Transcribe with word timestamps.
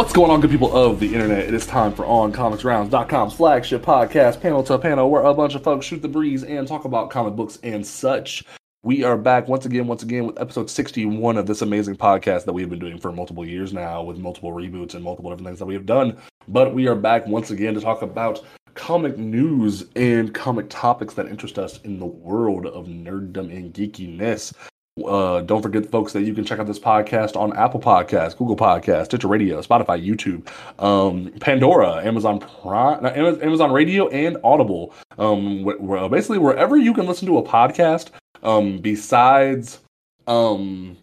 What's 0.00 0.14
going 0.14 0.30
on, 0.30 0.40
good 0.40 0.50
people 0.50 0.74
of 0.74 0.98
the 0.98 1.12
internet? 1.12 1.40
It 1.40 1.52
is 1.52 1.66
time 1.66 1.92
for 1.92 2.06
OnComicsGround.com's 2.06 3.34
flagship 3.34 3.82
podcast, 3.82 4.40
Panel 4.40 4.62
to 4.62 4.78
Panel, 4.78 5.10
where 5.10 5.20
a 5.20 5.34
bunch 5.34 5.54
of 5.54 5.62
folks 5.62 5.84
shoot 5.84 6.00
the 6.00 6.08
breeze 6.08 6.42
and 6.42 6.66
talk 6.66 6.86
about 6.86 7.10
comic 7.10 7.36
books 7.36 7.58
and 7.62 7.86
such. 7.86 8.42
We 8.82 9.04
are 9.04 9.18
back 9.18 9.46
once 9.46 9.66
again, 9.66 9.86
once 9.86 10.02
again, 10.02 10.26
with 10.26 10.40
episode 10.40 10.70
61 10.70 11.36
of 11.36 11.46
this 11.46 11.60
amazing 11.60 11.96
podcast 11.96 12.46
that 12.46 12.54
we 12.54 12.62
have 12.62 12.70
been 12.70 12.78
doing 12.78 12.98
for 12.98 13.12
multiple 13.12 13.46
years 13.46 13.74
now, 13.74 14.02
with 14.02 14.16
multiple 14.16 14.52
reboots 14.52 14.94
and 14.94 15.04
multiple 15.04 15.30
different 15.30 15.48
things 15.48 15.58
that 15.58 15.66
we 15.66 15.74
have 15.74 15.84
done. 15.84 16.16
But 16.48 16.72
we 16.72 16.88
are 16.88 16.96
back 16.96 17.26
once 17.26 17.50
again 17.50 17.74
to 17.74 17.80
talk 17.82 18.00
about 18.00 18.42
comic 18.72 19.18
news 19.18 19.84
and 19.96 20.32
comic 20.32 20.70
topics 20.70 21.12
that 21.12 21.26
interest 21.26 21.58
us 21.58 21.78
in 21.82 21.98
the 21.98 22.06
world 22.06 22.64
of 22.64 22.86
nerddom 22.86 23.54
and 23.54 23.74
geekiness. 23.74 24.54
Uh, 25.04 25.40
don't 25.42 25.62
forget, 25.62 25.90
folks, 25.90 26.12
that 26.12 26.22
you 26.22 26.34
can 26.34 26.44
check 26.44 26.58
out 26.58 26.66
this 26.66 26.78
podcast 26.78 27.36
on 27.36 27.56
Apple 27.56 27.80
Podcasts, 27.80 28.36
Google 28.36 28.56
Podcasts, 28.56 29.06
Stitcher 29.06 29.28
Radio, 29.28 29.62
Spotify, 29.62 30.04
YouTube, 30.04 30.46
um, 30.82 31.30
Pandora, 31.40 32.04
Amazon 32.04 32.40
Prime, 32.40 33.04
Amazon 33.06 33.72
Radio, 33.72 34.08
and 34.08 34.36
Audible. 34.44 34.92
Um, 35.16 35.64
wh- 35.64 35.80
wh- 35.80 36.10
basically, 36.10 36.38
wherever 36.38 36.76
you 36.76 36.92
can 36.92 37.06
listen 37.06 37.26
to 37.28 37.38
a 37.38 37.42
podcast, 37.42 38.10
um, 38.42 38.78
besides 38.78 39.78
um, 40.26 40.96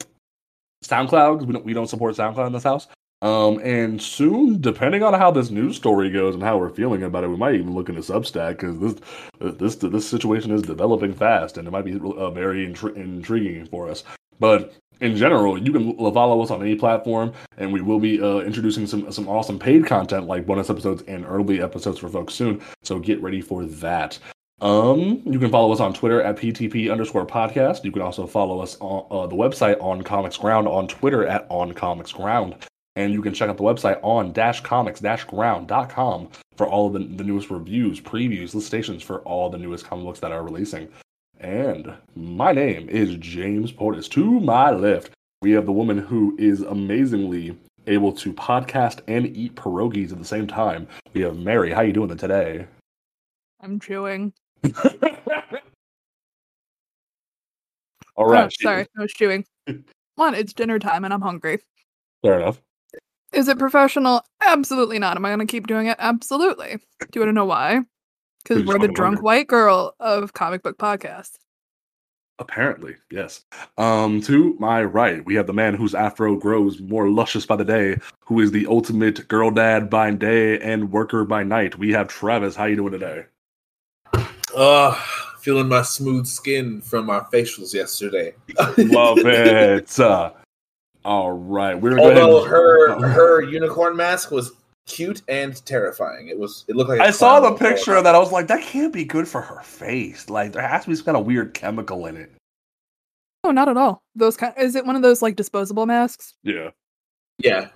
SoundCloud, 0.83 1.45
we 1.45 1.53
don't, 1.53 1.65
we 1.65 1.73
don't 1.73 1.87
support 1.87 2.15
SoundCloud 2.15 2.47
in 2.47 2.53
this 2.53 2.63
house. 2.63 2.87
Um, 3.21 3.59
and 3.63 3.99
soon, 3.99 4.61
depending 4.61 5.01
on 5.01 5.13
how 5.15 5.31
this 5.31 5.49
news 5.49 5.75
story 5.75 6.11
goes 6.11 6.35
and 6.35 6.43
how 6.43 6.57
we're 6.57 6.69
feeling 6.69 7.01
about 7.01 7.23
it, 7.23 7.29
we 7.29 7.35
might 7.35 7.55
even 7.55 7.73
look 7.73 7.89
into 7.89 8.01
Substack 8.01 8.59
because 8.59 8.79
this 8.79 9.55
this 9.57 9.75
this 9.75 10.07
situation 10.07 10.51
is 10.51 10.61
developing 10.61 11.13
fast 11.13 11.57
and 11.57 11.67
it 11.67 11.71
might 11.71 11.85
be 11.85 11.99
uh, 11.99 12.29
very 12.29 12.67
intri- 12.67 12.95
intriguing 12.95 13.65
for 13.65 13.89
us. 13.89 14.03
But 14.39 14.75
in 15.01 15.15
general, 15.15 15.57
you 15.57 15.71
can 15.71 15.95
follow 16.13 16.41
us 16.41 16.51
on 16.51 16.61
any 16.61 16.75
platform, 16.75 17.33
and 17.57 17.73
we 17.73 17.81
will 17.81 17.99
be 17.99 18.21
uh, 18.21 18.39
introducing 18.39 18.85
some 18.85 19.11
some 19.11 19.27
awesome 19.27 19.57
paid 19.57 19.85
content 19.85 20.27
like 20.27 20.45
bonus 20.45 20.69
episodes 20.69 21.03
and 21.07 21.25
early 21.25 21.61
episodes 21.61 21.99
for 21.99 22.09
folks 22.09 22.35
soon. 22.35 22.61
So 22.83 22.99
get 22.99 23.21
ready 23.21 23.41
for 23.41 23.65
that. 23.65 24.19
Um, 24.59 25.21
you 25.25 25.39
can 25.39 25.51
follow 25.51 25.71
us 25.71 25.79
on 25.79 25.93
Twitter 25.93 26.21
at 26.21 26.37
PTP 26.37 26.91
underscore 26.91 27.27
podcast. 27.27 27.83
You 27.83 27.91
can 27.91 28.01
also 28.01 28.25
follow 28.25 28.59
us 28.59 28.77
on 28.79 29.05
uh, 29.11 29.27
the 29.27 29.35
website 29.35 29.81
on 29.81 30.01
Comics 30.03 30.37
Ground 30.37 30.67
on 30.67 30.87
Twitter 30.87 31.25
at 31.27 31.45
on 31.49 31.73
Comics 31.73 32.11
Ground. 32.11 32.55
And 32.97 33.13
you 33.13 33.21
can 33.21 33.31
check 33.31 33.47
out 33.47 33.57
the 33.57 33.63
website 33.63 33.99
on 34.01 34.33
dash 34.33 34.61
comics 34.61 34.99
dash 34.99 35.23
ground.com 35.25 36.29
for 36.55 36.67
all 36.67 36.87
of 36.87 36.93
the, 36.93 36.99
the 37.15 37.23
newest 37.23 37.51
reviews, 37.51 38.01
previews, 38.01 38.55
listations 38.55 39.03
for 39.03 39.19
all 39.19 39.51
the 39.51 39.57
newest 39.59 39.85
comic 39.85 40.03
books 40.03 40.19
that 40.19 40.31
are 40.31 40.41
releasing. 40.41 40.89
And 41.39 41.93
my 42.15 42.51
name 42.51 42.89
is 42.89 43.15
James 43.17 43.71
Portis. 43.71 44.09
To 44.09 44.39
my 44.39 44.71
left, 44.71 45.11
we 45.43 45.51
have 45.51 45.67
the 45.67 45.71
woman 45.71 45.99
who 45.99 46.35
is 46.39 46.61
amazingly 46.61 47.55
able 47.85 48.11
to 48.13 48.33
podcast 48.33 49.01
and 49.07 49.27
eat 49.37 49.53
pierogies 49.53 50.11
at 50.11 50.17
the 50.17 50.25
same 50.25 50.47
time. 50.47 50.87
We 51.13 51.21
have 51.21 51.37
Mary. 51.37 51.69
How 51.69 51.81
are 51.81 51.85
you 51.85 51.93
doing 51.93 52.17
today? 52.17 52.65
I'm 53.61 53.79
chewing. 53.79 54.33
All 58.15 58.25
right. 58.25 58.45
Oh, 58.45 58.49
sorry, 58.59 58.87
I 58.97 59.01
was 59.03 59.13
chewing. 59.13 59.45
Come 59.67 59.85
on, 60.17 60.33
it's 60.33 60.53
dinner 60.53 60.79
time 60.79 61.05
and 61.05 61.13
I'm 61.13 61.21
hungry. 61.21 61.59
Fair 62.23 62.39
enough. 62.39 62.59
Is 63.33 63.47
it 63.47 63.59
professional? 63.59 64.23
Absolutely 64.41 64.99
not. 64.99 65.17
Am 65.17 65.25
I 65.25 65.29
going 65.29 65.45
to 65.45 65.51
keep 65.51 65.67
doing 65.67 65.87
it? 65.87 65.97
Absolutely. 65.99 66.77
Do 66.77 67.07
you 67.13 67.21
want 67.21 67.29
to 67.29 67.33
know 67.33 67.45
why? 67.45 67.81
Because 68.43 68.65
we're 68.65 68.79
the 68.79 68.87
drunk 68.87 69.15
hungry? 69.15 69.23
white 69.23 69.47
girl 69.47 69.95
of 69.99 70.33
comic 70.33 70.63
book 70.63 70.77
podcasts. 70.77 71.37
Apparently, 72.39 72.95
yes. 73.11 73.43
Um, 73.77 74.21
to 74.21 74.55
my 74.59 74.83
right, 74.83 75.25
we 75.25 75.33
have 75.35 75.47
the 75.47 75.53
man 75.53 75.73
whose 75.73 75.95
afro 75.95 76.35
grows 76.35 76.79
more 76.79 77.09
luscious 77.09 77.47
by 77.47 77.55
the 77.55 77.65
day, 77.65 77.97
who 78.25 78.39
is 78.39 78.51
the 78.51 78.67
ultimate 78.67 79.27
girl 79.27 79.49
dad 79.49 79.89
by 79.89 80.11
day 80.11 80.59
and 80.59 80.91
worker 80.91 81.25
by 81.25 81.41
night. 81.43 81.79
We 81.79 81.91
have 81.93 82.07
Travis. 82.07 82.55
How 82.55 82.65
you 82.65 82.75
doing 82.75 82.91
today? 82.91 83.25
Uh, 84.55 84.93
feeling 85.39 85.67
my 85.67 85.81
smooth 85.81 86.27
skin 86.27 86.79
from 86.81 87.09
our 87.09 87.27
facials 87.29 87.73
yesterday. 87.73 88.35
Love 88.77 89.17
it. 89.25 89.99
Uh, 89.99 90.31
all 91.05 91.31
right, 91.31 91.75
we're 91.79 91.91
gonna 91.91 92.01
go 92.01 92.09
ahead. 92.09 92.21
Although 92.23 92.41
and- 92.43 92.49
her 93.03 93.07
her 93.09 93.43
unicorn 93.43 93.95
mask 93.95 94.31
was 94.31 94.51
cute 94.85 95.21
and 95.27 95.63
terrifying. 95.65 96.29
It 96.29 96.37
was. 96.39 96.65
It 96.67 96.75
looked 96.75 96.89
like 96.89 97.01
I 97.01 97.11
saw 97.11 97.39
the 97.39 97.53
picture 97.53 97.95
of 97.95 98.03
that. 98.05 98.15
I 98.15 98.19
was 98.19 98.31
like, 98.31 98.47
that 98.47 98.61
can't 98.61 98.93
be 98.93 99.05
good 99.05 99.27
for 99.27 99.41
her 99.41 99.61
face. 99.61 100.29
Like, 100.29 100.53
there 100.53 100.65
has 100.67 100.83
to 100.83 100.89
be 100.89 100.95
some 100.95 101.05
kind 101.05 101.17
of 101.17 101.25
weird 101.25 101.53
chemical 101.53 102.05
in 102.05 102.17
it. 102.17 102.31
Oh, 103.43 103.51
not 103.51 103.69
at 103.69 103.77
all. 103.77 104.01
Those 104.15 104.35
kind. 104.37 104.53
Is 104.57 104.75
it 104.75 104.85
one 104.85 104.95
of 104.95 105.01
those 105.01 105.21
like 105.21 105.35
disposable 105.35 105.85
masks? 105.85 106.33
Yeah. 106.43 106.71
Yeah, 107.39 107.67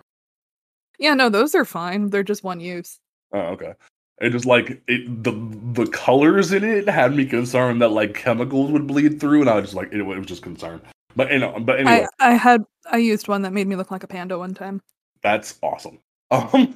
Yeah, 0.97 1.13
no, 1.13 1.29
those 1.29 1.53
are 1.53 1.65
fine. 1.65 2.09
They're 2.09 2.23
just 2.23 2.43
one 2.43 2.59
use. 2.59 2.97
Oh, 3.31 3.39
okay. 3.39 3.73
It 4.19 4.31
just 4.31 4.45
like 4.45 4.81
it 4.87 5.23
the 5.23 5.31
the 5.73 5.85
colors 5.91 6.51
in 6.51 6.63
it 6.63 6.89
had 6.89 7.15
me 7.15 7.25
concerned 7.25 7.81
that 7.81 7.89
like 7.91 8.15
chemicals 8.15 8.71
would 8.71 8.87
bleed 8.87 9.19
through, 9.19 9.41
and 9.41 9.49
I 9.49 9.55
was 9.55 9.65
just 9.65 9.75
like, 9.75 9.91
it, 9.93 9.99
it 9.99 10.03
was 10.03 10.25
just 10.25 10.41
concerned. 10.41 10.81
But 11.15 11.31
you 11.31 11.39
know, 11.39 11.59
but 11.59 11.79
anyway, 11.79 12.07
I 12.19 12.31
I 12.31 12.33
had 12.33 12.63
I 12.91 12.97
used 12.97 13.27
one 13.27 13.41
that 13.43 13.53
made 13.53 13.67
me 13.67 13.75
look 13.75 13.91
like 13.91 14.03
a 14.03 14.07
panda 14.07 14.37
one 14.37 14.53
time. 14.53 14.81
that's 15.21 15.57
awesome. 15.61 15.99
Um, 16.31 16.73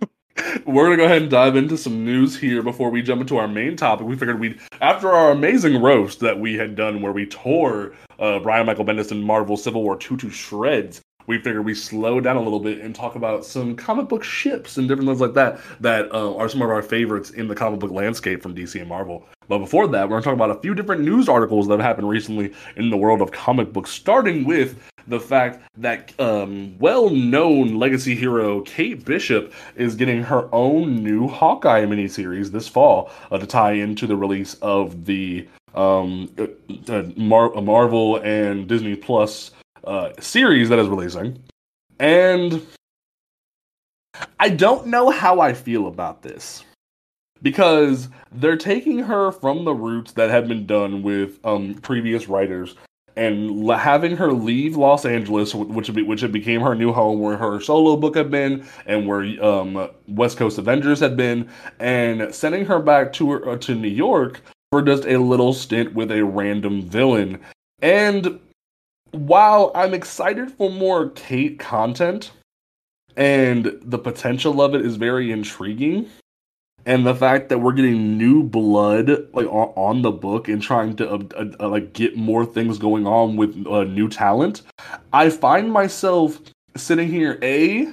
we're 0.66 0.84
gonna 0.84 0.98
go 0.98 1.06
ahead 1.06 1.22
and 1.22 1.32
dive 1.32 1.56
into 1.56 1.78
some 1.78 2.04
news 2.04 2.38
here 2.38 2.62
before 2.62 2.90
we 2.90 3.02
jump 3.02 3.22
into 3.22 3.38
our 3.38 3.48
main 3.48 3.78
topic. 3.78 4.06
We 4.06 4.18
figured 4.18 4.38
we'd 4.38 4.60
after 4.82 5.10
our 5.10 5.32
amazing 5.32 5.82
roast 5.82 6.20
that 6.20 6.38
we 6.38 6.56
had 6.56 6.76
done 6.76 7.02
where 7.02 7.14
we 7.14 7.26
tore 7.26 7.94
uh, 8.20 8.40
Brian 8.40 8.66
Michael 8.66 8.84
Bendis 8.84 9.12
and 9.12 9.24
Marvel 9.24 9.56
Civil 9.56 9.82
War 9.84 9.96
two 9.98 10.18
to 10.18 10.30
shreds. 10.30 11.00
We 11.28 11.38
figured 11.38 11.66
we 11.66 11.74
slow 11.74 12.20
down 12.20 12.38
a 12.38 12.42
little 12.42 12.60
bit 12.60 12.80
and 12.82 12.94
talk 12.94 13.16
about 13.16 13.46
some 13.46 13.76
comic 13.76 14.08
book 14.08 14.24
ships 14.24 14.78
and 14.78 14.88
different 14.88 15.10
things 15.10 15.22
like 15.22 15.34
that 15.34 15.60
that 15.80 16.12
uh, 16.14 16.36
are 16.36 16.50
some 16.50 16.62
of 16.62 16.70
our 16.70 16.82
favorites 16.82 17.32
in 17.32 17.48
the 17.48 17.56
comic 17.56 17.80
book 17.80 17.92
landscape 17.92 18.42
from 18.42 18.56
DC 18.56 18.80
and 18.80 18.90
Marvel. 18.90 19.26
But 19.48 19.60
before 19.60 19.88
that, 19.88 20.04
we're 20.04 20.20
going 20.20 20.24
to 20.24 20.26
talk 20.26 20.34
about 20.34 20.52
a 20.52 20.60
few 20.62 20.74
different 20.74 21.02
news 21.04 21.30
articles 21.30 21.68
that 21.68 21.80
have 21.80 21.86
happened 21.86 22.10
recently 22.10 22.54
in 22.76 22.90
the 22.90 22.98
world 22.98 23.22
of 23.22 23.32
comic 23.32 23.72
books, 23.72 23.92
starting 23.92 24.44
with 24.44 24.80
the 25.08 25.20
fact 25.20 25.62
that 25.78 26.20
um, 26.20 26.76
well-known 26.80 27.76
legacy 27.76 28.16
hero 28.16 28.62
Kate 28.62 29.06
Bishop 29.06 29.54
is 29.76 29.96
getting 29.96 30.24
her 30.24 30.50
own 30.54 31.04
new 31.04 31.28
Hawkeye 31.28 31.86
miniseries 31.86 32.50
this 32.50 32.68
fall 32.68 33.12
uh, 33.32 33.38
to 33.38 33.46
tie 33.46 33.74
into 33.74 34.08
the 34.08 34.16
release 34.16 34.56
of 34.56 35.06
the 35.06 35.48
um, 35.76 36.32
uh, 36.40 36.48
uh, 36.92 37.04
Mar- 37.16 37.54
Marvel 37.62 38.18
and 38.18 38.68
Disney 38.68 38.96
Plus 38.96 39.52
uh, 39.86 40.12
series 40.20 40.70
that 40.70 40.80
is 40.80 40.88
releasing, 40.88 41.42
and 42.00 42.66
I 44.40 44.50
don't 44.50 44.88
know 44.88 45.10
how 45.10 45.40
I 45.42 45.54
feel 45.54 45.88
about 45.88 46.22
this. 46.22 46.64
because 47.42 48.10
they're 48.32 48.58
taking 48.58 49.00
her 49.00 49.32
from 49.32 49.66
the 49.66 49.74
roots 49.74 50.14
that 50.14 50.30
had 50.30 50.48
been 50.48 50.66
done 50.66 51.04
with 51.04 51.40
um, 51.46 51.76
previous 51.76 52.28
writers 52.28 52.76
and 53.16 53.70
having 53.70 54.18
her 54.18 54.34
leave 54.34 54.76
Los 54.76 55.06
Angeles, 55.06 55.56
which 55.56 55.94
be, 55.94 56.02
which 56.02 56.20
had 56.22 56.34
became 56.34 56.60
her 56.62 56.76
new 56.76 56.92
home, 56.92 57.20
where 57.22 57.38
her 57.38 57.62
solo 57.62 57.96
book 57.96 58.16
had 58.18 58.30
been, 58.30 58.66
and 58.86 59.08
where 59.08 59.22
um, 59.44 59.90
West 60.08 60.38
Coast 60.38 60.58
Avengers 60.58 61.00
had 61.00 61.16
been, 61.16 61.48
and 61.80 62.34
sending 62.36 62.66
her 62.66 62.80
back 62.80 63.14
to 63.14 63.32
her, 63.32 63.50
uh, 63.50 63.58
to 63.58 63.76
New 63.76 63.88
York 63.88 64.42
for 64.72 64.82
just 64.82 65.06
a 65.06 65.18
little 65.18 65.54
stint 65.54 65.94
with 65.94 66.12
a 66.12 66.26
random 66.26 66.82
villain. 66.82 67.40
And 67.82 68.40
while 69.16 69.72
I'm 69.76 69.94
excited 69.94 70.52
for 70.52 70.70
more 70.70 71.10
Kate 71.10 71.60
content, 71.60 72.32
and 73.16 73.80
the 73.82 73.98
potential 73.98 74.62
of 74.62 74.76
it 74.76 74.86
is 74.86 74.98
very 74.98 75.32
intriguing 75.32 76.10
and 76.86 77.08
the 77.08 77.16
fact 77.16 77.50
that 77.50 77.60
we're 77.60 77.72
getting 77.72 78.18
new 78.18 78.44
blood 78.44 79.10
like 79.34 79.48
on, 79.48 79.74
on 79.76 80.02
the 80.02 80.12
book 80.12 80.50
and 80.50 80.62
trying 80.62 80.96
to 80.98 81.10
uh, 81.10 81.24
uh, 81.36 81.46
uh, 81.62 81.70
like 81.70 81.94
get 81.94 82.18
more 82.18 82.46
things 82.46 82.78
going 82.78 83.08
on 83.08 83.38
with 83.38 83.66
uh, 83.68 83.86
new 83.86 84.10
talent 84.10 84.64
i 85.14 85.30
find 85.30 85.72
myself 85.72 86.42
sitting 86.76 87.08
here 87.08 87.40
a 87.42 87.88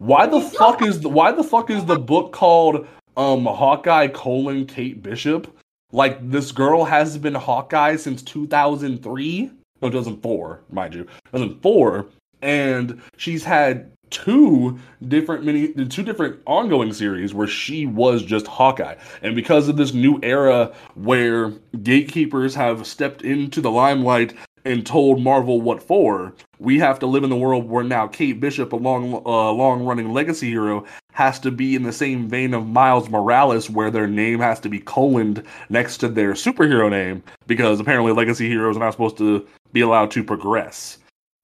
why 0.00 0.26
the 0.26 0.40
fuck 0.40 0.80
is 0.80 1.00
the, 1.00 1.10
why 1.10 1.30
the 1.30 1.44
fuck 1.44 1.68
is 1.68 1.84
the 1.84 1.98
book 1.98 2.32
called 2.32 2.86
um 3.18 3.44
hawkeye 3.44 4.08
colon 4.08 4.64
kate 4.64 5.02
bishop? 5.02 5.54
Like 5.92 6.30
this 6.30 6.52
girl 6.52 6.84
has 6.86 7.18
been 7.18 7.34
hawkeye 7.34 7.96
since 7.96 8.22
2003 8.22 9.50
no 9.82 9.90
2004 9.90 10.60
mind 10.70 10.94
you 10.94 11.04
2004 11.32 12.06
and 12.42 13.00
she's 13.16 13.44
had 13.44 13.90
two 14.10 14.78
different 15.06 15.44
mini 15.44 15.72
two 15.86 16.02
different 16.02 16.40
ongoing 16.46 16.92
series 16.92 17.32
where 17.32 17.46
she 17.46 17.86
was 17.86 18.22
just 18.22 18.46
Hawkeye. 18.46 18.96
And 19.22 19.34
because 19.34 19.68
of 19.68 19.76
this 19.76 19.94
new 19.94 20.18
era 20.22 20.72
where 20.94 21.50
gatekeepers 21.82 22.54
have 22.54 22.86
stepped 22.86 23.22
into 23.22 23.60
the 23.60 23.70
limelight 23.70 24.34
and 24.64 24.84
told 24.84 25.22
Marvel 25.22 25.60
what 25.60 25.82
for, 25.82 26.34
we 26.58 26.78
have 26.78 26.98
to 26.98 27.06
live 27.06 27.24
in 27.24 27.30
the 27.30 27.36
world 27.36 27.68
where 27.68 27.84
now 27.84 28.06
Kate 28.06 28.38
Bishop, 28.40 28.72
a 28.72 28.76
long 28.76 29.14
uh, 29.24 29.50
long 29.52 29.84
running 29.84 30.12
legacy 30.12 30.50
hero, 30.50 30.84
has 31.12 31.38
to 31.40 31.50
be 31.50 31.74
in 31.74 31.82
the 31.82 31.92
same 31.92 32.28
vein 32.28 32.52
of 32.52 32.66
Miles 32.66 33.08
Morales, 33.08 33.70
where 33.70 33.90
their 33.90 34.06
name 34.06 34.40
has 34.40 34.60
to 34.60 34.68
be 34.68 34.80
coloned 34.80 35.42
next 35.70 35.98
to 35.98 36.08
their 36.08 36.32
superhero 36.32 36.90
name, 36.90 37.22
because 37.46 37.80
apparently 37.80 38.12
legacy 38.12 38.48
heroes 38.48 38.76
are 38.76 38.80
not 38.80 38.92
supposed 38.92 39.16
to 39.18 39.46
be 39.72 39.80
allowed 39.82 40.10
to 40.12 40.24
progress 40.24 40.98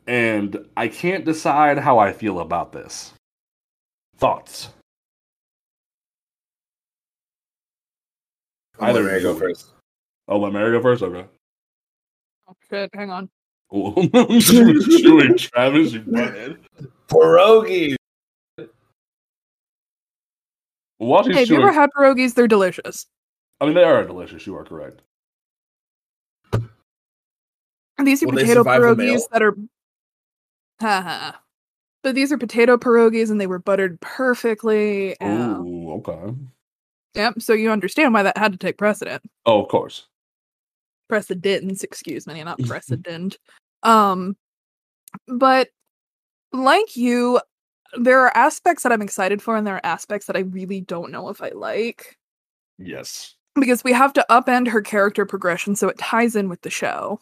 and 0.06 0.56
I 0.76 0.88
can't 0.88 1.24
decide 1.24 1.78
how 1.78 1.98
I 1.98 2.12
feel 2.12 2.40
about 2.40 2.72
this. 2.72 3.12
Thoughts? 4.18 4.68
I'll 8.78 8.88
let 8.92 8.96
Either 8.96 9.04
Mary 9.04 9.22
go 9.22 9.32
you. 9.32 9.38
first. 9.38 9.72
Oh, 10.28 10.38
let 10.38 10.52
Mary 10.52 10.70
go 10.72 10.82
first. 10.82 11.02
Okay. 11.02 11.26
Oh 12.48 12.54
shit, 12.70 12.90
hang 12.94 13.10
on. 13.10 13.28
Cool. 13.70 13.94
Chewing 14.40 15.36
Travis, 15.36 15.92
you 15.92 16.00
butthead. 16.02 16.58
Pierogi. 17.08 17.96
While 20.98 21.24
she's 21.24 21.34
Hey, 21.34 21.40
have 21.40 21.48
you 21.48 21.56
ever 21.56 21.72
had 21.72 21.90
pierogies? 21.96 22.34
They're 22.34 22.46
delicious. 22.48 23.06
I 23.60 23.64
mean, 23.66 23.74
they 23.74 23.82
are 23.82 24.04
delicious. 24.04 24.46
You 24.46 24.56
are 24.56 24.64
correct. 24.64 25.02
And 27.98 28.06
These 28.06 28.22
are 28.22 28.26
Will 28.26 28.34
potato 28.34 28.54
survive 28.60 28.80
pierogies 28.82 29.22
that 29.32 29.42
are. 29.42 29.54
Haha. 30.80 31.32
But 32.02 32.14
these 32.14 32.30
are 32.30 32.38
potato 32.38 32.76
pierogies 32.76 33.30
and 33.30 33.40
they 33.40 33.46
were 33.46 33.58
buttered 33.58 34.00
perfectly. 34.00 35.18
and- 35.20 35.66
Ooh, 35.66 35.92
okay. 35.94 36.34
Yep. 37.14 37.40
So 37.40 37.52
you 37.54 37.70
understand 37.70 38.12
why 38.12 38.22
that 38.22 38.36
had 38.36 38.52
to 38.52 38.58
take 38.58 38.76
precedent. 38.78 39.22
Oh, 39.46 39.62
of 39.62 39.68
course. 39.68 40.06
Precedence, 41.08 41.82
excuse 41.82 42.26
me, 42.26 42.42
not 42.44 42.58
precedent. 42.66 43.38
um, 43.82 44.36
but 45.28 45.68
like 46.52 46.96
you, 46.96 47.40
there 47.98 48.20
are 48.20 48.36
aspects 48.36 48.82
that 48.82 48.92
I'm 48.92 49.00
excited 49.02 49.40
for, 49.40 49.56
and 49.56 49.66
there 49.66 49.76
are 49.76 49.86
aspects 49.86 50.26
that 50.26 50.36
I 50.36 50.40
really 50.40 50.80
don't 50.82 51.10
know 51.12 51.28
if 51.30 51.40
I 51.42 51.50
like. 51.54 52.18
Yes. 52.78 53.34
because 53.54 53.82
we 53.82 53.92
have 53.92 54.12
to 54.12 54.26
upend 54.30 54.68
her 54.68 54.82
character 54.82 55.24
progression 55.24 55.74
so 55.76 55.88
it 55.88 55.96
ties 55.96 56.36
in 56.36 56.50
with 56.50 56.60
the 56.60 56.68
show. 56.70 57.18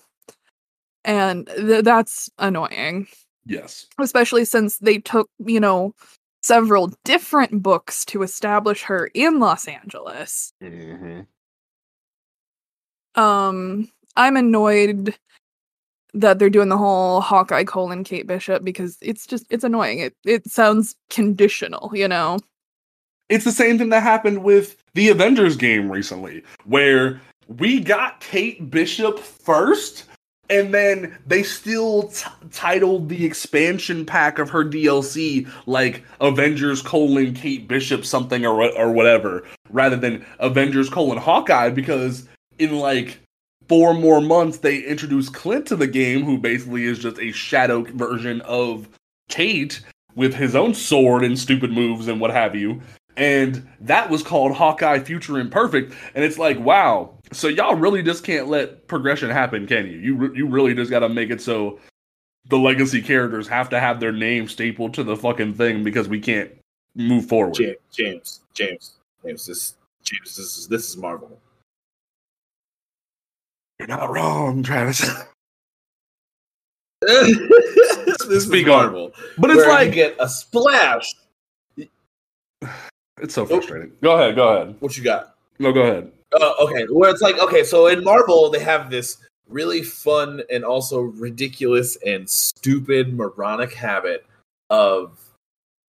And 1.05 1.47
th- 1.47 1.85
that's 1.85 2.31
annoying, 2.39 3.07
Yes. 3.45 3.87
especially 3.99 4.45
since 4.45 4.79
they 4.79 4.99
took, 4.99 5.29
you 5.39 5.61
know, 5.61 5.95
several 6.43 6.93
different 7.05 7.63
books 7.63 8.05
to 8.07 8.23
establish 8.23 8.83
her 8.83 9.11
in 9.15 9.39
Los 9.41 9.67
Angeles. 9.69 10.53
hmm 10.61 11.21
Um, 13.15 13.91
I'm 14.17 14.37
annoyed 14.37 15.17
that 16.15 16.39
they're 16.39 16.51
doing 16.51 16.69
the 16.69 16.77
whole 16.79 17.21
Hawkeye 17.21 17.65
colon 17.65 18.05
Kate 18.05 18.27
Bishop 18.27 18.63
because 18.65 18.97
it's 19.01 19.27
just 19.27 19.45
it's 19.51 19.65
annoying. 19.65 19.99
It 19.99 20.15
it 20.25 20.49
sounds 20.51 20.97
conditional, 21.11 21.91
you 21.95 22.09
know. 22.09 22.39
It's 23.29 23.45
the 23.45 23.53
same 23.53 23.79
thing 23.79 23.89
that 23.89 24.03
happened 24.03 24.45
with 24.45 24.77
the 24.95 25.09
Avengers 25.09 25.57
game 25.57 25.91
recently, 25.91 26.45
where 26.65 27.21
we 27.49 27.81
got 27.81 28.21
Kate 28.21 28.71
Bishop 28.71 29.19
first, 29.19 30.05
and 30.51 30.75
then 30.75 31.17
they 31.27 31.43
still 31.43 32.09
t- 32.09 32.29
titled 32.51 33.09
the 33.09 33.25
expansion 33.25 34.05
pack 34.05 34.39
of 34.39 34.51
her 34.51 34.65
DLC 34.65 35.49
like 35.67 36.05
Avengers 36.21 36.83
colon 36.83 37.35
Kate 37.35 37.67
Bishop 37.67 38.05
something 38.05 38.45
or 38.45 38.63
or 38.77 38.93
whatever, 38.93 39.45
rather 39.71 39.97
than 39.97 40.25
Avengers 40.39 40.91
colon 40.91 41.19
Hawkeye, 41.19 41.71
because 41.71 42.29
in 42.59 42.79
like 42.79 43.19
four 43.69 43.95
more 43.95 44.21
months 44.21 44.59
they 44.59 44.79
introduced 44.79 45.35
Clint 45.35 45.67
to 45.69 45.77
the 45.77 45.87
game, 45.87 46.25
who 46.25 46.39
basically 46.39 46.85
is 46.85 46.99
just 46.99 47.19
a 47.19 47.33
shadow 47.33 47.83
version 47.83 48.41
of 48.43 48.89
Kate 49.29 49.81
with 50.15 50.35
his 50.35 50.55
own 50.55 50.75
sword 50.75 51.25
and 51.25 51.39
stupid 51.39 51.73
moves 51.73 52.07
and 52.07 52.21
what 52.21 52.31
have 52.31 52.55
you 52.55 52.81
and 53.17 53.67
that 53.81 54.11
was 54.11 54.23
called 54.23 54.53
Hawkeye 54.53 54.99
Future 55.01 55.39
Imperfect. 55.39 55.95
And 56.15 56.25
it's 56.25 56.39
like, 56.39 56.59
wow, 56.59 57.14
so 57.33 57.49
y'all 57.49 57.75
really 57.75 58.03
just 58.03 58.25
can't 58.25 58.49
let 58.49 58.87
progression 58.89 59.31
happen, 59.31 59.67
can 59.67 59.87
you? 59.87 59.99
You 59.99 60.17
re- 60.17 60.37
you 60.37 60.47
really 60.47 60.75
just 60.75 60.91
got 60.91 61.01
to 61.01 61.09
make 61.09 61.31
it 61.31 61.41
so 61.41 61.79
the 62.49 62.59
legacy 62.59 63.01
characters 63.01 63.49
have 63.49 63.69
to 63.71 63.81
have 63.81 64.01
their 64.01 64.13
name 64.13 64.49
stapled 64.49 64.95
to 64.95 65.03
the 65.03 65.17
fucking 65.17 65.55
thing 65.55 65.83
because 65.83 66.09
we 66.09 66.21
can't 66.21 66.51
move 66.95 67.27
forward. 67.27 67.55
James, 67.55 67.79
James, 67.91 68.41
James, 68.53 68.95
James. 69.25 69.47
This, 69.47 69.75
James, 70.03 70.37
this 70.37 70.59
is 70.59 70.69
this 70.69 70.89
is 70.89 70.97
Marvel. 70.97 71.41
You're 73.79 73.89
not 73.89 74.11
wrong, 74.11 74.63
Travis. 74.63 75.01
this 77.07 78.21
is 78.29 78.45
Speak 78.45 78.67
on. 78.69 78.85
Marvel. 78.85 79.13
but 79.39 79.51
it's 79.51 79.59
where 79.59 79.69
like 79.69 79.93
get 79.93 80.17
a 80.19 80.29
splash. 80.29 81.15
it's 83.21 83.35
so 83.35 83.45
frustrating. 83.47 83.93
Go 84.03 84.15
ahead, 84.15 84.37
go 84.37 84.49
ahead. 84.49 84.77
What 84.81 84.97
you 84.97 85.05
got? 85.05 85.35
No, 85.59 85.73
go 85.73 85.83
ahead. 85.83 86.13
Uh, 86.41 86.55
okay, 86.61 86.85
where 86.87 87.11
it's 87.11 87.23
like 87.23 87.39
okay, 87.39 87.65
so 87.65 87.87
in 87.87 88.03
Marvel 88.03 88.51
they 88.51 88.59
have 88.59 88.91
this 88.91 89.19
really 89.49 89.83
fun 89.83 90.43
and 90.51 90.65
also 90.65 91.01
ridiculous 91.01 91.97
and 92.07 92.29
stupid 92.29 93.15
moronic 93.15 93.73
habit 93.73 94.27
of 94.71 95.19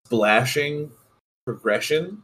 splashing 0.05 0.91
progression 1.45 2.21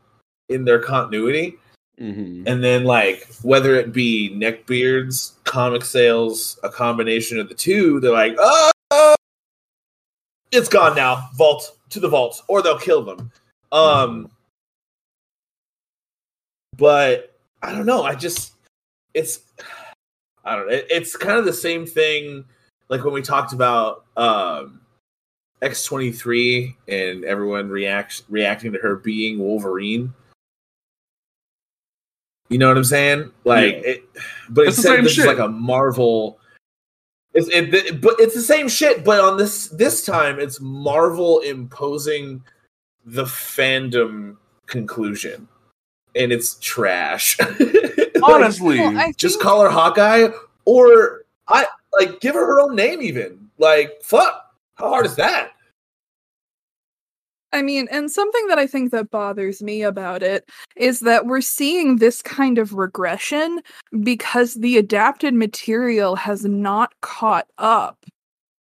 in 0.49 0.65
their 0.65 0.79
continuity, 0.79 1.57
Mm-hmm. 1.99 2.47
and 2.47 2.63
then 2.63 2.83
like 2.83 3.27
whether 3.43 3.75
it 3.75 3.93
be 3.93 4.31
neckbeards, 4.33 5.33
comic 5.43 5.85
sales, 5.85 6.59
a 6.63 6.69
combination 6.69 7.37
of 7.39 7.47
the 7.47 7.53
two, 7.53 7.99
they're 7.99 8.11
like, 8.11 8.35
oh, 8.39 9.15
it's 10.51 10.67
gone 10.67 10.95
now, 10.95 11.29
vault 11.35 11.77
to 11.91 11.99
the 11.99 12.09
vault, 12.09 12.41
or 12.47 12.63
they'll 12.63 12.79
kill 12.79 13.03
them. 13.03 13.31
Um, 13.71 14.31
but 16.77 17.30
I 17.61 17.71
don't 17.71 17.85
know. 17.85 18.03
I 18.03 18.15
just 18.15 18.53
it's 19.13 19.41
I 20.45 20.55
don't 20.55 20.67
know. 20.67 20.73
It, 20.73 20.87
it's 20.89 21.15
kind 21.15 21.37
of 21.37 21.45
the 21.45 21.53
same 21.53 21.85
thing 21.85 22.43
like 22.89 23.03
when 23.03 23.13
we 23.13 23.21
talked 23.21 23.53
about 23.53 24.05
um 24.17 24.81
X 25.61 25.85
twenty 25.85 26.11
three 26.11 26.75
and 26.87 27.23
everyone 27.23 27.69
reacts 27.69 28.23
reacting 28.29 28.71
to 28.73 28.79
her 28.79 28.95
being 28.97 29.37
Wolverine. 29.39 30.13
You 32.49 32.57
know 32.57 32.67
what 32.67 32.77
I'm 32.77 32.83
saying? 32.83 33.31
Like 33.45 33.73
Yeah. 33.75 33.79
it, 33.91 34.03
but 34.49 34.67
It's 34.67 34.77
the 34.77 34.81
instead 34.81 34.95
same 34.95 35.03
this 35.05 35.13
shit. 35.13 35.21
is 35.21 35.27
like 35.27 35.39
a 35.39 35.47
Marvel. 35.47 36.39
It's 37.33 37.47
it, 37.47 37.73
it- 37.73 38.01
but 38.01 38.15
it's 38.19 38.33
the 38.35 38.41
same 38.41 38.67
shit. 38.67 39.05
But 39.05 39.19
on 39.21 39.37
this 39.37 39.67
this 39.69 40.05
time, 40.05 40.39
it's 40.39 40.59
Marvel 40.59 41.39
imposing 41.41 42.43
the 43.05 43.23
fandom 43.23 44.35
conclusion, 44.65 45.47
and 46.15 46.31
it's 46.31 46.55
trash. 46.61 47.39
Like, 47.39 48.11
Honestly, 48.23 48.79
Well, 48.79 49.11
just 49.17 49.35
think- 49.35 49.43
call 49.43 49.61
her 49.61 49.69
Hawkeye, 49.69 50.29
or 50.65 51.25
I 51.47 51.65
like 51.99 52.19
give 52.21 52.35
her 52.35 52.45
her 52.45 52.61
own 52.61 52.75
name. 52.75 53.01
Even 53.01 53.49
like 53.57 54.01
fuck, 54.03 54.45
how 54.75 54.89
hard 54.89 55.05
is 55.05 55.15
that? 55.15 55.51
I 57.53 57.61
mean, 57.61 57.87
and 57.91 58.09
something 58.09 58.47
that 58.47 58.57
I 58.59 58.65
think 58.65 58.91
that 58.91 59.11
bothers 59.11 59.61
me 59.61 59.81
about 59.81 60.23
it 60.23 60.49
is 60.77 61.01
that 61.01 61.25
we're 61.25 61.41
seeing 61.41 61.97
this 61.97 62.21
kind 62.21 62.57
of 62.57 62.73
regression 62.73 63.59
because 64.03 64.53
the 64.53 64.77
adapted 64.77 65.33
material 65.33 66.15
has 66.15 66.45
not 66.45 66.93
caught 67.01 67.47
up 67.57 68.05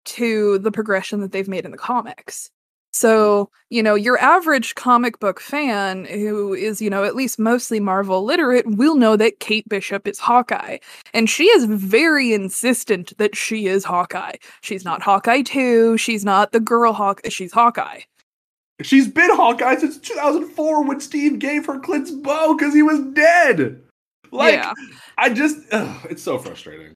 to 0.05 0.57
the 0.59 0.71
progression 0.71 1.19
that 1.21 1.31
they've 1.31 1.47
made 1.47 1.65
in 1.65 1.71
the 1.71 1.77
comics. 1.77 2.49
So, 2.91 3.49
you 3.69 3.83
know, 3.83 3.95
your 3.95 4.17
average 4.19 4.75
comic 4.75 5.19
book 5.19 5.39
fan 5.39 6.05
who 6.05 6.53
is, 6.53 6.81
you 6.81 6.89
know, 6.89 7.03
at 7.03 7.15
least 7.15 7.37
mostly 7.37 7.79
Marvel 7.79 8.23
literate 8.23 8.65
will 8.65 8.95
know 8.95 9.15
that 9.15 9.39
Kate 9.39 9.67
Bishop 9.69 10.07
is 10.07 10.17
Hawkeye. 10.17 10.77
And 11.13 11.29
she 11.29 11.45
is 11.45 11.65
very 11.65 12.33
insistent 12.33 13.15
that 13.17 13.35
she 13.35 13.67
is 13.67 13.83
Hawkeye. 13.83 14.35
She's 14.61 14.83
not 14.83 15.01
Hawkeye 15.01 15.43
2, 15.43 15.97
she's 15.97 16.25
not 16.25 16.51
the 16.51 16.59
girl 16.59 16.93
Hawk, 16.93 17.21
she's 17.29 17.51
Hawkeye. 17.53 18.01
She's 18.81 19.07
been 19.07 19.35
Hawkeye 19.35 19.75
since 19.75 19.97
2004 19.99 20.83
when 20.85 20.99
Steve 21.01 21.37
gave 21.37 21.65
her 21.65 21.79
Clint's 21.79 22.11
bow 22.11 22.55
because 22.57 22.73
he 22.73 22.81
was 22.81 22.99
dead. 23.13 23.81
Like, 24.31 24.53
Yeah. 24.55 24.73
I 25.17 25.29
just, 25.29 25.57
ugh, 25.71 26.07
it's 26.09 26.23
so 26.23 26.37
frustrating. 26.37 26.93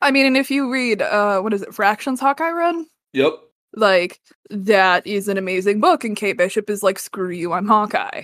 I 0.00 0.12
mean, 0.12 0.24
and 0.24 0.36
if 0.36 0.50
you 0.50 0.72
read 0.72 1.02
uh 1.02 1.40
what 1.40 1.52
is 1.52 1.62
it, 1.62 1.74
Fraction's 1.74 2.20
Hawkeye 2.20 2.52
Run? 2.52 2.86
Yep. 3.12 3.34
Like 3.74 4.20
that 4.50 5.06
is 5.06 5.28
an 5.28 5.36
amazing 5.36 5.80
book 5.80 6.04
and 6.04 6.16
kate 6.16 6.36
bishop 6.36 6.68
is 6.68 6.82
like 6.82 6.98
screw 6.98 7.30
you 7.30 7.52
i'm 7.52 7.66
hawkeye 7.66 8.22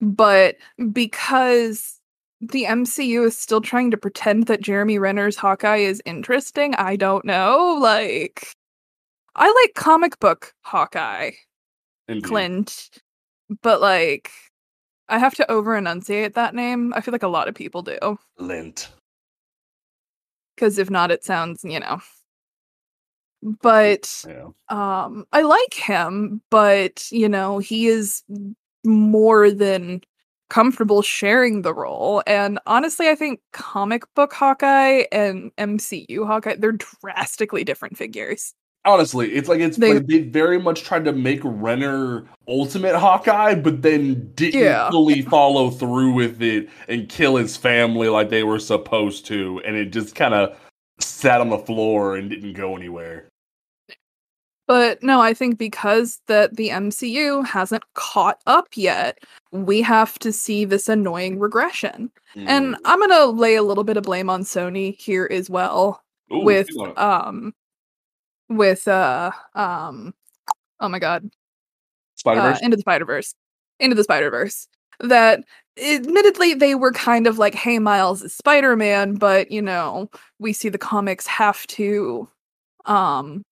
but 0.00 0.56
because 0.92 2.00
the 2.40 2.64
mcu 2.64 3.26
is 3.26 3.36
still 3.36 3.60
trying 3.60 3.90
to 3.90 3.96
pretend 3.96 4.46
that 4.46 4.60
jeremy 4.60 4.98
renner's 4.98 5.36
hawkeye 5.36 5.76
is 5.76 6.02
interesting 6.04 6.74
i 6.76 6.96
don't 6.96 7.24
know 7.24 7.78
like 7.80 8.52
i 9.36 9.46
like 9.62 9.74
comic 9.74 10.18
book 10.18 10.52
hawkeye 10.62 11.30
Indeed. 12.08 12.24
clint 12.24 12.90
but 13.62 13.80
like 13.80 14.30
i 15.08 15.18
have 15.18 15.34
to 15.34 15.50
over 15.50 15.76
enunciate 15.76 16.34
that 16.34 16.54
name 16.54 16.92
i 16.94 17.00
feel 17.00 17.12
like 17.12 17.22
a 17.22 17.28
lot 17.28 17.48
of 17.48 17.54
people 17.54 17.82
do 17.82 18.18
Lint. 18.38 18.88
because 20.54 20.78
if 20.78 20.90
not 20.90 21.10
it 21.10 21.24
sounds 21.24 21.62
you 21.62 21.78
know 21.78 22.00
but 23.42 24.24
Yeah. 24.28 24.48
um 24.68 25.24
i 25.32 25.42
like 25.42 25.74
him 25.74 26.42
but 26.50 27.06
you 27.12 27.28
know 27.28 27.58
he 27.58 27.86
is 27.86 28.22
more 28.84 29.50
than 29.50 30.00
comfortable 30.50 31.02
sharing 31.02 31.62
the 31.62 31.74
role 31.74 32.22
and 32.26 32.58
honestly 32.66 33.08
i 33.08 33.14
think 33.14 33.40
comic 33.52 34.02
book 34.14 34.32
hawkeye 34.32 35.04
and 35.12 35.50
mcu 35.58 36.26
hawkeye 36.26 36.56
they're 36.56 36.72
drastically 36.72 37.64
different 37.64 37.96
figures 37.96 38.54
Honestly, 38.84 39.32
it's 39.32 39.48
like 39.50 39.60
it's 39.60 39.76
They- 39.76 39.94
like 39.94 40.06
they 40.06 40.20
very 40.20 40.58
much 40.58 40.82
tried 40.82 41.04
to 41.04 41.12
make 41.12 41.40
Renner 41.44 42.24
ultimate 42.46 42.94
Hawkeye, 42.96 43.56
but 43.56 43.82
then 43.82 44.30
didn't 44.34 44.62
Yeah. 44.62 44.88
fully 44.90 45.20
follow 45.22 45.68
through 45.68 46.12
with 46.12 46.40
it 46.40 46.70
and 46.88 47.06
kill 47.06 47.36
his 47.36 47.54
family 47.54 48.08
like 48.08 48.30
they 48.30 48.44
were 48.44 48.60
supposed 48.60 49.26
to, 49.26 49.60
and 49.66 49.76
it 49.76 49.86
just 49.86 50.14
kind 50.14 50.32
of 50.32 50.56
sat 51.00 51.40
on 51.40 51.48
the 51.50 51.58
floor 51.58 52.16
and 52.16 52.28
didn't 52.30 52.54
go 52.54 52.76
anywhere. 52.76 53.28
but 54.66 55.02
no 55.02 55.20
i 55.20 55.32
think 55.32 55.56
because 55.58 56.20
that 56.26 56.54
the 56.56 56.68
mcu 56.68 57.44
hasn't 57.46 57.82
caught 57.94 58.40
up 58.46 58.66
yet 58.76 59.18
we 59.52 59.80
have 59.80 60.18
to 60.18 60.30
see 60.32 60.64
this 60.66 60.88
annoying 60.88 61.38
regression 61.38 62.10
and 62.36 62.74
Mm. 62.74 62.78
i'm 62.84 63.00
gonna 63.00 63.26
lay 63.26 63.54
a 63.56 63.62
little 63.62 63.84
bit 63.84 63.96
of 63.96 64.02
blame 64.04 64.28
on 64.28 64.42
sony 64.42 64.94
here 65.00 65.26
as 65.30 65.48
well 65.48 66.02
Ooh, 66.32 66.40
with 66.40 66.68
um 66.98 67.54
with 68.50 68.86
uh 68.88 69.30
um 69.54 70.12
oh 70.80 70.88
my 70.88 70.98
god 70.98 71.30
uh, 72.26 72.34
Verse. 72.34 72.60
into 72.62 72.76
the 72.76 72.80
Spider 72.82 73.04
Verse, 73.04 73.34
into 73.80 73.94
the 73.94 74.02
Spider 74.04 74.28
Verse. 74.30 74.66
That 75.00 75.44
admittedly 75.82 76.54
they 76.54 76.74
were 76.74 76.92
kind 76.92 77.26
of 77.26 77.38
like, 77.38 77.54
"Hey, 77.54 77.78
Miles 77.78 78.22
is 78.22 78.34
Spider 78.34 78.76
Man," 78.76 79.14
but 79.14 79.50
you 79.50 79.62
know, 79.62 80.10
we 80.38 80.52
see 80.52 80.68
the 80.68 80.78
comics 80.78 81.26
have 81.26 81.66
to 81.68 82.28
um 82.86 83.42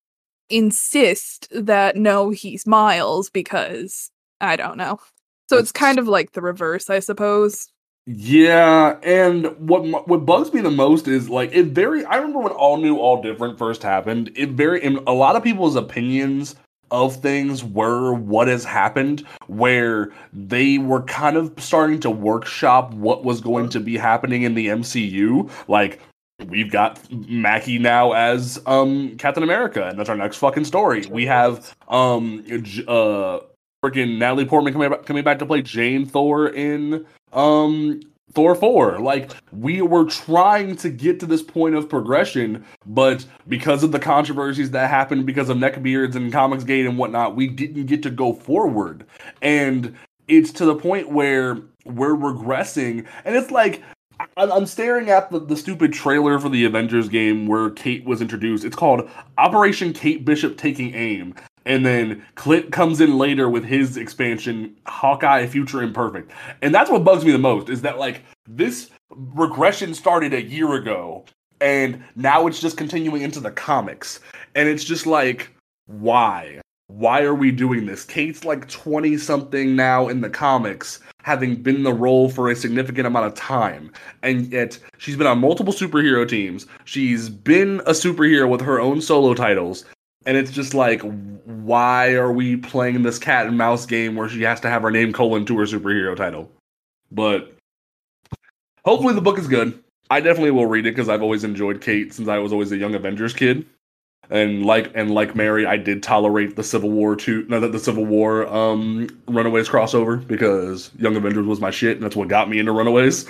insist 0.50 1.48
that 1.50 1.96
no, 1.96 2.30
he's 2.30 2.66
Miles 2.66 3.30
because 3.30 4.10
I 4.40 4.56
don't 4.56 4.76
know. 4.78 4.98
So 5.48 5.58
it's 5.58 5.72
That's- 5.72 5.72
kind 5.72 5.98
of 5.98 6.08
like 6.08 6.32
the 6.32 6.40
reverse, 6.42 6.90
I 6.90 6.98
suppose. 7.00 7.68
Yeah, 8.08 8.98
and 9.02 9.46
what 9.58 10.06
what 10.08 10.24
bugs 10.26 10.52
me 10.52 10.60
the 10.60 10.70
most 10.70 11.08
is 11.08 11.28
like 11.28 11.50
it 11.52 11.66
very. 11.66 12.04
I 12.04 12.16
remember 12.16 12.38
when 12.38 12.52
All 12.52 12.76
New, 12.76 12.98
All 12.98 13.20
Different 13.20 13.58
first 13.58 13.82
happened. 13.82 14.30
It 14.36 14.50
very 14.50 14.82
in 14.82 14.98
a 15.08 15.12
lot 15.12 15.34
of 15.34 15.42
people's 15.42 15.74
opinions 15.74 16.54
of 16.90 17.16
things 17.16 17.64
were 17.64 18.12
what 18.14 18.48
has 18.48 18.64
happened, 18.64 19.26
where 19.46 20.12
they 20.32 20.78
were 20.78 21.02
kind 21.02 21.36
of 21.36 21.52
starting 21.58 22.00
to 22.00 22.10
workshop 22.10 22.92
what 22.94 23.24
was 23.24 23.40
going 23.40 23.68
to 23.70 23.80
be 23.80 23.96
happening 23.96 24.42
in 24.42 24.54
the 24.54 24.68
MCU. 24.68 25.50
Like 25.68 26.00
we've 26.48 26.70
got 26.70 27.00
Mackie 27.10 27.78
now 27.78 28.12
as 28.12 28.60
um 28.66 29.16
Captain 29.16 29.42
America, 29.42 29.88
and 29.88 29.98
that's 29.98 30.08
our 30.08 30.16
next 30.16 30.36
fucking 30.38 30.64
story. 30.64 31.06
We 31.06 31.26
have 31.26 31.74
um 31.88 32.44
uh 32.86 33.40
freaking 33.84 34.18
Natalie 34.18 34.46
Portman 34.46 34.72
coming 34.72 34.90
back, 34.90 35.06
coming 35.06 35.24
back 35.24 35.38
to 35.38 35.46
play 35.46 35.62
Jane 35.62 36.06
Thor 36.06 36.48
in 36.48 37.06
um 37.32 38.00
Thor 38.32 38.54
4. 38.54 39.00
Like 39.00 39.32
we 39.52 39.82
were 39.82 40.04
trying 40.04 40.76
to 40.76 40.90
get 40.90 41.20
to 41.20 41.26
this 41.26 41.42
point 41.42 41.74
of 41.74 41.88
progression, 41.88 42.64
but 42.84 43.24
because 43.48 43.82
of 43.82 43.92
the 43.92 43.98
controversies 43.98 44.70
that 44.72 44.90
happened 44.90 45.26
because 45.26 45.48
of 45.48 45.56
neckbeards 45.56 46.14
and 46.14 46.32
comics 46.32 46.64
gate 46.64 46.86
and 46.86 46.98
whatnot, 46.98 47.36
we 47.36 47.46
didn't 47.46 47.86
get 47.86 48.02
to 48.02 48.10
go 48.10 48.32
forward. 48.32 49.06
And 49.42 49.96
it's 50.28 50.52
to 50.52 50.64
the 50.64 50.74
point 50.74 51.10
where 51.10 51.62
we're 51.84 52.16
regressing, 52.16 53.06
and 53.24 53.36
it's 53.36 53.50
like 53.50 53.82
I'm 54.36 54.66
staring 54.66 55.10
at 55.10 55.30
the, 55.30 55.40
the 55.40 55.56
stupid 55.56 55.92
trailer 55.92 56.38
for 56.38 56.48
the 56.48 56.64
Avengers 56.64 57.08
game 57.08 57.46
where 57.46 57.70
Kate 57.70 58.04
was 58.04 58.22
introduced. 58.22 58.64
It's 58.64 58.76
called 58.76 59.08
Operation 59.38 59.92
Kate 59.92 60.24
Bishop 60.24 60.56
Taking 60.56 60.94
Aim. 60.94 61.34
And 61.66 61.84
then 61.84 62.24
Clint 62.36 62.70
comes 62.70 63.00
in 63.00 63.18
later 63.18 63.50
with 63.50 63.64
his 63.64 63.96
expansion, 63.96 64.76
Hawkeye 64.86 65.46
Future 65.48 65.82
Imperfect. 65.82 66.30
And 66.62 66.74
that's 66.74 66.90
what 66.90 67.04
bugs 67.04 67.24
me 67.24 67.32
the 67.32 67.38
most 67.38 67.68
is 67.68 67.82
that, 67.82 67.98
like, 67.98 68.22
this 68.48 68.90
regression 69.10 69.92
started 69.92 70.32
a 70.32 70.42
year 70.42 70.74
ago, 70.74 71.24
and 71.60 72.02
now 72.14 72.46
it's 72.46 72.60
just 72.60 72.76
continuing 72.76 73.22
into 73.22 73.40
the 73.40 73.50
comics. 73.50 74.20
And 74.54 74.68
it's 74.68 74.84
just 74.84 75.06
like, 75.06 75.50
why? 75.86 76.60
Why 76.86 77.22
are 77.22 77.34
we 77.34 77.50
doing 77.50 77.86
this? 77.86 78.04
Kate's 78.04 78.44
like 78.44 78.68
20 78.68 79.16
something 79.16 79.74
now 79.74 80.06
in 80.06 80.20
the 80.20 80.30
comics, 80.30 81.00
having 81.24 81.56
been 81.56 81.82
the 81.82 81.92
role 81.92 82.30
for 82.30 82.48
a 82.48 82.54
significant 82.54 83.08
amount 83.08 83.26
of 83.26 83.34
time. 83.34 83.90
And 84.22 84.52
yet, 84.52 84.78
she's 84.98 85.16
been 85.16 85.26
on 85.26 85.40
multiple 85.40 85.72
superhero 85.72 86.28
teams. 86.28 86.66
She's 86.84 87.28
been 87.28 87.80
a 87.80 87.90
superhero 87.90 88.48
with 88.48 88.60
her 88.60 88.78
own 88.78 89.00
solo 89.00 89.34
titles. 89.34 89.84
And 90.26 90.36
it's 90.36 90.50
just 90.50 90.74
like, 90.74 91.00
why 91.44 92.12
are 92.14 92.32
we 92.32 92.56
playing 92.56 93.02
this 93.02 93.18
cat 93.18 93.46
and 93.46 93.56
mouse 93.56 93.86
game 93.86 94.16
where 94.16 94.28
she 94.28 94.42
has 94.42 94.60
to 94.60 94.68
have 94.68 94.82
her 94.82 94.90
name 94.90 95.12
colon 95.12 95.46
to 95.46 95.58
her 95.58 95.64
superhero 95.64 96.16
title? 96.16 96.50
But 97.12 97.56
hopefully 98.84 99.14
the 99.14 99.20
book 99.20 99.38
is 99.38 99.46
good. 99.46 99.82
I 100.10 100.20
definitely 100.20 100.50
will 100.50 100.66
read 100.66 100.86
it 100.86 100.94
because 100.94 101.08
I've 101.08 101.22
always 101.22 101.44
enjoyed 101.44 101.80
Kate 101.80 102.12
since 102.12 102.28
I 102.28 102.38
was 102.38 102.52
always 102.52 102.72
a 102.72 102.76
Young 102.76 102.94
Avengers 102.94 103.32
kid. 103.32 103.64
And 104.28 104.66
like 104.66 104.90
and 104.96 105.12
like 105.12 105.36
Mary, 105.36 105.66
I 105.66 105.76
did 105.76 106.02
tolerate 106.02 106.56
the 106.56 106.64
Civil 106.64 106.90
War 106.90 107.14
two, 107.14 107.46
no, 107.48 107.60
the, 107.60 107.68
the 107.68 107.78
Civil 107.78 108.04
War 108.04 108.46
um 108.48 109.06
Runaways 109.28 109.68
crossover 109.68 110.26
because 110.26 110.90
Young 110.98 111.14
Avengers 111.14 111.46
was 111.46 111.60
my 111.60 111.70
shit, 111.70 111.96
and 111.96 112.04
that's 112.04 112.16
what 112.16 112.26
got 112.26 112.50
me 112.50 112.58
into 112.58 112.72
Runaways. 112.72 113.26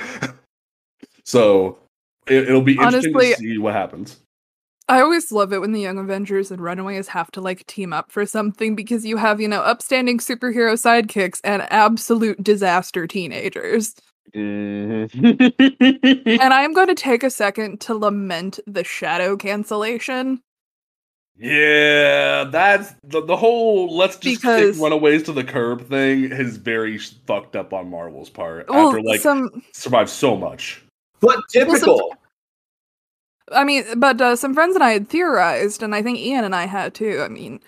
so 1.24 1.78
it, 2.26 2.48
it'll 2.48 2.62
be 2.62 2.72
interesting 2.72 3.14
Honestly, 3.14 3.34
to 3.34 3.36
see 3.36 3.58
what 3.58 3.74
happens. 3.74 4.20
I 4.88 5.00
always 5.00 5.32
love 5.32 5.52
it 5.52 5.60
when 5.60 5.72
the 5.72 5.80
Young 5.80 5.98
Avengers 5.98 6.50
and 6.52 6.60
Runaways 6.60 7.08
have 7.08 7.30
to 7.32 7.40
like 7.40 7.66
team 7.66 7.92
up 7.92 8.12
for 8.12 8.24
something 8.24 8.76
because 8.76 9.04
you 9.04 9.16
have, 9.16 9.40
you 9.40 9.48
know, 9.48 9.60
upstanding 9.62 10.18
superhero 10.18 10.74
sidekicks 10.74 11.40
and 11.42 11.62
absolute 11.72 12.42
disaster 12.42 13.06
teenagers. 13.06 13.94
Mm-hmm. 14.34 16.28
and 16.40 16.54
I'm 16.54 16.72
going 16.72 16.86
to 16.94 16.94
take 16.94 17.22
a 17.24 17.30
second 17.30 17.80
to 17.82 17.94
lament 17.94 18.60
the 18.66 18.84
shadow 18.84 19.36
cancellation. 19.36 20.40
Yeah, 21.38 22.44
that's 22.44 22.94
the, 23.04 23.22
the 23.24 23.36
whole 23.36 23.94
let's 23.94 24.16
just 24.16 24.40
Because- 24.40 24.76
kick 24.76 24.82
runaways 24.82 25.22
to 25.24 25.32
the 25.32 25.44
curb 25.44 25.86
thing 25.88 26.24
is 26.32 26.56
very 26.56 26.96
fucked 26.98 27.56
up 27.56 27.72
on 27.72 27.90
Marvel's 27.90 28.30
part 28.30 28.68
Well, 28.70 28.88
after 28.88 29.02
like 29.02 29.20
some 29.20 29.62
survived 29.72 30.10
so 30.10 30.36
much. 30.36 30.82
But 31.20 31.40
typical. 31.50 32.14
I 33.52 33.64
mean, 33.64 33.84
but 33.96 34.20
uh, 34.20 34.36
some 34.36 34.54
friends 34.54 34.74
and 34.74 34.82
I 34.84 34.90
had 34.92 35.08
theorized, 35.08 35.82
and 35.82 35.94
I 35.94 36.02
think 36.02 36.18
Ian 36.18 36.44
and 36.44 36.54
I 36.54 36.66
had 36.66 36.94
too. 36.94 37.22
I 37.24 37.28
mean, 37.28 37.60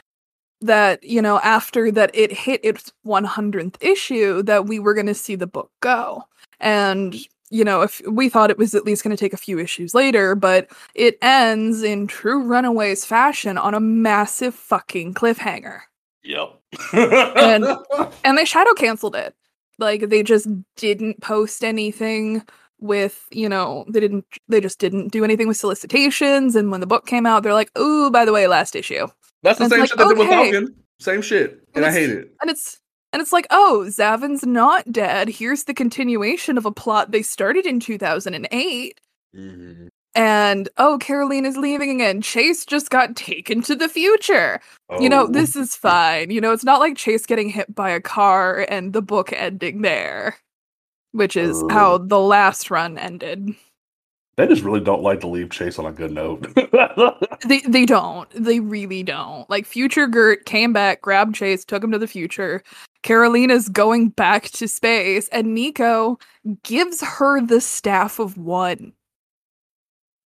that 0.60 1.02
you 1.04 1.22
know, 1.22 1.38
after 1.40 1.90
that 1.92 2.10
it 2.14 2.32
hit 2.32 2.60
its 2.64 2.92
100th 3.06 3.76
issue, 3.80 4.42
that 4.42 4.66
we 4.66 4.78
were 4.78 4.94
going 4.94 5.06
to 5.06 5.14
see 5.14 5.36
the 5.36 5.46
book 5.46 5.70
go, 5.80 6.24
and 6.60 7.16
you 7.50 7.64
know, 7.64 7.80
if 7.82 8.02
we 8.06 8.28
thought 8.28 8.50
it 8.50 8.58
was 8.58 8.74
at 8.74 8.84
least 8.84 9.02
going 9.02 9.16
to 9.16 9.20
take 9.20 9.32
a 9.32 9.38
few 9.38 9.58
issues 9.58 9.94
later, 9.94 10.34
but 10.34 10.70
it 10.94 11.16
ends 11.22 11.82
in 11.82 12.06
true 12.06 12.42
Runaways 12.42 13.04
fashion 13.04 13.56
on 13.56 13.72
a 13.74 13.80
massive 13.80 14.54
fucking 14.54 15.14
cliffhanger. 15.14 15.80
Yep. 16.24 16.60
And- 16.92 17.64
and 18.24 18.36
they 18.36 18.44
shadow 18.44 18.74
canceled 18.74 19.16
it. 19.16 19.34
Like 19.78 20.08
they 20.10 20.22
just 20.22 20.48
didn't 20.76 21.22
post 21.22 21.64
anything 21.64 22.42
with, 22.80 23.26
you 23.30 23.48
know, 23.48 23.84
they 23.88 24.00
didn't 24.00 24.24
they 24.48 24.60
just 24.60 24.78
didn't 24.78 25.08
do 25.12 25.24
anything 25.24 25.48
with 25.48 25.56
solicitations 25.56 26.54
and 26.56 26.70
when 26.70 26.80
the 26.80 26.86
book 26.86 27.06
came 27.06 27.26
out 27.26 27.42
they're 27.42 27.54
like, 27.54 27.70
"Oh, 27.76 28.10
by 28.10 28.24
the 28.24 28.32
way, 28.32 28.46
last 28.46 28.76
issue." 28.76 29.06
That's 29.42 29.58
the 29.58 29.64
And 29.64 29.72
it's 29.72 29.72
same 29.72 29.80
like, 29.80 29.88
shit 29.90 29.98
they 29.98 30.04
did 30.04 30.18
with 30.18 30.26
okay. 30.28 30.52
Falcon. 30.52 30.74
Same 31.00 31.22
shit, 31.22 31.50
and, 31.74 31.84
And 31.84 31.86
I 31.86 31.92
hate 31.92 32.10
it. 32.10 32.32
And 32.40 32.50
it's 32.50 32.78
and 33.12 33.22
it's 33.22 33.32
like, 33.32 33.46
"Oh, 33.50 33.84
Xavin's 33.88 34.44
not 34.44 34.90
dead. 34.92 35.28
Here's 35.28 35.64
the 35.64 35.74
continuation 35.74 36.58
of 36.58 36.66
a 36.66 36.72
plot 36.72 37.10
they 37.12 37.22
started 37.22 37.66
in 37.66 37.80
2008." 37.80 39.00
Mm-hmm. 39.36 39.86
And 40.14 40.68
oh, 40.78 40.98
Caroline 41.00 41.46
is 41.46 41.56
leaving 41.56 41.90
again. 41.90 42.20
Chase 42.22 42.64
just 42.66 42.90
got 42.90 43.14
taken 43.14 43.62
to 43.62 43.76
the 43.76 43.88
future. 43.88 44.60
You 44.98 45.08
know, 45.08 45.24
Oh. 45.24 45.28
this 45.30 45.54
is 45.54 45.76
fine. 45.76 46.30
You 46.30 46.40
know, 46.40 46.52
it's 46.52 46.64
not 46.64 46.80
like 46.80 46.96
Chase 46.96 47.24
getting 47.26 47.48
hit 47.50 47.72
by 47.74 47.90
a 47.90 48.00
car 48.00 48.66
and 48.68 48.92
the 48.92 49.02
book 49.02 49.32
ending 49.32 49.82
there, 49.82 50.36
which 51.18 51.36
is 51.36 51.62
how 51.70 51.98
the 51.98 52.18
last 52.18 52.70
run 52.70 52.96
ended. 52.98 53.50
They 54.36 54.46
just 54.46 54.62
really 54.62 54.80
don't 54.80 55.02
like 55.02 55.18
to 55.20 55.26
leave 55.26 55.50
Chase 55.50 55.80
on 55.80 55.86
a 55.86 55.92
good 55.92 56.12
note. 56.12 56.46
They 57.46 57.60
they 57.60 57.86
don't. 57.86 58.28
They 58.30 58.58
really 58.58 59.04
don't. 59.04 59.48
Like 59.48 59.64
future 59.64 60.08
Gert 60.08 60.44
came 60.44 60.72
back, 60.72 61.00
grabbed 61.02 61.36
Chase, 61.36 61.64
took 61.64 61.84
him 61.84 61.92
to 61.92 61.98
the 61.98 62.08
future. 62.08 62.62
Karolina's 63.04 63.68
going 63.68 64.08
back 64.08 64.44
to 64.50 64.66
space, 64.66 65.28
and 65.28 65.54
Nico 65.54 66.18
gives 66.64 67.00
her 67.00 67.40
the 67.40 67.60
staff 67.60 68.18
of 68.18 68.36
one. 68.36 68.92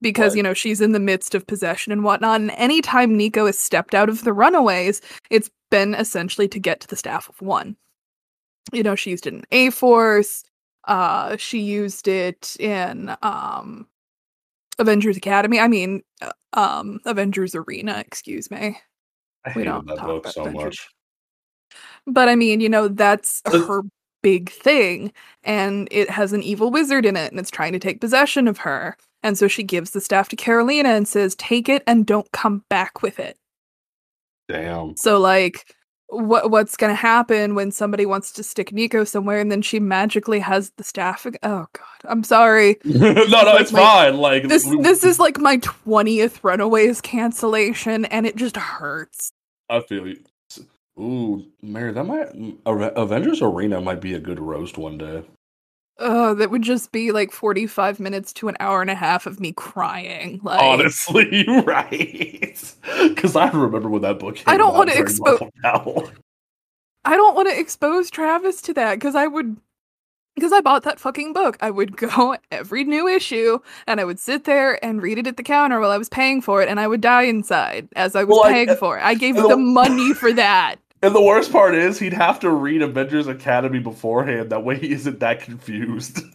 Because, 0.02 0.32
What? 0.32 0.38
you 0.38 0.44
know, 0.44 0.54
she's 0.54 0.80
in 0.82 0.94
the 0.94 1.00
midst 1.00 1.36
of 1.36 1.46
possession 1.46 1.92
and 1.92 2.04
whatnot. 2.04 2.40
And 2.42 2.52
anytime 2.52 3.16
Nico 3.18 3.46
has 3.46 3.60
stepped 3.60 3.94
out 3.94 4.10
of 4.10 4.24
the 4.24 4.34
runaways, 4.34 5.02
it's 5.30 5.50
been 5.70 5.94
essentially 5.94 6.48
to 6.48 6.60
get 6.60 6.80
to 6.80 6.88
the 6.88 6.96
staff 6.96 7.28
of 7.30 7.42
one. 7.42 7.76
You 8.72 8.84
know, 8.84 8.96
she 8.96 9.10
used 9.12 9.28
it 9.28 9.34
in 9.34 9.44
A 9.52 9.70
Force, 9.70 10.44
uh, 10.86 11.38
she 11.38 11.60
used 11.60 12.08
it 12.08 12.56
in 12.60 13.16
um 13.22 13.88
Avengers 14.80 15.18
Academy. 15.18 15.60
I 15.60 15.68
mean, 15.68 16.02
uh, 16.22 16.32
um, 16.54 17.00
Avengers 17.06 17.56
Arena. 17.56 18.00
Excuse 18.06 18.50
me. 18.52 18.78
I 19.46 19.54
We 19.56 19.64
don't 19.64 19.86
that 19.88 19.98
talk 19.98 20.08
book 20.08 20.24
about 20.24 20.34
so 20.34 20.42
Avengers. 20.42 20.64
much. 20.64 20.90
But 22.08 22.30
I 22.30 22.36
mean, 22.36 22.60
you 22.60 22.70
know, 22.70 22.88
that's 22.88 23.42
her 23.46 23.84
big 24.24 24.50
thing, 24.50 25.14
and 25.44 25.88
it 25.92 26.10
has 26.10 26.34
an 26.34 26.44
evil 26.44 26.72
wizard 26.72 27.06
in 27.06 27.16
it, 27.16 27.32
and 27.32 27.40
it's 27.40 27.52
trying 27.52 27.74
to 27.74 27.80
take 27.80 28.02
possession 28.02 28.48
of 28.48 28.58
her. 28.60 28.98
And 29.24 29.38
so 29.38 29.48
she 29.48 29.64
gives 29.64 29.92
the 29.92 30.02
staff 30.02 30.30
to 30.30 30.36
Karolina 30.36 30.98
and 30.98 31.08
says, 31.08 31.36
"Take 31.36 31.70
it 31.70 31.84
and 31.88 32.06
don't 32.06 32.32
come 32.32 32.64
back 32.70 33.02
with 33.04 33.20
it." 33.20 33.38
Damn. 34.50 34.96
So 34.98 35.20
like 35.20 35.76
what 36.12 36.52
what's 36.52 36.76
going 36.78 36.92
to 36.92 36.96
happen 36.96 37.56
when 37.56 37.72
somebody 37.72 38.06
wants 38.06 38.32
to 38.34 38.44
stick 38.44 38.72
Nico 38.74 39.04
somewhere 39.04 39.40
and 39.40 39.52
then 39.52 39.62
she 39.62 39.80
magically 39.80 40.40
has 40.40 40.72
the 40.78 40.84
staff 40.84 41.26
ag- 41.26 41.40
Oh 41.44 41.66
god. 41.74 41.86
I'm 42.06 42.24
sorry. 42.24 42.78
no, 42.86 43.14
no, 43.14 43.24
like 43.44 43.62
it's 43.62 43.72
my- 43.72 43.80
fine. 43.80 44.18
Like 44.18 44.48
This 44.48 44.66
this 44.82 45.04
is 45.04 45.20
like 45.20 45.40
my 45.40 45.58
20th 45.58 46.44
Runaways 46.44 47.02
cancellation 47.02 48.06
and 48.06 48.26
it 48.28 48.36
just 48.36 48.58
hurts. 48.58 49.32
I 49.70 49.80
feel 49.82 50.08
you. 50.08 50.20
Ooh, 51.00 51.46
Mary, 51.62 51.94
that 51.94 52.04
might 52.04 52.34
mm, 52.34 52.58
Avengers 52.66 53.42
Arena 53.42 53.80
might 53.82 54.02
be 54.02 54.14
a 54.14 54.20
good 54.20 54.40
roast 54.40 54.78
one 54.78 54.98
day. 54.98 55.24
Oh, 56.02 56.34
that 56.34 56.50
would 56.52 56.62
just 56.64 56.92
be 56.92 57.12
like 57.12 57.32
45 57.32 58.00
minutes 58.00 58.34
to 58.34 58.48
an 58.48 58.58
hour 58.60 58.82
and 58.82 58.90
a 58.90 58.96
half 58.96 59.26
of 59.28 59.40
me 59.40 59.52
crying. 59.54 60.40
Like 60.44 60.62
Honestly, 60.62 61.46
right? 61.66 62.76
Because 63.00 63.36
I 63.36 63.50
remember 63.52 63.88
when 63.90 64.02
that 64.02 64.20
book. 64.20 64.36
Came 64.36 64.44
I 64.48 64.58
don't 64.58 64.74
wanna 64.76 64.94
during 64.94 65.06
expo- 65.08 65.50
Marvel 65.64 66.04
Now. 66.04 66.12
I 67.06 67.16
don't 67.16 67.36
want 67.36 67.50
to 67.50 67.60
expose 67.60 68.10
Travis 68.12 68.62
to 68.64 68.74
that 68.76 68.96
because 68.96 69.16
I 69.16 69.26
would 69.28 69.58
because 70.36 70.54
I 70.54 70.62
bought 70.62 70.84
that 70.84 71.00
fucking 71.00 71.34
book. 71.34 71.58
I 71.60 71.72
would 71.72 71.98
go 72.16 72.38
every 72.52 72.84
new 72.84 73.08
issue 73.08 73.60
and 73.88 74.00
I 74.00 74.04
would 74.06 74.20
sit 74.20 74.44
there 74.46 74.84
and 74.86 75.02
read 75.02 75.18
it 75.18 75.28
at 75.28 75.36
the 75.38 75.44
counter 75.44 75.80
while 75.80 75.92
I 75.92 75.98
was 75.98 76.10
paying 76.10 76.42
for 76.42 76.62
it 76.62 76.70
and 76.70 76.80
I 76.80 76.88
would 76.88 77.02
die 77.02 77.24
inside 77.24 77.88
as 77.96 78.16
I 78.16 78.24
was 78.24 78.38
Well, 78.38 78.46
I- 78.46 78.52
paying 78.54 78.76
for 78.78 78.98
it. 78.98 79.04
I 79.04 79.14
gave 79.16 79.36
the- 79.36 79.58
money 79.58 80.14
for 80.14 80.32
that. 80.34 80.76
And 81.04 81.16
the 81.16 81.22
worst 81.22 81.52
part 81.52 81.74
is 81.74 81.98
he'd 81.98 82.14
have 82.14 82.40
to 82.42 82.52
read 82.52 82.84
Avengers 82.84 83.28
Academy 83.28 83.80
beforehand. 83.80 84.52
That 84.52 84.64
way 84.64 84.78
he 84.78 84.92
isn't 84.92 85.20
that 85.20 85.42
confused. 85.42 86.22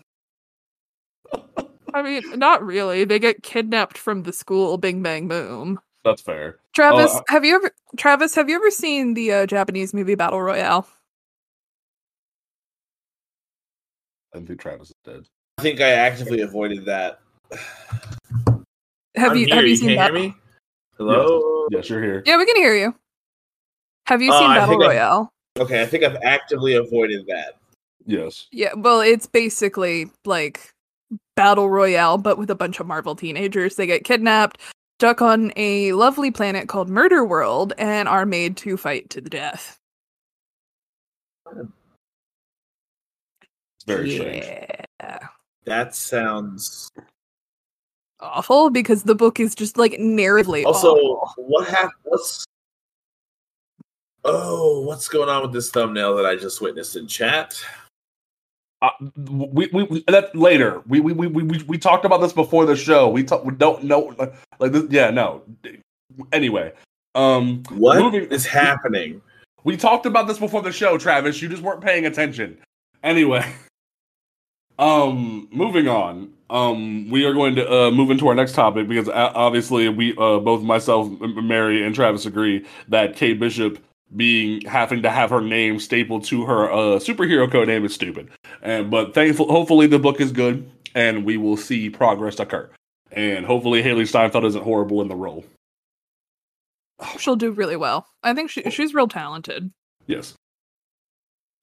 I 1.95 2.03
mean, 2.03 2.39
not 2.39 2.65
really. 2.65 3.05
They 3.05 3.19
get 3.19 3.43
kidnapped 3.43 3.97
from 3.97 4.25
the 4.25 4.33
school 4.33 4.77
Bing 4.77 5.03
Bang 5.03 5.29
Boom. 5.29 5.81
That's 6.05 6.21
fair. 6.21 6.59
Travis, 6.75 7.15
uh, 7.15 7.23
have 7.29 7.45
you 7.45 7.57
ever 7.57 7.71
Travis, 7.97 8.35
have 8.35 8.51
you 8.51 8.57
ever 8.57 8.71
seen 8.71 9.15
the 9.15 9.33
uh, 9.33 9.47
Japanese 9.47 9.95
movie 9.95 10.15
Battle 10.15 10.43
Royale? 10.43 10.87
I 14.35 14.41
think 14.41 14.61
Travis 14.61 14.91
is 14.91 14.95
dead. 15.05 15.25
I 15.59 15.63
think 15.63 15.81
I 15.81 15.91
actively 15.91 16.43
avoided 16.43 16.85
that. 16.85 17.21
Have 19.17 19.33
I'm 19.33 19.39
you 19.39 19.47
here, 19.47 19.55
have 19.55 19.65
you, 19.65 19.71
you 19.71 19.77
seen 19.77 19.89
can't 19.89 19.99
Battle? 19.99 20.17
hear 20.19 20.29
me? 20.29 20.35
Hello. 20.99 21.67
Yes, 21.71 21.89
you're 21.89 22.03
here. 22.03 22.23
Yeah, 22.27 22.37
we 22.37 22.45
can 22.45 22.57
hear 22.57 22.75
you. 22.75 22.95
Have 24.07 24.23
you 24.23 24.33
Uh, 24.33 24.39
seen 24.39 24.51
I 24.51 24.59
Battle 24.59 24.69
think 24.79 24.83
I- 24.85 24.87
Royale? 24.95 25.33
Okay, 25.59 25.83
I 25.83 25.87
think 25.87 26.05
I've 26.05 26.19
actively 26.23 26.75
avoided 26.75 27.27
that. 27.27 27.57
Yes. 28.05 28.47
Yeah, 28.53 28.73
well, 28.77 29.01
it's 29.01 29.27
basically 29.27 30.11
like 30.25 30.73
Battle 31.35 31.69
Royale, 31.71 32.19
but 32.19 32.39
with 32.39 32.51
a 32.51 32.55
bunch 32.55 32.79
of 32.79 32.87
Marvel 32.87 33.17
teenagers. 33.17 33.77
They 33.77 33.87
get 33.87 34.05
kidnapped, 34.05 34.61
stuck 35.01 35.23
on 35.23 35.53
a 35.57 35.93
lovely 35.93 36.31
planet 36.31 36.69
called 36.69 36.89
Murder 36.89 37.25
World, 37.25 37.73
and 37.79 38.07
are 38.09 38.27
made 38.27 38.57
to 38.59 38.77
fight 38.77 39.11
to 39.11 39.21
the 39.21 39.31
death. 39.31 39.79
It's 41.57 41.67
very 43.87 44.15
strange. 44.15 44.47
That 45.65 45.95
sounds 45.95 46.91
Awful 48.21 48.71
because 48.71 49.03
the 49.03 49.15
book 49.15 49.39
is 49.41 49.55
just 49.55 49.77
like 49.77 49.93
narratively 49.93 50.65
also 50.65 50.95
awful. 50.95 51.45
what 51.45 51.69
happened 51.69 51.93
what's 52.05 52.45
Oh, 54.29 54.81
what's 54.81 55.07
going 55.09 55.29
on 55.29 55.43
with 55.43 55.53
this 55.53 55.71
thumbnail 55.71 56.17
that 56.17 56.27
I 56.27 56.35
just 56.35 56.61
witnessed 56.61 56.97
in 56.97 57.07
chat? 57.07 57.63
Uh, 58.83 58.91
we, 59.17 59.69
we, 59.73 59.85
we 59.85 60.05
that 60.09 60.35
later. 60.35 60.83
We, 60.89 60.99
we 60.99 61.13
we 61.13 61.29
we 61.29 61.43
we 61.45 61.63
we 61.63 61.79
talked 61.79 62.05
about 62.05 62.21
this 62.21 62.33
before 62.33 62.67
the 62.67 62.75
show. 62.75 63.09
We 63.09 63.23
talk. 63.23 63.45
We 63.45 63.55
don't 63.55 63.85
know. 63.85 64.13
Like, 64.19 64.35
like 64.59 64.73
this. 64.73 64.85
Yeah. 64.91 65.11
No. 65.11 65.43
Anyway. 66.33 66.73
Um. 67.15 67.63
What 67.71 67.99
is 67.99 68.03
Moving- 68.03 68.41
happening? 68.41 69.23
We 69.63 69.77
talked 69.77 70.07
about 70.07 70.27
this 70.27 70.39
before 70.39 70.63
the 70.63 70.73
show, 70.73 70.99
Travis. 70.99 71.41
You 71.41 71.49
just 71.49 71.63
weren't 71.63 71.81
paying 71.81 72.07
attention. 72.07 72.59
Anyway. 73.03 73.45
Um, 74.79 75.49
moving 75.53 75.89
on. 75.89 76.33
Um, 76.51 77.11
we 77.11 77.25
are 77.25 77.33
going 77.33 77.55
to 77.55 77.73
uh, 77.73 77.91
move 77.91 78.11
into 78.11 78.29
our 78.29 78.35
next 78.35 78.53
topic 78.53 78.87
because 78.87 79.09
uh, 79.09 79.33
obviously 79.35 79.89
we 79.89 80.13
uh, 80.19 80.39
both 80.39 80.63
myself, 80.63 81.09
Mary, 81.21 81.83
and 81.83 81.95
Travis 81.95 82.27
agree 82.27 82.65
that 82.89 83.17
Kate 83.17 83.41
Bishop 83.41 83.79
being 84.15 84.63
having 84.63 85.03
to 85.03 85.11
have 85.11 85.31
her 85.31 85.41
name 85.41 85.81
stapled 85.81 86.25
to 86.25 86.45
her 86.45 86.71
uh, 86.71 86.99
superhero 86.99 87.51
code 87.51 87.69
name 87.69 87.85
is 87.85 87.95
stupid. 87.95 88.31
And 88.63 88.91
but 88.91 89.15
thankful, 89.15 89.51
hopefully 89.51 89.87
the 89.87 89.99
book 89.99 90.21
is 90.21 90.33
good 90.33 90.71
and 90.95 91.25
we 91.25 91.37
will 91.37 91.57
see 91.57 91.91
progress 91.91 92.39
occur. 92.39 92.71
And 93.13 93.45
hopefully 93.45 93.83
Hailee 93.83 94.09
Steinfeld 94.09 94.45
isn't 94.45 94.65
horrible 94.65 95.01
in 95.03 95.09
the 95.09 95.17
role. 95.17 95.45
She'll 97.19 97.37
do 97.37 97.51
really 97.51 97.77
well. 97.77 98.07
I 98.23 98.33
think 98.35 98.51
she, 98.51 98.63
she's 98.71 98.95
real 98.95 99.09
talented. 99.09 99.71
Yes. 100.07 100.35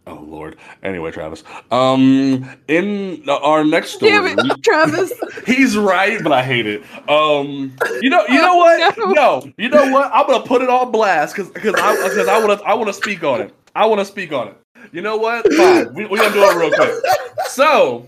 Oh 0.05 0.25
Lord. 0.27 0.57
Anyway, 0.83 1.11
Travis. 1.11 1.43
Um, 1.71 2.49
in 2.67 3.23
our 3.29 3.63
next 3.63 3.91
story, 3.91 4.11
Damn 4.11 4.37
it, 4.37 4.63
Travis. 4.63 5.13
he's 5.45 5.77
right, 5.77 6.21
but 6.21 6.31
I 6.33 6.43
hate 6.43 6.65
it. 6.65 6.83
Um, 7.09 7.73
you 8.01 8.09
know, 8.09 8.25
you 8.27 8.41
know 8.41 8.57
what? 8.57 8.97
No. 8.97 9.05
No, 9.13 9.53
you 9.57 9.69
know 9.69 9.89
what? 9.91 10.11
I'm 10.13 10.27
gonna 10.27 10.45
put 10.45 10.61
it 10.61 10.69
on 10.69 10.91
blast 10.91 11.35
because 11.35 11.51
because 11.51 11.75
I 11.75 11.95
because 12.09 12.27
I 12.27 12.43
want 12.45 12.59
to 12.59 12.65
I 12.65 12.73
want 12.73 12.87
to 12.87 12.93
speak 12.93 13.23
on 13.23 13.41
it. 13.41 13.53
I 13.75 13.85
want 13.85 13.99
to 13.99 14.05
speak 14.05 14.33
on 14.33 14.49
it. 14.49 14.57
You 14.91 15.01
know 15.01 15.15
what? 15.15 15.51
Fine. 15.53 15.93
We, 15.93 16.05
we're 16.05 16.17
gonna 16.17 16.33
do 16.33 16.43
it 16.43 16.55
real 16.55 16.71
quick. 16.71 16.93
So, 17.47 18.05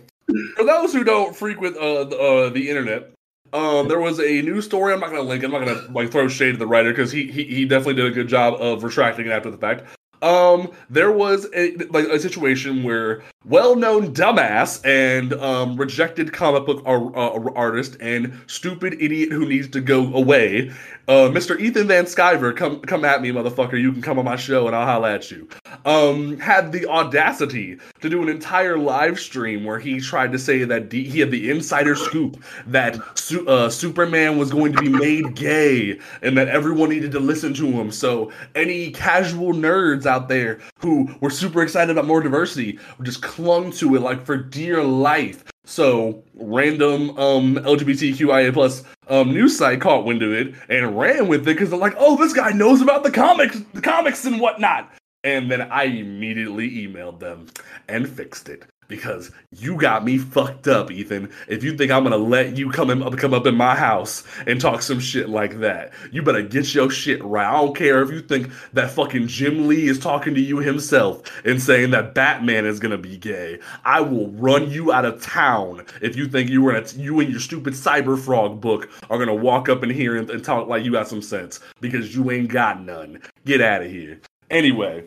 for 0.58 0.66
those 0.66 0.92
who 0.92 1.04
don't 1.04 1.36
frequent 1.36 1.78
uh, 1.78 2.04
the, 2.04 2.18
uh, 2.18 2.50
the 2.50 2.70
internet, 2.70 3.12
um, 3.54 3.88
there 3.88 4.00
was 4.02 4.20
a 4.20 4.42
news 4.42 4.66
story. 4.66 4.94
I'm 4.94 5.00
not 5.00 5.12
gonna 5.12 5.22
link. 5.22 5.44
it. 5.44 5.46
I'm 5.46 5.52
not 5.54 5.66
gonna 5.66 5.92
like 5.94 6.12
throw 6.12 6.28
shade 6.28 6.52
to 6.52 6.58
the 6.58 6.68
writer 6.68 6.90
because 6.92 7.12
he, 7.12 7.32
he 7.32 7.46
he 7.46 7.66
definitely 7.66 7.94
did 7.96 8.06
a 8.08 8.12
good 8.12 8.28
job 8.28 8.56
of 8.62 8.84
retracting 8.84 9.28
it 9.28 9.32
after 9.32 9.50
the 9.50 9.58
fact. 9.58 9.84
Um, 10.22 10.72
there 10.90 11.12
was 11.12 11.48
a 11.54 11.76
like 11.90 12.06
a 12.06 12.20
situation 12.20 12.84
where 12.84 13.24
well-known 13.48 14.14
dumbass 14.14 14.84
and 14.86 15.34
um, 15.34 15.76
rejected 15.78 16.34
comic 16.34 16.66
book 16.66 16.82
ar- 16.86 17.16
uh, 17.16 17.52
artist 17.56 17.98
and 18.00 18.34
stupid 18.48 18.96
idiot 19.00 19.32
who 19.32 19.46
needs 19.48 19.68
to 19.70 19.82
go 19.82 20.14
away, 20.14 20.70
uh, 21.08 21.30
Mr. 21.30 21.60
Ethan 21.60 21.88
Van 21.88 22.06
Sciver, 22.06 22.56
come 22.56 22.80
come 22.82 23.06
at 23.06 23.22
me, 23.22 23.30
motherfucker. 23.32 23.80
You 23.80 23.92
can 23.94 24.02
come 24.02 24.18
on 24.18 24.26
my 24.26 24.36
show 24.36 24.66
and 24.66 24.76
I'll 24.76 24.86
holla 24.88 25.14
at 25.14 25.30
you. 25.30 25.48
um, 25.86 26.40
had 26.40 26.72
the 26.72 26.88
audacity 26.88 27.78
to 28.02 28.10
do 28.10 28.24
an 28.24 28.30
entire 28.30 28.78
live 28.80 29.20
stream 29.20 29.64
where 29.66 29.78
he 29.78 30.00
tried 30.00 30.32
to 30.32 30.40
say 30.40 30.64
that 30.64 30.90
D- 30.90 31.08
he 31.08 31.20
had 31.20 31.30
the 31.30 31.52
insider 31.52 31.96
scoop 31.96 32.44
that 32.66 32.98
Su- 33.18 33.48
uh, 33.48 33.70
Superman 33.70 34.40
was 34.40 34.50
going 34.52 34.74
to 34.74 34.82
be 34.82 34.90
made 34.90 35.36
gay 35.36 36.00
and 36.24 36.36
that 36.38 36.48
everyone 36.48 36.90
needed 36.90 37.12
to 37.12 37.20
listen 37.20 37.54
to 37.56 37.68
him. 37.68 37.92
So 37.92 38.32
any 38.56 38.90
casual 38.92 39.54
nerds 39.54 40.08
out 40.08 40.28
there 40.28 40.60
who 40.80 41.08
were 41.22 41.30
super 41.30 41.62
excited 41.62 41.92
about 41.92 42.08
more 42.08 42.22
diversity 42.22 42.80
just 43.04 43.22
clung 43.36 43.70
to 43.70 43.96
it 43.96 44.02
like 44.02 44.26
for 44.26 44.38
dear 44.38 44.82
life. 44.82 45.44
So 45.66 46.24
random 46.36 47.10
um 47.20 47.56
LGBTQIA 47.56 48.54
plus 48.54 48.84
um 49.10 49.34
news 49.34 49.58
site 49.58 49.82
caught 49.82 50.06
wind 50.06 50.24
of 50.24 50.32
it 50.32 50.56
and 50.70 50.98
ran 50.98 51.28
with 51.28 51.42
it 51.42 51.46
because 51.46 51.70
they're 51.70 51.80
like, 51.80 51.96
oh, 51.98 52.16
this 52.16 52.34
guy 52.34 52.52
knows 52.52 52.82
about 52.82 53.04
the 53.04 53.12
comics, 53.12 53.60
the 53.74 53.82
comics 53.82 54.24
and 54.24 54.40
whatnot. 54.40 54.90
And 55.26 55.52
then 55.52 55.64
I 55.64 55.84
immediately 55.86 56.70
emailed 56.88 57.20
them 57.20 57.48
and 57.90 58.08
fixed 58.08 58.48
it 58.48 58.64
because 58.88 59.32
you 59.52 59.78
got 59.78 60.04
me 60.04 60.18
fucked 60.18 60.68
up, 60.68 60.92
Ethan. 60.92 61.32
If 61.48 61.64
you 61.64 61.76
think 61.78 61.92
I'm 61.92 62.04
gonna 62.04 62.18
let 62.18 62.58
you 62.58 62.70
come 62.70 62.90
in, 62.90 63.02
come 63.18 63.34
up 63.34 63.46
in 63.46 63.56
my 63.56 63.76
house 63.76 64.24
and 64.46 64.60
talk 64.60 64.82
some 64.82 65.00
shit 65.00 65.30
like 65.30 65.60
that, 65.60 65.94
you 66.12 66.22
better 66.22 66.42
get 66.42 66.74
your 66.74 66.90
shit 66.90 67.24
right. 67.24 67.48
I 67.48 67.54
don't 67.54 67.76
care 67.76 68.02
if 68.02 68.12
you 68.12 68.22
think 68.22 68.50
that 68.74 68.92
fucking 68.92 69.28
Jim 69.28 69.68
Lee 69.68 69.88
is 69.88 70.00
talking 70.00 70.34
to 70.36 70.42
you 70.42 70.58
himself 70.58 71.22
and 71.46 71.62
saying 71.62 71.92
that 71.92 72.14
Batman 72.14 72.66
is 72.66 72.80
gonna 72.80 72.98
be 72.98 73.18
gay. 73.18 73.60
I 73.84 74.02
will 74.02 74.30
run 74.32 74.70
you 74.70 74.92
out 74.92 75.06
of 75.06 75.22
town 75.22 75.86
if 76.02 76.16
you 76.16 76.28
think 76.28 76.50
you 76.50 76.62
were 76.62 76.74
gonna, 76.74 76.88
you 76.96 77.20
and 77.20 77.30
your 77.30 77.40
stupid 77.40 77.74
Cyberfrog 77.74 78.62
book 78.62 78.90
are 79.10 79.18
gonna 79.18 79.36
walk 79.36 79.70
up 79.70 79.84
in 79.84 79.90
here 79.90 80.16
and, 80.16 80.30
and 80.30 80.44
talk 80.44 80.68
like 80.68 80.84
you 80.84 80.92
got 80.92 81.08
some 81.08 81.22
sense 81.22 81.60
because 81.82 82.16
you 82.16 82.32
ain't 82.32 82.50
got 82.50 82.82
none. 82.82 83.22
Get 83.46 83.62
out 83.62 83.82
of 83.82 83.90
here. 83.90 84.20
Anyway. 84.50 85.04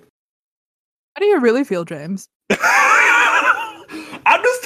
How 1.15 1.21
do 1.21 1.27
you 1.27 1.41
really 1.41 1.65
feel, 1.65 1.85
James? 1.85 2.29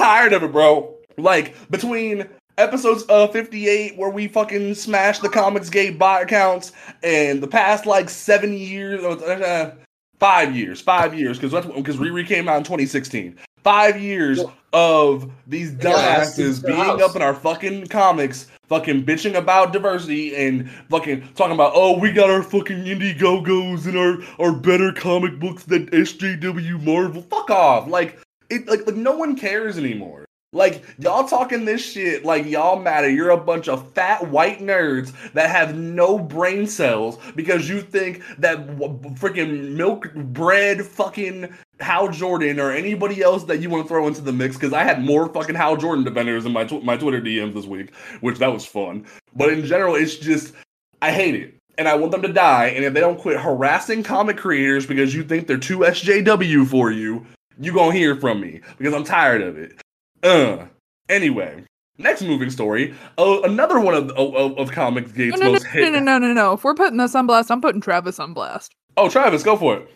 Tired 0.02 0.32
of 0.32 0.42
it, 0.42 0.50
bro. 0.50 0.96
Like 1.16 1.54
between 1.70 2.28
episodes 2.58 3.04
of 3.04 3.32
58 3.32 3.96
where 3.96 4.10
we 4.10 4.26
fucking 4.26 4.74
smashed 4.74 5.22
the 5.22 5.28
comics 5.28 5.70
gate 5.70 5.96
bot 5.96 6.22
accounts 6.22 6.72
and 7.04 7.40
the 7.40 7.46
past 7.46 7.86
like 7.86 8.10
seven 8.10 8.52
years 8.52 9.02
uh, 9.04 9.74
five 10.18 10.54
years 10.54 10.80
five 10.80 11.14
years 11.14 11.38
because 11.38 11.52
that's 11.52 11.66
because 11.66 11.96
riri 11.96 12.26
came 12.26 12.48
out 12.48 12.58
in 12.58 12.62
2016 12.62 13.38
five 13.64 13.98
years 13.98 14.40
of 14.74 15.30
these 15.46 15.72
dumbasses 15.72 16.64
being 16.64 17.00
up 17.00 17.16
in 17.16 17.22
our 17.22 17.32
fucking 17.32 17.86
comics 17.86 18.48
fucking 18.68 19.02
bitching 19.02 19.34
about 19.34 19.72
diversity 19.72 20.36
and 20.36 20.70
fucking 20.90 21.26
talking 21.34 21.54
about 21.54 21.72
oh 21.74 21.98
we 21.98 22.12
got 22.12 22.28
our 22.28 22.42
fucking 22.42 22.84
Indiegogos 22.84 23.86
and 23.86 23.96
our 23.96 24.18
our 24.38 24.52
better 24.54 24.92
comic 24.92 25.38
books 25.38 25.64
than 25.64 25.86
SJW 25.86 26.82
Marvel. 26.82 27.22
Fuck 27.22 27.50
off. 27.50 27.88
Like 27.88 28.18
it 28.52 28.68
like, 28.68 28.86
like 28.86 28.96
no 28.96 29.16
one 29.16 29.36
cares 29.36 29.78
anymore 29.78 30.26
like 30.52 30.84
y'all 30.98 31.26
talking 31.26 31.64
this 31.64 31.82
shit 31.82 32.24
like 32.24 32.44
y'all 32.46 32.78
matter. 32.78 33.08
You're 33.08 33.30
a 33.30 33.38
bunch 33.38 33.68
of 33.68 33.90
fat 33.92 34.28
white 34.28 34.60
nerds 34.60 35.12
that 35.32 35.48
have 35.50 35.74
no 35.74 36.18
brain 36.18 36.66
cells 36.66 37.18
because 37.34 37.68
you 37.68 37.80
think 37.80 38.22
that 38.38 38.78
w- 38.78 38.98
freaking 39.14 39.70
milk 39.70 40.12
bread 40.14 40.84
fucking 40.84 41.54
Hal 41.80 42.08
Jordan 42.08 42.60
or 42.60 42.70
anybody 42.70 43.22
else 43.22 43.44
that 43.44 43.60
you 43.60 43.70
want 43.70 43.84
to 43.84 43.88
throw 43.88 44.06
into 44.06 44.20
the 44.20 44.32
mix. 44.32 44.56
Because 44.56 44.74
I 44.74 44.84
had 44.84 45.02
more 45.02 45.26
fucking 45.28 45.54
Hal 45.54 45.78
Jordan 45.78 46.04
defenders 46.04 46.44
in 46.44 46.52
my 46.52 46.64
tw- 46.64 46.84
my 46.84 46.98
Twitter 46.98 47.20
DMs 47.20 47.54
this 47.54 47.66
week, 47.66 47.94
which 48.20 48.38
that 48.38 48.52
was 48.52 48.66
fun. 48.66 49.06
But 49.34 49.50
in 49.50 49.64
general, 49.64 49.94
it's 49.94 50.16
just 50.16 50.52
I 51.00 51.12
hate 51.12 51.34
it. 51.34 51.54
And 51.78 51.88
I 51.88 51.94
want 51.94 52.12
them 52.12 52.20
to 52.20 52.32
die. 52.32 52.66
And 52.66 52.84
if 52.84 52.92
they 52.92 53.00
don't 53.00 53.18
quit 53.18 53.40
harassing 53.40 54.02
comic 54.02 54.36
creators 54.36 54.84
because 54.84 55.14
you 55.14 55.24
think 55.24 55.46
they're 55.46 55.56
too 55.56 55.78
SJW 55.78 56.66
for 56.66 56.90
you, 56.90 57.24
you 57.58 57.72
gonna 57.72 57.92
hear 57.92 58.16
from 58.16 58.40
me 58.40 58.60
because 58.78 58.94
I'm 58.94 59.04
tired 59.04 59.42
of 59.42 59.58
it. 59.58 59.80
Uh. 60.22 60.66
Anyway, 61.08 61.64
next 61.98 62.22
moving 62.22 62.48
story. 62.50 62.94
Uh, 63.18 63.42
another 63.42 63.78
one 63.80 63.94
of 63.94 64.10
of, 64.10 64.58
of 64.58 64.70
Comics 64.72 65.12
Gate's 65.12 65.36
No, 65.38 65.40
no, 65.40 65.46
no, 65.46 65.52
most 65.52 65.64
no, 65.64 65.70
hit. 65.70 65.92
no, 65.92 65.98
no, 66.00 66.18
no, 66.18 66.32
no. 66.32 66.52
If 66.54 66.64
we're 66.64 66.74
putting 66.74 66.96
this 66.96 67.14
on 67.14 67.26
blast, 67.26 67.50
I'm 67.50 67.60
putting 67.60 67.80
Travis 67.80 68.18
on 68.18 68.32
blast. 68.32 68.72
Oh, 68.96 69.08
Travis, 69.08 69.42
go 69.42 69.56
for 69.56 69.76
it. 69.78 69.90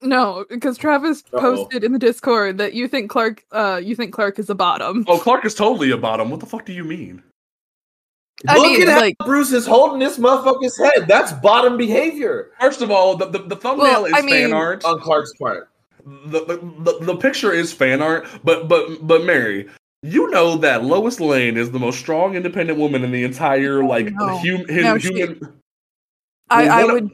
No, 0.00 0.44
because 0.48 0.78
Travis 0.78 1.24
Uh-oh. 1.32 1.40
posted 1.40 1.82
in 1.82 1.92
the 1.92 1.98
Discord 1.98 2.58
that 2.58 2.72
you 2.72 2.86
think 2.86 3.10
Clark, 3.10 3.42
uh, 3.50 3.80
you 3.82 3.96
think 3.96 4.12
Clark 4.12 4.38
is 4.38 4.48
a 4.48 4.54
bottom. 4.54 5.04
Oh, 5.08 5.18
Clark 5.18 5.44
is 5.44 5.56
totally 5.56 5.90
a 5.90 5.96
bottom. 5.96 6.30
What 6.30 6.38
the 6.40 6.46
fuck 6.46 6.64
do 6.64 6.72
you 6.72 6.84
mean? 6.84 7.20
I 8.46 8.56
Look 8.56 8.78
mean, 8.78 8.88
at 8.88 9.16
how 9.18 9.26
Bruce 9.26 9.50
is 9.50 9.66
holding 9.66 9.98
this 9.98 10.16
motherfucker's 10.16 10.78
head. 10.78 11.08
That's 11.08 11.32
bottom 11.32 11.76
behavior 11.76 12.50
First 12.60 12.82
of 12.82 12.90
all, 12.92 13.16
the 13.16 13.26
the, 13.26 13.38
the 13.40 13.56
thumbnail 13.56 13.84
Well, 14.02 14.04
is 14.04 14.12
I 14.12 14.18
fan 14.20 14.26
mean- 14.26 14.52
art. 14.52 14.84
on 14.84 15.00
Clark's 15.00 15.32
part. 15.40 15.68
The, 16.26 16.58
the, 16.80 16.98
the 17.04 17.16
picture 17.16 17.52
is 17.52 17.72
fan 17.72 18.00
art, 18.00 18.26
but 18.44 18.68
but 18.68 19.06
but 19.06 19.24
Mary, 19.24 19.68
you 20.02 20.30
know 20.30 20.56
that 20.56 20.84
Lois 20.84 21.20
Lane 21.20 21.56
is 21.56 21.70
the 21.70 21.78
most 21.78 21.98
strong, 21.98 22.34
independent 22.34 22.78
woman 22.78 23.04
in 23.04 23.10
the 23.10 23.24
entire 23.24 23.82
oh, 23.82 23.86
like 23.86 24.12
No. 24.12 24.38
hum, 24.38 24.64
No, 24.68 24.90
hum, 24.90 24.98
she- 24.98 25.14
human. 25.14 25.60
I, 26.50 26.66
I 26.68 26.84
would, 26.84 27.10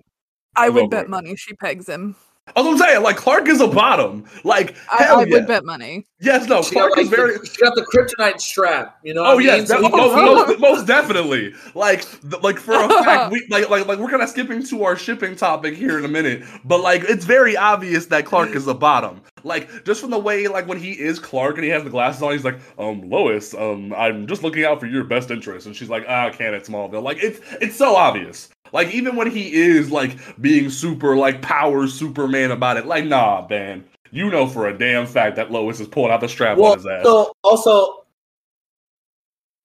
I 0.55 0.69
would 0.69 0.91
bet 0.91 1.09
money 1.09 1.35
she 1.35 1.55
pegs 1.55 1.89
him. 1.89 2.15
That's 2.47 2.67
what 2.67 2.73
I'm 2.73 2.79
saying. 2.79 3.03
Like 3.03 3.17
Clark 3.17 3.49
is 3.49 3.61
a 3.61 3.67
bottom. 3.67 4.25
Like 4.45 4.77
I, 4.93 5.03
hell 5.03 5.21
I 5.21 5.25
yeah. 5.25 5.39
would 5.39 5.47
bet 5.47 5.65
money. 5.65 6.07
Yes, 6.21 6.47
no. 6.47 6.63
She 6.63 6.75
got, 6.75 6.93
Clark 6.93 6.99
is 6.99 7.09
very. 7.09 7.39
the, 7.39 7.47
she 7.47 7.61
got 7.61 7.75
the 7.75 7.83
kryptonite 7.83 8.41
strap. 8.41 8.99
You 9.03 9.15
know. 9.15 9.25
Oh 9.25 9.37
what 9.37 9.45
yes, 9.45 9.69
that, 9.69 9.81
he 9.81 9.89
can 9.89 9.97
most, 9.97 10.15
most, 10.15 10.61
most 10.61 10.87
definitely. 10.87 11.55
Like, 11.75 12.03
th- 12.21 12.43
like 12.43 12.59
for 12.59 12.75
a 12.75 12.89
fact, 13.03 13.33
we 13.33 13.47
like, 13.51 13.71
like, 13.71 13.87
like 13.87 13.99
we're 13.99 14.11
kind 14.11 14.23
of 14.23 14.29
skipping 14.29 14.63
to 14.65 14.85
our 14.85 14.95
shipping 14.95 15.35
topic 15.37 15.75
here 15.75 15.99
in 15.99 16.05
a 16.05 16.09
minute, 16.09 16.45
but 16.65 16.81
like, 16.81 17.03
it's 17.05 17.25
very 17.25 17.57
obvious 17.57 18.07
that 18.07 18.27
Clark 18.27 18.51
is 18.51 18.69
a 18.69 18.75
bottom. 18.75 19.23
Like, 19.43 19.85
just 19.85 20.01
from 20.01 20.11
the 20.11 20.19
way, 20.19 20.47
like, 20.47 20.67
when 20.69 20.79
he 20.79 20.93
is 20.93 21.19
Clark 21.19 21.57
and 21.57 21.65
he 21.65 21.71
has 21.71 21.85
the 21.85 21.91
glasses 21.91 22.23
on, 22.23 22.33
he's 22.33 22.45
like, 22.45 22.59
um, 22.79 23.11
Lois, 23.11 23.53
um, 23.55 23.93
I'm 23.95 24.27
just 24.27 24.43
looking 24.43 24.65
out 24.65 24.81
for 24.81 24.87
your 24.87 25.05
best 25.05 25.31
interest, 25.31 25.67
and 25.67 25.75
she's 25.75 25.91
like, 25.91 26.05
ah, 26.09 26.31
can't 26.31 26.55
at 26.55 26.65
Smallville. 26.65 27.03
Like, 27.03 27.19
it's 27.23 27.41
it's 27.61 27.77
so 27.77 27.97
obvious. 27.97 28.49
Like, 28.75 28.93
even 28.93 29.15
when 29.15 29.31
he 29.31 29.55
is 29.55 29.93
like 29.93 30.19
being 30.41 30.69
super 30.69 31.17
like 31.17 31.41
power 31.41 31.87
Superman 31.87 32.51
about 32.51 32.77
it, 32.77 32.87
like, 32.87 33.05
nah, 33.07 33.47
man. 33.49 33.85
You 34.11 34.31
know 34.31 34.47
for 34.47 34.69
a 34.69 34.77
damn 34.77 35.07
fact 35.07 35.37
that 35.37 35.51
Lois 35.51 35.81
is 35.81 35.89
pulling 35.89 36.13
out 36.13 36.21
the 36.21 36.29
strap 36.29 36.59
well, 36.59 36.73
on 36.73 36.79
his 36.79 36.87
ass. 36.87 37.05
so 37.05 37.33
also, 37.43 38.05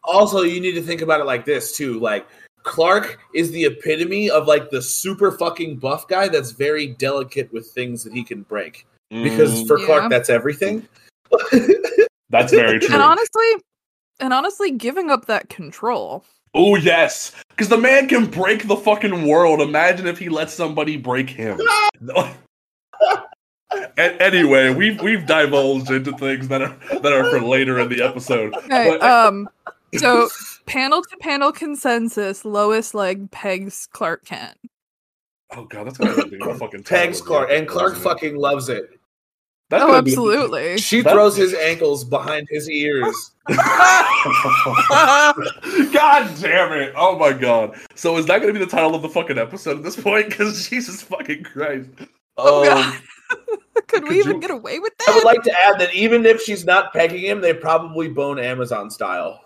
also 0.04 0.41
you 0.41 0.60
need 0.60 0.72
to 0.74 0.82
think 0.82 1.02
about 1.02 1.22
it 1.22 1.26
like 1.26 1.43
this 1.43 1.76
too. 1.76 2.00
Like 2.00 2.28
Clark 2.63 3.19
is 3.34 3.52
the 3.52 3.65
epitome 3.65 4.30
of 4.30 4.48
like 4.48 4.69
the 4.69 4.82
super 4.82 5.32
fucking 5.32 5.78
buff 5.78 6.08
guy 6.08 6.28
that's 6.28 6.52
very 6.52 6.88
delicate 6.88 7.52
with 7.52 7.67
things 7.67 8.04
that 8.04 8.13
he 8.13 8.24
can 8.24 8.43
break. 8.43 8.86
Because 9.10 9.63
Mm, 9.63 9.67
for 9.67 9.80
Yeah. 9.80 9.86
Clark, 9.86 10.10
that's 10.10 10.30
everything. 10.30 10.88
that's 12.30 12.52
very 12.54 12.80
true. 12.80 12.95
And 12.95 13.04
honestly, 13.04 13.54
and 14.19 14.34
honestly, 14.34 14.72
giving 14.72 15.10
up 15.10 15.26
that 15.26 15.50
control. 15.50 16.24
Oh 16.54 16.76
yes, 16.76 17.32
because 17.50 17.70
the 17.70 17.78
man 17.78 18.08
can 18.08 18.26
break 18.26 18.68
the 18.68 18.76
fucking 18.76 19.28
world. 19.28 19.62
Imagine 19.62 20.08
if 20.08 20.18
he 20.18 20.30
lets 20.30 20.54
somebody 20.54 20.98
break 20.98 21.30
him. 21.30 21.60
A- 23.72 24.22
anyway, 24.22 24.74
we've 24.74 25.00
we've 25.02 25.26
divulged 25.28 25.92
into 25.92 26.12
things 26.18 26.48
that 26.48 26.62
are 26.62 26.76
that 27.02 27.14
are 27.14 27.30
for 27.30 27.40
later 27.40 27.80
in 27.80 27.90
the 27.90 28.02
episode. 28.02 28.54
Okay, 28.56 28.98
But- 29.00 29.04
um, 29.04 29.48
so 29.96 30.28
panel 30.66 31.04
to 31.04 31.18
panel 31.18 31.52
consensus: 31.52 32.44
Lois 32.46 32.94
Leg 32.96 33.30
pegs 33.30 33.88
Clark 33.92 34.26
Kent. 34.26 34.58
oh 35.56 35.66
god, 35.66 35.86
that's 35.86 35.98
gonna 36.00 36.26
be 36.28 36.40
a 36.42 36.56
fucking 36.56 36.84
Pegs 36.84 37.22
Clark, 37.22 37.50
and 37.50 37.58
isn't 37.58 37.68
Clark 37.68 37.94
it? 37.96 38.00
fucking 38.00 38.36
loves 38.38 38.70
it. 38.70 38.99
That's 39.70 39.84
oh, 39.84 39.88
gonna 39.88 40.02
be- 40.02 40.12
absolutely. 40.12 40.78
She 40.80 41.02
That- 41.02 41.14
throws 41.14 41.36
his 41.36 41.54
ankles 41.54 42.04
behind 42.04 42.48
his 42.50 42.70
ears. 42.70 43.32
god 43.50 44.56
damn 46.40 46.72
it! 46.74 46.94
Oh 46.96 47.18
my 47.20 47.34
god. 47.34 47.76
So 47.96 48.18
is 48.18 48.26
that 48.28 48.40
gonna 48.42 48.54
be 48.54 48.60
the 48.60 48.66
title 48.66 48.96
of 48.96 49.02
the 49.02 49.10
fucking 49.10 49.38
episode 49.38 49.78
at 49.78 49.84
this 49.84 49.96
point? 49.96 50.30
Because 50.30 50.68
Jesus 50.70 51.02
fucking 51.04 51.44
Christ. 51.44 51.90
Oh, 52.38 52.62
Um, 52.62 52.68
God. 52.68 53.02
Could 53.88 54.04
we 54.04 54.10
could 54.10 54.18
even 54.18 54.36
you- 54.36 54.42
get 54.42 54.52
away 54.52 54.80
with 54.80 54.96
that? 54.98 55.10
I 55.10 55.16
would 55.16 55.24
like 55.24 55.44
to 55.44 55.54
add 55.66 55.80
that 55.80 55.94
even 55.94 56.26
if 56.26 56.42
she's 56.42 56.66
not 56.66 56.94
pegging 56.94 57.24
him, 57.26 57.42
they 57.42 57.54
probably 57.54 58.08
bone 58.08 58.40
Amazon 58.40 58.90
style. 58.90 59.42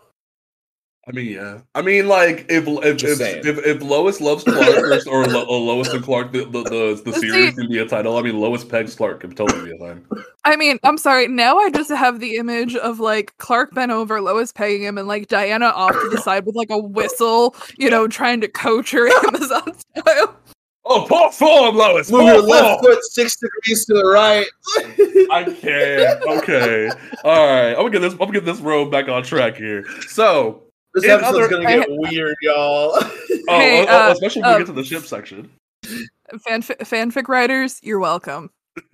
I 1.06 1.12
mean, 1.12 1.34
yeah. 1.34 1.60
I 1.76 1.82
mean, 1.82 2.08
like 2.08 2.46
if 2.48 2.66
if 2.66 3.04
if, 3.04 3.46
if, 3.46 3.58
if 3.66 3.82
Lois 3.82 4.22
loves 4.22 4.46
Clark 4.46 4.78
or, 4.78 4.94
or, 5.10 5.26
Lo, 5.26 5.44
or 5.44 5.60
Lois 5.60 5.89
and 5.89 6.02
Clark, 6.02 6.32
the 6.32 6.46
the, 6.46 6.63
the, 6.63 7.02
the 7.04 7.13
See- 7.13 7.30
series 7.30 7.56
can 7.56 7.68
be 7.68 7.80
a 7.80 7.86
title. 7.86 8.18
I 8.18 8.22
mean, 8.22 8.39
Lois 8.39 8.63
pegs 8.63 8.96
Clark 8.96 9.20
could 9.20 9.36
totally 9.36 9.70
be 9.70 9.76
a 9.76 9.78
thing. 9.80 10.06
I 10.46 10.56
mean, 10.56 10.80
I'm 10.84 10.98
sorry. 10.98 11.28
Now 11.28 11.58
I 11.58 11.70
just 11.72 11.89
have 11.89 12.22
the 12.22 12.38
image 12.38 12.76
of 12.78 13.02
like 13.02 13.38
Clark 13.38 13.74
bent 13.74 13.92
over, 13.92 14.22
Lois 14.22 14.54
pegging 14.54 14.84
him, 14.84 14.98
and 14.98 15.06
like 15.08 15.28
Diana 15.28 15.66
off 15.66 15.92
to 15.92 16.10
the 16.10 16.18
side 16.22 16.46
with 16.46 16.56
like 16.56 16.70
a 16.70 16.78
whistle, 16.78 17.54
you 17.78 17.89
know, 17.89 18.08
trying 18.08 18.39
to 18.39 18.48
coach 18.48 18.92
her 18.92 19.10
Amazon 19.28 19.74
style. 19.98 20.38
Oh, 20.86 21.06
pull 21.08 21.32
forward, 21.32 21.76
Lois. 21.76 22.12
Move 22.12 22.24
your 22.24 22.42
left 22.42 22.82
forward. 22.82 22.96
foot 22.96 23.04
six 23.06 23.38
degrees 23.38 23.86
to 23.86 23.94
the 23.94 24.06
right. 24.06 24.46
I 25.32 25.44
can't. 25.46 26.22
Okay. 26.39 26.89
All 27.24 27.48
right. 27.48 27.70
I'm 27.70 27.76
gonna 27.78 27.89
get 27.89 28.00
this. 28.00 28.13
I'm 28.13 28.20
gonna 28.20 28.34
get 28.34 28.46
this 28.46 28.60
road 28.60 28.92
back 28.92 29.08
on 29.08 29.24
track 29.24 29.56
here. 29.56 29.86
So, 30.08 30.62
This 30.93 31.06
In 31.06 31.10
episode's 31.12 31.38
other- 31.38 31.49
gonna 31.49 31.63
get 31.65 31.88
weird, 31.89 32.36
y'all. 32.41 32.91
oh, 32.95 33.12
Hey, 33.47 33.86
oh, 33.88 34.08
uh, 34.10 34.12
especially 34.12 34.41
when 34.43 34.51
we 34.51 34.56
uh, 34.56 34.58
get 34.60 34.67
to 34.67 34.73
the 34.73 34.84
ship 34.84 35.03
section. 35.03 35.49
Fanfic, 35.86 36.77
fanfic 36.79 37.27
writers, 37.27 37.79
you're 37.84 37.99
welcome. 37.99 38.49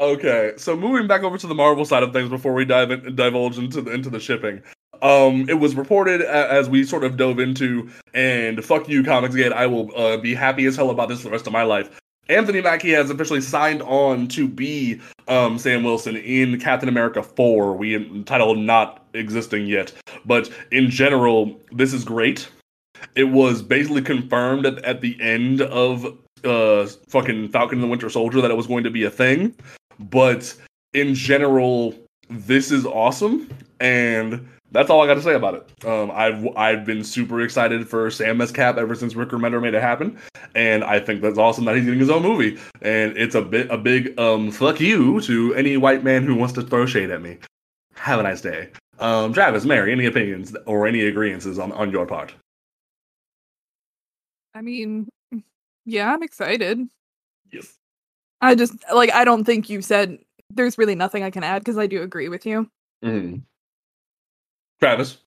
Okay, 0.00 0.54
so 0.56 0.74
moving 0.76 1.06
back 1.06 1.22
over 1.22 1.38
to 1.38 1.46
the 1.46 1.54
Marvel 1.54 1.84
side 1.84 2.02
of 2.02 2.12
things 2.12 2.28
before 2.28 2.52
we 2.52 2.64
dive 2.64 2.90
in, 2.90 3.14
divulge 3.14 3.58
into 3.58 3.80
the 3.80 3.92
into 3.92 4.10
the 4.10 4.18
shipping. 4.18 4.60
Um, 5.02 5.48
it 5.48 5.54
was 5.54 5.76
reported 5.76 6.20
as 6.20 6.68
we 6.68 6.82
sort 6.82 7.04
of 7.04 7.16
dove 7.16 7.38
into, 7.38 7.88
and 8.12 8.64
fuck 8.64 8.88
you, 8.88 9.04
Comicsgate. 9.04 9.52
I 9.52 9.66
will 9.68 9.96
uh, 9.96 10.16
be 10.16 10.34
happy 10.34 10.66
as 10.66 10.74
hell 10.74 10.90
about 10.90 11.08
this 11.08 11.18
for 11.20 11.26
the 11.26 11.30
rest 11.30 11.46
of 11.46 11.52
my 11.52 11.62
life. 11.62 12.00
Anthony 12.28 12.60
Mackie 12.60 12.90
has 12.90 13.08
officially 13.08 13.40
signed 13.40 13.82
on 13.82 14.26
to 14.28 14.48
be 14.48 15.00
um, 15.28 15.58
Sam 15.58 15.84
Wilson 15.84 16.16
in 16.16 16.58
Captain 16.58 16.88
America 16.88 17.22
4. 17.22 17.76
We 17.76 17.94
entitled 17.94 18.58
not 18.58 19.03
existing 19.14 19.66
yet, 19.66 19.92
but 20.24 20.50
in 20.70 20.90
general, 20.90 21.58
this 21.72 21.92
is 21.92 22.04
great. 22.04 22.48
It 23.14 23.24
was 23.24 23.62
basically 23.62 24.02
confirmed 24.02 24.66
at, 24.66 24.78
at 24.84 25.00
the 25.00 25.16
end 25.20 25.62
of 25.62 26.06
uh, 26.44 26.86
fucking 27.08 27.48
Falcon 27.48 27.78
and 27.78 27.84
the 27.84 27.88
Winter 27.88 28.10
Soldier 28.10 28.40
that 28.40 28.50
it 28.50 28.56
was 28.56 28.66
going 28.66 28.84
to 28.84 28.90
be 28.90 29.04
a 29.04 29.10
thing, 29.10 29.54
but 29.98 30.54
in 30.92 31.14
general, 31.14 31.94
this 32.30 32.70
is 32.70 32.86
awesome, 32.86 33.48
and 33.80 34.48
that's 34.74 34.90
all 34.90 35.02
I 35.02 35.06
got 35.06 35.14
to 35.14 35.22
say 35.22 35.34
about 35.34 35.54
it. 35.54 35.86
Um, 35.86 36.10
I've 36.12 36.46
I've 36.56 36.84
been 36.84 37.04
super 37.04 37.40
excited 37.42 37.88
for 37.88 38.10
Sam 38.10 38.40
as 38.40 38.50
Cap 38.50 38.76
ever 38.76 38.94
since 38.94 39.14
Rick 39.14 39.30
Remender 39.30 39.62
made 39.62 39.74
it 39.74 39.82
happen, 39.82 40.18
and 40.54 40.82
I 40.82 40.98
think 41.00 41.22
that's 41.22 41.38
awesome 41.38 41.64
that 41.66 41.76
he's 41.76 41.84
getting 41.84 42.00
his 42.00 42.10
own 42.10 42.22
movie. 42.22 42.58
And 42.82 43.16
it's 43.16 43.34
a 43.34 43.42
bit 43.42 43.70
a 43.70 43.78
big 43.78 44.18
um 44.18 44.50
fuck 44.50 44.80
you 44.80 45.20
to 45.22 45.54
any 45.54 45.76
white 45.76 46.02
man 46.02 46.24
who 46.24 46.34
wants 46.34 46.54
to 46.54 46.62
throw 46.62 46.86
shade 46.86 47.10
at 47.10 47.22
me. 47.22 47.38
Have 47.94 48.20
a 48.20 48.24
nice 48.24 48.40
day. 48.40 48.70
Um, 48.98 49.32
Travis, 49.32 49.64
Mary, 49.64 49.92
any 49.92 50.06
opinions 50.06 50.54
or 50.66 50.86
any 50.86 51.02
agreements 51.02 51.46
on 51.46 51.72
on 51.72 51.90
your 51.90 52.06
part? 52.06 52.34
I 54.54 54.62
mean, 54.62 55.08
yeah, 55.84 56.12
I'm 56.12 56.22
excited. 56.22 56.80
Yes. 57.52 57.76
I 58.40 58.54
just 58.54 58.74
like 58.92 59.12
I 59.12 59.24
don't 59.24 59.44
think 59.44 59.68
you 59.68 59.82
said 59.82 60.18
there's 60.50 60.78
really 60.78 60.94
nothing 60.94 61.22
I 61.22 61.30
can 61.30 61.42
add 61.42 61.60
because 61.60 61.78
I 61.78 61.86
do 61.86 62.02
agree 62.02 62.28
with 62.28 62.46
you. 62.46 62.70
Mm-hmm. 63.04 63.38
Travis. 64.80 65.18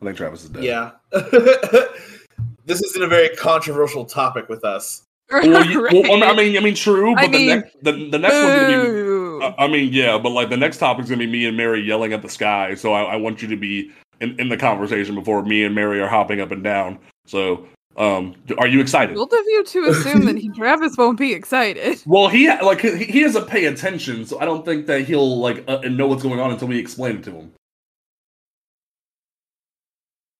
I 0.00 0.04
think 0.04 0.16
Travis 0.16 0.44
is 0.44 0.50
dead. 0.50 0.64
Yeah. 0.64 0.90
this 1.10 2.82
isn't 2.82 3.02
a 3.02 3.06
very 3.06 3.34
controversial 3.36 4.04
topic 4.04 4.48
with 4.48 4.64
us. 4.64 5.04
Well, 5.42 5.64
you, 5.64 5.82
Right. 5.82 5.92
well, 5.92 6.22
I 6.24 6.34
mean, 6.34 6.56
I 6.56 6.60
mean, 6.60 6.74
true, 6.74 7.14
but 7.14 7.24
I 7.24 7.26
the 7.26 7.32
mean, 7.32 7.46
next, 7.46 7.76
the, 7.82 7.92
the 8.10 8.18
next 8.18 8.34
one's 8.34 8.54
gonna 8.54 8.88
be. 8.88 9.44
I- 9.44 9.64
I 9.64 9.68
mean, 9.68 9.92
yeah, 9.92 10.18
but 10.18 10.30
like 10.30 10.50
the 10.50 10.56
next 10.56 10.78
topic's 10.78 11.08
gonna 11.08 11.18
be 11.18 11.26
me 11.26 11.46
and 11.46 11.56
Mary 11.56 11.80
yelling 11.80 12.12
at 12.12 12.22
the 12.22 12.28
sky. 12.28 12.74
So 12.74 12.92
I, 12.92 13.02
I 13.14 13.16
want 13.16 13.40
you 13.42 13.48
to 13.48 13.56
be 13.56 13.90
in, 14.20 14.38
in 14.38 14.48
the 14.48 14.56
conversation 14.56 15.14
before 15.14 15.42
me 15.42 15.64
and 15.64 15.74
Mary 15.74 16.00
are 16.00 16.08
hopping 16.08 16.40
up 16.40 16.50
and 16.52 16.62
down. 16.62 16.98
So, 17.26 17.66
um, 17.96 18.34
are 18.58 18.68
you 18.68 18.80
excited? 18.80 19.14
Bold 19.16 19.32
of 19.32 19.44
you 19.46 19.64
to 19.64 19.84
assume 19.86 20.26
that 20.26 20.36
he, 20.36 20.48
Travis 20.56 20.96
won't 20.96 21.18
be 21.18 21.32
excited. 21.32 22.02
Well, 22.06 22.28
he 22.28 22.48
like 22.48 22.80
he, 22.82 23.04
he 23.04 23.20
doesn't 23.20 23.48
pay 23.48 23.64
attention, 23.64 24.24
so 24.26 24.38
I 24.38 24.44
don't 24.44 24.64
think 24.64 24.86
that 24.86 25.02
he'll 25.02 25.38
like 25.38 25.64
uh, 25.66 25.78
know 25.88 26.06
what's 26.06 26.22
going 26.22 26.40
on 26.40 26.52
until 26.52 26.68
we 26.68 26.78
explain 26.78 27.16
it 27.16 27.24
to 27.24 27.32
him. 27.32 27.52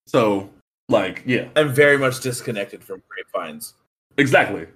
So, 0.07 0.51
like, 0.89 1.23
yeah, 1.27 1.49
I'm 1.57 1.73
very 1.73 1.97
much 1.97 2.21
disconnected 2.21 2.85
from 2.85 3.03
grapevines. 3.09 3.75
Exactly. 4.17 4.67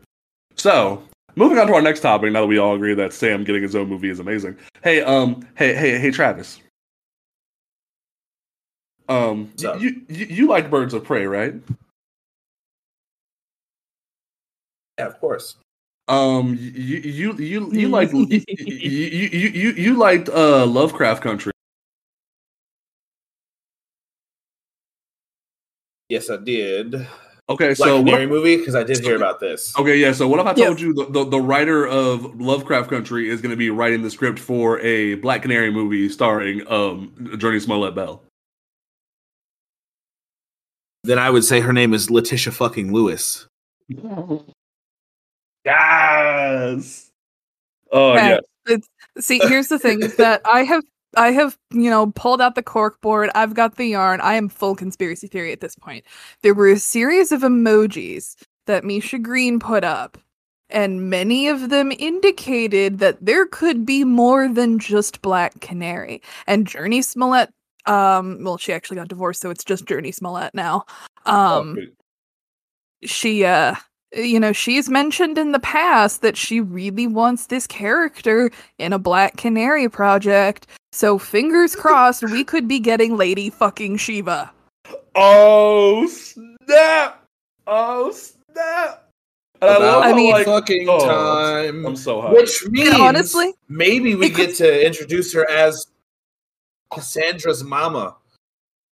So, 0.56 1.02
moving 1.34 1.58
on 1.58 1.66
to 1.66 1.74
our 1.74 1.82
next 1.82 2.00
topic. 2.00 2.32
Now 2.32 2.40
that 2.42 2.46
we 2.46 2.58
all 2.58 2.74
agree 2.74 2.94
that 2.94 3.12
Sam 3.12 3.44
getting 3.44 3.62
his 3.62 3.76
own 3.76 3.88
movie 3.88 4.10
is 4.10 4.20
amazing. 4.20 4.56
Hey, 4.82 5.02
um, 5.02 5.46
hey, 5.56 5.74
hey, 5.74 5.98
hey, 5.98 6.10
Travis. 6.10 6.60
Um, 9.08 9.52
you, 9.58 10.02
you 10.08 10.26
you 10.26 10.48
like 10.48 10.68
Birds 10.68 10.92
of 10.92 11.04
Prey, 11.04 11.26
right? 11.26 11.54
Yeah, 14.98 15.06
of 15.06 15.20
course. 15.20 15.56
Um, 16.08 16.56
you 16.60 16.98
you 16.98 17.32
you 17.34 17.72
you 17.72 17.88
like 17.88 18.12
you 18.12 18.26
you 18.28 19.28
you 19.28 19.48
you, 19.48 19.70
you 19.72 19.94
liked 19.96 20.28
uh 20.28 20.64
Lovecraft 20.66 21.22
Country. 21.22 21.52
Yes, 26.08 26.30
I 26.30 26.36
did. 26.36 27.06
Okay, 27.48 27.74
Black 27.74 27.76
so 27.76 27.96
what, 28.00 28.06
Canary 28.06 28.26
movie 28.26 28.56
because 28.56 28.74
I 28.74 28.82
did 28.82 29.00
hear 29.00 29.16
about 29.16 29.38
this. 29.38 29.76
Okay, 29.78 29.96
yeah. 29.96 30.10
So 30.12 30.26
what 30.26 30.40
if 30.40 30.46
I 30.46 30.54
Yes. 30.54 30.66
told 30.66 30.80
you 30.80 30.92
the, 30.94 31.04
the, 31.10 31.24
the 31.24 31.40
writer 31.40 31.86
of 31.86 32.40
Lovecraft 32.40 32.90
Country 32.90 33.28
is 33.30 33.40
going 33.40 33.50
to 33.50 33.56
be 33.56 33.70
writing 33.70 34.02
the 34.02 34.10
script 34.10 34.38
for 34.40 34.80
a 34.80 35.14
Black 35.16 35.42
Canary 35.42 35.70
movie 35.70 36.08
starring 36.08 36.66
um 36.70 37.12
Jurnee 37.36 37.60
Smollett 37.62 37.94
Bell? 37.94 38.22
Then 41.04 41.20
I 41.20 41.30
would 41.30 41.44
say 41.44 41.60
her 41.60 41.72
name 41.72 41.94
is 41.94 42.10
Letitia 42.10 42.52
fucking 42.52 42.92
Lewis. 42.92 43.46
Yes. 45.64 47.10
Oh 47.90 48.14
Okay. 48.14 48.38
yeah. 48.68 48.76
See, 49.18 49.40
here's 49.40 49.66
the 49.66 49.80
thing: 49.80 50.02
is 50.02 50.14
that 50.16 50.40
I 50.44 50.62
have, 50.62 50.84
I 51.16 51.32
have, 51.32 51.58
you 51.72 51.90
know, 51.90 52.08
pulled 52.12 52.40
out 52.40 52.54
the 52.54 52.62
cork 52.62 53.00
board. 53.00 53.30
I've 53.34 53.54
got 53.54 53.76
the 53.76 53.86
yarn. 53.86 54.20
I 54.20 54.34
am 54.34 54.48
full 54.48 54.74
conspiracy 54.76 55.26
theory 55.28 55.52
at 55.52 55.60
this 55.60 55.74
point. 55.74 56.04
There 56.42 56.54
were 56.54 56.68
a 56.68 56.78
series 56.78 57.32
of 57.32 57.40
emojis 57.42 58.36
that 58.66 58.84
Misha 58.84 59.18
Green 59.18 59.58
put 59.58 59.84
up, 59.84 60.18
and 60.70 61.08
many 61.08 61.48
of 61.48 61.70
them 61.70 61.92
indicated 61.98 62.98
that 62.98 63.24
there 63.24 63.46
could 63.46 63.86
be 63.86 64.04
more 64.04 64.48
than 64.48 64.78
just 64.78 65.22
Black 65.22 65.60
Canary. 65.60 66.22
And 66.46 66.66
Jurnee 66.66 67.04
Smollett, 67.04 67.50
um, 67.86 68.42
well, 68.42 68.58
she 68.58 68.72
actually 68.72 68.96
got 68.96 69.08
divorced, 69.08 69.40
so 69.40 69.50
it's 69.50 69.64
just 69.64 69.86
Jurnee 69.86 70.14
Smollett 70.14 70.54
now. 70.54 70.84
Um, 71.24 71.76
Oh, 71.78 71.86
she 73.04 73.44
uh 73.44 73.74
you 74.14 74.40
know 74.40 74.52
she's 74.52 74.88
mentioned 74.88 75.38
in 75.38 75.52
the 75.52 75.58
past 75.60 76.22
that 76.22 76.36
she 76.36 76.60
really 76.60 77.06
wants 77.06 77.46
this 77.46 77.66
character 77.66 78.50
in 78.78 78.92
a 78.92 78.98
black 78.98 79.36
canary 79.36 79.88
project 79.88 80.66
so 80.96 81.18
fingers 81.18 81.76
crossed 81.82 82.22
we 82.24 82.42
could 82.42 82.66
be 82.66 82.78
getting 82.80 83.16
lady 83.16 83.50
fucking 83.50 83.96
shiva 83.96 84.50
oh 85.14 86.06
snap! 86.06 87.24
Oh 87.66 88.12
snap! 88.12 89.08
And 89.60 89.70
I 89.70 89.78
love 89.78 90.04
I 90.04 90.12
mean- 90.12 90.32
like, 90.32 90.46
fucking 90.46 90.86
oh, 90.88 91.06
time. 91.06 91.86
I'm 91.86 91.96
so 91.96 92.20
high. 92.20 92.32
Which 92.32 92.64
means 92.68 92.94
honestly, 92.94 93.54
maybe 93.68 94.14
we 94.14 94.26
it 94.26 94.34
could- 94.34 94.48
get 94.48 94.56
to 94.56 94.86
introduce 94.86 95.32
her 95.32 95.48
as 95.50 95.86
Cassandra's 96.92 97.64
mama. 97.64 98.16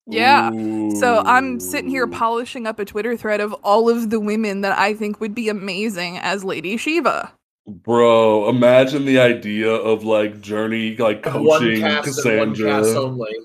yeah 0.06 0.50
so 0.98 1.22
i'm 1.26 1.60
sitting 1.60 1.88
here 1.88 2.08
polishing 2.08 2.66
up 2.66 2.80
a 2.80 2.84
twitter 2.84 3.16
thread 3.16 3.40
of 3.40 3.52
all 3.62 3.88
of 3.88 4.10
the 4.10 4.18
women 4.18 4.60
that 4.62 4.76
i 4.76 4.92
think 4.92 5.20
would 5.20 5.32
be 5.34 5.48
amazing 5.48 6.18
as 6.18 6.42
lady 6.42 6.76
shiva 6.76 7.32
Bro, 7.66 8.48
imagine 8.48 9.04
the 9.04 9.20
idea 9.20 9.70
of 9.70 10.04
like 10.04 10.40
Jurnee 10.40 10.98
like 10.98 11.24
One 11.26 11.32
coaching 11.44 11.80
cast 11.80 12.24
and 12.26 12.38
one 12.38 12.54
cast 12.54 12.58
Cassandra. 12.58 13.00
only. 13.00 13.36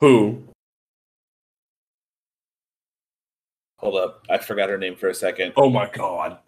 Who? 0.00 0.42
Hold 3.78 3.96
up, 3.96 4.24
I 4.30 4.38
forgot 4.38 4.68
her 4.68 4.78
name 4.78 4.96
for 4.96 5.08
a 5.08 5.14
second. 5.14 5.52
Oh 5.56 5.70
my 5.70 5.88
god. 5.88 6.38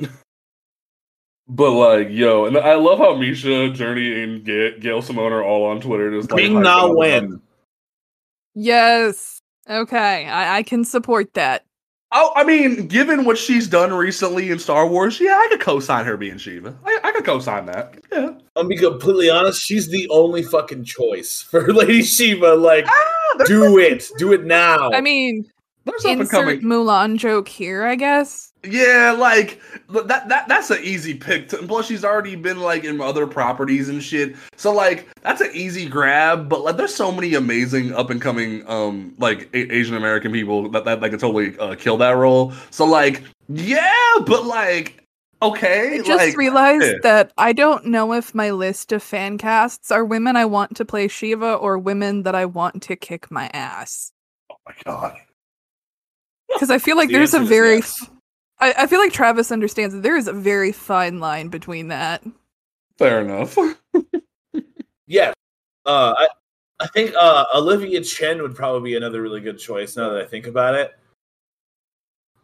But 1.51 1.71
like, 1.71 2.09
yo, 2.11 2.45
and 2.45 2.59
I 2.59 2.75
love 2.75 2.99
how 2.99 3.15
Misha, 3.15 3.71
Jurnee, 3.71 4.23
and 4.23 4.45
Ga- 4.45 4.79
Gail 4.81 5.01
Simone 5.01 5.33
are 5.33 5.43
all 5.43 5.65
on 5.65 5.81
Twitter 5.81 6.11
just 6.11 6.31
like 6.31 6.43
Ming 6.43 6.53
hyping 6.57 6.63
Na 6.63 6.93
Wen. 6.93 7.41
yes 8.55 9.41
okay 9.71 10.27
i, 10.27 10.59
I 10.59 10.63
can 10.63 10.83
support 10.85 11.33
that 11.35 11.65
Oh, 12.11 12.33
I 12.37 12.43
mean, 12.45 12.87
given 12.87 13.25
what 13.25 13.37
she's 13.37 13.67
done 13.69 13.93
recently 13.93 14.51
in 14.51 14.59
Star 14.59 14.87
Wars, 14.87 15.21
yeah, 15.21 15.33
I 15.35 15.49
could 15.51 15.61
co-sign 15.61 16.07
her 16.07 16.17
being 16.17 16.39
Shiva. 16.39 16.75
I, 16.87 16.99
I 17.05 17.13
could 17.13 17.25
co-sign 17.27 17.67
that. 17.67 17.99
Yeah. 18.11 18.31
I'll 18.57 18.67
be 18.67 18.77
completely 18.77 19.29
honest, 19.29 19.61
she's 19.63 19.89
the 19.89 20.09
only 20.09 20.43
fucking 20.43 20.85
choice 20.85 21.43
for 21.43 21.71
Lady 21.73 22.03
Shiva. 22.03 22.55
Like, 22.55 22.87
Ah, 22.89 23.45
do 23.45 23.79
it. 23.79 24.09
Do 24.17 24.33
it 24.33 24.45
now. 24.45 24.91
i 24.93 25.01
mean 25.03 25.45
there's 25.85 26.05
up 26.05 26.19
insert 26.19 26.61
mulan 26.61 27.17
joke 27.17 27.47
here 27.49 27.85
i 27.85 27.95
guess 27.95 28.48
Yeah, 28.65 29.15
like 29.17 29.61
that 29.89 30.29
that 30.29 30.49
that's 30.49 30.71
an 30.71 30.81
easy 30.83 31.15
pick. 31.15 31.49
To, 31.51 31.61
and 31.61 31.69
plus, 31.69 31.87
she's 31.87 32.05
already 32.05 32.35
been 32.35 32.59
like 32.61 32.83
in 32.83 33.01
other 33.01 33.27
properties 33.27 33.89
and 33.89 34.03
shit. 34.03 34.35
So 34.57 34.73
like 34.73 35.07
that's 35.23 35.41
an 35.41 35.51
easy 35.55 35.89
grab. 35.89 36.49
But 36.49 36.63
like, 36.63 36.77
there's 36.77 36.95
so 36.95 37.13
many 37.13 37.35
amazing 37.35 37.95
up 37.95 38.11
and 38.11 38.21
coming 38.21 38.69
um 38.69 39.15
like 39.19 39.49
a- 39.55 39.73
Asian 39.73 39.95
American 39.95 40.33
people 40.33 40.69
that 40.71 40.85
that, 40.85 41.01
that 41.01 41.11
could 41.11 41.21
totally 41.21 41.57
uh, 41.59 41.77
kill 41.77 41.97
that 41.99 42.11
role. 42.17 42.53
So 42.71 42.85
like, 42.85 43.23
yeah, 43.49 43.95
but 44.27 44.45
like, 44.45 45.05
okay, 45.41 45.95
I 45.95 46.03
just 46.03 46.27
like, 46.27 46.37
realized 46.37 46.85
yeah. 46.85 46.99
that 47.05 47.33
I 47.39 47.53
don't 47.53 47.87
know 47.87 48.13
if 48.13 48.35
my 48.35 48.51
list 48.51 48.91
of 48.91 49.05
fan 49.05 49.39
casts 49.39 49.93
are 49.93 50.05
women 50.05 50.35
I 50.35 50.47
want 50.47 50.77
to 50.79 50.85
play 50.85 51.07
Shiva 51.07 51.55
or 51.55 51.79
women 51.79 52.25
that 52.25 52.35
I 52.35 52.45
want 52.45 52.83
to 52.83 52.97
kick 52.97 53.31
my 53.31 53.49
ass. 53.55 54.11
oh 54.51 54.57
my 54.67 54.75
god, 54.85 55.17
Because 56.49 56.71
I 56.71 56.79
feel 56.79 56.97
like 56.97 57.09
The 57.09 57.15
there's 57.15 57.35
a 57.35 57.41
very, 57.41 57.77
yes. 57.77 58.11
F- 58.61 58.77
I, 58.77 58.85
I 58.85 58.87
feel 58.87 58.99
like 59.01 59.13
Travis 59.13 59.51
understands 59.53 59.95
that 59.95 60.03
there 60.03 60.17
is 60.17 60.29
a 60.29 60.33
very 60.33 60.73
fine 60.73 61.21
line 61.21 61.49
between 61.49 61.89
that. 61.89 62.23
fair 62.99 63.21
enough. 63.21 63.57
yeah. 65.07 65.33
Uh, 65.87 66.15
I, 66.19 66.29
I 66.81 66.87
think 66.89 67.15
uh, 67.19 67.45
Olivia 67.55 68.03
Chen 68.03 68.43
would 68.43 68.55
probably 68.55 68.91
be 68.91 68.97
another 68.97 69.23
really 69.23 69.41
good 69.41 69.59
choice 69.59 69.97
now 69.97 70.11
that 70.11 70.23
I 70.23 70.27
think 70.27 70.47
about 70.47 70.75
it. 70.75 70.93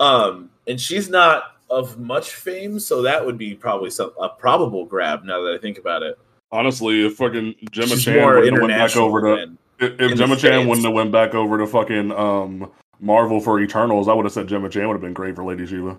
Um, 0.01 0.51
and 0.67 0.81
she's 0.81 1.09
not 1.09 1.57
of 1.71 1.99
much 1.99 2.31
fame, 2.35 2.79
so 2.81 3.03
that 3.03 3.25
would 3.25 3.39
be 3.39 3.55
probably 3.55 3.91
some, 3.91 4.13
a 4.21 4.29
probable 4.29 4.85
grab. 4.85 5.25
Now 5.25 5.43
that 5.43 5.55
I 5.55 5.59
think 5.59 5.79
about 5.79 6.03
it, 6.03 6.19
Honestly, 6.53 7.05
if 7.05 7.17
fucking 7.17 7.55
Gemma 7.73 7.89
she's 7.89 8.05
Chan 8.05 8.25
wouldn't 8.25 8.53
have 8.53 8.63
went 8.63 8.73
back 8.79 8.97
over 8.97 9.21
to 9.23 9.41
than- 9.41 9.59
if, 9.81 10.01
if 10.01 10.17
Gemma 10.19 10.37
Chan 10.37 10.39
States. 10.39 10.69
wouldn't 10.69 10.85
have 10.87 10.95
went 10.95 11.11
back 11.11 11.35
over 11.35 11.59
to 11.59 11.67
fucking 11.67 12.13
um 12.13 12.71
Marvel 13.05 13.39
for 13.39 13.61
Eternals, 13.61 14.09
I 14.09 14.15
would 14.15 14.25
have 14.25 14.33
said 14.33 14.49
Gemma 14.49 14.71
Chan 14.71 14.89
would 14.89 14.95
have 14.95 15.03
been 15.03 15.13
great 15.13 15.37
for 15.37 15.45
Lady 15.45 15.67
Shiva. 15.67 15.99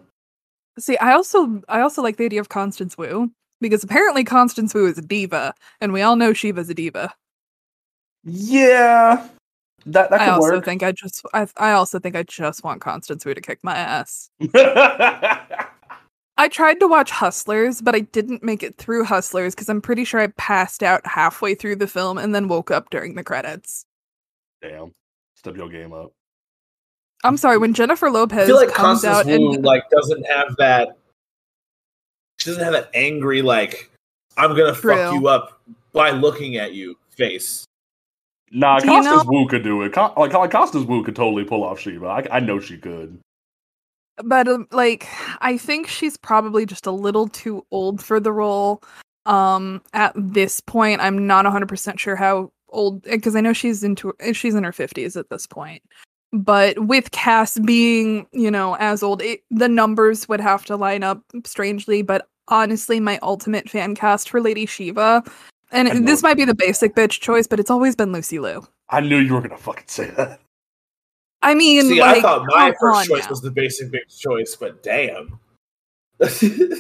See, 0.79 0.97
I 0.97 1.13
also 1.13 1.61
I 1.69 1.81
also 1.81 2.01
like 2.01 2.17
the 2.17 2.25
idea 2.25 2.41
of 2.41 2.49
Constance 2.49 2.97
Wu 2.97 3.31
because 3.61 3.83
apparently 3.83 4.23
Constance 4.23 4.73
Wu 4.73 4.87
is 4.87 4.97
a 4.97 5.01
diva, 5.01 5.53
and 5.79 5.93
we 5.93 6.01
all 6.01 6.15
know 6.15 6.33
Shiva's 6.33 6.69
a 6.69 6.73
diva. 6.73 7.13
Yeah, 8.23 9.27
that 9.85 10.09
that 10.09 10.19
I 10.19 10.29
also 10.29 10.53
work. 10.53 10.65
think 10.65 10.81
I 10.81 10.91
just 10.91 11.23
I 11.33 11.47
I 11.57 11.71
also 11.73 11.99
think 11.99 12.15
I 12.15 12.23
just 12.23 12.63
want 12.63 12.81
Constance 12.81 13.23
Wu 13.23 13.35
to 13.35 13.41
kick 13.41 13.59
my 13.63 13.75
ass. 13.75 14.29
I 16.37 16.49
tried 16.49 16.81
to 16.81 16.87
watch 16.87 17.11
Hustlers, 17.11 17.81
but 17.81 17.95
I 17.95 18.01
didn't 18.01 18.43
make 18.43 18.63
it 18.63 18.77
through 18.77 19.05
Hustlers 19.05 19.55
because 19.55 19.69
I'm 19.69 19.81
pretty 19.81 20.03
sure 20.03 20.19
I 20.19 20.27
passed 20.27 20.83
out 20.83 21.05
halfway 21.05 21.55
through 21.55 21.77
the 21.77 21.87
film 21.87 22.17
and 22.17 22.35
then 22.35 22.49
woke 22.49 22.71
up 22.71 22.89
during 22.89 23.15
the 23.15 23.23
credits. 23.23 23.85
Damn, 24.61 24.91
step 25.35 25.55
your 25.55 25.69
game 25.69 25.93
up. 25.93 26.11
I'm 27.25 27.37
sorry, 27.37 27.57
when 27.57 27.73
Jennifer 27.73 28.07
I 28.07 28.11
Lopez 28.11 28.47
feel 28.47 28.55
like 28.55 28.69
comes 28.69 29.01
Constance 29.03 29.15
out 29.15 29.39
Wu 29.39 29.53
and 29.55 29.65
like 29.65 29.89
doesn't 29.89 30.25
have 30.27 30.55
that. 30.57 30.97
She 32.39 32.49
doesn't 32.49 32.63
have 32.63 32.73
that 32.73 32.89
angry 32.93 33.41
like 33.41 33.89
I'm 34.37 34.51
gonna 34.55 34.73
fuck 34.75 35.13
you 35.13 35.27
up 35.27 35.59
by 35.93 36.11
looking 36.11 36.57
at 36.57 36.73
you 36.73 36.97
face. 37.09 37.65
Nah, 38.51 38.79
Do 38.79 38.87
you 38.87 38.93
Constance 38.93 39.23
know- 39.25 39.29
Wu 39.31 39.47
could 39.47 39.63
do 39.63 39.81
it. 39.81 39.93
Con- 39.93 40.13
like, 40.17 40.33
like 40.33 40.51
Constance 40.51 40.85
Wu 40.85 41.03
could 41.03 41.15
totally 41.15 41.43
pull 41.43 41.63
off 41.63 41.79
Shiva. 41.79 42.05
I, 42.05 42.25
I 42.31 42.39
know 42.39 42.59
she 42.59 42.77
could. 42.77 43.19
but 44.23 44.47
um, 44.47 44.67
like 44.71 45.07
I 45.41 45.57
think 45.57 45.87
she's 45.87 46.17
probably 46.17 46.65
just 46.65 46.85
a 46.85 46.91
little 46.91 47.27
too 47.27 47.65
old 47.71 48.03
for 48.03 48.19
the 48.19 48.31
role. 48.31 48.81
Um, 49.25 49.81
at 49.93 50.13
this 50.15 50.59
point, 50.59 51.01
I'm 51.01 51.25
not 51.25 51.45
100 51.45 51.67
percent 51.67 51.99
sure 51.99 52.15
how 52.15 52.51
old 52.69 53.01
because 53.03 53.35
I 53.35 53.41
know 53.41 53.53
she's 53.53 53.83
into 53.83 54.13
she's 54.33 54.53
in 54.55 54.63
her 54.63 54.71
50s 54.71 55.17
at 55.17 55.29
this 55.29 55.47
point. 55.47 55.81
But 56.35 56.77
with 56.79 57.11
Cass 57.11 57.57
being, 57.59 58.27
you 58.33 58.51
know, 58.51 58.75
as 58.75 59.01
old, 59.01 59.21
it, 59.21 59.41
the 59.51 59.69
numbers 59.69 60.27
would 60.27 60.41
have 60.41 60.65
to 60.65 60.75
line 60.75 61.01
up 61.01 61.21
strangely. 61.45 62.01
But 62.01 62.27
honestly, 62.49 62.99
my 62.99 63.19
ultimate 63.21 63.69
fan 63.69 63.95
cast 63.95 64.29
for 64.29 64.41
Lady 64.41 64.65
Shiva, 64.65 65.23
and 65.71 65.87
I 65.87 65.99
this 65.99 66.19
it. 66.19 66.23
might 66.23 66.35
be 66.37 66.43
the 66.45 66.53
basic 66.53 66.93
bitch 66.93 67.21
choice, 67.21 67.47
but 67.47 67.59
it's 67.59 67.71
always 67.71 67.95
been 67.95 68.11
Lucy 68.11 68.39
Liu. 68.39 68.67
I 68.89 68.99
knew 68.99 69.17
you 69.17 69.33
were 69.33 69.41
gonna 69.41 69.57
fucking 69.57 69.87
say 69.87 70.09
that. 70.11 70.41
I 71.41 71.53
mean, 71.53 71.83
See, 71.83 72.01
like, 72.01 72.17
I 72.17 72.21
thought 72.21 72.45
my 72.47 72.73
first 72.79 73.07
choice 73.07 73.23
now. 73.23 73.29
was 73.29 73.41
the 73.41 73.51
basic 73.51 73.91
bitch 73.91 74.19
choice, 74.19 74.55
but 74.55 74.83
damn. 74.83 75.39
I'm 76.21 76.29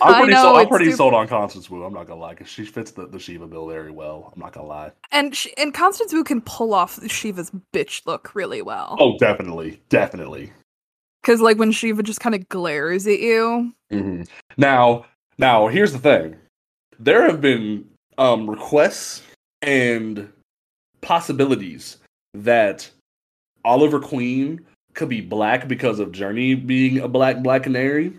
I 0.01 0.19
pretty, 0.19 0.33
know, 0.33 0.43
sold, 0.43 0.57
I'm 0.57 0.67
pretty 0.67 0.91
sold 0.91 1.13
on 1.13 1.27
Constance 1.27 1.69
Wu. 1.69 1.83
I'm 1.83 1.93
not 1.93 2.07
gonna 2.07 2.19
lie, 2.21 2.33
because 2.33 2.47
she 2.47 2.63
fits 2.65 2.91
the, 2.91 3.07
the 3.07 3.19
Shiva 3.19 3.47
bill 3.47 3.67
very 3.67 3.91
well. 3.91 4.31
I'm 4.33 4.39
not 4.39 4.53
gonna 4.53 4.67
lie. 4.67 4.91
and 5.11 5.35
she, 5.35 5.55
and 5.57 5.73
Constance 5.73 6.13
Wu 6.13 6.23
can 6.23 6.41
pull 6.41 6.73
off 6.73 6.99
Shiva's 7.09 7.51
bitch 7.73 8.05
look 8.05 8.33
really 8.33 8.61
well. 8.61 8.95
Oh, 8.99 9.17
definitely, 9.17 9.81
definitely. 9.89 10.53
Because 11.21 11.41
like 11.41 11.57
when 11.57 11.71
Shiva 11.71 12.01
just 12.03 12.19
kind 12.21 12.35
of 12.35 12.47
glares 12.49 13.05
at 13.07 13.19
you, 13.19 13.73
hmm 13.89 14.21
Now, 14.57 15.05
now 15.37 15.67
here's 15.67 15.91
the 15.91 15.99
thing: 15.99 16.37
there 16.99 17.23
have 17.23 17.41
been 17.41 17.85
um, 18.17 18.49
requests 18.49 19.21
and 19.61 20.31
possibilities 21.01 21.97
that 22.35 22.89
Oliver 23.65 23.99
Queen 23.99 24.65
could 24.93 25.09
be 25.09 25.19
black 25.19 25.67
because 25.67 25.99
of 25.99 26.11
Jurnee 26.11 26.65
being 26.65 26.99
a 26.99 27.07
black 27.07 27.43
black 27.43 27.63
canary. 27.63 28.13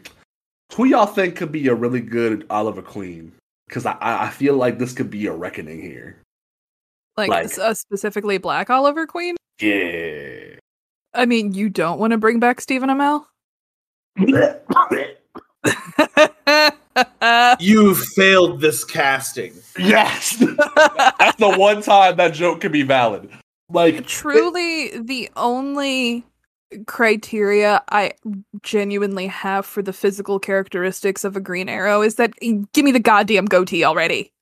Who 0.75 0.85
y'all 0.85 1.07
think 1.07 1.37
could 1.37 1.53
be 1.53 1.69
a 1.69 1.75
really 1.75 2.01
good 2.01 2.45
Oliver 2.51 2.83
Queen? 2.83 3.33
Because 3.69 3.87
I, 3.87 3.93
I 4.01 4.27
I 4.27 4.31
feel 4.31 4.57
like 4.57 4.79
this 4.79 4.93
could 4.93 5.11
be 5.11 5.27
a 5.27 5.33
reckoning 5.33 5.81
here. 5.81 6.19
like, 7.17 7.31
Like- 7.31 7.45
s- 7.47 7.59
uh, 7.59 7.75
specifically 7.75 8.39
Black 8.39 8.69
Oliver 8.71 9.07
Queen. 9.07 9.37
Yeah. 9.61 10.57
I 11.15 11.25
mean, 11.25 11.55
you 11.55 11.71
don't 11.71 11.99
want 11.99 12.11
to 12.11 12.19
bring 12.19 12.41
back 12.41 12.61
Stephen 12.61 12.91
Amell. 12.91 13.25
you 17.61 17.95
failed 17.95 18.61
this 18.61 18.85
casting. 18.85 19.53
yes, 19.79 20.37
that's 21.19 21.37
the 21.39 21.55
one 21.57 21.83
time 21.83 22.17
that 22.17 22.35
joke 22.35 22.61
could 22.61 22.73
be 22.73 22.83
valid. 22.83 23.31
Like 23.71 24.07
Truly, 24.07 24.99
the 24.99 25.31
only 25.37 26.25
criteria 26.87 27.83
I 27.91 28.13
genuinely 28.63 29.27
have 29.29 29.65
for 29.67 29.83
the 29.83 29.93
physical 29.93 30.39
characteristics 30.39 31.25
of 31.25 31.37
a 31.37 31.41
Green 31.41 31.69
Arrow 31.69 32.03
is 32.03 32.17
that 32.17 32.33
give 32.73 32.85
me 32.85 32.93
the 32.93 33.01
goddamn 33.01 33.45
goatee 33.47 33.85
already. 33.85 34.33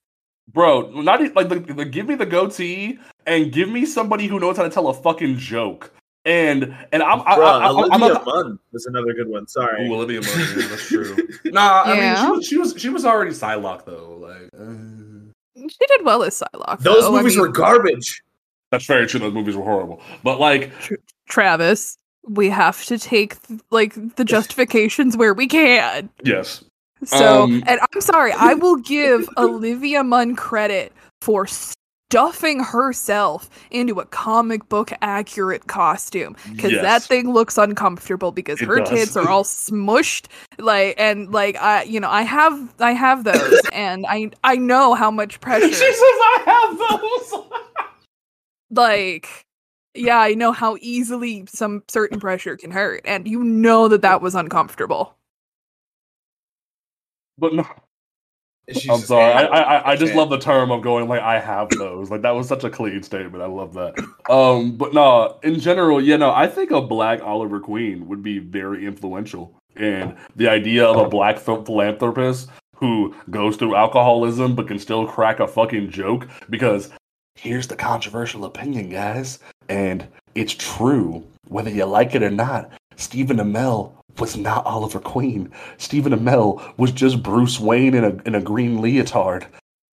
Bro, 0.52 0.90
not 1.02 1.20
like 1.34 1.48
the, 1.48 1.58
the, 1.60 1.84
give 1.84 2.06
me 2.06 2.14
the 2.14 2.26
goatee 2.26 2.98
and 3.26 3.50
give 3.50 3.68
me 3.68 3.86
somebody 3.86 4.26
who 4.26 4.38
knows 4.38 4.56
how 4.56 4.62
to 4.62 4.70
tell 4.70 4.88
a 4.88 4.94
fucking 4.94 5.38
joke. 5.38 5.90
And 6.26 6.74
and 6.92 7.02
I'm 7.02 7.20
I, 7.20 7.36
Bruh, 7.36 7.38
I, 7.44 7.66
I, 7.66 7.68
I'm 7.68 7.76
Olivia 8.02 8.08
not. 8.14 8.26
Munn 8.26 8.58
is 8.72 8.86
another 8.86 9.12
good 9.12 9.28
one. 9.28 9.46
Sorry. 9.46 9.86
Ooh, 9.86 9.94
Olivia 9.94 10.20
Munn, 10.22 10.58
yeah, 10.58 10.68
that's 10.68 10.88
true. 10.88 11.16
Nah, 11.46 11.82
I 11.84 11.94
Yeah. 11.94 12.14
mean 12.14 12.16
she 12.16 12.30
was, 12.30 12.46
she 12.46 12.56
was 12.58 12.82
she 12.82 12.88
was 12.88 13.04
already 13.04 13.30
Psylocke 13.32 13.84
though. 13.84 14.16
Like 14.20 14.48
uh, 14.58 15.68
She 15.68 15.86
did 15.86 16.04
well 16.04 16.22
as 16.22 16.40
Psylocke. 16.40 16.78
Those 16.80 17.04
though. 17.04 17.14
I 17.14 17.18
movies 17.18 17.36
mean, 17.36 17.42
were 17.42 17.48
garbage. 17.52 18.22
that's 18.70 18.86
very 18.86 19.06
true. 19.06 19.20
Those 19.20 19.34
movies 19.34 19.54
were 19.56 19.64
horrible. 19.64 20.00
But 20.22 20.40
like, 20.40 20.72
Travis. 21.28 21.98
We 22.28 22.48
have 22.50 22.84
to 22.86 22.98
take 22.98 23.36
like 23.70 23.94
the 24.16 24.24
justifications 24.24 25.16
where 25.16 25.34
we 25.34 25.46
can. 25.46 26.08
yes, 26.22 26.64
So, 27.04 27.44
Um, 27.44 27.62
and 27.66 27.80
I'm 27.80 28.00
sorry, 28.00 28.32
I 28.32 28.54
will 28.54 28.76
give 28.76 29.28
Olivia 29.36 30.02
Munn 30.02 30.34
credit 30.36 30.92
for 31.20 31.46
stuffing 31.46 32.62
herself 32.62 33.50
into 33.70 33.98
a 33.98 34.04
comic 34.06 34.68
book 34.68 34.92
accurate 35.02 35.66
costume 35.66 36.36
because 36.52 36.70
that 36.72 37.02
thing 37.02 37.32
looks 37.32 37.58
uncomfortable 37.58 38.30
because 38.30 38.60
It 38.62 38.66
her 38.66 38.78
does. 38.78 38.88
tits 38.88 39.16
are 39.16 39.28
all 39.34 39.42
smushed 39.44 40.26
like 40.58 40.94
and 40.96 41.32
like 41.32 41.56
I 41.56 41.82
you 41.82 41.98
know 41.98 42.10
I 42.10 42.22
have 42.22 42.72
I 42.78 42.92
have 42.92 43.24
those 43.24 43.60
and 43.72 44.06
I 44.08 44.30
I 44.44 44.56
know 44.56 44.94
how 44.94 45.10
much 45.10 45.40
pressure 45.40 45.66
she 45.66 45.74
pressure 45.74 45.92
says 45.92 46.00
I 46.02 46.42
have 46.46 46.78
those. 46.78 47.44
like 48.70 49.44
yeah 49.94 50.18
I 50.18 50.34
know 50.34 50.52
how 50.52 50.76
easily 50.80 51.44
some 51.48 51.82
certain 51.88 52.20
pressure 52.20 52.56
can 52.56 52.70
hurt 52.70 53.02
and 53.04 53.26
you 53.28 53.42
know 53.44 53.88
that 53.88 54.02
that 54.02 54.20
was 54.22 54.34
uncomfortable 54.34 55.16
but 57.38 57.52
no, 57.54 57.66
She's 58.72 58.88
I'm 58.88 59.00
sorry. 59.00 59.32
I, 59.34 59.42
I 59.44 59.60
I- 59.76 59.90
I 59.92 59.96
just 59.96 60.14
love 60.14 60.30
the 60.30 60.38
term 60.38 60.70
of 60.70 60.82
going 60.82 61.06
like 61.08 61.20
I 61.20 61.38
have 61.38 61.68
those. 61.70 62.10
Like 62.10 62.22
that 62.22 62.30
was 62.30 62.48
such 62.48 62.64
a 62.64 62.70
clean 62.70 63.02
statement. 63.02 63.42
I 63.42 63.46
love 63.46 63.74
that. 63.74 63.94
Um, 64.30 64.76
but 64.76 64.94
no, 64.94 65.38
in 65.42 65.60
general, 65.60 66.00
you 66.00 66.16
know, 66.16 66.30
I 66.30 66.46
think 66.46 66.70
a 66.70 66.80
black 66.80 67.20
Oliver 67.22 67.60
Queen 67.60 68.08
would 68.08 68.22
be 68.22 68.38
very 68.38 68.86
influential. 68.86 69.54
And 69.76 70.16
the 70.36 70.48
idea 70.48 70.86
of 70.86 70.96
a 70.96 71.08
black 71.08 71.44
ph- 71.44 71.66
philanthropist 71.66 72.48
who 72.76 73.14
goes 73.30 73.56
through 73.56 73.74
alcoholism 73.74 74.54
but 74.54 74.68
can 74.68 74.78
still 74.78 75.06
crack 75.06 75.40
a 75.40 75.48
fucking 75.48 75.90
joke 75.90 76.26
because 76.48 76.90
here's 77.34 77.66
the 77.66 77.76
controversial 77.76 78.44
opinion, 78.44 78.90
guys, 78.90 79.38
and 79.68 80.06
it's 80.34 80.54
true 80.54 81.24
whether 81.48 81.70
you 81.70 81.84
like 81.84 82.14
it 82.14 82.22
or 82.22 82.30
not. 82.30 82.70
Stephen 82.96 83.38
Amell 83.38 83.92
was 84.18 84.36
not 84.36 84.64
Oliver 84.66 85.00
Queen. 85.00 85.50
Stephen 85.78 86.12
Amell 86.12 86.76
was 86.78 86.92
just 86.92 87.22
Bruce 87.22 87.58
Wayne 87.58 87.94
in 87.94 88.04
a 88.04 88.16
in 88.24 88.34
a 88.34 88.40
green 88.40 88.80
leotard. 88.80 89.46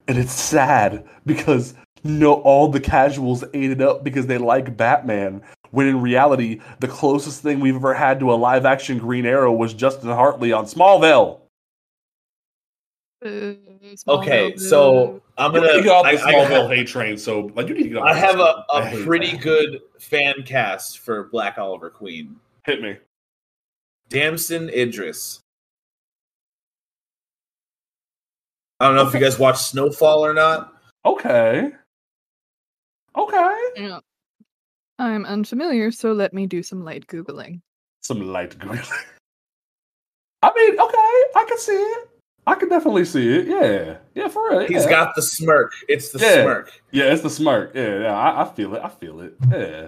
And 0.08 0.18
it's 0.18 0.34
sad 0.34 1.06
because 1.26 1.74
you 2.04 2.12
no 2.12 2.36
all 2.42 2.68
the 2.68 2.80
casuals 2.80 3.44
ate 3.54 3.72
it 3.72 3.82
up 3.82 4.04
because 4.04 4.28
they 4.28 4.38
like 4.38 4.78
Batman. 4.78 5.42
When 5.72 5.88
in 5.88 6.02
reality, 6.02 6.60
the 6.80 6.88
closest 6.88 7.42
thing 7.42 7.60
we've 7.60 7.76
ever 7.76 7.94
had 7.94 8.20
to 8.20 8.34
a 8.34 8.36
live 8.36 8.66
action 8.66 8.98
Green 8.98 9.26
Arrow 9.26 9.54
was 9.54 9.74
Justin 9.74 10.10
Hartley 10.10 10.52
on 10.52 10.66
Smallville. 10.66 11.41
Uh, 13.24 13.54
okay, 14.08 14.58
so 14.58 15.22
I'm 15.38 15.54
You 15.54 15.62
need 15.62 15.68
gonna. 15.68 15.78
to 15.78 15.84
get 15.84 15.92
off 15.92 16.06
I, 16.06 16.16
the 16.16 16.22
Smallville 16.22 16.62
have, 16.62 16.72
hate 16.72 16.88
train. 16.88 17.18
So 17.18 17.52
like 17.56 17.68
you 17.68 17.76
need 17.76 17.84
to 17.84 17.90
get 17.90 17.98
off. 18.00 18.08
I 18.08 18.14
have 18.16 18.40
a, 18.40 18.54
train. 18.54 18.64
I 18.74 18.80
a 18.82 18.86
hate 18.86 19.06
pretty 19.06 19.32
that. 19.34 19.42
good 19.42 19.82
fan 20.00 20.42
cast 20.44 21.00
for 21.00 21.26
Black 21.26 21.58
Oliver 21.60 21.90
Queen. 21.92 22.36
hit 22.66 22.82
me. 22.82 22.98
Damson 24.10 24.70
Idris. 24.70 25.40
I 28.80 28.88
don't 28.88 28.96
know 28.96 29.08
if 29.08 29.14
you 29.14 29.20
guys 29.20 29.38
watched 29.38 29.62
Snowfall 29.62 30.26
or 30.26 30.34
not. 30.34 30.74
Okay. 31.06 31.72
Okay. 33.16 33.58
Yeah. 33.76 34.00
I'm 34.98 35.26
unfamiliar, 35.26 35.92
so 35.92 36.12
let 36.14 36.34
me 36.34 36.48
do 36.48 36.64
some 36.64 36.84
light 36.84 37.06
googling. 37.08 37.62
Some 38.02 38.22
light 38.22 38.58
googling. 38.58 38.90
I 40.44 40.52
mean, 40.56 40.80
okay, 40.80 41.40
I 41.40 41.46
can 41.48 41.58
see 41.60 41.74
it. 41.74 42.10
I 42.48 42.56
can 42.56 42.70
definitely 42.70 43.06
see 43.06 43.28
it. 43.30 43.48
Yeah, 43.48 43.98
yeah, 44.16 44.28
for 44.28 44.50
real. 44.50 44.62
He's 44.68 44.84
yeah. 44.84 44.90
got 44.90 45.16
the 45.16 45.22
smirk. 45.22 45.74
It's 45.88 46.10
the 46.12 46.20
Yeah. 46.20 46.44
smirk. 46.44 46.72
Yeah, 46.92 47.14
it's 47.14 47.22
the 47.22 47.30
smirk. 47.30 47.72
Yeah, 47.76 48.00
yeah, 48.02 48.14
I, 48.18 48.42
I 48.42 48.46
feel 48.54 48.74
it. 48.76 48.82
I 48.84 48.90
feel 48.90 49.20
it. 49.22 49.36
Yeah, 49.52 49.88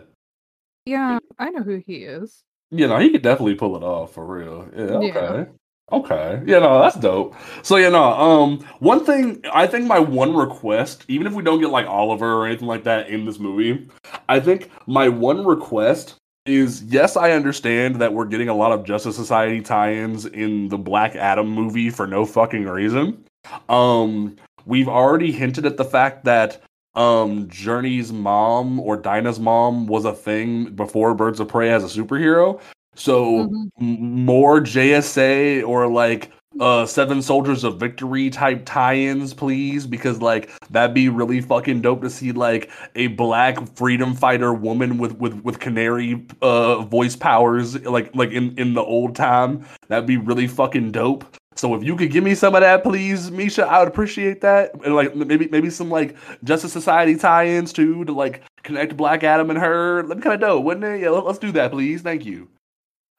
Yeah, 0.86 1.20
I 1.40 1.50
know 1.50 1.64
who 1.64 1.82
he 1.86 2.04
is. 2.04 2.44
you 2.72 2.88
know, 2.88 2.98
he 2.98 3.10
could 3.12 3.22
definitely 3.22 3.56
pull 3.56 3.76
it 3.76 3.84
off 3.84 4.14
for 4.14 4.26
real. 4.26 4.68
Yeah, 4.76 5.00
Yeah. 5.02 5.20
okay. 5.20 5.52
Okay. 5.92 6.42
Yeah, 6.46 6.60
no, 6.60 6.80
that's 6.82 6.96
dope. 6.96 7.36
So 7.62 7.76
yeah, 7.76 7.90
no, 7.90 8.04
um 8.04 8.60
one 8.80 9.04
thing 9.06 9.42
I 9.54 9.68
think 9.68 9.86
my 9.86 10.00
one 10.00 10.36
request, 10.36 11.06
even 11.08 11.28
if 11.28 11.34
we 11.34 11.44
don't 11.44 11.60
get 11.60 11.70
like 11.70 11.86
Oliver 11.88 12.34
or 12.34 12.48
anything 12.48 12.68
like 12.68 12.84
that 12.86 13.10
in 13.10 13.26
this 13.26 13.38
movie, 13.38 13.88
I 14.30 14.40
think 14.40 14.70
my 14.88 15.10
one 15.10 15.46
request 15.46 16.16
is 16.46 16.84
yes, 16.84 17.16
I 17.16 17.32
understand 17.32 17.96
that 17.98 18.14
we're 18.14 18.26
getting 18.26 18.50
a 18.50 18.54
lot 18.56 18.72
of 18.72 18.84
Justice 18.84 19.16
Society 19.16 19.62
tie-ins 19.62 20.26
in 20.26 20.70
the 20.70 20.78
Black 20.78 21.16
Adam 21.16 21.48
movie 21.48 21.90
for 21.90 22.06
no 22.08 22.26
fucking 22.26 22.66
reason. 22.66 23.24
Um 23.70 24.36
we've 24.66 24.88
already 24.90 25.32
hinted 25.32 25.66
at 25.66 25.78
the 25.78 25.86
fact 25.86 26.26
that 26.26 26.62
um 26.96 27.48
Jurnee's 27.48 28.12
mom 28.14 28.80
or 28.80 28.98
Dinah's 28.98 29.40
mom 29.40 29.88
was 29.88 30.06
a 30.06 30.14
thing 30.14 30.66
before 30.76 31.14
Birds 31.14 31.40
of 31.40 31.48
Prey 31.48 31.72
as 31.72 31.84
a 31.84 32.02
superhero. 32.02 32.60
So 32.96 33.48
Mhm. 33.48 33.70
m- 33.82 34.26
more 34.26 34.60
JSA 34.62 35.64
or 35.64 35.88
like 35.88 36.32
uh 36.60 36.86
Seven 36.86 37.22
Soldiers 37.22 37.64
of 37.64 37.80
Victory 37.80 38.30
type 38.30 38.64
tie-ins, 38.66 39.34
please, 39.34 39.88
because 39.88 40.22
like 40.22 40.50
that'd 40.70 40.94
be 40.94 41.10
really 41.10 41.42
fucking 41.42 41.82
dope 41.82 42.02
to 42.02 42.10
see 42.10 42.32
like 42.32 42.70
a 42.96 43.08
black 43.08 43.58
freedom 43.76 44.16
fighter 44.16 44.54
woman 44.54 44.98
with 44.98 45.18
with 45.18 45.34
with 45.44 45.60
canary 45.60 46.26
uh 46.42 46.82
voice 46.84 47.16
powers 47.16 47.82
like 47.86 48.16
like 48.16 48.32
in 48.32 48.58
in 48.58 48.74
the 48.74 48.84
old 48.84 49.16
time. 49.16 49.66
That'd 49.88 50.08
be 50.08 50.18
really 50.18 50.48
fucking 50.48 50.92
dope. 50.92 51.26
So 51.56 51.76
if 51.76 51.84
you 51.84 51.96
could 51.96 52.12
give 52.12 52.24
me 52.24 52.34
some 52.34 52.56
of 52.56 52.62
that, 52.62 52.84
please, 52.84 53.30
Misha, 53.30 53.66
I 53.66 53.80
would 53.80 53.88
appreciate 53.88 54.42
that. 54.42 54.74
And 54.84 54.96
like 54.96 55.16
maybe 55.16 55.48
maybe 55.50 55.70
some 55.70 55.90
like 55.90 56.16
Justice 56.44 56.74
Society 56.74 57.16
tie-ins 57.16 57.72
too 57.72 58.06
to 58.06 58.12
like 58.12 58.42
connect 58.64 58.98
Black 58.98 59.24
Adam 59.24 59.50
and 59.50 59.60
her. 59.60 60.02
That'd 60.02 60.18
be 60.18 60.24
kind 60.24 60.34
of 60.34 60.42
dope, 60.42 60.64
wouldn't 60.64 60.86
it? 60.86 61.02
Yeah, 61.02 61.10
let, 61.10 61.26
let's 61.26 61.40
do 61.40 61.52
that, 61.52 61.72
please. 61.72 62.02
Thank 62.02 62.26
you. 62.26 62.50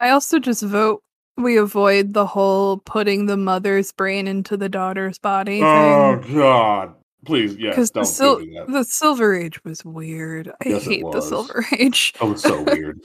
I 0.00 0.10
also 0.10 0.38
just 0.38 0.62
vote 0.62 1.02
we 1.36 1.56
avoid 1.56 2.14
the 2.14 2.26
whole 2.26 2.78
putting 2.78 3.26
the 3.26 3.36
mother's 3.36 3.92
brain 3.92 4.26
into 4.28 4.56
the 4.56 4.68
daughter's 4.68 5.18
body 5.18 5.60
Oh 5.62 6.20
thing. 6.22 6.34
God! 6.36 6.94
Please, 7.24 7.56
yes, 7.56 7.74
Because 7.74 7.90
don't 7.90 8.02
the, 8.02 8.06
sil- 8.12 8.38
do 8.40 8.52
that. 8.54 8.66
the 8.68 8.84
Silver 8.84 9.34
Age 9.34 9.64
was 9.64 9.82
weird. 9.84 10.48
I 10.64 10.68
Yes, 10.68 10.84
hate 10.84 11.04
the. 11.10 11.20
Silver 11.22 11.64
Age. 11.78 12.12
That 12.20 12.26
was 12.26 12.42
so 12.42 12.62
weird. 12.62 13.00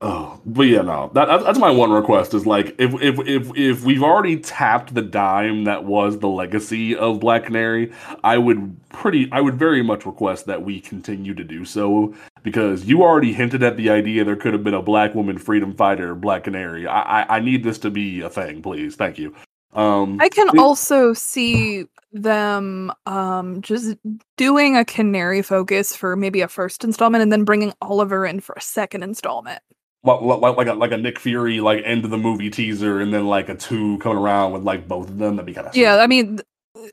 Oh, 0.00 0.40
but 0.46 0.62
yeah, 0.62 0.82
no. 0.82 1.10
That, 1.14 1.24
that- 1.26 1.42
that's 1.42 1.58
my 1.58 1.72
one 1.72 1.90
request 1.90 2.32
is 2.32 2.46
like 2.46 2.68
if 2.78 2.94
if 3.02 3.18
if 3.26 3.50
if 3.56 3.84
we've 3.84 4.02
already 4.04 4.38
tapped 4.38 4.94
the 4.94 5.02
dime 5.02 5.64
that 5.64 5.84
was 5.84 6.20
the 6.20 6.28
legacy 6.28 6.94
of 6.94 7.18
Black 7.18 7.46
Canary, 7.46 7.92
I 8.22 8.38
would 8.38 8.76
pretty 8.90 9.28
I 9.32 9.40
would 9.40 9.56
very 9.58 9.82
much 9.82 10.06
request 10.06 10.46
that 10.46 10.62
we 10.62 10.80
continue 10.80 11.34
to 11.34 11.42
do 11.42 11.64
so 11.64 12.14
because 12.44 12.84
you 12.84 13.02
already 13.02 13.32
hinted 13.32 13.64
at 13.64 13.76
the 13.76 13.90
idea 13.90 14.24
there 14.24 14.36
could 14.36 14.52
have 14.52 14.62
been 14.62 14.74
a 14.74 14.82
black 14.82 15.16
woman 15.16 15.36
freedom 15.36 15.74
fighter, 15.74 16.14
Black 16.14 16.44
Canary. 16.44 16.86
I 16.86 17.22
I, 17.22 17.36
I 17.38 17.40
need 17.40 17.64
this 17.64 17.78
to 17.78 17.90
be 17.90 18.20
a 18.20 18.30
thing, 18.30 18.62
please. 18.62 18.94
Thank 18.94 19.18
you. 19.18 19.34
Um, 19.74 20.18
I 20.20 20.28
can 20.28 20.48
we- 20.52 20.60
also 20.60 21.12
see 21.12 21.86
them 22.12 22.92
um 23.06 23.60
just 23.62 23.96
doing 24.36 24.76
a 24.76 24.84
canary 24.84 25.42
focus 25.42 25.94
for 25.96 26.14
maybe 26.14 26.40
a 26.40 26.48
first 26.48 26.84
installment 26.84 27.20
and 27.20 27.32
then 27.32 27.42
bringing 27.44 27.72
Oliver 27.82 28.24
in 28.24 28.38
for 28.38 28.54
a 28.56 28.60
second 28.60 29.02
installment. 29.02 29.60
Like 30.04 30.20
like 30.22 30.56
like 30.56 30.66
a, 30.68 30.74
like 30.74 30.92
a 30.92 30.96
Nick 30.96 31.18
Fury 31.18 31.60
like 31.60 31.82
end 31.84 32.04
of 32.04 32.10
the 32.10 32.18
movie 32.18 32.50
teaser, 32.50 33.00
and 33.00 33.12
then 33.12 33.26
like 33.26 33.48
a 33.48 33.54
two 33.56 33.98
coming 33.98 34.18
around 34.18 34.52
with 34.52 34.62
like 34.62 34.88
both 34.88 35.08
of 35.08 35.18
them. 35.18 35.36
That'd 35.36 35.46
be 35.46 35.54
kind 35.54 35.66
of 35.66 35.74
Yeah, 35.74 35.96
I 35.96 36.06
mean, 36.06 36.40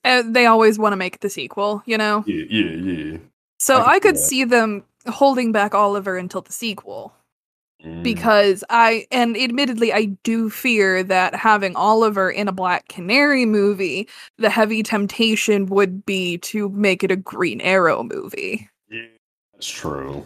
uh, 0.04 0.24
they 0.26 0.46
always 0.46 0.78
want 0.80 0.94
to 0.94 0.98
make 0.98 1.20
the 1.20 1.30
sequel, 1.30 1.84
you 1.86 1.98
know. 1.98 2.26
yeah, 2.26 2.46
yeah, 2.50 2.72
yeah. 2.72 3.18
So 3.60 3.82
I 3.82 3.84
I 3.84 4.00
could 4.00 4.18
see 4.18 4.18
see 4.18 4.44
them 4.44 4.86
holding 5.08 5.52
back 5.52 5.76
Oliver 5.76 6.18
until 6.18 6.42
the 6.42 6.54
sequel 6.54 7.14
Mm. 7.84 8.04
because 8.04 8.64
I 8.70 9.08
and 9.12 9.38
admittedly 9.38 9.94
I 9.94 10.06
do 10.24 10.50
fear 10.50 11.04
that 11.04 11.36
having 11.36 11.76
Oliver 11.76 12.32
in 12.32 12.48
a 12.48 12.52
Black 12.54 12.88
Canary 12.90 13.46
movie, 13.46 14.08
the 14.38 14.50
heavy 14.50 14.84
temptation 14.84 15.68
would 15.68 16.06
be 16.06 16.38
to 16.40 16.70
make 16.70 17.04
it 17.04 17.12
a 17.12 17.16
Green 17.18 17.62
Arrow 17.62 18.04
movie. 18.04 18.70
Yeah, 18.90 19.08
that's 19.54 19.68
true. 19.68 20.26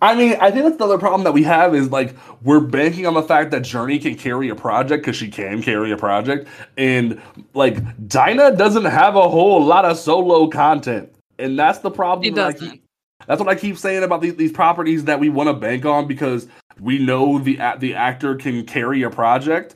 I 0.00 0.14
mean, 0.14 0.36
I 0.40 0.50
think 0.50 0.64
that's 0.64 0.76
the 0.76 0.84
other 0.84 0.98
problem 0.98 1.24
that 1.24 1.32
we 1.32 1.42
have 1.42 1.74
is 1.74 1.90
like 1.90 2.14
we're 2.42 2.60
banking 2.60 3.06
on 3.06 3.14
the 3.14 3.22
fact 3.22 3.50
that 3.50 3.62
Jurnee 3.62 4.00
can 4.00 4.14
carry 4.14 4.48
a 4.48 4.54
project 4.54 5.02
because 5.02 5.16
she 5.16 5.28
can 5.28 5.62
carry 5.62 5.90
a 5.90 5.96
project, 5.96 6.48
and 6.76 7.20
like 7.54 7.78
Dinah 8.08 8.56
doesn't 8.56 8.84
have 8.84 9.16
a 9.16 9.28
whole 9.28 9.62
lot 9.64 9.84
of 9.84 9.98
solo 9.98 10.46
content, 10.48 11.12
and 11.38 11.58
that's 11.58 11.80
the 11.80 11.90
problem. 11.90 12.34
That 12.34 12.58
keep- 12.60 12.84
that's 13.26 13.40
what 13.40 13.48
I 13.48 13.56
keep 13.56 13.76
saying 13.76 14.04
about 14.04 14.22
these, 14.22 14.36
these 14.36 14.52
properties 14.52 15.04
that 15.04 15.18
we 15.20 15.28
want 15.28 15.48
to 15.48 15.52
bank 15.52 15.84
on 15.84 16.06
because 16.06 16.46
we 16.80 16.98
know 17.04 17.38
the 17.38 17.58
the 17.78 17.94
actor 17.94 18.36
can 18.36 18.64
carry 18.64 19.02
a 19.02 19.10
project. 19.10 19.74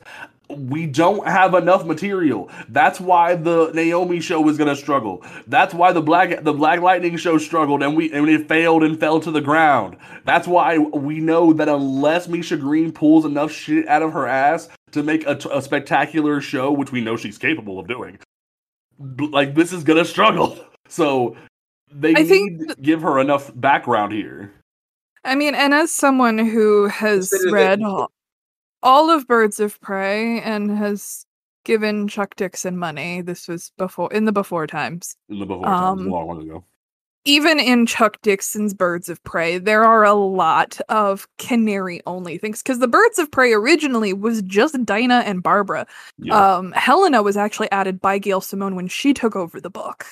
We 0.57 0.85
don't 0.85 1.27
have 1.27 1.53
enough 1.53 1.85
material. 1.85 2.49
That's 2.69 2.99
why 2.99 3.35
the 3.35 3.71
Naomi 3.73 4.19
show 4.19 4.47
is 4.49 4.57
gonna 4.57 4.75
struggle. 4.75 5.23
That's 5.47 5.73
why 5.73 5.91
the 5.91 6.01
Black 6.01 6.43
the 6.43 6.53
Black 6.53 6.81
Lightning 6.81 7.17
show 7.17 7.37
struggled 7.37 7.83
and 7.83 7.95
we 7.95 8.11
and 8.11 8.27
it 8.29 8.47
failed 8.47 8.83
and 8.83 8.99
fell 8.99 9.19
to 9.21 9.31
the 9.31 9.41
ground. 9.41 9.97
That's 10.25 10.47
why 10.47 10.77
we 10.77 11.19
know 11.19 11.53
that 11.53 11.67
unless 11.69 12.27
Misha 12.27 12.57
Green 12.57 12.91
pulls 12.91 13.25
enough 13.25 13.51
shit 13.51 13.87
out 13.87 14.01
of 14.01 14.13
her 14.13 14.27
ass 14.27 14.69
to 14.91 15.03
make 15.03 15.25
a, 15.25 15.37
a 15.51 15.61
spectacular 15.61 16.39
show, 16.41 16.71
which 16.71 16.91
we 16.91 17.01
know 17.01 17.17
she's 17.17 17.37
capable 17.37 17.79
of 17.79 17.87
doing, 17.87 18.17
like 19.31 19.55
this 19.55 19.73
is 19.73 19.83
gonna 19.83 20.05
struggle. 20.05 20.57
So 20.89 21.35
they 21.91 22.09
I 22.11 22.19
need 22.19 22.27
think 22.27 22.67
to 22.69 22.75
give 22.81 23.01
her 23.01 23.17
enough 23.17 23.51
background 23.55 24.11
here. 24.13 24.51
I 25.23 25.33
mean, 25.33 25.55
and 25.55 25.73
as 25.73 25.91
someone 25.91 26.37
who 26.37 26.87
has 26.87 27.29
Consider 27.29 27.49
that- 27.49 27.53
read 27.55 27.81
all, 28.83 29.09
of 29.09 29.27
Birds 29.27 29.59
of 29.59 29.79
Prey 29.81 30.39
and 30.41 30.69
has 30.77 31.25
given 31.65 32.07
Chuck 32.07 32.35
Dixon 32.35 32.77
money, 32.77 33.21
this 33.21 33.47
was 33.47 33.71
before 33.77 34.11
in 34.13 34.25
the 34.25 34.31
before 34.31 34.67
times. 34.67 35.15
In 35.29 35.39
the 35.39 35.45
before 35.45 35.65
times, 35.65 36.01
a 36.01 36.03
Um, 36.03 36.09
long 36.09 36.41
ago. 36.41 36.63
Even 37.25 37.57
in 37.57 37.85
Chuck 37.85 38.17
Dixon's 38.21 38.73
Birds 38.73 39.07
of 39.07 39.23
Prey, 39.23 39.57
there 39.57 39.85
are 39.85 40.03
a 40.03 40.13
lot 40.13 40.81
of 40.89 41.25
canary 41.39 42.01
only 42.05 42.37
things 42.37 42.61
because 42.61 42.79
the 42.79 42.87
Birds 42.87 43.17
of 43.17 43.31
Prey 43.31 43.53
originally 43.53 44.11
was 44.11 44.41
just 44.41 44.83
Dinah 44.85 45.23
and 45.25 45.41
Barbara. 45.41 45.87
Yeah. 46.17 46.55
Um, 46.57 46.73
Helena 46.73 47.23
was 47.23 47.37
actually 47.37 47.71
added 47.71 48.01
by 48.01 48.17
Gail 48.17 48.41
Simone 48.41 48.75
when 48.75 48.89
she 48.89 49.13
took 49.13 49.37
over 49.37 49.61
the 49.61 49.69
book. 49.69 50.05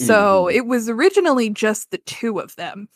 So 0.00 0.44
Mhm. 0.44 0.54
it 0.54 0.66
was 0.66 0.88
originally 0.88 1.50
just 1.50 1.90
the 1.90 1.98
two 1.98 2.38
of 2.38 2.54
them. 2.54 2.88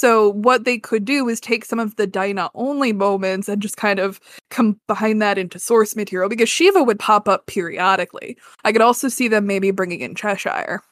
So 0.00 0.30
what 0.30 0.64
they 0.64 0.78
could 0.78 1.04
do 1.04 1.28
is 1.28 1.40
take 1.40 1.62
some 1.62 1.78
of 1.78 1.96
the 1.96 2.06
Dinah 2.06 2.48
only 2.54 2.90
moments 2.90 3.50
and 3.50 3.60
just 3.60 3.76
kind 3.76 3.98
of 3.98 4.18
combine 4.48 5.18
that 5.18 5.36
into 5.36 5.58
source 5.58 5.94
material 5.94 6.30
because 6.30 6.48
Shiva 6.48 6.82
would 6.82 6.98
pop 6.98 7.28
up 7.28 7.44
periodically. 7.44 8.38
I 8.64 8.72
could 8.72 8.80
also 8.80 9.08
see 9.08 9.28
them 9.28 9.46
maybe 9.46 9.70
bringing 9.72 10.00
in 10.00 10.14
Cheshire 10.14 10.82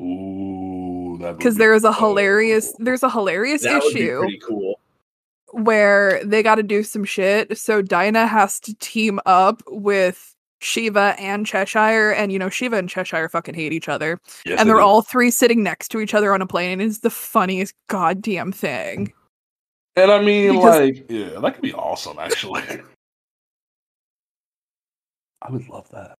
Ooh, 0.00 1.18
because 1.18 1.56
be 1.56 1.58
there 1.58 1.74
is 1.74 1.82
a 1.82 1.92
so 1.92 1.98
hilarious 1.98 2.72
there's 2.78 3.02
a 3.02 3.10
hilarious 3.10 3.62
That 3.62 3.82
issue 3.82 4.22
cool. 4.46 4.78
where 5.50 6.24
they 6.24 6.44
got 6.44 6.54
to 6.56 6.62
do 6.62 6.84
some 6.84 7.04
shit. 7.04 7.58
So 7.58 7.82
Dinah 7.82 8.28
has 8.28 8.60
to 8.60 8.74
team 8.76 9.18
up 9.26 9.64
with 9.66 10.36
Shiva 10.60 11.14
and 11.18 11.46
Cheshire, 11.46 12.10
and 12.12 12.32
you 12.32 12.38
know 12.38 12.48
Shiva 12.48 12.76
and 12.76 12.88
Cheshire 12.88 13.28
fucking 13.28 13.54
hate 13.54 13.72
each 13.72 13.88
other, 13.88 14.20
Yes, 14.44 14.58
and 14.58 14.68
they're 14.68 14.78
is. 14.78 14.84
all 14.84 15.02
three 15.02 15.30
sitting 15.30 15.62
next 15.62 15.88
to 15.88 16.00
each 16.00 16.14
other 16.14 16.34
on 16.34 16.42
a 16.42 16.46
plane, 16.46 16.80
and 16.80 16.90
it's 16.90 17.00
the 17.00 17.10
funniest 17.10 17.74
goddamn 17.88 18.52
thing. 18.52 19.12
And 19.96 20.10
I 20.10 20.20
mean, 20.22 20.54
because- 20.56 20.80
like, 20.80 21.06
yeah, 21.08 21.38
that 21.40 21.54
could 21.54 21.62
be 21.62 21.72
awesome, 21.74 22.18
actually. 22.18 22.62
I 25.42 25.50
would 25.50 25.68
love 25.68 25.88
that. 25.90 26.14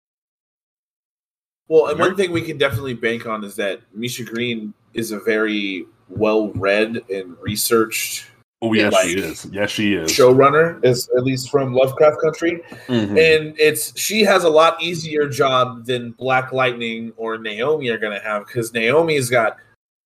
Well, 1.67 1.87
and 1.87 1.99
one 1.99 2.15
thing 2.15 2.31
we 2.31 2.41
can 2.41 2.57
definitely 2.57 2.93
bank 2.95 3.25
on 3.27 3.43
is 3.43 3.55
that 3.57 3.81
Misha 3.93 4.23
Green 4.23 4.73
is 4.93 5.11
a 5.11 5.19
very 5.19 5.85
well 6.07 6.49
read 6.53 7.03
and 7.13 7.37
researched 7.41 8.25
Oh, 8.61 8.73
yes, 8.73 8.91
like, 8.91 9.07
she 9.07 9.13
is. 9.19 9.47
Yes, 9.53 9.69
she 9.69 9.93
is. 9.93 10.11
showrunner, 10.11 10.83
is 10.83 11.09
at 11.15 11.23
least 11.23 11.49
from 11.49 11.73
Lovecraft 11.73 12.19
Country. 12.21 12.61
Mhm. 12.87 13.11
And 13.11 13.55
it's 13.57 13.97
she 13.97 14.21
has 14.23 14.43
a 14.43 14.49
lot 14.49 14.81
easier 14.83 15.29
job 15.29 15.85
than 15.85 16.11
Black 16.11 16.51
Lightning 16.51 17.13
or 17.15 17.37
Naomi 17.37 17.87
are 17.89 17.97
gonna 17.97 18.19
have 18.19 18.45
because 18.47 18.73
Naomi's 18.73 19.29
got 19.29 19.57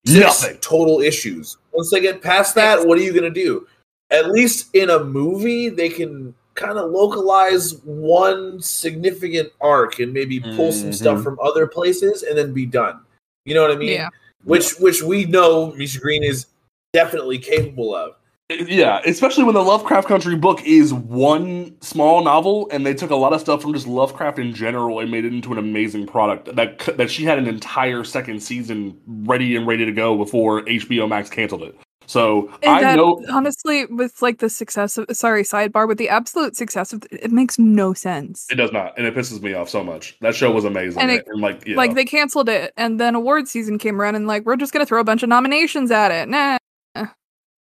six 0.06 0.20
Nothing. 0.20 0.58
total 0.62 1.00
issues. 1.02 1.58
Once 1.72 1.90
they 1.90 2.00
get 2.00 2.22
past 2.22 2.54
that, 2.56 2.86
what 2.86 3.00
are 3.00 3.02
you 3.02 3.12
gonna 3.14 3.32
do? 3.32 3.66
At 4.12 4.30
least 4.30 4.70
in 4.76 4.92
a 4.92 5.04
movie, 5.04 5.70
they 5.70 5.90
can 5.90 6.36
kind 6.54 6.78
of 6.78 6.92
localize 6.92 7.78
one 7.84 8.62
significant 8.62 9.52
arc 9.62 9.98
and 9.98 10.14
maybe 10.14 10.40
pull 10.40 10.72
some 10.72 10.92
Mhm. 10.92 10.96
stuff 10.96 11.24
from 11.24 11.40
other 11.42 11.66
places 11.66 12.22
and 12.22 12.38
then 12.38 12.54
be 12.54 12.68
done. 12.68 13.00
You 13.46 13.56
know 13.56 13.64
what 13.64 13.72
I 13.72 13.76
mean? 13.78 13.90
Yeah. 13.94 14.10
Which 14.44 14.74
which 14.78 15.02
we 15.02 15.26
know 15.26 15.72
Misha 15.72 16.00
Green 16.00 16.22
is 16.22 16.46
definitely 16.94 17.40
capable 17.40 17.96
of. 17.96 18.14
Yeah, 18.50 19.02
especially 19.06 19.46
when 19.46 19.56
the 19.56 19.64
Lovecraft 19.64 20.08
Country 20.08 20.36
book 20.36 20.62
is 20.64 20.94
one 20.94 21.76
small 21.82 22.24
novel, 22.24 22.68
and 22.72 22.86
they 22.86 22.94
took 22.94 23.10
a 23.10 23.16
lot 23.16 23.34
of 23.34 23.40
stuff 23.40 23.62
from 23.62 23.74
just 23.74 23.88
Lovecraft 23.88 24.38
in 24.38 24.54
general 24.54 25.00
and 25.00 25.10
made 25.10 25.24
it 25.26 25.34
into 25.34 25.52
an 25.54 25.58
amazing 25.58 26.06
product. 26.06 26.54
That 26.56 26.80
that 26.98 27.10
she 27.10 27.24
had 27.24 27.38
an 27.38 27.48
entire 27.48 28.04
second 28.04 28.44
season 28.44 29.00
ready 29.08 29.56
and 29.56 29.66
ready 29.66 29.86
to 29.86 29.92
go 29.92 30.18
before 30.18 30.64
HBO 30.64 31.08
Max 31.08 31.30
canceled 31.30 31.64
it. 31.64 31.76
So 32.06 32.50
And 32.62 32.72
I 32.72 32.82
that, 32.82 32.96
know 32.98 33.24
honestly, 33.32 33.86
with 33.86 34.22
like 34.22 34.40
the 34.40 34.50
success 34.50 34.98
of 34.98 35.06
sorry, 35.14 35.44
sidebar, 35.44 35.88
with 35.88 35.98
the 35.98 36.10
absolute 36.10 36.58
success 36.58 36.92
of 36.92 37.04
it 37.12 37.32
makes 37.32 37.58
no 37.58 37.94
sense. 37.94 38.46
it 38.52 38.56
does 38.56 38.74
not, 38.74 38.94
and 38.98 39.08
it 39.08 39.16
pisses 39.16 39.42
me 39.42 39.54
off 39.54 39.70
so 39.70 39.86
much. 39.86 40.18
That 40.20 40.36
show 40.36 40.52
was 40.52 40.66
amazing, 40.66 41.02
And 41.02 41.12
and, 41.12 41.42
like 41.42 41.66
yeah. 41.66 41.78
Like 41.78 41.96
they 41.96 42.06
canceled 42.06 42.50
it, 42.50 42.74
and 42.76 43.00
then 43.00 43.16
award 43.16 43.48
season 43.48 43.78
came 43.78 44.02
around, 44.02 44.16
and 44.16 44.28
like 44.28 44.46
we're 44.46 44.58
just 44.58 44.74
gonna 44.74 44.86
throw 44.86 45.00
a 45.00 45.06
bunch 45.06 45.24
of 45.24 45.30
nominations 45.30 45.92
at 45.92 46.12
it. 46.12 46.28
Nah, 46.28 46.58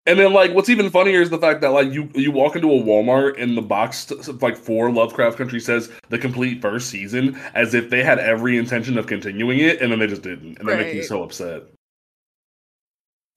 And 0.07 0.17
then, 0.17 0.31
like, 0.31 0.53
what's 0.53 0.69
even 0.69 0.89
funnier 0.89 1.21
is 1.21 1.29
the 1.29 1.37
fact 1.37 1.59
that, 1.61 1.69
like, 1.71 1.91
you 1.91 2.09
you 2.15 2.31
walk 2.31 2.55
into 2.55 2.71
a 2.71 2.81
Walmart 2.81 3.41
and 3.41 3.57
the 3.57 3.61
box, 3.61 4.09
like, 4.41 4.55
for 4.55 4.89
Lovecraft 4.89 5.37
Country 5.37 5.59
says 5.59 5.91
the 6.09 6.17
complete 6.17 6.61
first 6.61 6.89
season, 6.89 7.37
as 7.53 7.73
if 7.73 7.89
they 7.89 8.03
had 8.03 8.17
every 8.17 8.57
intention 8.57 8.97
of 8.97 9.05
continuing 9.05 9.59
it, 9.59 9.81
and 9.81 9.91
then 9.91 9.99
they 9.99 10.07
just 10.07 10.21
didn't, 10.21 10.57
and 10.59 10.67
that 10.69 10.77
makes 10.77 10.93
me 10.93 10.99
Right. 10.99 11.07
so 11.07 11.23
upset. 11.23 11.63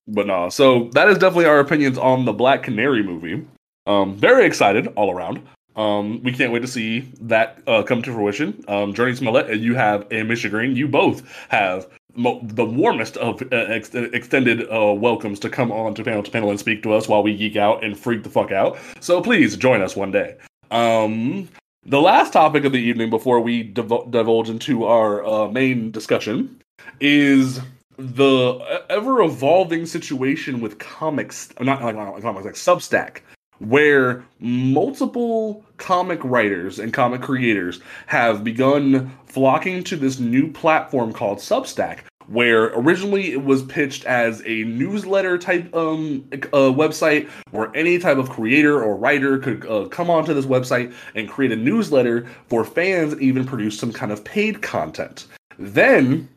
But 0.06 0.26
no, 0.28 0.48
so 0.48 0.90
that 0.94 1.08
is 1.08 1.18
definitely 1.18 1.46
our 1.46 1.58
opinions 1.60 1.98
on 1.98 2.24
the 2.24 2.32
Black 2.32 2.62
Canary 2.62 3.02
movie. 3.02 3.44
Um, 3.86 4.16
very 4.16 4.44
excited 4.46 4.86
all 4.96 5.10
around. 5.10 5.40
Um, 5.76 6.22
we 6.22 6.32
can't 6.32 6.52
wait 6.52 6.60
to 6.60 6.68
see 6.68 7.10
that 7.20 7.62
uh, 7.66 7.82
come 7.82 8.02
to 8.02 8.12
fruition. 8.12 8.64
Um, 8.68 8.92
Jurnee 8.92 9.16
Smollett 9.16 9.50
and 9.50 9.60
you 9.62 9.74
have, 9.74 10.06
and 10.10 10.28
Misha 10.28 10.48
Green, 10.48 10.74
you 10.76 10.88
both 10.88 11.22
have 11.48 11.88
the 12.16 12.64
warmest 12.64 13.16
of 13.16 13.42
uh, 13.42 13.56
ex- 13.56 13.94
extended 13.94 14.62
uh, 14.70 14.92
welcomes 14.92 15.38
to 15.40 15.50
come 15.50 15.70
on 15.72 15.94
to 15.94 16.04
panel 16.04 16.22
to 16.22 16.30
panel 16.30 16.50
and 16.50 16.58
speak 16.58 16.82
to 16.82 16.92
us 16.92 17.08
while 17.08 17.22
we 17.22 17.36
geek 17.36 17.56
out 17.56 17.84
and 17.84 17.98
freak 17.98 18.22
the 18.22 18.30
fuck 18.30 18.52
out. 18.52 18.78
So 19.00 19.20
please 19.20 19.56
join 19.56 19.82
us 19.82 19.96
one 19.96 20.10
day. 20.10 20.36
Um, 20.70 21.48
the 21.84 22.00
last 22.00 22.32
topic 22.32 22.64
of 22.64 22.72
the 22.72 22.78
evening 22.78 23.10
before 23.10 23.40
we 23.40 23.72
devo- 23.72 24.10
divulge 24.10 24.50
into 24.50 24.84
our 24.84 25.24
uh, 25.24 25.48
main 25.48 25.90
discussion 25.90 26.60
is 27.00 27.60
the 27.96 28.84
ever 28.88 29.22
evolving 29.22 29.86
situation 29.86 30.60
with 30.60 30.78
comics, 30.78 31.48
not 31.60 31.82
like, 31.82 31.96
not 31.96 32.12
like 32.12 32.22
comics, 32.22 32.44
like 32.44 32.54
Substack, 32.54 33.20
where 33.60 34.24
multiple 34.40 35.64
comic 35.76 36.22
writers 36.24 36.78
and 36.78 36.92
comic 36.92 37.20
creators 37.20 37.80
have 38.06 38.42
begun 38.42 39.10
flocking 39.26 39.84
to 39.84 39.96
this 39.96 40.18
new 40.18 40.50
platform 40.50 41.12
called 41.12 41.38
Substack. 41.38 42.00
Where 42.26 42.66
originally 42.66 43.32
it 43.32 43.44
was 43.44 43.64
pitched 43.64 44.04
as 44.04 44.40
a 44.46 44.62
newsletter 44.62 45.36
type 45.36 45.74
um 45.74 46.28
uh, 46.32 46.70
website 46.70 47.28
where 47.50 47.74
any 47.74 47.98
type 47.98 48.18
of 48.18 48.30
creator 48.30 48.80
or 48.80 48.96
writer 48.96 49.38
could 49.38 49.66
uh, 49.66 49.88
come 49.88 50.10
onto 50.10 50.32
this 50.32 50.46
website 50.46 50.94
and 51.16 51.28
create 51.28 51.50
a 51.50 51.56
newsletter 51.56 52.28
for 52.46 52.64
fans 52.64 53.12
and 53.14 53.22
even 53.22 53.44
produce 53.44 53.76
some 53.76 53.92
kind 53.92 54.12
of 54.12 54.22
paid 54.22 54.62
content. 54.62 55.26
Then 55.58 56.28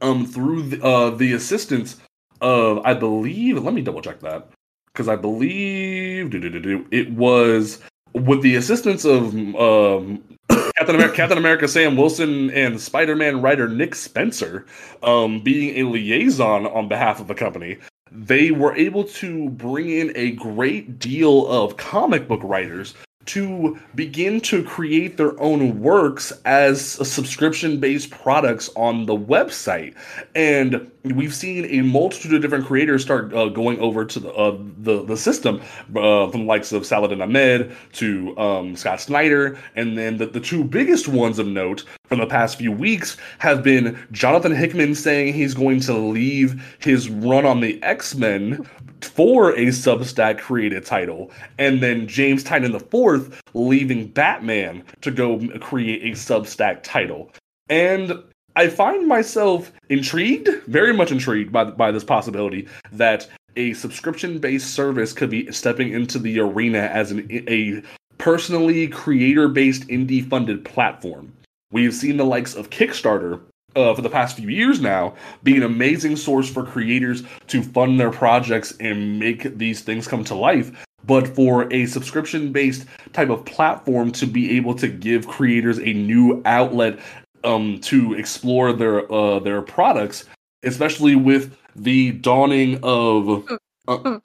um 0.00 0.26
through 0.26 0.62
the, 0.70 0.84
uh 0.84 1.10
the 1.10 1.34
assistance 1.34 1.98
of 2.40 2.80
I 2.84 2.94
believe 2.94 3.62
let 3.62 3.74
me 3.74 3.82
double 3.82 4.02
check 4.02 4.18
that 4.20 4.48
because 4.92 5.08
I 5.08 5.16
believe 5.16 6.34
it 6.34 7.10
was 7.12 7.80
with 8.14 8.42
the 8.42 8.56
assistance 8.56 9.04
of 9.04 9.34
um 9.56 10.22
Captain 10.76 10.94
America, 10.94 11.14
Captain 11.14 11.38
America 11.38 11.68
Sam 11.68 11.96
Wilson 11.96 12.50
and 12.50 12.80
Spider-Man 12.80 13.42
writer 13.42 13.68
Nick 13.68 13.94
Spencer 13.94 14.66
um 15.02 15.40
being 15.42 15.78
a 15.78 15.88
liaison 15.88 16.66
on 16.66 16.88
behalf 16.88 17.20
of 17.20 17.28
the 17.28 17.34
company 17.34 17.78
they 18.12 18.50
were 18.50 18.74
able 18.74 19.04
to 19.04 19.50
bring 19.50 19.88
in 19.88 20.12
a 20.16 20.32
great 20.32 20.98
deal 20.98 21.46
of 21.46 21.76
comic 21.76 22.26
book 22.26 22.40
writers 22.42 22.94
to 23.26 23.78
begin 23.94 24.40
to 24.40 24.64
create 24.64 25.16
their 25.16 25.38
own 25.40 25.80
works 25.80 26.32
as 26.44 26.82
subscription 26.82 27.78
based 27.78 28.10
products 28.10 28.70
on 28.76 29.06
the 29.06 29.16
website. 29.16 29.94
And 30.34 30.90
we've 31.04 31.34
seen 31.34 31.66
a 31.66 31.82
multitude 31.82 32.34
of 32.34 32.42
different 32.42 32.66
creators 32.66 33.02
start 33.02 33.32
uh, 33.34 33.48
going 33.48 33.78
over 33.78 34.04
to 34.04 34.20
the, 34.20 34.32
uh, 34.32 34.58
the, 34.78 35.04
the 35.04 35.16
system, 35.16 35.60
uh, 35.94 36.30
from 36.30 36.40
the 36.40 36.46
likes 36.46 36.72
of 36.72 36.86
Saladin 36.86 37.20
Ahmed 37.20 37.76
to 37.92 38.36
um, 38.38 38.74
Scott 38.74 39.00
Snyder. 39.00 39.58
And 39.76 39.98
then 39.98 40.16
the, 40.16 40.26
the 40.26 40.40
two 40.40 40.64
biggest 40.64 41.06
ones 41.06 41.38
of 41.38 41.46
note 41.46 41.84
from 42.10 42.18
the 42.18 42.26
past 42.26 42.58
few 42.58 42.72
weeks 42.72 43.16
have 43.38 43.62
been 43.62 43.96
Jonathan 44.10 44.52
Hickman 44.52 44.96
saying 44.96 45.32
he's 45.32 45.54
going 45.54 45.78
to 45.80 45.94
leave 45.94 46.60
his 46.80 47.08
run 47.08 47.46
on 47.46 47.60
the 47.60 47.80
X 47.84 48.16
Men 48.16 48.68
for 49.00 49.52
a 49.52 49.66
Substack 49.66 50.40
created 50.40 50.84
title, 50.84 51.30
and 51.58 51.80
then 51.80 52.08
James 52.08 52.42
Tynion 52.42 52.74
IV 52.74 53.40
leaving 53.54 54.08
Batman 54.08 54.82
to 55.02 55.12
go 55.12 55.38
create 55.60 56.02
a 56.02 56.16
Substack 56.16 56.82
title. 56.82 57.30
And 57.68 58.12
I 58.56 58.68
find 58.68 59.06
myself 59.06 59.70
intrigued, 59.88 60.48
very 60.66 60.92
much 60.92 61.12
intrigued 61.12 61.52
by 61.52 61.64
by 61.64 61.92
this 61.92 62.04
possibility 62.04 62.66
that 62.90 63.28
a 63.54 63.72
subscription 63.74 64.40
based 64.40 64.74
service 64.74 65.12
could 65.12 65.30
be 65.30 65.50
stepping 65.52 65.92
into 65.92 66.18
the 66.18 66.40
arena 66.40 66.90
as 66.92 67.12
an, 67.12 67.28
a 67.30 67.82
personally 68.18 68.88
creator 68.88 69.46
based 69.46 69.86
indie 69.86 70.28
funded 70.28 70.64
platform. 70.64 71.32
We've 71.72 71.94
seen 71.94 72.16
the 72.16 72.24
likes 72.24 72.54
of 72.54 72.70
Kickstarter 72.70 73.40
uh, 73.76 73.94
for 73.94 74.02
the 74.02 74.10
past 74.10 74.36
few 74.36 74.48
years 74.48 74.80
now 74.80 75.14
be 75.42 75.56
an 75.56 75.62
amazing 75.62 76.16
source 76.16 76.50
for 76.50 76.64
creators 76.64 77.22
to 77.46 77.62
fund 77.62 78.00
their 78.00 78.10
projects 78.10 78.74
and 78.80 79.18
make 79.18 79.56
these 79.56 79.80
things 79.80 80.08
come 80.08 80.24
to 80.24 80.34
life. 80.34 80.86
But 81.04 81.28
for 81.28 81.72
a 81.72 81.86
subscription 81.86 82.52
based 82.52 82.86
type 83.12 83.30
of 83.30 83.44
platform 83.44 84.10
to 84.12 84.26
be 84.26 84.56
able 84.56 84.74
to 84.74 84.88
give 84.88 85.26
creators 85.26 85.78
a 85.78 85.92
new 85.92 86.42
outlet 86.44 86.98
um, 87.44 87.80
to 87.82 88.14
explore 88.14 88.72
their 88.72 89.10
uh, 89.10 89.38
their 89.38 89.62
products, 89.62 90.26
especially 90.62 91.14
with 91.14 91.56
the 91.74 92.12
dawning 92.12 92.80
of. 92.82 93.48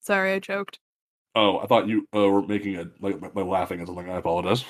sorry, 0.00 0.34
I 0.34 0.40
choked. 0.40 0.80
Oh, 1.36 1.58
I 1.58 1.66
thought 1.66 1.86
you 1.86 2.08
uh, 2.14 2.28
were 2.28 2.42
making 2.42 2.76
a 2.76 2.90
like, 3.00 3.20
like 3.20 3.46
laughing 3.46 3.80
at 3.80 3.86
something. 3.86 4.10
I 4.10 4.16
apologize. 4.16 4.64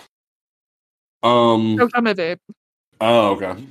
Um. 1.22 1.76
Choked 1.78 1.94
on 1.94 2.04
my 2.04 2.14
vape. 2.14 2.38
Oh, 3.00 3.30
okay. 3.32 3.64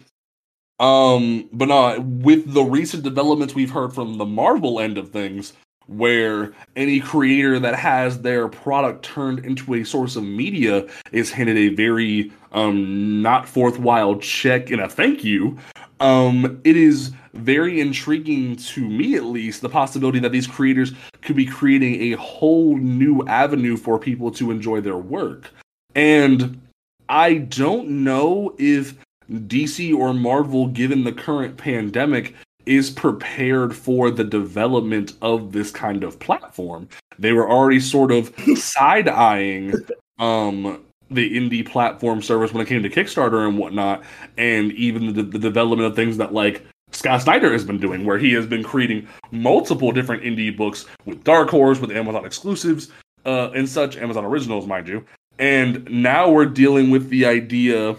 Um, 0.79 1.49
but 1.51 1.67
no, 1.67 1.99
with 1.99 2.53
the 2.53 2.63
recent 2.63 3.03
developments 3.03 3.55
we've 3.55 3.71
heard 3.71 3.93
from 3.93 4.17
the 4.17 4.25
Marvel 4.25 4.79
end 4.79 4.97
of 4.97 5.09
things, 5.09 5.53
where 5.87 6.53
any 6.75 6.99
creator 6.99 7.59
that 7.59 7.75
has 7.75 8.21
their 8.21 8.47
product 8.47 9.03
turned 9.03 9.39
into 9.39 9.73
a 9.73 9.83
source 9.83 10.15
of 10.15 10.23
media 10.23 10.85
is 11.11 11.31
handed 11.31 11.57
a 11.57 11.69
very 11.69 12.31
um 12.51 13.21
not 13.21 13.53
worthwhile 13.55 14.17
check 14.17 14.69
and 14.69 14.81
a 14.81 14.89
thank 14.89 15.23
you. 15.23 15.57
Um, 15.99 16.61
it 16.63 16.77
is 16.77 17.11
very 17.33 17.79
intriguing 17.79 18.55
to 18.57 18.87
me, 18.87 19.15
at 19.15 19.23
least, 19.23 19.61
the 19.61 19.69
possibility 19.69 20.19
that 20.19 20.31
these 20.31 20.45
creators 20.45 20.91
could 21.21 21.35
be 21.35 21.45
creating 21.45 22.13
a 22.13 22.17
whole 22.17 22.77
new 22.77 23.25
avenue 23.27 23.77
for 23.77 23.97
people 23.97 24.29
to 24.31 24.51
enjoy 24.51 24.81
their 24.81 24.97
work. 24.97 25.49
And 25.95 26.61
I 27.09 27.35
don't 27.35 27.89
know 28.03 28.55
if 28.57 28.95
DC 29.31 29.95
or 29.95 30.13
Marvel, 30.13 30.67
given 30.67 31.03
the 31.03 31.11
current 31.11 31.57
pandemic, 31.57 32.35
is 32.65 32.89
prepared 32.89 33.75
for 33.75 34.11
the 34.11 34.23
development 34.23 35.13
of 35.21 35.51
this 35.51 35.71
kind 35.71 36.03
of 36.03 36.19
platform. 36.19 36.87
They 37.17 37.31
were 37.31 37.49
already 37.49 37.79
sort 37.79 38.11
of 38.11 38.33
side 38.55 39.07
eyeing 39.07 39.73
um, 40.19 40.83
the 41.09 41.37
indie 41.37 41.65
platform 41.65 42.21
service 42.21 42.53
when 42.53 42.65
it 42.65 42.69
came 42.69 42.83
to 42.83 42.89
Kickstarter 42.89 43.47
and 43.47 43.57
whatnot, 43.57 44.03
and 44.37 44.71
even 44.73 45.13
the, 45.13 45.23
the 45.23 45.39
development 45.39 45.87
of 45.87 45.95
things 45.95 46.17
that 46.17 46.33
like 46.33 46.65
Scott 46.91 47.21
Snyder 47.21 47.51
has 47.51 47.63
been 47.63 47.79
doing, 47.79 48.05
where 48.05 48.17
he 48.17 48.33
has 48.33 48.45
been 48.45 48.63
creating 48.63 49.07
multiple 49.31 49.91
different 49.91 50.23
indie 50.23 50.55
books 50.55 50.85
with 51.05 51.23
Dark 51.23 51.49
Horse, 51.49 51.79
with 51.79 51.91
Amazon 51.91 52.25
exclusives, 52.25 52.89
uh, 53.25 53.51
and 53.51 53.67
such, 53.67 53.97
Amazon 53.97 54.25
originals, 54.25 54.67
mind 54.67 54.87
you. 54.87 55.05
And 55.39 55.89
now 55.89 56.29
we're 56.29 56.45
dealing 56.45 56.89
with 56.89 57.09
the 57.09 57.25
idea 57.25 57.95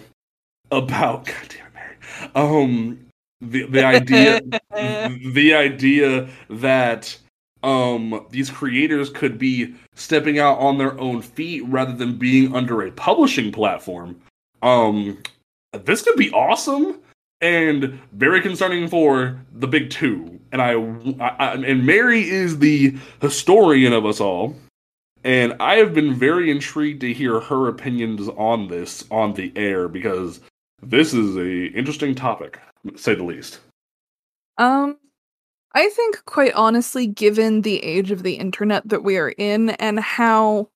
about 0.70 1.26
God 1.26 1.48
damn 1.48 1.66
it, 1.66 1.74
Mary. 1.74 1.96
Um 2.34 3.00
the 3.40 3.64
the 3.64 3.84
idea 3.84 4.40
the 4.70 5.54
idea 5.54 6.28
that 6.50 7.16
um 7.62 8.26
these 8.30 8.50
creators 8.50 9.10
could 9.10 9.38
be 9.38 9.74
stepping 9.94 10.38
out 10.38 10.58
on 10.58 10.78
their 10.78 10.98
own 11.00 11.22
feet 11.22 11.64
rather 11.66 11.92
than 11.92 12.18
being 12.18 12.54
under 12.54 12.82
a 12.82 12.90
publishing 12.92 13.52
platform. 13.52 14.20
Um 14.62 15.18
this 15.72 16.02
could 16.02 16.16
be 16.16 16.30
awesome 16.32 17.00
and 17.40 18.00
very 18.12 18.40
concerning 18.40 18.88
for 18.88 19.40
the 19.52 19.66
big 19.66 19.90
two. 19.90 20.40
And 20.50 20.62
I, 20.62 20.72
I, 21.22 21.28
I 21.28 21.54
and 21.54 21.86
Mary 21.86 22.28
is 22.28 22.58
the 22.58 22.96
historian 23.20 23.92
of 23.92 24.06
us 24.06 24.20
all. 24.20 24.56
And 25.24 25.54
I 25.60 25.76
have 25.76 25.94
been 25.94 26.14
very 26.14 26.50
intrigued 26.50 27.00
to 27.00 27.12
hear 27.12 27.40
her 27.40 27.68
opinions 27.68 28.28
on 28.28 28.68
this 28.68 29.04
on 29.10 29.34
the 29.34 29.52
air 29.56 29.88
because 29.88 30.40
this 30.82 31.12
is 31.12 31.36
a 31.36 31.66
interesting 31.76 32.14
topic, 32.14 32.60
say 32.96 33.14
the 33.14 33.24
least. 33.24 33.60
Um, 34.58 34.96
I 35.74 35.88
think, 35.90 36.24
quite 36.24 36.54
honestly, 36.54 37.06
given 37.06 37.62
the 37.62 37.82
age 37.84 38.10
of 38.10 38.22
the 38.22 38.34
internet 38.34 38.88
that 38.88 39.04
we 39.04 39.16
are 39.16 39.30
in 39.30 39.70
and 39.70 40.00
how 40.00 40.68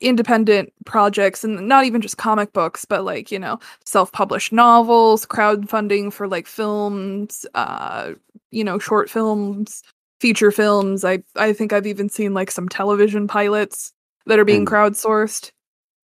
independent 0.00 0.72
projects 0.84 1.44
and 1.44 1.68
not 1.68 1.84
even 1.84 2.00
just 2.00 2.18
comic 2.18 2.52
books 2.52 2.84
but 2.84 3.04
like 3.04 3.30
you 3.30 3.38
know 3.38 3.58
self-published 3.86 4.52
novels 4.52 5.24
crowdfunding 5.24 6.12
for 6.12 6.28
like 6.28 6.46
films 6.46 7.46
uh 7.54 8.12
you 8.50 8.64
know 8.64 8.78
short 8.78 9.08
films 9.08 9.82
feature 10.20 10.50
films. 10.52 11.04
I 11.04 11.22
i 11.36 11.52
think 11.52 11.72
i've 11.72 11.86
even 11.86 12.08
seen 12.08 12.34
like 12.34 12.50
some 12.50 12.68
television 12.68 13.26
pilots 13.28 13.92
that 14.26 14.38
are 14.38 14.44
being 14.44 14.64
Mm. 14.64 14.70
crowdsourced. 14.70 15.50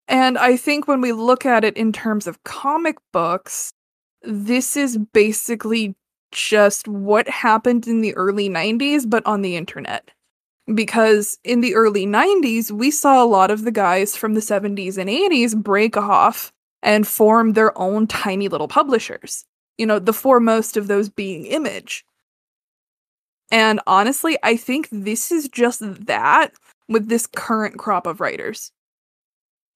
And 0.07 0.37
i 0.37 0.57
think 0.57 0.87
when 0.87 1.01
we 1.01 1.11
look 1.13 1.45
at 1.45 1.63
it 1.63 1.77
in 1.77 1.91
terms 1.93 2.27
of 2.27 2.43
comic 2.43 2.97
books 3.13 3.73
this 4.23 4.75
is 4.77 4.97
basically 5.13 5.95
just 6.31 6.87
what 6.87 7.27
happened 7.29 7.87
in 7.87 8.01
the 8.01 8.15
early 8.15 8.49
90s 8.49 9.09
but 9.09 9.25
on 9.25 9.41
the 9.41 9.55
internet. 9.55 10.11
Because 10.73 11.37
in 11.45 11.61
the 11.61 11.75
early 11.75 12.05
90s 12.05 12.71
we 12.71 12.91
saw 12.91 13.23
a 13.23 13.25
lot 13.27 13.51
of 13.51 13.63
the 13.63 13.71
guys 13.71 14.15
from 14.17 14.33
the 14.33 14.41
70s 14.41 14.97
and 14.97 15.09
80s 15.09 15.55
break 15.55 15.95
off 15.97 16.51
and 16.83 17.07
form 17.07 17.53
their 17.53 17.77
own 17.77 18.07
tiny 18.07 18.47
little 18.49 18.67
publishers 18.67 19.45
you 19.77 19.85
know 19.85 19.99
the 19.99 20.13
foremost 20.13 20.77
of 20.77 20.87
those 20.87 21.09
being 21.09 21.45
image 21.45 22.05
and 23.51 23.79
honestly 23.87 24.37
i 24.43 24.55
think 24.55 24.87
this 24.91 25.31
is 25.31 25.47
just 25.49 25.81
that 26.05 26.49
with 26.89 27.09
this 27.09 27.27
current 27.27 27.77
crop 27.77 28.07
of 28.07 28.19
writers 28.19 28.71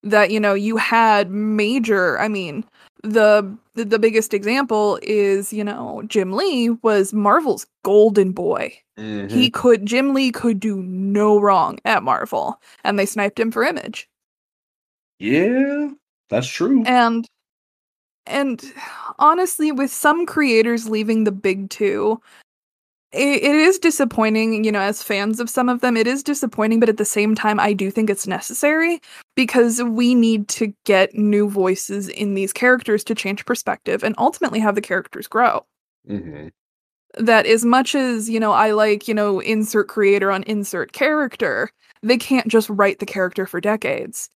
that 0.03 0.32
you 0.32 0.39
know 0.39 0.53
you 0.53 0.78
had 0.78 1.30
major 1.32 2.19
i 2.19 2.28
mean 2.28 2.63
the 3.03 3.57
the, 3.76 3.97
biggest 3.97 4.34
example 4.34 4.99
is 5.01 5.51
you 5.53 5.63
know 5.63 6.03
jim 6.07 6.34
lee 6.34 6.69
was 6.82 7.13
marvel's 7.13 7.65
golden 7.84 8.32
boy 8.32 8.76
Mhm. 9.01 9.32
he 9.32 9.49
could 9.49 9.86
Jim 9.86 10.13
Lee 10.13 10.32
could 10.32 10.59
do 10.59 10.82
no 10.84 11.39
wrong 11.39 11.80
at 11.86 12.03
Marvel 12.03 12.61
and 12.84 12.99
they 12.99 13.05
sniped 13.05 13.39
him 13.39 13.51
for 13.51 13.63
image. 13.63 14.07
yeah, 15.17 15.89
that's 16.30 16.47
true. 16.47 16.84
And 16.86 17.28
and 18.28 18.61
honestly 19.19 19.72
with 19.72 19.91
some 19.91 20.26
creators 20.26 20.89
leaving 20.89 21.24
the 21.24 21.32
big 21.32 21.69
2 21.69 22.19
it, 23.14 23.43
it 23.43 23.55
is 23.55 23.78
disappointing, 23.78 24.64
you 24.64 24.72
know, 24.72 24.80
as 24.80 25.03
fans 25.03 25.39
of 25.39 25.49
some 25.49 25.70
of 25.70 25.82
them 25.82 25.97
it 25.97 26.07
is 26.07 26.24
disappointing 26.24 26.80
but 26.80 26.89
at 26.89 26.97
the 26.97 27.05
same 27.05 27.36
time 27.36 27.59
I 27.59 27.74
do 27.74 27.91
think 27.91 28.09
it's 28.09 28.28
necessary 28.28 29.01
because 29.36 29.82
we 29.84 30.16
need 30.16 30.47
to 30.49 30.74
get 30.86 31.14
new 31.16 31.49
voices 31.49 32.07
in 32.09 32.34
these 32.34 32.53
characters 32.53 33.03
to 33.05 33.16
change 33.16 33.45
perspective 33.45 34.03
and 34.03 34.16
ultimately 34.18 34.59
have 34.59 34.76
the 34.76 34.82
characters 34.82 35.28
grow. 35.28 35.66
hmm 36.07 36.47
that 37.18 37.45
as 37.45 37.66
much 37.66 37.93
as 37.93 38.30
you 38.30 38.39
know 38.39 38.51
i 38.51 38.72
like 38.72 39.07
you 39.07 39.14
know 39.14 39.39
insert 39.41 39.88
creator 39.88 40.32
on 40.32 40.43
insert 40.43 40.93
character 40.93 41.70
they 42.01 42.18
can't 42.18 42.47
just 42.47 42.70
write 42.70 42.99
the 42.99 43.05
character 43.05 43.45
for 43.45 43.59
decades 43.59 44.30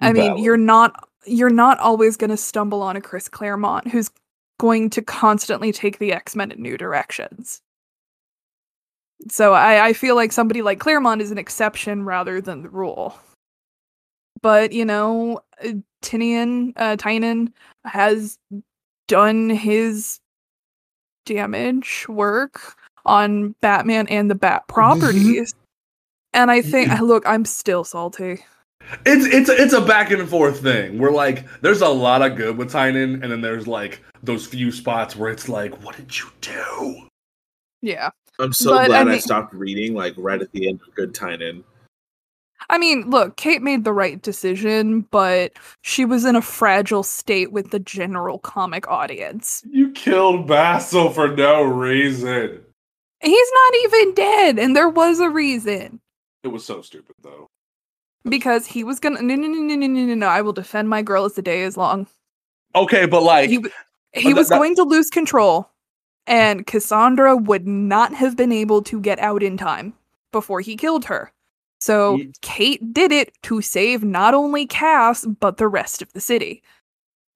i 0.00 0.12
mean 0.12 0.32
Valid. 0.32 0.42
you're 0.42 0.56
not 0.56 1.08
you're 1.26 1.50
not 1.50 1.78
always 1.78 2.16
going 2.16 2.30
to 2.30 2.36
stumble 2.36 2.82
on 2.82 2.96
a 2.96 3.00
chris 3.00 3.28
claremont 3.28 3.86
who's 3.88 4.10
going 4.58 4.90
to 4.90 5.02
constantly 5.02 5.70
take 5.70 5.98
the 5.98 6.12
x-men 6.12 6.50
in 6.50 6.60
new 6.60 6.76
directions 6.76 7.60
so 9.30 9.52
i 9.52 9.86
i 9.86 9.92
feel 9.92 10.14
like 10.14 10.32
somebody 10.32 10.62
like 10.62 10.80
claremont 10.80 11.22
is 11.22 11.30
an 11.30 11.38
exception 11.38 12.04
rather 12.04 12.40
than 12.40 12.62
the 12.62 12.68
rule 12.68 13.18
but 14.42 14.72
you 14.72 14.84
know 14.84 15.40
uh, 15.64 15.72
Tynion 16.02 16.72
uh 16.76 16.96
Tynion 16.96 17.52
has 17.84 18.38
done 19.08 19.50
his 19.50 20.20
damage 21.26 22.06
work 22.08 22.76
on 23.04 23.54
Batman 23.60 24.06
and 24.08 24.30
the 24.30 24.34
Bat 24.34 24.68
properties. 24.68 25.54
and 26.32 26.50
I 26.50 26.62
think 26.62 26.98
look, 27.00 27.24
I'm 27.26 27.44
still 27.44 27.84
salty. 27.84 28.44
It's 29.04 29.26
it's 29.26 29.48
it's 29.48 29.72
a 29.72 29.80
back 29.80 30.10
and 30.10 30.28
forth 30.28 30.62
thing. 30.62 30.98
Where 30.98 31.10
like 31.10 31.44
there's 31.60 31.82
a 31.82 31.88
lot 31.88 32.22
of 32.22 32.36
good 32.36 32.56
with 32.56 32.72
Tynion, 32.72 33.22
and 33.22 33.32
then 33.32 33.40
there's 33.40 33.66
like 33.66 34.00
those 34.22 34.46
few 34.46 34.70
spots 34.70 35.16
where 35.16 35.30
it's 35.30 35.48
like, 35.48 35.82
what 35.84 35.96
did 35.96 36.16
you 36.16 36.26
do? 36.40 37.08
Yeah. 37.82 38.10
I'm 38.38 38.52
so 38.52 38.70
but, 38.70 38.88
glad 38.88 39.00
I, 39.02 39.04
mean, 39.04 39.14
I, 39.14 39.18
stopped 39.18 39.54
reading 39.54 39.94
like 39.94 40.14
right 40.16 40.40
at 40.40 40.52
the 40.52 40.68
end 40.68 40.80
of 40.86 40.94
Good 40.94 41.14
Tynion. 41.14 41.64
I 42.68 42.78
mean, 42.78 43.08
look, 43.08 43.36
Kate 43.36 43.62
made 43.62 43.84
the 43.84 43.92
right 43.92 44.20
decision, 44.20 45.02
but 45.10 45.52
she 45.82 46.04
was 46.04 46.24
in 46.24 46.34
a 46.36 46.42
fragile 46.42 47.02
state 47.02 47.52
with 47.52 47.70
the 47.70 47.78
general 47.78 48.38
comic 48.38 48.88
audience. 48.88 49.62
You 49.70 49.92
killed 49.92 50.48
Basil 50.48 51.10
for 51.10 51.28
no 51.28 51.62
reason. 51.62 52.60
He's 53.20 53.48
not 53.54 53.74
even 53.84 54.14
dead, 54.14 54.58
and 54.58 54.74
there 54.74 54.88
was 54.88 55.20
a 55.20 55.30
reason. 55.30 56.00
It 56.42 56.48
was 56.48 56.64
so 56.64 56.82
stupid, 56.82 57.14
though. 57.22 57.46
Because 58.24 58.66
he 58.66 58.82
was 58.82 58.98
gonna 58.98 59.22
no 59.22 59.36
no 59.36 59.46
no 59.46 59.62
no 59.62 59.86
no 59.86 59.86
no 59.86 60.14
no. 60.14 60.26
I 60.26 60.42
will 60.42 60.52
defend 60.52 60.88
my 60.88 61.00
girl 61.00 61.24
as 61.24 61.34
the 61.34 61.42
day 61.42 61.62
is 61.62 61.76
long. 61.76 62.08
Okay, 62.74 63.06
but 63.06 63.22
like 63.22 63.48
he, 63.48 63.64
he 64.12 64.34
was 64.34 64.48
that, 64.48 64.58
going 64.58 64.74
to 64.76 64.82
lose 64.82 65.08
control 65.08 65.70
and 66.26 66.66
cassandra 66.66 67.36
would 67.36 67.66
not 67.66 68.12
have 68.14 68.36
been 68.36 68.52
able 68.52 68.82
to 68.82 69.00
get 69.00 69.18
out 69.18 69.42
in 69.42 69.56
time 69.56 69.92
before 70.32 70.60
he 70.60 70.76
killed 70.76 71.04
her 71.04 71.32
so 71.80 72.16
Ye- 72.16 72.32
kate 72.42 72.92
did 72.94 73.12
it 73.12 73.32
to 73.42 73.60
save 73.62 74.02
not 74.04 74.34
only 74.34 74.66
cass 74.66 75.24
but 75.24 75.56
the 75.58 75.68
rest 75.68 76.02
of 76.02 76.12
the 76.12 76.20
city 76.20 76.62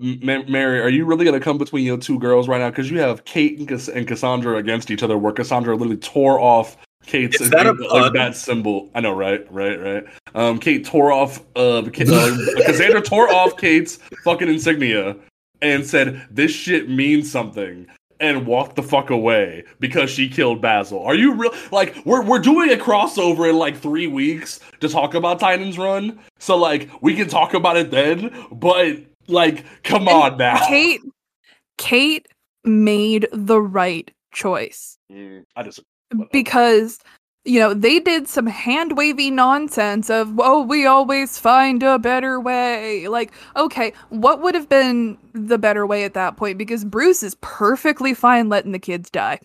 Ma- 0.03 0.43
Mary, 0.49 0.81
are 0.81 0.89
you 0.89 1.05
really 1.05 1.27
gonna 1.27 1.39
come 1.41 1.59
between 1.59 1.85
your 1.85 1.99
two 1.99 2.19
girls 2.19 2.49
right 2.49 2.59
now? 2.59 2.71
Because 2.71 2.91
you 2.91 2.99
have 3.01 3.23
Kate 3.27 3.59
and, 3.59 3.69
Cass- 3.69 3.89
and 3.91 4.09
Cassandra 4.09 4.57
against 4.57 4.91
each 4.91 5.03
other, 5.03 5.19
where 5.19 5.31
Cassandra 5.31 5.75
literally 5.77 5.99
tore 5.99 6.41
off 6.41 6.79
Kate's 7.05 7.39
Is 7.39 7.51
that 7.51 7.67
a 7.67 7.73
like, 7.73 7.91
pun? 7.91 8.13
that 8.15 8.35
symbol. 8.35 8.89
I 8.95 9.01
know, 9.01 9.13
right, 9.13 9.47
right, 9.53 9.79
right. 9.79 10.05
Um, 10.35 10.59
Kate 10.59 10.87
tore 10.87 11.13
off. 11.13 11.41
Uh, 11.55 11.83
Ka- 11.83 12.05
uh, 12.11 12.37
Cassandra 12.65 13.03
tore 13.03 13.29
off 13.31 13.59
Kate's 13.59 13.99
fucking 14.25 14.49
insignia 14.49 15.17
and 15.61 15.87
said, 15.87 16.27
"This 16.31 16.51
shit 16.51 16.89
means 16.89 17.31
something." 17.31 17.87
And 18.21 18.47
walked 18.47 18.77
the 18.77 18.83
fuck 18.83 19.11
away 19.11 19.65
because 19.79 20.11
she 20.11 20.29
killed 20.29 20.61
Basil. 20.61 21.03
Are 21.03 21.15
you 21.15 21.35
real? 21.35 21.55
Like 21.73 21.97
we're 22.05 22.23
we're 22.23 22.39
doing 22.39 22.71
a 22.71 22.77
crossover 22.77 23.49
in 23.49 23.57
like 23.57 23.79
three 23.79 24.07
weeks 24.07 24.61
to 24.81 24.89
talk 24.89 25.15
about 25.15 25.41
Tynion's 25.41 25.79
run, 25.79 26.21
so 26.39 26.57
like 26.57 26.91
we 27.01 27.17
can 27.17 27.29
talk 27.29 27.55
about 27.55 27.77
it 27.79 27.91
then. 27.91 28.31
But 28.53 28.99
like, 29.27 29.65
come 29.83 30.07
on 30.07 30.37
now. 30.37 30.67
kate 30.69 31.01
kate 31.79 32.29
made 32.63 33.27
the 33.33 33.61
right 33.61 34.11
choice 34.33 34.99
Mm, 35.11 35.45
I 35.57 35.63
just 35.63 35.81
because 36.33 36.99
you 37.45 37.59
know 37.59 37.73
they 37.73 37.99
did 37.99 38.29
some 38.29 38.47
hand 38.47 38.97
wavy 38.97 39.31
nonsense 39.31 40.11
of 40.11 40.39
oh 40.41 40.63
we 40.63 40.85
always 40.85 41.39
find 41.39 41.83
a 41.83 41.99
better 41.99 42.39
way. 42.39 43.09
Like 43.09 43.33
okay 43.57 43.93
what 44.11 44.43
would 44.43 44.55
have 44.55 44.69
been 44.69 45.17
the 45.33 45.59
better 45.59 45.87
way 45.87 46.05
at 46.05 46.15
that 46.15 46.37
point? 46.37 46.59
Because 46.59 46.85
bruce 46.85 47.23
is 47.23 47.37
perfectly 47.41 48.15
fine 48.15 48.49
letting 48.49 48.73
the 48.73 48.79
kids 48.79 49.11
die. 49.11 49.41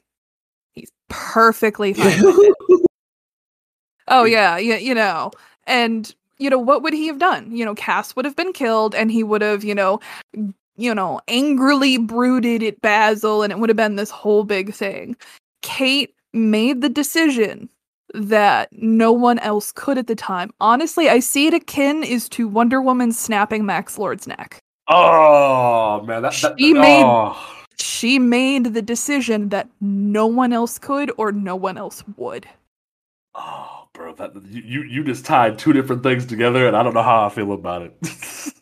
He's 0.73 0.91
perfectly 1.09 1.93
fine 1.93 2.21
oh 4.09 4.25
yeah 4.25 4.57
yeah 4.57 4.77
you 4.77 4.93
know 4.93 5.31
and 5.65 6.13
you 6.37 6.49
know 6.49 6.59
what 6.59 6.83
would 6.83 6.93
he 6.93 7.07
have 7.07 7.19
done? 7.19 7.55
You 7.55 7.63
know 7.63 7.75
cass 7.75 8.15
would 8.15 8.25
have 8.25 8.35
been 8.35 8.51
killed 8.51 8.93
and 8.93 9.09
he 9.09 9.23
would 9.23 9.41
have 9.41 9.63
you 9.63 9.75
know 9.75 10.01
you 10.75 10.93
know 10.93 11.21
angrily 11.29 11.97
brooded 11.97 12.61
at 12.61 12.81
basil 12.81 13.41
and 13.41 13.53
it 13.53 13.59
would 13.59 13.69
have 13.69 13.77
been 13.77 13.95
this 13.95 14.09
whole 14.11 14.43
big 14.43 14.73
thing. 14.73 15.15
Kate 15.61 16.13
made 16.33 16.81
the 16.81 16.89
decision 16.89 17.69
that 18.15 18.69
no 18.71 19.11
one 19.11 19.39
else 19.39 19.71
could 19.71 19.97
at 19.97 20.07
the 20.07 20.15
time 20.15 20.51
honestly 20.61 21.09
i 21.09 21.19
see 21.19 21.47
it 21.47 21.53
akin 21.53 22.03
is 22.03 22.27
to 22.29 22.47
wonder 22.47 22.81
woman 22.81 23.11
snapping 23.11 23.65
max 23.65 23.97
lord's 23.97 24.27
neck 24.27 24.59
Oh 24.87 26.03
man, 26.05 26.21
that, 26.21 26.33
that, 26.43 26.59
She 26.59 26.73
made- 26.73 27.03
oh. 27.03 27.35
she 27.79 28.19
made 28.19 28.73
the 28.75 28.81
decision 28.83 29.49
that 29.49 29.67
no 29.81 30.27
one 30.27 30.53
else 30.53 30.77
could 30.77 31.11
or 31.17 31.31
no 31.31 31.55
one 31.55 31.77
else 31.77 32.03
would 32.17 32.47
Oh, 33.33 33.87
bro, 33.93 34.13
that 34.13 34.31
you 34.45 34.61
you- 34.61 34.83
you 34.83 35.03
just 35.03 35.25
tied 35.25 35.57
two 35.57 35.73
different 35.73 36.03
things 36.03 36.25
together, 36.25 36.67
and 36.67 36.77
I 36.77 36.83
don't 36.83 36.93
know 36.93 37.03
how 37.03 37.25
I 37.25 37.29
feel 37.29 37.51
about 37.51 37.81
it. 37.81 37.97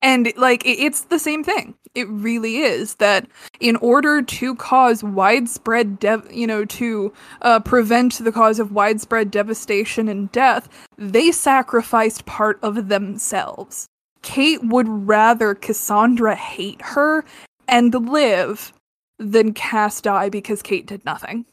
And 0.00 0.32
like 0.36 0.64
it, 0.64 0.78
it's 0.78 1.02
the 1.02 1.18
same 1.18 1.42
thing. 1.42 1.74
It 1.94 2.08
really 2.08 2.58
is 2.58 2.96
that 2.96 3.26
in 3.60 3.76
order 3.76 4.22
to 4.22 4.54
cause 4.54 5.02
widespread 5.02 5.98
dev, 5.98 6.28
you 6.30 6.46
know, 6.46 6.64
to 6.66 7.12
uh, 7.42 7.60
prevent 7.60 8.18
the 8.18 8.30
cause 8.30 8.60
of 8.60 8.72
widespread 8.72 9.30
devastation 9.30 10.08
and 10.08 10.30
death, 10.30 10.68
they 10.96 11.32
sacrificed 11.32 12.26
part 12.26 12.58
of 12.62 12.88
themselves. 12.88 13.88
Kate 14.22 14.62
would 14.62 14.88
rather 14.88 15.54
Cassandra 15.54 16.34
hate 16.34 16.80
her 16.82 17.24
and 17.66 17.92
live 18.08 18.72
than 19.18 19.52
Cass 19.52 20.00
die 20.00 20.28
because 20.28 20.62
Kate 20.62 20.86
did 20.86 21.04
nothing. 21.04 21.44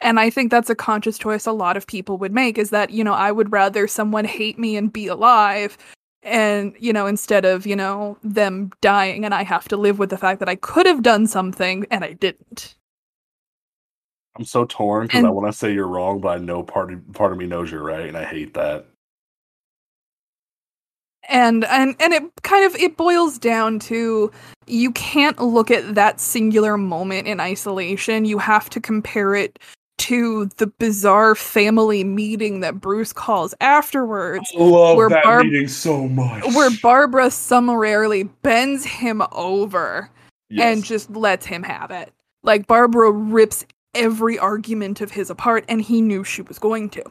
And 0.00 0.18
I 0.18 0.30
think 0.30 0.50
that's 0.50 0.68
a 0.68 0.74
conscious 0.74 1.16
choice 1.16 1.46
a 1.46 1.52
lot 1.52 1.76
of 1.76 1.86
people 1.86 2.18
would 2.18 2.32
make 2.32 2.58
is 2.58 2.70
that, 2.70 2.90
you 2.90 3.04
know, 3.04 3.14
I 3.14 3.30
would 3.30 3.52
rather 3.52 3.86
someone 3.86 4.24
hate 4.24 4.58
me 4.58 4.76
and 4.76 4.92
be 4.92 5.06
alive 5.06 5.78
and 6.22 6.74
you 6.78 6.92
know 6.92 7.06
instead 7.06 7.44
of 7.44 7.66
you 7.66 7.76
know 7.76 8.16
them 8.22 8.70
dying 8.80 9.24
and 9.24 9.34
i 9.34 9.42
have 9.42 9.68
to 9.68 9.76
live 9.76 9.98
with 9.98 10.10
the 10.10 10.18
fact 10.18 10.38
that 10.38 10.48
i 10.48 10.54
could 10.56 10.86
have 10.86 11.02
done 11.02 11.26
something 11.26 11.84
and 11.90 12.04
i 12.04 12.12
didn't 12.12 12.74
I'm 14.34 14.46
so 14.46 14.64
torn 14.64 15.08
because 15.08 15.24
I 15.24 15.28
want 15.28 15.46
to 15.46 15.52
say 15.52 15.74
you're 15.74 15.86
wrong, 15.86 16.22
but 16.22 16.28
I 16.28 16.42
know 16.42 16.62
part 16.62 16.90
of 16.90 17.12
part 17.12 17.32
of 17.32 17.38
me 17.38 17.46
knows 17.46 17.70
you're 17.70 17.82
right, 17.82 18.06
and 18.06 18.16
I 18.16 18.24
hate 18.24 18.54
that. 18.54 18.86
and 21.28 21.64
and 21.64 21.94
and 22.00 22.12
it 22.12 22.22
kind 22.42 22.64
of 22.64 22.74
it 22.76 22.96
boils 22.96 23.38
down 23.38 23.78
to 23.78 24.30
you 24.66 24.90
can't 24.92 25.40
look 25.40 25.70
at 25.70 25.94
that 25.94 26.20
singular 26.20 26.76
moment 26.76 27.26
in 27.26 27.40
isolation 27.40 28.24
you 28.24 28.38
have 28.38 28.68
to 28.70 28.80
compare 28.80 29.34
it 29.34 29.58
to 30.02 30.46
the 30.56 30.66
bizarre 30.66 31.34
family 31.36 32.02
meeting 32.02 32.58
that 32.60 32.80
Bruce 32.80 33.12
calls 33.12 33.54
afterwards 33.60 34.50
I 34.58 34.60
love 34.62 34.96
Where 34.96 35.08
that 35.08 35.22
Barb- 35.22 35.46
meeting 35.46 35.68
so 35.68 36.08
much. 36.08 36.42
where 36.54 36.70
Barbara 36.82 37.30
summarily 37.30 38.24
bends 38.24 38.84
him 38.84 39.22
over 39.30 40.10
and 40.50 40.84
just 40.84 41.08
lets 41.10 41.46
him 41.46 41.62
have 41.62 41.90
it. 41.92 42.12
Like 42.42 42.66
Barbara 42.66 43.10
rips 43.12 43.64
every 43.94 44.38
argument 44.38 45.00
of 45.00 45.12
his 45.12 45.30
apart 45.30 45.64
and 45.68 45.80
he 45.80 46.00
knew 46.00 46.24
she 46.24 46.42
was 46.42 46.58
going 46.58 46.90
to. 46.90 47.04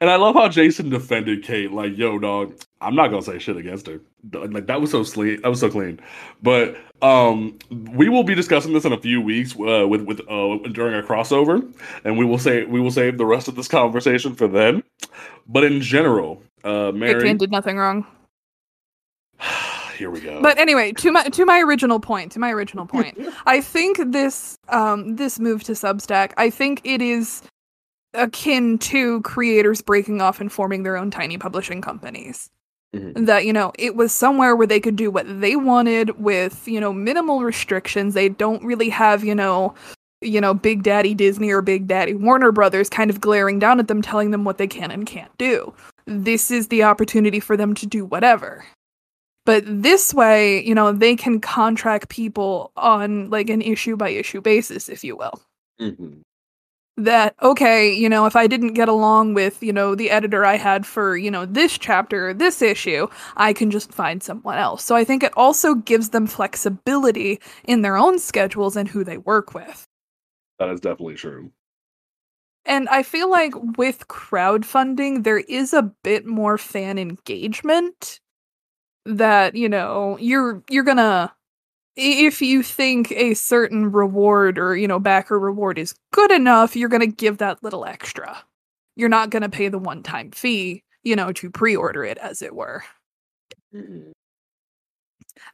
And 0.00 0.08
I 0.10 0.16
love 0.16 0.34
how 0.34 0.48
Jason 0.48 0.88
defended 0.90 1.44
Kate, 1.44 1.72
like, 1.72 1.96
"Yo, 1.96 2.18
dog, 2.18 2.54
I'm 2.84 2.94
not 2.94 3.08
gonna 3.08 3.22
say 3.22 3.38
shit 3.38 3.56
against 3.56 3.86
her." 3.86 4.00
Like 4.32 4.66
that 4.66 4.80
was 4.80 4.90
so 4.90 5.04
clean. 5.04 5.40
That 5.42 5.48
was 5.48 5.60
so 5.60 5.70
clean. 5.70 6.00
But 6.42 6.76
um, 7.02 7.58
we 7.92 8.08
will 8.08 8.24
be 8.24 8.34
discussing 8.34 8.72
this 8.72 8.84
in 8.84 8.92
a 8.92 9.00
few 9.00 9.20
weeks 9.20 9.54
uh, 9.54 9.86
with 9.88 10.02
with 10.02 10.20
uh, 10.20 10.58
during 10.72 10.94
a 10.94 11.06
crossover, 11.06 11.72
and 12.04 12.18
we 12.18 12.24
will 12.24 12.38
say 12.38 12.64
we 12.64 12.80
will 12.80 12.90
save 12.90 13.18
the 13.18 13.26
rest 13.26 13.48
of 13.48 13.56
this 13.56 13.68
conversation 13.68 14.34
for 14.34 14.48
then. 14.48 14.82
But 15.46 15.64
in 15.64 15.80
general, 15.80 16.42
uh, 16.62 16.92
Mary, 16.92 17.34
did 17.34 17.50
nothing 17.50 17.76
wrong. 17.76 18.06
here 19.96 20.10
we 20.10 20.20
go. 20.20 20.40
But 20.42 20.58
anyway, 20.58 20.92
to 20.92 21.12
my 21.12 21.24
to 21.24 21.44
my 21.44 21.60
original 21.60 22.00
point, 22.00 22.32
to 22.32 22.38
my 22.38 22.50
original 22.50 22.86
point. 22.86 23.18
I 23.46 23.60
think 23.60 23.98
this 24.12 24.58
um 24.68 25.16
this 25.16 25.38
move 25.38 25.62
to 25.64 25.72
Substack, 25.72 26.32
I 26.36 26.50
think 26.50 26.80
it 26.84 27.02
is 27.02 27.42
akin 28.14 28.78
to 28.78 29.20
creators 29.22 29.82
breaking 29.82 30.20
off 30.20 30.40
and 30.40 30.50
forming 30.50 30.84
their 30.84 30.96
own 30.96 31.10
tiny 31.10 31.38
publishing 31.38 31.80
companies. 31.80 32.50
Mhm. 32.94 33.26
That, 33.26 33.44
you 33.44 33.52
know, 33.52 33.72
it 33.78 33.96
was 33.96 34.12
somewhere 34.12 34.54
where 34.54 34.66
they 34.66 34.80
could 34.80 34.96
do 34.96 35.10
what 35.10 35.26
they 35.40 35.56
wanted 35.56 36.18
with, 36.20 36.66
you 36.68 36.80
know, 36.80 36.92
minimal 36.92 37.42
restrictions. 37.42 38.14
They 38.14 38.28
don't 38.28 38.62
really 38.64 38.88
have, 38.90 39.24
you 39.24 39.34
know, 39.34 39.74
you 40.20 40.40
know, 40.40 40.54
Big 40.54 40.82
Daddy 40.82 41.14
Disney 41.14 41.50
or 41.50 41.60
Big 41.60 41.86
Daddy 41.86 42.14
Warner 42.14 42.52
Brothers 42.52 42.88
kind 42.88 43.10
of 43.10 43.20
glaring 43.20 43.58
down 43.58 43.80
at 43.80 43.88
them 43.88 44.00
telling 44.00 44.30
them 44.30 44.44
what 44.44 44.58
they 44.58 44.66
can 44.66 44.90
and 44.90 45.06
can't 45.06 45.36
do. 45.38 45.74
This 46.06 46.50
is 46.50 46.68
the 46.68 46.82
opportunity 46.84 47.40
for 47.40 47.56
them 47.56 47.74
to 47.74 47.86
do 47.86 48.04
whatever. 48.04 48.64
But 49.46 49.64
this 49.66 50.14
way, 50.14 50.64
you 50.64 50.74
know, 50.74 50.92
they 50.92 51.16
can 51.16 51.40
contract 51.40 52.08
people 52.08 52.70
on 52.76 53.28
like 53.28 53.50
an 53.50 53.60
issue 53.60 53.96
by 53.96 54.08
issue 54.10 54.40
basis, 54.40 54.88
if 54.88 55.04
you 55.04 55.16
will. 55.16 55.40
Mhm. 55.80 56.20
That, 56.96 57.34
okay, 57.42 57.92
you 57.92 58.08
know, 58.08 58.24
if 58.26 58.36
I 58.36 58.46
didn't 58.46 58.74
get 58.74 58.88
along 58.88 59.34
with, 59.34 59.60
you 59.64 59.72
know, 59.72 59.96
the 59.96 60.10
editor 60.10 60.44
I 60.44 60.56
had 60.56 60.86
for, 60.86 61.16
you 61.16 61.28
know, 61.28 61.44
this 61.44 61.76
chapter, 61.76 62.28
or 62.28 62.34
this 62.34 62.62
issue, 62.62 63.08
I 63.36 63.52
can 63.52 63.72
just 63.72 63.92
find 63.92 64.22
someone 64.22 64.58
else. 64.58 64.84
So 64.84 64.94
I 64.94 65.02
think 65.02 65.24
it 65.24 65.32
also 65.36 65.74
gives 65.74 66.10
them 66.10 66.28
flexibility 66.28 67.40
in 67.64 67.82
their 67.82 67.96
own 67.96 68.20
schedules 68.20 68.76
and 68.76 68.88
who 68.88 69.02
they 69.02 69.18
work 69.18 69.54
with. 69.54 69.88
that 70.58 70.68
is 70.70 70.80
definitely 70.80 71.14
true. 71.14 71.52
And 72.66 72.88
I 72.88 73.02
feel 73.02 73.30
like 73.30 73.54
with 73.76 74.08
crowdfunding, 74.08 75.24
there 75.24 75.38
is 75.40 75.72
a 75.74 75.82
bit 76.02 76.24
more 76.26 76.56
fan 76.56 76.98
engagement 76.98 78.20
that, 79.06 79.56
you 79.56 79.68
know, 79.68 80.18
you're 80.20 80.62
you're 80.70 80.84
gonna 80.84 81.34
if 81.96 82.42
you 82.42 82.62
think 82.62 83.12
a 83.12 83.34
certain 83.34 83.92
reward 83.92 84.58
or, 84.58 84.76
you 84.76 84.88
know, 84.88 84.98
backer 84.98 85.38
reward 85.38 85.78
is 85.78 85.94
good 86.12 86.30
enough, 86.32 86.74
you're 86.76 86.88
gonna 86.88 87.06
give 87.06 87.38
that 87.38 87.62
little 87.62 87.84
extra. 87.84 88.42
You're 88.96 89.08
not 89.08 89.30
gonna 89.30 89.48
pay 89.48 89.68
the 89.68 89.78
one-time 89.78 90.30
fee, 90.32 90.82
you 91.02 91.16
know, 91.16 91.32
to 91.32 91.50
pre-order 91.50 92.04
it, 92.04 92.18
as 92.18 92.42
it 92.42 92.54
were. 92.54 92.82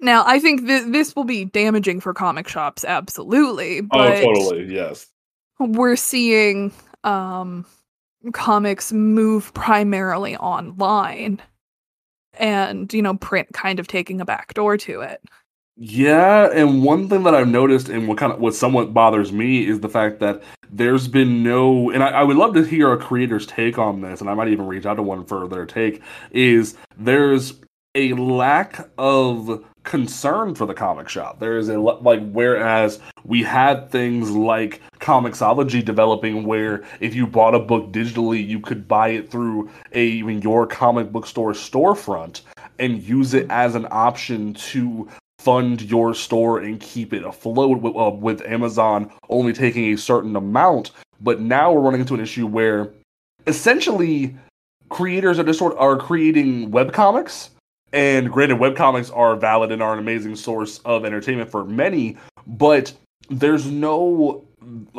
Now, 0.01 0.25
I 0.27 0.39
think 0.39 0.67
th- 0.67 0.87
this 0.89 1.17
will 1.17 1.25
be 1.25 1.45
damaging 1.45 2.01
for 2.01 2.15
comic 2.15 2.49
shops, 2.49 2.85
absolutely. 2.85 3.81
But 3.81 4.19
oh, 4.19 4.35
totally. 4.35 4.75
Yes. 4.75 5.07
we're 5.59 5.97
seeing 5.97 6.73
um 7.05 7.65
comics 8.33 8.93
move 8.93 9.53
primarily 9.55 10.37
online 10.37 11.41
and 12.35 12.93
you 12.93 13.01
know 13.01 13.15
print 13.17 13.49
kind 13.55 13.81
of 13.81 13.87
taking 13.87 14.21
a 14.21 14.25
back 14.27 14.53
door 14.53 14.77
to 14.77 15.01
it 15.01 15.23
Yeah, 15.83 16.51
and 16.53 16.85
one 16.85 17.09
thing 17.09 17.23
that 17.23 17.35
I've 17.35 17.49
noticed, 17.49 17.89
and 17.89 18.07
what 18.07 18.19
kind 18.19 18.35
of 18.35 18.39
what 18.39 18.55
somewhat 18.55 18.93
bothers 18.93 19.33
me, 19.33 19.67
is 19.67 19.81
the 19.81 19.89
fact 19.89 20.21
that 20.21 20.43
there's 20.71 21.09
been 21.09 21.43
no, 21.43 21.91
and 21.91 22.03
I, 22.03 22.09
I 22.09 22.23
would 22.23 22.37
love 22.37 22.53
to 22.53 22.63
hear 22.63 22.93
a 22.93 22.99
creator's 22.99 23.47
take 23.47 23.79
on 23.79 24.03
this, 24.03 24.21
and 24.21 24.29
I 24.29 24.35
might 24.35 24.49
even 24.49 24.67
reach 24.67 24.85
out 24.85 24.97
to 24.97 25.03
one 25.03 25.25
for 25.25 25.49
their 25.49 25.65
take. 25.65 26.03
Is 26.33 26.77
there's 26.99 27.55
a 27.95 28.13
lack 28.13 28.91
of 28.99 29.65
concern 29.85 30.55
for 30.55 30.67
the 30.67 30.75
comic 30.75 31.09
shop. 31.09 31.41
There 31.41 31.57
is 31.57 31.71
a 31.71 31.79
like 31.79 32.31
whereas 32.31 33.01
we 33.25 33.43
had 33.43 33.91
things 33.91 34.31
like 34.31 34.83
Comixology 34.99 35.83
developing, 35.83 36.45
where 36.45 36.85
if 37.01 37.15
you 37.15 37.27
bought 37.27 37.55
a 37.55 37.59
book 37.59 37.91
digitally, 37.91 38.47
you 38.47 38.61
could 38.61 38.87
buy 38.87 39.09
it 39.09 39.31
through 39.31 39.71
a 39.93 40.05
even 40.05 40.43
your 40.43 40.67
comic 40.67 41.11
book 41.11 41.27
store 41.27 41.55
storefront 41.55 42.43
and 42.79 43.03
use 43.03 43.33
it 43.33 43.47
as 43.49 43.75
an 43.75 43.87
option 43.91 44.53
to 44.53 45.09
fund 45.41 45.81
your 45.83 46.13
store 46.15 46.59
and 46.59 46.81
keep 46.81 47.15
it 47.15 47.25
afloat 47.25 47.81
with, 47.81 47.97
uh, 47.97 48.11
with 48.11 48.43
Amazon 48.43 49.11
only 49.31 49.55
taking 49.55 49.93
a 49.93 49.97
certain 49.97 50.37
amount. 50.37 50.91
But 51.21 51.41
now 51.41 51.73
we're 51.73 51.81
running 51.81 52.01
into 52.01 52.15
an 52.15 52.21
issue 52.21 52.47
where 52.47 52.91
essentially 53.47 54.37
creators 54.91 55.39
are 55.39 55.45
just 55.45 55.59
sort 55.59 55.73
of 55.73 55.79
are 55.79 55.97
creating 55.97 56.71
webcomics. 56.71 57.51
And 57.93 58.31
granted, 58.31 58.59
webcomics 58.59 59.15
are 59.17 59.35
valid 59.35 59.73
and 59.73 59.83
are 59.83 59.95
an 59.95 59.99
amazing 59.99 60.37
source 60.37 60.79
of 60.85 61.05
entertainment 61.05 61.51
for 61.51 61.65
many, 61.65 62.17
but 62.47 62.93
there's 63.31 63.67
no 63.67 64.45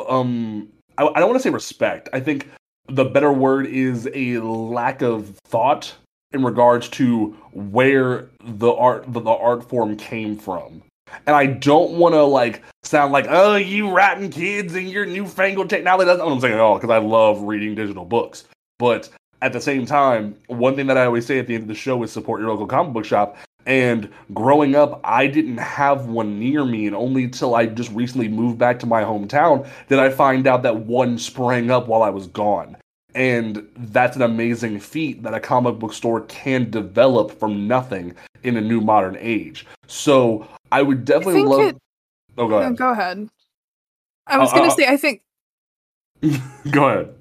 um 0.08 0.68
I, 0.98 1.06
I 1.06 1.20
don't 1.20 1.28
want 1.28 1.40
to 1.40 1.42
say 1.42 1.50
respect. 1.50 2.08
I 2.12 2.20
think 2.20 2.50
the 2.88 3.04
better 3.04 3.32
word 3.32 3.66
is 3.66 4.08
a 4.12 4.38
lack 4.38 5.02
of 5.02 5.38
thought 5.44 5.94
in 6.32 6.44
regards 6.44 6.88
to 6.90 7.36
where 7.52 8.30
the 8.44 8.72
art 8.72 9.12
the, 9.12 9.20
the 9.20 9.30
art 9.30 9.68
form 9.68 9.96
came 9.96 10.36
from. 10.36 10.82
And 11.26 11.36
I 11.36 11.46
don't 11.46 11.92
want 11.92 12.14
to 12.14 12.22
like 12.22 12.62
sound 12.82 13.12
like 13.12 13.26
oh 13.28 13.56
you 13.56 13.90
rotten 13.90 14.30
kids 14.30 14.74
and 14.74 14.88
your 14.88 15.06
newfangled 15.06 15.68
technology. 15.68 16.06
That's 16.06 16.18
not 16.18 16.26
what 16.26 16.34
I'm 16.34 16.40
saying 16.40 16.54
at 16.54 16.60
all 16.60 16.76
because 16.76 16.90
I 16.90 16.98
love 16.98 17.42
reading 17.42 17.74
digital 17.74 18.04
books. 18.04 18.44
But 18.78 19.08
at 19.42 19.52
the 19.52 19.60
same 19.60 19.84
time, 19.84 20.36
one 20.46 20.76
thing 20.76 20.86
that 20.86 20.96
I 20.96 21.04
always 21.04 21.26
say 21.26 21.38
at 21.38 21.46
the 21.46 21.54
end 21.54 21.62
of 21.62 21.68
the 21.68 21.74
show 21.74 22.02
is 22.02 22.12
support 22.12 22.40
your 22.40 22.50
local 22.50 22.66
comic 22.66 22.92
book 22.92 23.04
shop. 23.04 23.36
And 23.66 24.10
growing 24.34 24.74
up, 24.74 25.00
I 25.04 25.26
didn't 25.26 25.58
have 25.58 26.06
one 26.06 26.40
near 26.40 26.64
me, 26.64 26.86
and 26.86 26.96
only 26.96 27.28
till 27.28 27.54
I 27.54 27.66
just 27.66 27.92
recently 27.92 28.28
moved 28.28 28.58
back 28.58 28.80
to 28.80 28.86
my 28.86 29.04
hometown 29.04 29.68
did 29.88 29.98
I 29.98 30.10
find 30.10 30.46
out 30.46 30.62
that 30.64 30.76
one 30.76 31.18
sprang 31.18 31.70
up 31.70 31.86
while 31.86 32.02
I 32.02 32.10
was 32.10 32.26
gone. 32.26 32.76
And 33.14 33.68
that's 33.76 34.16
an 34.16 34.22
amazing 34.22 34.80
feat 34.80 35.22
that 35.22 35.34
a 35.34 35.40
comic 35.40 35.78
book 35.78 35.92
store 35.92 36.22
can 36.22 36.70
develop 36.70 37.30
from 37.38 37.66
nothing 37.68 38.14
in 38.42 38.56
a 38.56 38.60
new 38.60 38.80
modern 38.80 39.16
age. 39.20 39.66
So 39.86 40.46
I 40.70 40.82
would 40.82 41.04
definitely 41.04 41.34
think 41.34 41.48
love. 41.50 41.60
it- 41.60 41.78
oh, 42.38 42.48
go 42.48 42.56
Uh, 42.56 42.60
ahead. 42.60 42.76
go 42.76 42.90
ahead 42.90 43.28
i 44.28 44.38
was 44.38 44.52
Uh, 44.52 44.54
gonna 44.56 44.68
uh, 44.68 44.74
say 44.76 44.86
i 44.86 44.96
think 44.96 45.20
go 46.70 46.88
ahead. 46.88 47.14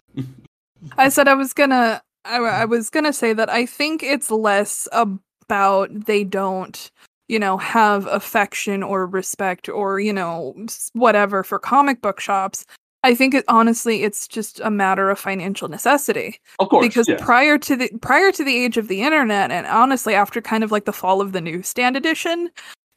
i 0.98 1.10
said 1.10 1.28
i 1.28 1.34
was 1.34 1.52
gonna 1.54 2.02
I, 2.26 2.38
I 2.38 2.66
was 2.66 2.90
gonna 2.92 3.12
say 3.12 3.34
that 3.34 3.50
i 3.50 3.66
think 3.66 4.04
it's 4.04 4.30
less 4.30 4.88
about 4.94 5.90
they 6.06 6.24
don't 6.24 6.92
you 7.28 7.40
know 7.40 7.58
have 7.58 8.06
affection 8.08 8.84
or 8.84 9.06
respect 9.08 9.68
or 9.68 10.00
you 10.00 10.14
know 10.14 10.56
whatever 10.94 11.44
for 11.44 11.58
comic 11.60 12.02
book 12.02 12.20
shops 12.20 12.66
i 13.04 13.14
think 13.16 13.34
it 13.34 13.46
honestly 13.48 14.04
it's 14.04 14.28
just 14.28 14.60
a 14.62 14.70
matter 14.72 15.10
of 15.10 15.20
financial 15.20 15.68
necessity 15.68 16.40
Of 16.60 16.70
course, 16.70 16.86
because 16.88 17.08
yeah. 17.08 17.18
prior 17.20 17.58
to 17.58 17.76
the 17.76 17.90
prior 18.02 18.32
to 18.32 18.44
the 18.44 18.64
age 18.64 18.78
of 18.78 18.88
the 18.88 19.02
internet 19.02 19.52
and 19.52 19.66
honestly 19.68 20.14
after 20.14 20.42
kind 20.42 20.64
of 20.64 20.72
like 20.72 20.86
the 20.86 20.94
fall 20.94 21.22
of 21.22 21.32
the 21.32 21.42
newsstand 21.42 21.96
edition 21.98 22.50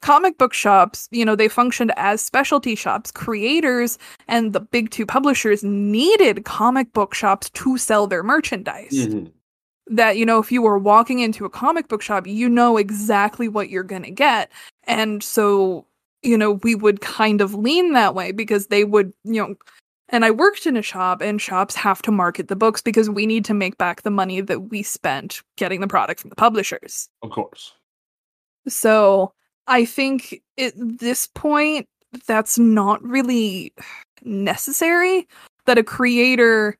comic 0.03 0.37
book 0.37 0.53
shops 0.53 1.09
you 1.11 1.25
know 1.25 1.35
they 1.35 1.49
functioned 1.49 1.93
as 1.97 2.21
specialty 2.21 2.75
shops 2.75 3.11
creators 3.11 3.99
and 4.29 4.53
the 4.53 4.61
big 4.61 4.91
two 4.91 5.07
publishers 5.07 5.65
needed 5.65 6.45
comic 6.45 6.93
book 6.93 7.15
shops 7.15 7.49
to 7.51 7.79
sell 7.79 8.07
their 8.07 8.23
merchandise 8.23 8.93
Mhm. 8.93 9.33
that 9.87 10.19
you 10.19 10.27
know 10.27 10.39
if 10.39 10.53
you 10.53 10.61
were 10.61 10.79
walking 10.79 11.21
into 11.21 11.47
a 11.47 11.51
comic 11.51 11.89
book 11.89 12.03
shop 12.03 12.27
you 12.27 12.49
know 12.51 12.77
exactly 12.77 13.49
what 13.49 13.71
you're 13.71 13.83
going 13.83 14.03
to 14.03 14.11
get 14.11 14.51
and 14.87 15.23
so 15.23 15.87
you 16.23 16.37
know 16.37 16.53
we 16.63 16.75
would 16.75 17.01
kind 17.01 17.41
of 17.41 17.55
lean 17.55 17.95
that 17.95 18.15
way 18.15 18.31
because 18.33 18.67
they 18.67 18.85
would 18.85 19.11
you 19.25 19.41
know 19.41 19.55
and 20.09 20.25
I 20.25 20.31
worked 20.31 20.67
in 20.67 20.77
a 20.77 20.83
shop 20.83 21.21
and 21.21 21.41
shops 21.41 21.75
have 21.75 22.03
to 22.03 22.11
market 22.11 22.49
the 22.49 22.57
books 22.57 22.83
because 22.83 23.09
we 23.09 23.27
need 23.27 23.45
to 23.47 23.55
make 23.55 23.79
back 23.79 24.03
the 24.03 24.11
money 24.11 24.41
that 24.41 24.71
we 24.71 24.83
spent 24.83 25.43
getting 25.57 25.81
the 25.81 25.89
product 25.89 26.21
from 26.21 26.31
the 26.31 26.37
publishers. 26.37 27.09
Of 27.23 27.31
course. 27.31 27.73
So, 28.69 29.33
I 29.67 29.85
think 29.85 30.43
at 30.59 30.75
this 30.77 31.29
point 31.35 31.89
that's 32.27 32.59
not 32.59 33.03
really 33.03 33.73
necessary 34.23 35.27
that 35.67 35.79
a 35.79 35.83
creator 35.83 36.77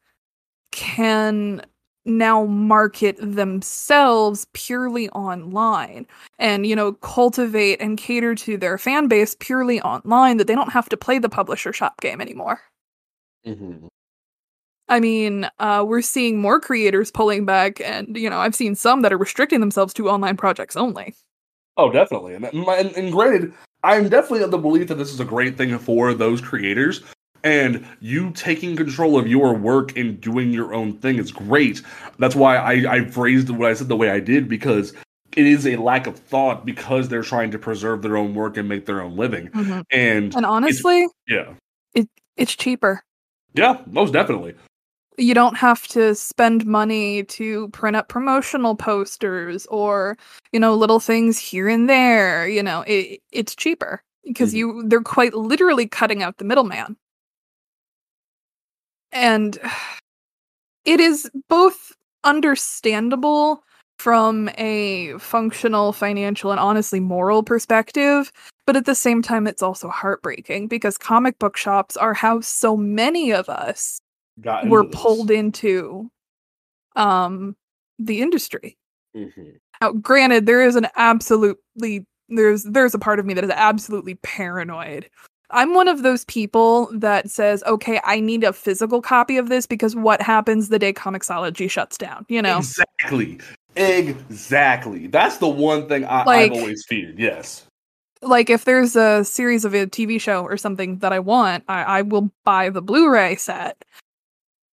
can 0.71 1.63
now 2.05 2.45
market 2.45 3.17
themselves 3.19 4.47
purely 4.53 5.09
online 5.11 6.07
and 6.39 6.67
you 6.67 6.77
know 6.77 6.93
cultivate 6.93 7.81
and 7.81 7.97
cater 7.97 8.35
to 8.35 8.59
their 8.59 8.77
fan 8.77 9.09
base 9.09 9.35
purely 9.41 9.81
online 9.81 10.37
that 10.37 10.47
they 10.47 10.55
don't 10.55 10.73
have 10.73 10.89
to 10.89 10.97
play 10.99 11.19
the 11.19 11.31
publisher 11.31 11.73
shop 11.73 11.99
game 12.03 12.21
anymore 12.21 12.61
Mhm. 13.47 13.89
i 14.89 15.01
mean 15.01 15.49
uh, 15.59 15.85
we're 15.87 16.03
seeing 16.03 16.41
more 16.41 16.61
creators 16.61 17.11
pulling 17.11 17.45
back 17.45 17.81
and 17.81 18.17
you 18.17 18.29
know 18.31 18.39
i've 18.39 18.55
seen 18.55 18.75
some 18.75 19.03
that 19.03 19.13
are 19.13 19.19
restricting 19.19 19.61
themselves 19.61 19.95
to 19.95 20.09
online 20.09 20.37
projects 20.37 20.77
only 20.77 21.15
Oh, 21.77 21.91
definitely. 21.91 22.35
And, 22.35 22.45
and, 22.45 22.97
and 22.97 23.13
granted, 23.13 23.53
I'm 23.83 24.09
definitely 24.09 24.43
of 24.43 24.51
the 24.51 24.59
belief 24.59 24.89
that 24.89 24.95
this 24.95 25.13
is 25.13 25.21
a 25.21 25.25
great 25.25 25.57
thing 25.57 25.77
for 25.79 26.15
those 26.15 26.41
creators. 26.41 27.03
And 27.43 27.87
you 28.01 28.31
taking 28.31 28.75
control 28.75 29.19
of 29.19 29.27
your 29.27 29.55
work 29.55 29.97
and 29.99 30.19
doing 30.21 30.51
your 30.51 30.73
own 30.73 30.97
thing 30.99 31.19
is 31.19 31.31
great. 31.31 31.83
That's 32.19 32.35
why 32.35 32.57
I, 32.57 32.95
I 32.95 33.05
phrased 33.05 33.51
what 33.51 33.69
I 33.69 33.75
said 33.75 33.89
the 33.89 33.97
way 33.97 34.09
I 34.09 34.21
did 34.21 34.49
because 34.49 34.95
it 35.37 35.47
is 35.47 35.67
a 35.67 35.77
lack 35.77 36.07
of 36.07 36.19
thought 36.19 36.65
because 36.65 37.09
they're 37.09 37.23
trying 37.23 37.51
to 37.51 37.59
preserve 37.59 38.01
their 38.01 38.17
own 38.17 38.35
work 38.35 38.57
and 38.57 38.69
make 38.69 38.87
their 38.87 39.03
own 39.03 39.17
living. 39.17 39.51
And 39.91 40.35
and 40.35 40.47
honestly 40.47 41.07
yeah, 41.29 41.53
it 41.93 42.09
it's 42.37 42.55
cheaper 42.55 43.03
yeah, 43.55 43.81
most 43.87 44.13
definitely. 44.13 44.55
you 45.17 45.33
don't 45.35 45.57
have 45.57 45.87
to 45.89 46.15
spend 46.15 46.67
money 46.67 47.23
to 47.25 47.69
print 47.69 47.97
up 47.97 48.09
promotional 48.09 48.75
posters 48.75 49.65
or 49.67 50.17
you 50.53 50.59
know 50.59 50.75
little 50.75 50.99
things 51.01 51.39
here 51.39 51.69
and 51.69 51.89
there 51.89 52.49
you 52.49 52.61
know 52.63 52.83
it, 52.87 53.21
it's 53.31 53.55
cheaper 53.55 54.03
because 54.25 54.53
Mhm. 54.53 54.57
you 54.59 54.83
they're 54.89 55.01
quite 55.03 55.35
literally 55.35 55.87
cutting 55.87 56.23
out 56.25 56.39
the 56.39 56.45
middleman 56.45 56.97
and 59.13 59.59
it 60.85 61.01
is 61.01 61.31
both 61.49 61.93
understandable 62.25 63.63
from 63.99 64.51
a 64.59 65.17
functional 65.19 65.93
financial 65.93 66.51
and 66.51 66.59
honestly 66.59 66.99
moral 67.01 67.43
perspective 67.45 68.33
but 68.67 68.77
at 68.77 68.85
the 68.87 68.95
same 68.95 69.23
time 69.23 69.47
it's 69.47 69.63
also 69.63 69.89
heartbreaking 69.89 70.69
because 70.69 70.97
comic 70.99 71.39
book 71.39 71.57
shops 71.57 71.97
are 71.97 72.15
how 72.15 72.41
so 72.41 72.77
many 72.77 73.33
of 73.33 73.49
us 73.49 74.01
Got 74.41 74.69
were 74.69 74.85
this. 74.87 74.95
pulled 75.01 75.31
into 75.31 76.11
um 76.97 77.57
the 77.99 78.21
industry. 78.23 78.77
Mhm. 79.17 79.59
Now, 79.81 79.93
granted, 79.93 80.47
there 80.47 80.63
is 80.65 80.77
an 80.77 80.89
absolutely 80.97 82.07
there's 82.29 82.65
there's 82.65 82.95
a 82.95 82.99
part 82.99 83.19
of 83.21 83.27
me 83.27 83.35
that 83.35 83.45
is 83.45 83.51
absolutely 83.51 84.15
paranoid. 84.17 85.09
I'm 85.51 85.75
one 85.75 85.89
of 85.89 86.03
those 86.03 86.25
people 86.25 86.89
that 86.99 87.31
says, 87.31 87.63
okay, 87.65 88.01
I 88.05 88.19
need 88.19 88.43
a 88.45 88.53
physical 88.53 89.01
copy 89.03 89.37
of 89.37 89.51
this 89.51 89.67
because 89.67 89.95
what 89.95 90.21
happens 90.23 90.69
the 90.69 90.79
day 90.79 90.93
Comixology 90.93 91.71
shuts 91.71 91.99
down? 91.99 92.25
You 92.29 92.41
know, 92.43 92.59
Exactly. 92.59 93.39
Exactly. 93.77 95.07
That's 95.09 95.37
the 95.37 95.49
one 95.49 95.87
thing 95.87 96.05
I, 96.07 96.25
Like- 96.25 96.51
I've 96.53 96.59
always 96.59 96.85
feared. 96.89 97.19
Yes. 97.19 97.67
Like 98.25 98.51
if 98.51 98.65
there's 98.65 98.97
a 98.97 99.25
series 99.25 99.65
of 99.65 99.75
a 99.75 99.87
TV 99.87 100.21
show 100.21 100.43
or 100.43 100.57
something 100.57 100.99
that 100.99 101.13
I 101.13 101.19
want, 101.19 101.65
I, 101.69 101.83
I 101.83 102.03
will 102.03 102.31
buy 102.45 102.71
the 102.71 102.83
Blu-ray 102.83 103.37
set. 103.37 103.85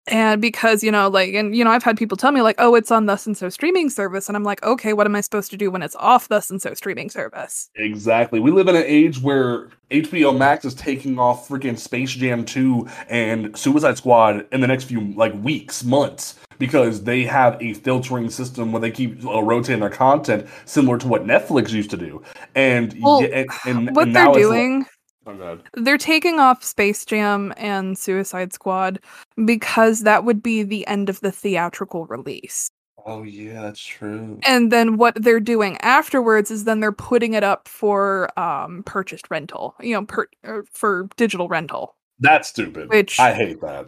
And 0.07 0.43
because, 0.43 0.83
you 0.83 0.91
know, 0.91 1.09
like, 1.09 1.35
and, 1.35 1.55
you 1.55 1.63
know, 1.63 1.71
I've 1.71 1.85
had 1.85 1.97
people 1.97 2.17
tell 2.17 2.33
me, 2.33 2.43
like, 2.43 2.57
oh, 2.59 2.75
it's 2.75 2.91
on 2.91 3.07
thus 3.07 3.27
and 3.27 3.37
so 3.37 3.49
streaming 3.49 3.91
service. 3.91 4.29
And 4.29 4.37
I'm 4.37 4.43
like, 4.43 4.61
okay, 4.65 4.93
what 4.93 5.07
am 5.07 5.15
I 5.15 5.21
supposed 5.21 5.51
to 5.53 5.57
do 5.57 5.71
when 5.71 5.83
it's 5.83 5.95
off 5.97 6.27
thus 6.27 6.51
and 6.51 6.61
so 6.61 6.75
streaming 6.75 7.11
service? 7.11 7.71
Exactly. 7.77 8.41
We 8.41 8.51
live 8.51 8.67
in 8.67 8.75
an 8.75 8.85
age 8.87 9.21
where 9.23 9.69
HBO 9.91 10.37
Max 10.37 10.65
is 10.65 10.75
taking 10.75 11.19
off 11.19 11.49
freaking 11.49 11.79
Space 11.79 12.13
Jam 12.13 12.45
2 12.45 12.89
and 13.09 13.57
Suicide 13.57 13.99
Squad 13.99 14.47
in 14.51 14.61
the 14.61 14.67
next 14.67 14.85
few 14.85 15.13
like 15.13 15.35
weeks, 15.35 15.85
months 15.85 16.41
because 16.61 17.03
they 17.03 17.25
have 17.25 17.61
a 17.61 17.73
filtering 17.73 18.31
system 18.31 18.71
where 18.71 18.81
they 18.81 18.91
keep 18.91 19.25
uh, 19.25 19.43
rotating 19.43 19.81
their 19.81 19.91
content 19.91 20.47
similar 20.67 20.99
to 20.99 21.09
what 21.09 21.25
Netflix 21.25 21.73
used 21.73 21.91
to 21.91 21.97
do. 21.97 22.23
And 22.55 22.95
Well, 23.01 23.23
yeah, 23.23 23.29
and, 23.29 23.51
and, 23.67 23.97
what 23.97 24.07
and 24.07 24.15
they're 24.15 24.33
doing, 24.33 24.87
oh 25.27 25.59
they're 25.75 25.99
taking 25.99 26.39
off 26.39 26.63
Space 26.63 27.05
Jam 27.05 27.53
and 27.57 27.99
Suicide 27.99 28.53
Squad 28.53 29.01
because 29.45 30.03
that 30.03 30.25
would 30.25 30.43
be 30.43 30.63
the 30.63 30.87
end 30.87 31.09
of 31.09 31.19
the 31.21 31.33
theatrical 31.33 32.07
release. 32.07 32.71
Oh 33.07 33.23
yeah, 33.23 33.63
that's 33.63 33.81
true. 33.81 34.39
and 34.43 34.71
then 34.71 34.99
what 34.99 35.15
they're 35.17 35.41
doing 35.41 35.79
afterwards 35.79 36.51
is 36.51 36.65
then 36.65 36.81
they're 36.81 36.93
putting 36.93 37.33
it 37.33 37.43
up 37.43 37.67
for 37.67 38.29
um 38.39 38.83
purchased 38.85 39.31
rental 39.31 39.75
you 39.81 39.95
know 39.95 40.05
per, 40.05 40.27
er, 40.45 40.67
for 40.71 41.09
digital 41.17 41.49
rental 41.49 41.97
That's 42.19 42.51
stupid. 42.51 42.91
which 42.91 43.19
I 43.19 43.33
hate 43.33 43.63
that. 43.63 43.87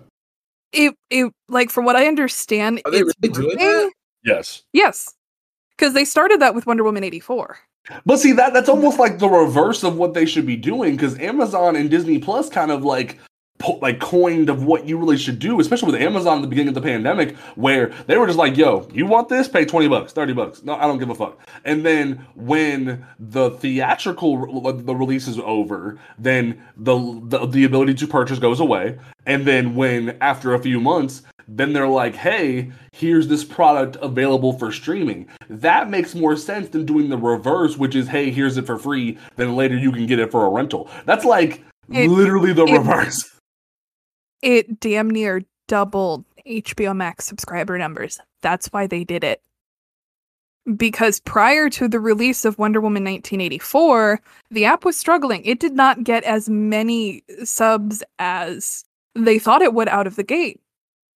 It 0.72 0.94
it 1.10 1.32
like 1.48 1.70
from 1.70 1.84
what 1.84 1.96
i 1.96 2.06
understand 2.06 2.80
Are 2.84 2.90
they 2.90 3.02
really 3.02 3.32
doing 3.32 3.56
that? 3.58 3.92
Yes. 4.24 4.62
yes 4.72 5.14
because 5.76 5.94
they 5.94 6.04
started 6.04 6.40
that 6.40 6.54
with 6.54 6.66
wonder 6.66 6.84
woman 6.84 7.02
84 7.04 7.58
But 8.06 8.18
see 8.18 8.32
that 8.32 8.52
that's 8.52 8.68
almost 8.68 8.98
like 8.98 9.18
the 9.18 9.28
reverse 9.28 9.82
of 9.82 9.96
what 9.96 10.14
they 10.14 10.24
should 10.26 10.46
be 10.46 10.56
doing 10.56 10.94
because 10.96 11.18
Amazon 11.18 11.74
and 11.76 11.90
Disney 11.90 12.18
Plus 12.20 12.48
kind 12.48 12.70
of 12.70 12.84
like 12.84 13.18
po- 13.18 13.22
like 13.80 14.00
coined 14.00 14.48
of 14.48 14.64
what 14.64 14.86
you 14.86 14.98
really 14.98 15.16
should 15.16 15.38
do, 15.38 15.60
especially 15.60 15.92
with 15.92 16.00
Amazon 16.00 16.38
at 16.38 16.42
the 16.42 16.48
beginning 16.48 16.68
of 16.68 16.74
the 16.74 16.80
pandemic, 16.82 17.36
where 17.56 17.88
they 18.06 18.16
were 18.16 18.26
just 18.26 18.38
like, 18.38 18.56
"Yo, 18.56 18.88
you 18.92 19.06
want 19.06 19.28
this? 19.28 19.48
Pay 19.48 19.64
twenty 19.64 19.88
bucks, 19.88 20.12
thirty 20.12 20.32
bucks. 20.32 20.62
No, 20.62 20.74
I 20.74 20.82
don't 20.82 20.98
give 20.98 21.10
a 21.10 21.14
fuck." 21.14 21.38
And 21.64 21.84
then 21.84 22.26
when 22.34 23.06
the 23.18 23.50
theatrical 23.50 24.72
the 24.72 24.94
release 24.94 25.28
is 25.28 25.38
over, 25.40 25.98
then 26.18 26.62
the, 26.76 27.20
the 27.24 27.46
the 27.46 27.64
ability 27.64 27.94
to 27.94 28.06
purchase 28.06 28.38
goes 28.38 28.60
away, 28.60 28.98
and 29.26 29.44
then 29.46 29.74
when 29.74 30.16
after 30.20 30.54
a 30.54 30.58
few 30.58 30.80
months. 30.80 31.22
Then 31.48 31.72
they're 31.72 31.88
like, 31.88 32.14
hey, 32.14 32.70
here's 32.92 33.26
this 33.26 33.42
product 33.44 33.96
available 34.00 34.52
for 34.52 34.70
streaming. 34.70 35.26
That 35.50 35.90
makes 35.90 36.14
more 36.14 36.36
sense 36.36 36.68
than 36.68 36.86
doing 36.86 37.08
the 37.10 37.18
reverse, 37.18 37.76
which 37.76 37.96
is, 37.96 38.06
hey, 38.08 38.30
here's 38.30 38.56
it 38.56 38.64
for 38.64 38.78
free. 38.78 39.18
Then 39.36 39.56
later 39.56 39.76
you 39.76 39.90
can 39.90 40.06
get 40.06 40.20
it 40.20 40.30
for 40.30 40.46
a 40.46 40.48
rental. 40.48 40.88
That's 41.04 41.24
like 41.24 41.62
It- 41.90 42.08
literally 42.08 42.52
the 42.52 42.64
it- 42.64 42.72
reverse. 42.78 43.28
It 44.43 44.80
damn 44.80 45.09
near 45.09 45.43
doubled 45.68 46.24
hbo 46.47 46.95
max 46.95 47.24
subscriber 47.24 47.78
numbers 47.78 48.20
that's 48.43 48.66
why 48.68 48.86
they 48.86 49.05
did 49.05 49.24
it 49.24 49.43
because 50.76 51.20
prior 51.20 51.68
to 51.70 51.88
the 51.88 52.01
release 52.01 52.45
of 52.45 52.59
Wonder 52.59 52.80
Woman 52.80 53.05
1984, 53.05 54.20
the 54.51 54.64
app 54.64 54.84
was 54.84 54.97
struggling. 54.97 55.45
It 55.45 55.59
did 55.59 55.74
not 55.74 56.05
get 56.05 56.22
as 56.24 56.49
many 56.49 57.24
subs 57.45 58.03
as 58.18 58.84
they 59.14 59.38
thought 59.38 59.62
it 59.62 59.74
would 59.74 59.88
out 59.88 60.07
of 60.07 60.16
the 60.16 60.22
gate. 60.22 60.61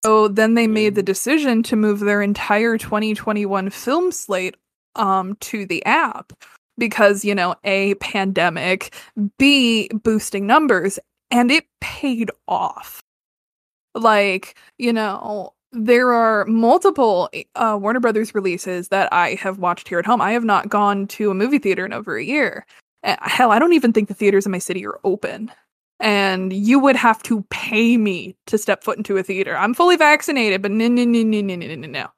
So 0.04 0.28
then 0.28 0.54
they 0.54 0.66
made 0.66 0.94
the 0.94 1.02
decision 1.02 1.62
to 1.64 1.76
move 1.76 2.00
their 2.00 2.22
entire 2.22 2.78
2021 2.78 3.70
film 3.70 4.12
slate 4.12 4.56
um, 4.94 5.36
to 5.40 5.66
the 5.66 5.84
app 5.84 6.32
because, 6.78 7.24
you 7.24 7.34
know, 7.34 7.54
A, 7.64 7.94
pandemic, 7.94 8.94
B, 9.38 9.88
boosting 9.88 10.46
numbers, 10.46 10.98
and 11.30 11.50
it 11.50 11.66
paid 11.80 12.30
off. 12.46 13.02
Like, 13.96 14.56
you 14.78 14.92
know, 14.92 15.52
there 15.72 16.12
are 16.12 16.44
multiple 16.46 17.28
uh, 17.54 17.78
Warner 17.80 18.00
Brothers 18.00 18.34
releases 18.34 18.88
that 18.88 19.12
I 19.12 19.34
have 19.34 19.58
watched 19.58 19.88
here 19.88 19.98
at 19.98 20.06
home. 20.06 20.20
I 20.20 20.32
have 20.32 20.44
not 20.44 20.68
gone 20.68 21.06
to 21.08 21.30
a 21.30 21.34
movie 21.34 21.58
theater 21.58 21.84
in 21.84 21.92
over 21.92 22.16
a 22.16 22.24
year. 22.24 22.64
Uh, 23.04 23.16
hell, 23.22 23.52
I 23.52 23.58
don't 23.58 23.72
even 23.72 23.92
think 23.92 24.08
the 24.08 24.14
theaters 24.14 24.46
in 24.46 24.52
my 24.52 24.58
city 24.58 24.86
are 24.86 25.00
open. 25.04 25.50
And 25.98 26.52
you 26.52 26.78
would 26.78 26.96
have 26.96 27.22
to 27.24 27.42
pay 27.50 27.96
me 27.96 28.36
to 28.46 28.58
step 28.58 28.84
foot 28.84 28.98
into 28.98 29.16
a 29.16 29.22
theater. 29.22 29.56
I'm 29.56 29.74
fully 29.74 29.96
vaccinated, 29.96 30.60
but 30.62 30.70
no, 30.70 30.88
no, 30.88 31.04
no, 31.04 31.22
no, 31.22 31.40
no, 31.40 31.56
no, 31.56 31.74
no, 31.74 31.88
no. 31.88 32.08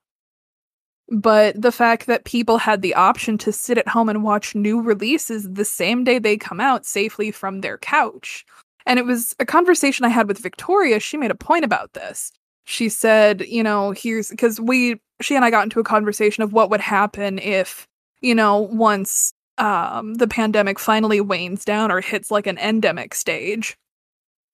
But 1.11 1.61
the 1.61 1.73
fact 1.73 2.07
that 2.07 2.25
people 2.25 2.59
had 2.59 2.83
the 2.83 2.95
option 2.95 3.39
to 3.39 3.53
sit 3.53 3.79
at 3.79 3.89
home 3.89 4.09
and 4.09 4.23
watch 4.23 4.55
new 4.55 4.81
releases 4.81 5.51
the 5.51 5.65
same 5.65 6.05
day 6.05 6.19
they 6.19 6.37
come 6.37 6.61
out 6.61 6.85
safely 6.85 7.31
from 7.31 7.61
their 7.61 7.79
couch. 7.79 8.45
And 8.89 8.99
it 8.99 9.07
was 9.07 9.37
a 9.39 9.47
conversation 9.47 10.05
I 10.05 10.09
had 10.09 10.27
with 10.27 10.39
Victoria. 10.39 10.99
She 10.99 11.17
made 11.17 11.31
a 11.31 11.37
point 11.37 11.65
about 11.65 11.93
this 11.93 12.33
she 12.69 12.91
said, 12.91 13.47
you 13.49 13.63
know, 13.63 13.93
here's 13.93 14.29
because 14.29 14.61
we 14.61 15.01
she 15.23 15.35
and 15.35 15.43
I 15.43 15.51
got 15.51 15.65
into 15.65 15.81
a 15.81 15.85
conversation 15.85 16.43
of 16.43 16.53
what 16.53 16.69
would 16.69 16.83
happen 16.83 17.39
if, 17.39 17.89
you 18.21 18.35
know, 18.35 18.59
once 18.59 19.33
um 19.57 20.15
the 20.15 20.29
pandemic 20.29 20.79
finally 20.79 21.23
wanes 21.23 21.65
down 21.65 21.91
or 21.91 22.03
hits 22.03 22.31
like 22.31 22.47
an 22.47 22.59
endemic 22.59 23.15
stage. 23.15 23.75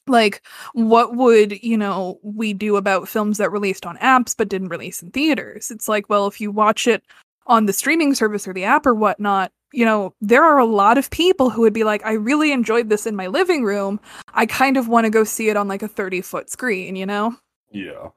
Like 0.06 0.46
what 0.74 1.16
would, 1.16 1.60
you 1.60 1.76
know, 1.76 2.20
we 2.22 2.52
do 2.52 2.76
about 2.76 3.08
films 3.08 3.38
that 3.38 3.50
released 3.50 3.84
on 3.84 3.96
apps 3.96 4.32
but 4.38 4.48
didn't 4.48 4.68
release 4.68 5.02
in 5.02 5.10
theaters? 5.10 5.72
It's 5.72 5.88
like, 5.88 6.08
well, 6.08 6.28
if 6.28 6.40
you 6.40 6.52
watch 6.52 6.86
it 6.86 7.02
on 7.48 7.66
the 7.66 7.72
streaming 7.72 8.14
service 8.14 8.46
or 8.46 8.52
the 8.52 8.64
app 8.64 8.86
or 8.86 8.94
whatnot, 8.94 9.50
you 9.74 9.84
know, 9.84 10.14
there 10.20 10.42
are 10.44 10.58
a 10.58 10.64
lot 10.64 10.98
of 10.98 11.10
people 11.10 11.50
who 11.50 11.62
would 11.62 11.72
be 11.72 11.84
like, 11.84 12.04
I 12.06 12.12
really 12.12 12.52
enjoyed 12.52 12.88
this 12.88 13.06
in 13.06 13.16
my 13.16 13.26
living 13.26 13.64
room. 13.64 14.00
I 14.34 14.46
kind 14.46 14.76
of 14.76 14.88
want 14.88 15.04
to 15.04 15.10
go 15.10 15.24
see 15.24 15.48
it 15.48 15.56
on 15.56 15.68
like 15.68 15.82
a 15.82 15.88
30 15.88 16.20
foot 16.20 16.50
screen, 16.50 16.96
you 16.96 17.06
know? 17.06 17.36
Yeah. 17.70 18.10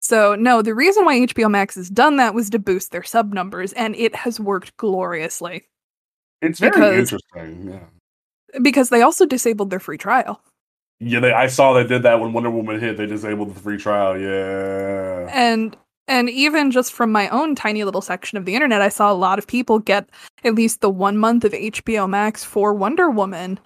So, 0.00 0.34
no, 0.36 0.62
the 0.62 0.74
reason 0.74 1.04
why 1.04 1.18
HBO 1.20 1.50
Max 1.50 1.74
has 1.74 1.90
done 1.90 2.16
that 2.16 2.32
was 2.34 2.50
to 2.50 2.58
boost 2.58 2.92
their 2.92 3.02
sub 3.02 3.32
numbers, 3.32 3.72
and 3.74 3.94
it 3.96 4.14
has 4.14 4.38
worked 4.40 4.76
gloriously 4.76 5.64
It's 6.40 6.60
very 6.60 6.70
Because- 6.70 7.12
interesting. 7.12 7.70
Yeah. 7.72 8.60
because 8.62 8.88
they 8.90 9.02
also 9.02 9.26
disabled 9.26 9.70
their 9.70 9.80
free 9.80 9.98
trial. 9.98 10.40
Yeah, 11.00 11.20
they, 11.20 11.32
I 11.32 11.48
saw 11.48 11.74
they 11.74 11.84
did 11.86 12.02
that 12.04 12.20
when 12.20 12.32
Wonder 12.32 12.50
Woman 12.50 12.80
hit. 12.80 12.96
They 12.96 13.06
disabled 13.06 13.54
the 13.54 13.60
free 13.60 13.76
trial. 13.76 14.18
Yeah. 14.18 15.28
And 15.32 15.76
And 16.08 16.30
even 16.30 16.70
just 16.70 16.92
from 16.92 17.12
my 17.12 17.28
own 17.28 17.54
tiny 17.54 17.84
little 17.84 18.00
section 18.00 18.38
of 18.38 18.44
the 18.46 18.54
internet, 18.54 18.80
I 18.82 18.88
saw 18.88 19.12
a 19.12 19.14
lot 19.14 19.38
of 19.38 19.46
people 19.46 19.78
get 19.78 20.08
at 20.44 20.54
least 20.54 20.80
the 20.80 20.90
one 20.90 21.18
month 21.18 21.44
of 21.44 21.52
HBO 21.52 22.08
Max 22.08 22.42
for 22.42 22.72
Wonder 22.72 23.10
Woman, 23.10 23.60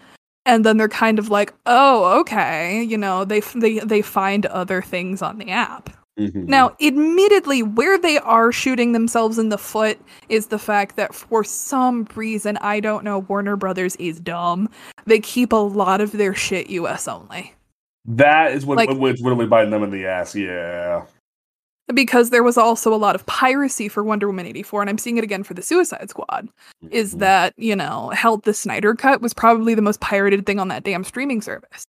and 0.45 0.65
then 0.67 0.77
they're 0.77 0.89
kind 0.89 1.19
of 1.21 1.31
like, 1.31 1.55
"Oh, 1.67 2.19
okay," 2.21 2.83
you 2.83 2.99
know, 2.99 3.25
they 3.25 3.41
they 3.55 3.79
they 3.79 4.03
find 4.03 4.45
other 4.47 4.83
things 4.83 5.23
on 5.23 5.39
the 5.39 5.51
app. 5.51 5.89
Mhm. 6.19 6.47
Now, 6.47 6.73
admittedly, 6.83 7.63
where 7.63 7.97
they 7.97 8.19
are 8.19 8.53
shooting 8.53 8.93
themselves 8.93 9.39
in 9.39 9.49
the 9.49 9.57
foot 9.57 9.99
is 10.29 10.49
the 10.49 10.59
fact 10.59 10.97
that 10.97 11.15
for 11.15 11.43
some 11.43 12.07
reason, 12.15 12.59
I 12.59 12.81
don't 12.81 13.03
know, 13.05 13.21
Warner 13.21 13.57
Brothers 13.57 13.97
is 13.97 14.21
dumb. 14.21 14.69
They 15.07 15.21
keep 15.21 15.53
a 15.53 15.57
lot 15.57 16.01
of 16.03 16.13
their 16.13 16.35
shit 16.35 16.69
US 16.71 17.09
only. 17.09 17.55
that 18.05 18.51
is 18.53 18.67
what 18.67 18.79
like- 18.79 18.91
what's 18.91 19.21
literally 19.21 19.47
biting 19.47 19.71
them 19.71 19.85
in 19.85 19.91
the 19.93 20.07
ass. 20.07 20.35
Yeah. 20.35 21.03
Because 21.93 22.31
there 22.31 22.43
was 22.45 22.57
also 22.57 22.95
a 22.95 22.97
lot 22.97 23.15
of 23.15 23.27
piracy 23.27 23.89
for 23.89 24.03
Wonder 24.05 24.29
Woman 24.29 24.47
84, 24.47 24.83
and 24.83 24.89
I'm 24.91 24.99
seeing 24.99 25.19
it 25.19 25.25
again 25.25 25.43
for 25.43 25.55
the 25.55 25.63
Suicide 25.63 26.09
Squad. 26.09 26.49
Is 26.91 27.15
Mhm. 27.15 27.19
that, 27.19 27.55
you 27.57 27.75
know, 27.77 28.11
held 28.11 28.45
the 28.45 28.55
Snyder 28.55 28.95
Cut 28.95 29.21
was 29.21 29.35
probably 29.35 29.75
the 29.75 29.83
most 29.83 30.01
pirated 30.01 30.47
thing 30.47 30.59
on 30.61 30.69
that 30.69 30.85
damn 30.85 31.05
streaming 31.05 31.43
service. 31.43 31.85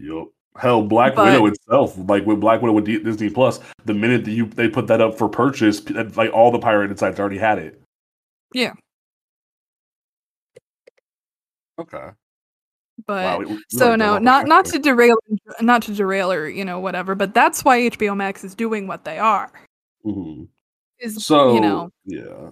Yep. 0.00 0.28
Hell, 0.56 0.82
Black 0.82 1.14
But- 1.14 1.26
Widow 1.26 1.46
itself, 1.46 1.94
like 2.08 2.24
with 2.26 2.40
Black 2.40 2.60
Widow 2.62 2.72
with 2.72 2.84
D- 2.84 3.02
Disney 3.02 3.30
Plus, 3.30 3.60
the 3.84 3.94
minute 3.94 4.24
that 4.24 4.32
you 4.32 4.46
they 4.46 4.68
put 4.68 4.86
that 4.88 5.00
up 5.00 5.16
for 5.18 5.28
purchase, 5.28 5.88
like 6.16 6.32
all 6.32 6.50
the 6.50 6.58
pirated 6.58 6.98
sites 6.98 7.18
already 7.20 7.38
had 7.38 7.58
it. 7.58 7.80
Yeah. 8.54 8.72
Okay. 11.78 12.10
But 13.06 13.24
Wow. 13.24 13.38
we- 13.38 13.44
we 13.46 13.58
So 13.70 13.96
no, 13.96 14.14
don't 14.14 14.24
not 14.24 14.64
to 14.66 14.78
derail, 14.78 15.16
not 15.60 15.82
to 15.82 15.94
derail 15.94 16.32
or 16.32 16.48
you 16.48 16.64
know 16.64 16.80
whatever, 16.80 17.14
but 17.14 17.34
that's 17.34 17.64
why 17.64 17.78
HBO 17.80 18.14
Max 18.16 18.44
is 18.44 18.54
doing 18.54 18.86
what 18.86 19.04
they 19.04 19.18
are. 19.18 19.50
Mhm. 20.04 20.48
Is 20.98 21.24
So 21.24 21.54
you 21.54 21.60
know 21.60 21.90
yeah. 22.04 22.50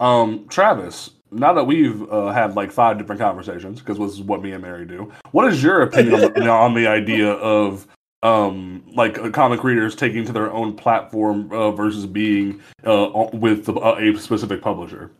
Um, 0.00 0.46
Travis. 0.48 1.10
Now 1.30 1.54
that 1.54 1.64
we've 1.64 2.02
uh, 2.12 2.26
had 2.32 2.56
like 2.56 2.70
five 2.70 2.98
different 2.98 3.20
conversations, 3.20 3.80
because 3.80 3.98
this 3.98 4.12
is 4.12 4.20
what 4.20 4.42
me 4.42 4.52
and 4.52 4.60
Mary 4.62 4.84
do. 4.84 5.10
What 5.30 5.50
is 5.50 5.62
your 5.62 5.80
opinion 5.82 6.14
on 6.14 6.20
the, 6.32 6.48
on 6.50 6.74
the 6.74 6.86
idea 6.86 7.32
of 7.32 7.86
um 8.22 8.84
like 8.94 9.18
uh, 9.18 9.30
comic 9.30 9.60
creators 9.60 9.96
taking 9.96 10.24
to 10.24 10.32
their 10.32 10.52
own 10.52 10.74
platform 10.76 11.50
uh, 11.52 11.70
versus 11.72 12.04
being 12.06 12.60
uh 12.84 13.28
with 13.32 13.68
uh, 13.68 13.94
a 13.98 14.14
specific 14.18 14.60
publisher? 14.60 15.10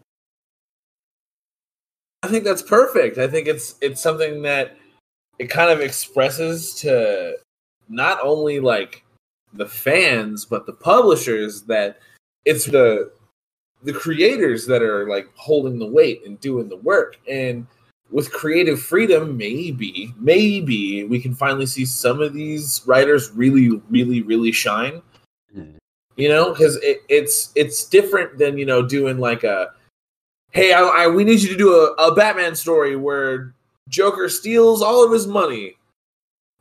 I 2.22 2.28
think 2.28 2.44
that's 2.44 2.62
perfect. 2.62 3.18
I 3.18 3.26
think 3.26 3.48
it's 3.48 3.76
it's 3.80 4.00
something 4.00 4.42
that 4.42 4.76
it 5.38 5.50
kind 5.50 5.70
of 5.70 5.80
expresses 5.80 6.74
to 6.74 7.36
not 7.88 8.18
only 8.22 8.60
like 8.60 9.04
the 9.54 9.66
fans 9.66 10.44
but 10.44 10.66
the 10.66 10.72
publishers 10.72 11.62
that 11.62 11.98
it's 12.44 12.64
the 12.64 13.10
the 13.82 13.92
creators 13.92 14.66
that 14.66 14.82
are 14.82 15.08
like 15.08 15.28
holding 15.34 15.78
the 15.78 15.86
weight 15.86 16.22
and 16.24 16.40
doing 16.40 16.68
the 16.68 16.76
work 16.76 17.18
and 17.28 17.66
with 18.10 18.32
creative 18.32 18.80
freedom 18.80 19.36
maybe 19.36 20.14
maybe 20.18 21.04
we 21.04 21.20
can 21.20 21.34
finally 21.34 21.66
see 21.66 21.84
some 21.84 22.20
of 22.20 22.32
these 22.32 22.82
writers 22.86 23.30
really 23.32 23.80
really 23.90 24.22
really 24.22 24.52
shine 24.52 25.02
Hmm. 25.52 25.72
you 26.16 26.28
know 26.28 26.50
because 26.50 26.76
it, 26.76 27.02
it's 27.08 27.52
it's 27.54 27.84
different 27.84 28.38
than 28.38 28.56
you 28.56 28.64
know 28.64 28.80
doing 28.80 29.18
like 29.18 29.44
a 29.44 29.72
hey 30.52 30.72
I, 30.72 30.82
I 30.82 31.06
we 31.08 31.24
need 31.24 31.42
you 31.42 31.48
to 31.50 31.56
do 31.56 31.74
a, 31.74 31.92
a 31.94 32.14
batman 32.14 32.54
story 32.54 32.96
where 32.96 33.54
joker 33.88 34.28
steals 34.28 34.80
all 34.80 35.04
of 35.04 35.12
his 35.12 35.26
money 35.26 35.74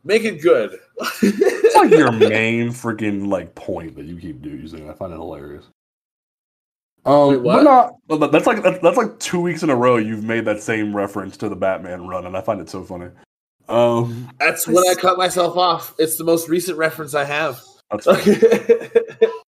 make 0.03 0.23
it 0.23 0.41
good 0.41 0.79
It's 1.21 1.75
like 1.75 1.91
your 1.91 2.11
main 2.11 2.69
freaking 2.69 3.27
like 3.27 3.55
point 3.55 3.95
that 3.95 4.05
you 4.05 4.17
keep 4.17 4.41
do- 4.41 4.49
using. 4.49 4.89
I 4.89 4.93
find 4.93 5.13
it 5.13 5.17
hilarious. 5.17 5.65
Um, 7.05 7.29
Wait, 7.29 7.43
but 7.43 7.63
not, 7.63 8.31
that's 8.31 8.45
like 8.45 8.61
that's, 8.61 8.79
that's 8.79 8.97
like 8.97 9.17
two 9.17 9.39
weeks 9.39 9.63
in 9.63 9.71
a 9.71 9.75
row 9.75 9.97
you've 9.97 10.23
made 10.23 10.45
that 10.45 10.61
same 10.61 10.95
reference 10.95 11.37
to 11.37 11.49
the 11.49 11.55
Batman 11.55 12.07
run, 12.07 12.27
and 12.27 12.37
I 12.37 12.41
find 12.41 12.61
it 12.61 12.69
so 12.69 12.83
funny. 12.83 13.07
Um, 13.67 14.29
that's 14.37 14.67
when 14.67 14.77
i 14.89 14.95
cut 14.95 15.17
myself 15.17 15.55
off 15.55 15.95
it's 15.97 16.17
the 16.17 16.25
most 16.25 16.49
recent 16.49 16.77
reference 16.77 17.13
i 17.13 17.23
have 17.23 17.61
that's 17.89 18.05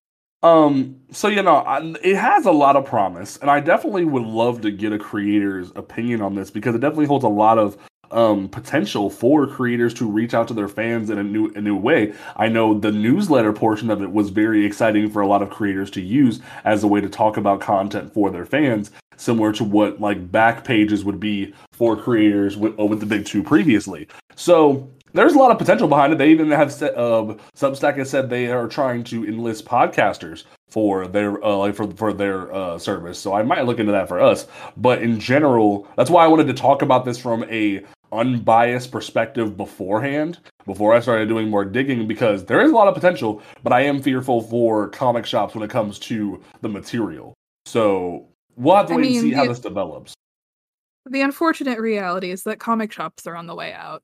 Um, 0.44 1.00
so 1.12 1.30
you 1.30 1.42
know, 1.42 1.56
I, 1.56 1.80
it 2.04 2.18
has 2.18 2.46
a 2.46 2.52
lot 2.52 2.76
of 2.76 2.86
promise, 2.86 3.38
and 3.38 3.50
I 3.50 3.62
definitely 3.62 4.04
would 4.06 4.24
love 4.24 4.62
to 4.62 4.72
get 4.72 4.92
a 4.92 5.00
creator's 5.00 5.72
opinion 5.76 6.22
on 6.22 6.36
this 6.36 6.52
because 6.52 6.76
it 6.76 6.80
definitely 6.80 7.06
holds 7.06 7.24
a 7.24 7.30
lot 7.30 7.58
of 7.58 7.78
um 8.12 8.48
potential 8.48 9.10
for 9.10 9.48
creators 9.48 9.92
to 9.92 10.08
reach 10.08 10.36
out 10.36 10.48
to 10.48 10.54
their 10.54 10.68
fans 10.68 11.10
in 11.10 11.18
a 11.18 11.24
new 11.24 11.50
a 11.56 11.62
new 11.62 11.76
way. 11.76 12.14
I 12.36 12.50
know 12.50 12.78
the 12.78 12.92
newsletter 12.92 13.54
portion 13.54 13.90
of 13.90 14.04
it 14.04 14.12
was 14.12 14.30
very 14.30 14.66
exciting 14.66 15.10
for 15.10 15.22
a 15.22 15.28
lot 15.28 15.42
of 15.42 15.50
creators 15.50 15.90
to 15.92 16.02
use 16.02 16.42
as 16.66 16.84
a 16.84 16.88
way 16.88 17.00
to 17.00 17.10
talk 17.10 17.38
about 17.38 17.62
content 17.62 18.14
for 18.14 18.30
their 18.30 18.46
fans, 18.46 18.92
similar 19.16 19.54
to 19.54 19.64
what 19.64 20.02
like 20.02 20.32
back 20.32 20.66
pages 20.66 21.06
would 21.06 21.20
be 21.20 21.54
for 21.72 21.96
creators 21.96 22.58
with, 22.58 22.78
uh, 22.78 22.86
with 22.86 23.00
the 23.00 23.06
big 23.06 23.26
two 23.26 23.42
previously. 23.42 24.08
So 24.36 24.90
there's 25.14 25.34
a 25.34 25.38
lot 25.38 25.52
of 25.52 25.58
potential 25.58 25.88
behind 25.88 26.12
it. 26.14 26.18
They 26.18 26.32
even 26.32 26.50
have 26.52 26.72
said, 26.72 26.96
uh, 26.96 27.36
Substack 27.56 27.98
has 27.98 28.10
said 28.10 28.30
they 28.30 28.48
are 28.52 28.68
trying 28.68 29.04
to 29.06 29.26
enlist 29.26 29.66
podcasters 29.66 30.44
for 30.70 31.08
their 31.08 31.44
uh, 31.44 31.56
like 31.56 31.76
for 31.76 31.90
for 31.92 32.14
their 32.14 32.54
uh, 32.54 32.78
service. 32.80 33.20
So 33.20 33.34
I 33.34 33.44
might 33.44 33.66
look 33.66 33.80
into 33.80 33.92
that 33.92 34.08
for 34.08 34.20
us. 34.20 34.48
But 34.78 35.02
in 35.02 35.20
general, 35.20 35.88
that's 35.96 36.10
why 36.10 36.24
I 36.26 36.28
wanted 36.28 36.48
to 36.48 36.54
talk 36.54 36.82
about 36.82 37.06
this 37.06 37.20
from 37.20 37.44
a 37.46 37.84
unbiased 38.12 38.92
perspective 38.92 39.58
beforehand, 39.58 40.40
before 40.66 40.94
I 40.94 41.00
started 41.00 41.28
doing 41.30 41.50
more 41.50 41.66
digging, 41.66 42.08
because 42.08 42.46
there 42.46 42.62
is 42.62 42.72
a 42.72 42.76
lot 42.76 42.88
of 42.88 42.94
potential. 42.94 43.42
But 43.64 43.74
I 43.74 43.82
am 43.82 44.02
fearful 44.02 44.42
for 44.42 44.90
comic 44.90 45.26
shops 45.26 45.54
when 45.56 45.64
it 45.64 45.70
comes 45.70 45.98
to 46.00 46.42
the 46.62 46.70
material. 46.70 47.34
So 47.66 48.28
we'll 48.56 48.76
have 48.76 48.88
to 48.88 48.94
I 48.94 48.98
wait 48.98 49.06
and 49.06 49.14
mean, 49.14 49.22
see 49.22 49.32
how 49.32 49.48
this 49.48 49.60
develops. 49.60 50.14
the 51.10 51.22
unfortunate 51.22 51.80
reality 51.80 52.32
is 52.32 52.44
that 52.44 52.60
comic 52.60 52.92
shops 52.92 53.26
are 53.28 53.36
on 53.36 53.48
the 53.48 53.56
way 53.56 53.74
out, 53.74 54.04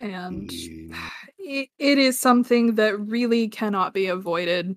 and 0.00 0.48
Mm. 0.50 0.96
it, 1.38 1.68
it 1.78 1.98
is 1.98 2.18
something 2.20 2.76
that 2.76 2.98
really 3.00 3.48
cannot 3.48 3.94
be 3.94 4.06
avoided. 4.06 4.76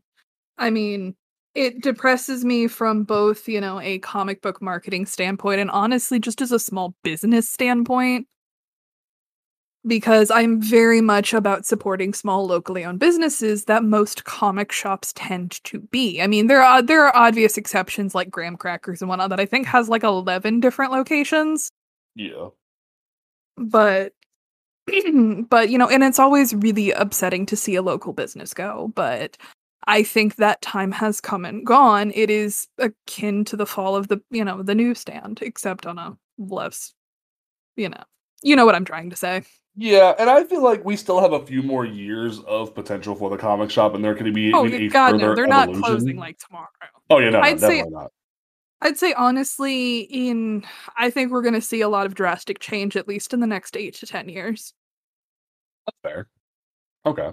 I 0.57 0.69
mean, 0.71 1.15
it 1.55 1.81
depresses 1.83 2.45
me 2.45 2.67
from 2.67 3.03
both, 3.03 3.47
you 3.47 3.61
know, 3.61 3.79
a 3.81 3.99
comic 3.99 4.41
book 4.41 4.61
marketing 4.61 5.05
standpoint 5.07 5.61
and 5.61 5.71
honestly 5.71 6.19
just 6.19 6.41
as 6.41 6.51
a 6.51 6.59
small 6.59 6.95
business 7.03 7.49
standpoint. 7.49 8.27
Because 9.85 10.31
I'm 10.31 10.61
very 10.61 11.01
much 11.01 11.33
about 11.33 11.65
supporting 11.65 12.13
small 12.13 12.45
locally 12.47 12.85
owned 12.85 12.99
businesses 12.99 13.65
that 13.65 13.83
most 13.83 14.23
comic 14.23 14.71
shops 14.71 15.11
tend 15.13 15.61
to 15.65 15.81
be. 15.81 16.21
I 16.21 16.27
mean, 16.27 16.47
there 16.47 16.61
are 16.63 16.81
there 16.81 17.05
are 17.05 17.13
obvious 17.15 17.57
exceptions 17.57 18.15
like 18.15 18.29
Graham 18.31 18.55
Crackers 18.55 19.01
and 19.01 19.09
whatnot 19.09 19.29
that 19.31 19.41
I 19.41 19.45
think 19.45 19.67
has 19.67 19.89
like 19.89 20.03
eleven 20.03 20.61
different 20.61 20.93
locations 20.93 21.69
Yeah. 22.15 22.49
but 23.57 24.13
but 25.49 25.69
you 25.69 25.77
know 25.77 25.87
and 25.87 26.03
it's 26.03 26.19
always 26.19 26.53
really 26.55 26.91
upsetting 26.91 27.45
to 27.45 27.55
see 27.55 27.75
a 27.75 27.81
local 27.81 28.13
business 28.13 28.53
go 28.53 28.91
but 28.95 29.37
i 29.87 30.03
think 30.03 30.35
that 30.35 30.61
time 30.61 30.91
has 30.91 31.19
come 31.21 31.45
and 31.45 31.65
gone. 31.65 32.11
It 32.15 32.29
is 32.29 32.67
akin 32.77 33.45
to 33.45 33.55
the 33.57 33.65
fall 33.65 33.95
of 33.95 34.07
the 34.07 34.21
you 34.29 34.43
know 34.43 34.63
the 34.63 34.75
newsstand 34.75 35.39
except 35.41 35.85
on 35.85 35.97
a 35.97 36.17
less 36.37 36.93
you 37.75 37.89
know 37.89 38.03
you 38.41 38.55
know 38.55 38.65
what 38.65 38.75
i'm 38.75 38.85
trying 38.85 39.09
to 39.09 39.15
say. 39.15 39.43
Yeah, 39.75 40.13
and 40.19 40.29
I 40.29 40.43
feel 40.43 40.61
like 40.63 40.85
we 40.85 40.95
still 40.95 41.19
have 41.19 41.33
a 41.33 41.43
few 41.43 41.63
more 41.63 41.83
years 41.83 42.39
of 42.41 42.75
potential 42.75 43.15
for 43.15 43.31
the 43.31 43.37
comic 43.37 43.71
shop, 43.71 43.95
and 43.95 44.05
there 44.05 44.13
could 44.13 44.31
be 44.31 44.53
oh 44.53 44.69
god 44.89 45.19
no 45.19 45.33
they're 45.33 45.47
not 45.47 45.73
closing 45.73 46.15
like 46.15 46.37
tomorrow. 46.37 46.67
Oh 47.09 47.17
yeah, 47.17 47.31
no, 47.31 47.39
I'd 47.39 47.59
say- 47.59 47.81
not. 47.81 48.11
I'd 48.83 48.97
say 48.97 49.13
honestly 49.13 50.01
in 50.01 50.63
i 50.97 51.09
think 51.09 51.31
we're 51.31 51.41
going 51.41 51.53
to 51.53 51.61
see 51.61 51.81
a 51.81 51.89
lot 51.89 52.05
of 52.05 52.15
drastic 52.15 52.59
change 52.59 52.95
at 52.95 53.07
least 53.07 53.33
in 53.33 53.39
the 53.39 53.47
next 53.47 53.75
8 53.75 53.93
to 53.95 54.05
10 54.05 54.29
years 54.29 54.73
That's 55.85 55.97
fair. 56.03 56.27
Okay. 57.05 57.31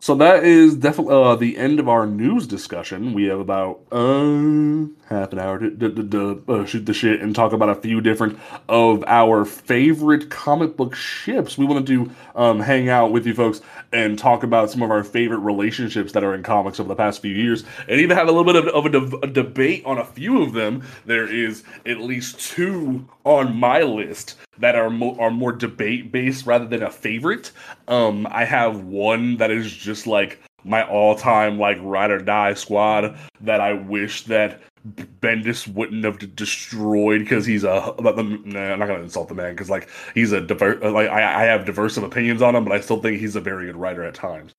So 0.00 0.14
that 0.14 0.44
is 0.44 0.76
definitely 0.76 1.14
uh, 1.14 1.34
the 1.34 1.56
end 1.56 1.80
of 1.80 1.88
our 1.88 2.06
news 2.06 2.46
discussion. 2.46 3.14
We 3.14 3.24
have 3.24 3.40
about 3.40 3.80
uh, 3.90 4.86
half 5.08 5.32
an 5.32 5.40
hour 5.40 5.58
to, 5.58 5.70
to, 5.70 6.08
to, 6.08 6.44
uh, 6.46 6.64
shoot 6.66 6.86
the 6.86 6.94
shit 6.94 7.20
and 7.20 7.34
talk 7.34 7.52
about 7.52 7.68
a 7.68 7.74
few 7.74 8.00
different 8.00 8.38
of 8.68 9.02
our 9.08 9.44
favorite 9.44 10.30
comic 10.30 10.76
book 10.76 10.94
ships. 10.94 11.58
We 11.58 11.64
want 11.64 11.84
to 11.88 12.10
um, 12.36 12.60
hang 12.60 12.88
out 12.88 13.10
with 13.10 13.26
you 13.26 13.34
folks 13.34 13.60
and 13.92 14.16
talk 14.16 14.44
about 14.44 14.70
some 14.70 14.82
of 14.82 14.92
our 14.92 15.02
favorite 15.02 15.38
relationships 15.38 16.12
that 16.12 16.22
are 16.22 16.34
in 16.34 16.44
comics 16.44 16.78
over 16.78 16.88
the 16.88 16.94
past 16.94 17.20
few 17.20 17.34
years, 17.34 17.64
and 17.88 18.00
even 18.00 18.16
have 18.16 18.28
a 18.28 18.32
little 18.32 18.44
bit 18.44 18.54
of, 18.54 18.68
of 18.68 18.86
a, 18.86 18.90
de- 18.90 19.16
a 19.24 19.26
debate 19.26 19.84
on 19.84 19.98
a 19.98 20.04
few 20.04 20.42
of 20.42 20.52
them. 20.52 20.84
There 21.06 21.26
is 21.26 21.64
at 21.84 21.98
least 21.98 22.38
two 22.38 23.08
on 23.24 23.56
my 23.56 23.82
list 23.82 24.36
that 24.58 24.74
are 24.74 24.90
mo- 24.90 25.16
are 25.18 25.30
more 25.30 25.52
debate 25.52 26.10
based 26.12 26.46
rather 26.46 26.66
than 26.66 26.82
a 26.82 26.90
favorite. 26.90 27.52
Um, 27.86 28.26
I 28.30 28.44
have 28.44 28.84
one 28.84 29.36
that 29.38 29.50
is 29.50 29.72
just 29.88 30.06
like 30.06 30.38
my 30.64 30.86
all 30.86 31.14
time 31.14 31.58
like 31.58 31.78
ride 31.80 32.10
or 32.10 32.18
die 32.18 32.52
squad 32.52 33.18
that 33.40 33.60
I 33.60 33.72
wish 33.72 34.24
that 34.24 34.60
Bendis 34.86 35.66
wouldn't 35.66 36.04
have 36.04 36.36
destroyed 36.36 37.20
because 37.20 37.46
he's 37.46 37.64
a. 37.64 37.94
Nah, 37.98 38.12
I'm 38.12 38.78
not 38.78 38.86
gonna 38.86 39.02
insult 39.02 39.28
the 39.28 39.34
man 39.34 39.54
because 39.54 39.70
like 39.70 39.88
he's 40.14 40.32
a 40.32 40.40
diverse. 40.40 40.82
Like 40.82 41.08
I, 41.08 41.42
I 41.42 41.44
have 41.44 41.64
diverse 41.64 41.96
of 41.96 42.04
opinions 42.04 42.42
on 42.42 42.54
him, 42.54 42.64
but 42.64 42.72
I 42.72 42.80
still 42.80 43.00
think 43.00 43.18
he's 43.18 43.34
a 43.34 43.40
very 43.40 43.66
good 43.66 43.76
writer 43.76 44.04
at 44.04 44.14
times. 44.14 44.52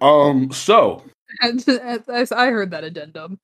Um, 0.00 0.52
so 0.52 1.02
I 1.42 2.46
heard 2.46 2.70
that 2.70 2.84
addendum. 2.84 3.38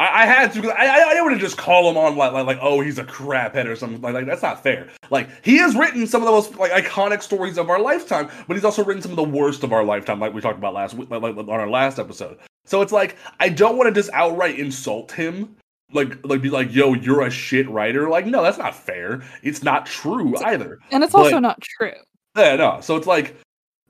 I, 0.00 0.22
I 0.22 0.26
had 0.26 0.50
to. 0.54 0.70
I, 0.70 0.86
I, 0.86 1.08
I 1.08 1.08
didn't 1.10 1.26
want 1.26 1.36
to 1.36 1.40
just 1.40 1.58
call 1.58 1.90
him 1.90 1.98
on 1.98 2.16
like, 2.16 2.32
like, 2.32 2.46
like, 2.46 2.58
oh, 2.62 2.80
he's 2.80 2.98
a 2.98 3.04
craphead 3.04 3.66
or 3.66 3.76
something 3.76 4.00
like, 4.00 4.14
like 4.14 4.24
that's 4.24 4.40
not 4.40 4.62
fair. 4.62 4.88
Like 5.10 5.28
he 5.44 5.58
has 5.58 5.76
written 5.76 6.06
some 6.06 6.22
of 6.22 6.26
the 6.26 6.32
most 6.32 6.56
like 6.56 6.72
iconic 6.72 7.22
stories 7.22 7.58
of 7.58 7.68
our 7.68 7.78
lifetime, 7.78 8.30
but 8.48 8.56
he's 8.56 8.64
also 8.64 8.82
written 8.82 9.02
some 9.02 9.12
of 9.12 9.16
the 9.16 9.22
worst 9.22 9.62
of 9.62 9.74
our 9.74 9.84
lifetime, 9.84 10.18
like 10.18 10.32
we 10.32 10.40
talked 10.40 10.56
about 10.56 10.72
last 10.72 10.94
week, 10.94 11.10
like, 11.10 11.20
like 11.20 11.36
on 11.36 11.50
our 11.50 11.68
last 11.68 11.98
episode. 11.98 12.38
So 12.64 12.80
it's 12.80 12.92
like 12.92 13.16
I 13.40 13.50
don't 13.50 13.76
want 13.76 13.88
to 13.88 14.00
just 14.00 14.10
outright 14.14 14.58
insult 14.58 15.12
him, 15.12 15.54
like 15.92 16.24
like 16.24 16.40
be 16.40 16.48
like, 16.48 16.74
yo, 16.74 16.94
you're 16.94 17.20
a 17.20 17.30
shit 17.30 17.68
writer. 17.68 18.08
Like 18.08 18.24
no, 18.24 18.42
that's 18.42 18.58
not 18.58 18.74
fair. 18.74 19.22
It's 19.42 19.62
not 19.62 19.84
true 19.84 20.34
either. 20.38 20.78
And 20.92 21.04
it's 21.04 21.14
also 21.14 21.38
not 21.38 21.60
true. 21.60 21.92
Yeah, 22.38 22.56
no. 22.56 22.80
So 22.80 22.96
it's 22.96 23.06
like 23.06 23.36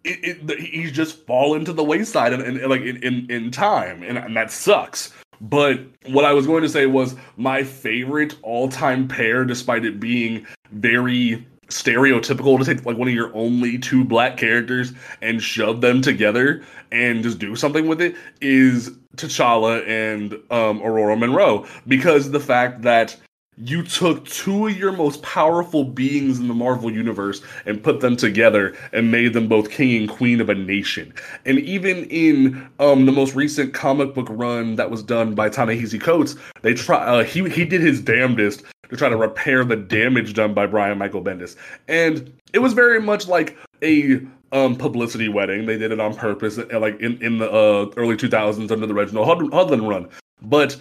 it, 0.02 0.50
it, 0.50 0.58
he's 0.58 0.90
just 0.90 1.24
fallen 1.24 1.64
to 1.66 1.72
the 1.72 1.84
wayside 1.84 2.32
and, 2.32 2.42
and 2.42 2.68
like 2.68 2.80
in, 2.80 2.96
in 2.96 3.30
in 3.30 3.50
time, 3.52 4.02
and, 4.02 4.18
and 4.18 4.36
that 4.36 4.50
sucks. 4.50 5.12
But 5.40 5.80
what 6.06 6.24
I 6.24 6.32
was 6.32 6.46
going 6.46 6.62
to 6.62 6.68
say 6.68 6.86
was 6.86 7.16
my 7.36 7.62
favorite 7.62 8.36
all-time 8.42 9.08
pair, 9.08 9.44
despite 9.44 9.84
it 9.84 9.98
being 9.98 10.46
very 10.72 11.46
stereotypical 11.68 12.58
to 12.58 12.64
take 12.64 12.84
like 12.84 12.96
one 12.96 13.08
of 13.08 13.14
your 13.14 13.34
only 13.34 13.78
two 13.78 14.04
black 14.04 14.36
characters 14.36 14.92
and 15.22 15.40
shove 15.40 15.80
them 15.80 16.02
together 16.02 16.62
and 16.90 17.22
just 17.22 17.38
do 17.38 17.54
something 17.54 17.86
with 17.86 18.00
it, 18.00 18.16
is 18.40 18.90
T'Challa 19.16 19.86
and 19.88 20.34
um, 20.50 20.80
Ororo 20.80 21.18
Munroe. 21.18 21.66
Because 21.86 22.30
the 22.32 22.40
fact 22.40 22.82
that 22.82 23.16
you 23.62 23.82
took 23.82 24.24
two 24.26 24.68
of 24.68 24.76
your 24.76 24.92
most 24.92 25.22
powerful 25.22 25.84
beings 25.84 26.38
in 26.38 26.48
the 26.48 26.54
Marvel 26.54 26.90
universe 26.90 27.42
and 27.66 27.82
put 27.82 28.00
them 28.00 28.16
together 28.16 28.74
and 28.92 29.10
made 29.10 29.34
them 29.34 29.48
both 29.48 29.70
king 29.70 29.96
and 29.96 30.08
queen 30.08 30.40
of 30.40 30.48
a 30.48 30.54
nation. 30.54 31.12
And 31.44 31.58
even 31.58 32.04
in 32.04 32.68
um, 32.78 33.06
the 33.06 33.12
most 33.12 33.34
recent 33.34 33.74
comic 33.74 34.14
book 34.14 34.28
run 34.30 34.76
that 34.76 34.90
was 34.90 35.02
done 35.02 35.34
by 35.34 35.50
Ta-Nehisi 35.50 36.00
Coates, 36.00 36.36
they 36.62 36.74
try 36.74 36.98
uh, 36.98 37.24
he 37.24 37.48
he 37.50 37.64
did 37.64 37.80
his 37.80 38.00
damnedest 38.00 38.62
to 38.88 38.96
try 38.96 39.08
to 39.08 39.16
repair 39.16 39.64
the 39.64 39.76
damage 39.76 40.34
done 40.34 40.54
by 40.54 40.66
Brian 40.66 40.98
Michael 40.98 41.22
Bendis. 41.22 41.56
And 41.86 42.32
it 42.52 42.58
was 42.60 42.72
very 42.72 43.00
much 43.00 43.28
like 43.28 43.56
a 43.82 44.20
um, 44.52 44.74
publicity 44.76 45.28
wedding. 45.28 45.66
They 45.66 45.78
did 45.78 45.92
it 45.92 46.00
on 46.00 46.14
purpose, 46.14 46.58
like 46.72 46.98
in 47.00 47.22
in 47.22 47.38
the 47.38 47.50
uh, 47.50 47.90
early 47.96 48.16
2000s 48.16 48.70
under 48.70 48.86
the 48.86 48.94
Reginald 48.94 49.26
Hud- 49.26 49.52
Hudlin 49.52 49.86
run. 49.86 50.08
But 50.42 50.76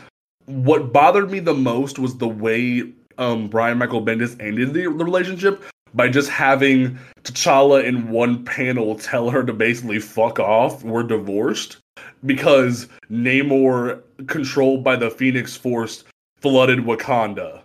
what 0.49 0.91
bothered 0.91 1.29
me 1.29 1.39
the 1.39 1.53
most 1.53 1.99
was 1.99 2.17
the 2.17 2.27
way 2.27 2.83
um, 3.19 3.47
Brian 3.49 3.77
Michael 3.77 4.03
Bendis 4.03 4.35
ended 4.41 4.73
the, 4.73 4.81
the 4.81 5.05
relationship 5.05 5.63
by 5.93 6.09
just 6.09 6.29
having 6.29 6.97
T'Challa 7.23 7.83
in 7.83 8.09
one 8.09 8.43
panel 8.45 8.95
tell 8.95 9.29
her 9.29 9.43
to 9.43 9.53
basically 9.53 9.99
fuck 9.99 10.39
off. 10.39 10.83
We're 10.83 11.03
divorced 11.03 11.77
because 12.25 12.87
Namor, 13.11 14.01
controlled 14.25 14.83
by 14.83 14.95
the 14.95 15.11
Phoenix 15.11 15.55
Force, 15.55 16.03
flooded 16.41 16.79
Wakanda. 16.79 17.61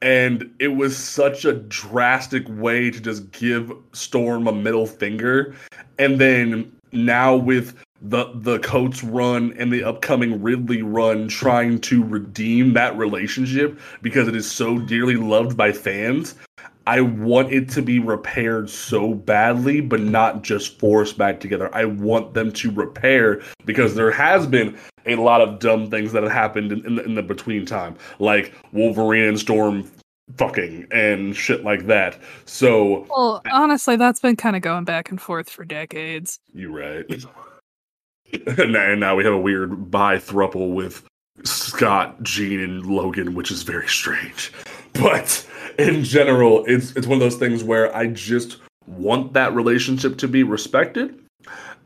And 0.00 0.52
it 0.60 0.68
was 0.68 0.96
such 0.96 1.44
a 1.44 1.54
drastic 1.54 2.44
way 2.48 2.90
to 2.90 3.00
just 3.00 3.30
give 3.32 3.72
Storm 3.92 4.46
a 4.46 4.52
middle 4.52 4.86
finger. 4.86 5.54
And 5.98 6.20
then 6.20 6.72
now 6.92 7.34
with 7.34 7.76
the 8.02 8.30
the 8.34 8.58
Coates 8.58 9.04
run 9.04 9.54
and 9.56 9.72
the 9.72 9.84
upcoming 9.84 10.42
Ridley 10.42 10.82
run 10.82 11.28
trying 11.28 11.80
to 11.82 12.04
redeem 12.04 12.72
that 12.74 12.96
relationship 12.98 13.78
because 14.02 14.26
it 14.28 14.34
is 14.34 14.50
so 14.50 14.78
dearly 14.78 15.16
loved 15.16 15.56
by 15.56 15.72
fans. 15.72 16.34
I 16.84 17.00
want 17.00 17.52
it 17.52 17.68
to 17.70 17.82
be 17.82 18.00
repaired 18.00 18.68
so 18.68 19.14
badly, 19.14 19.80
but 19.80 20.00
not 20.00 20.42
just 20.42 20.80
forced 20.80 21.16
back 21.16 21.38
together. 21.38 21.72
I 21.72 21.84
want 21.84 22.34
them 22.34 22.50
to 22.52 22.72
repair 22.72 23.40
because 23.64 23.94
there 23.94 24.10
has 24.10 24.48
been 24.48 24.76
a 25.06 25.14
lot 25.14 25.40
of 25.40 25.60
dumb 25.60 25.90
things 25.90 26.10
that 26.10 26.24
have 26.24 26.32
happened 26.32 26.72
in, 26.72 26.84
in, 26.84 26.96
the, 26.96 27.04
in 27.04 27.14
the 27.14 27.22
between 27.22 27.66
time, 27.66 27.96
like 28.18 28.52
Wolverine 28.72 29.28
and 29.28 29.38
Storm 29.38 29.88
fucking 30.36 30.86
and 30.90 31.36
shit 31.36 31.62
like 31.62 31.86
that. 31.86 32.18
So 32.46 33.06
Well, 33.10 33.42
honestly, 33.52 33.94
that's 33.94 34.20
been 34.20 34.36
kind 34.36 34.56
of 34.56 34.62
going 34.62 34.84
back 34.84 35.10
and 35.10 35.20
forth 35.20 35.48
for 35.48 35.64
decades. 35.64 36.40
You 36.52 36.76
right. 36.76 37.04
and 38.46 39.00
now- 39.00 39.16
we 39.16 39.24
have 39.24 39.32
a 39.32 39.38
weird 39.40 39.90
bi 39.90 40.16
thruple 40.16 40.74
with 40.74 41.04
Scott, 41.44 42.22
Jean, 42.22 42.60
and 42.60 42.86
Logan, 42.86 43.34
which 43.34 43.50
is 43.50 43.62
very 43.62 43.88
strange. 43.88 44.52
But 44.92 45.46
in 45.78 46.04
general, 46.04 46.64
it's 46.66 46.94
it's 46.96 47.06
one 47.06 47.16
of 47.16 47.20
those 47.20 47.36
things 47.36 47.64
where 47.64 47.94
I 47.96 48.06
just 48.08 48.58
want 48.86 49.32
that 49.32 49.54
relationship 49.54 50.18
to 50.18 50.28
be 50.28 50.42
respected. 50.42 51.18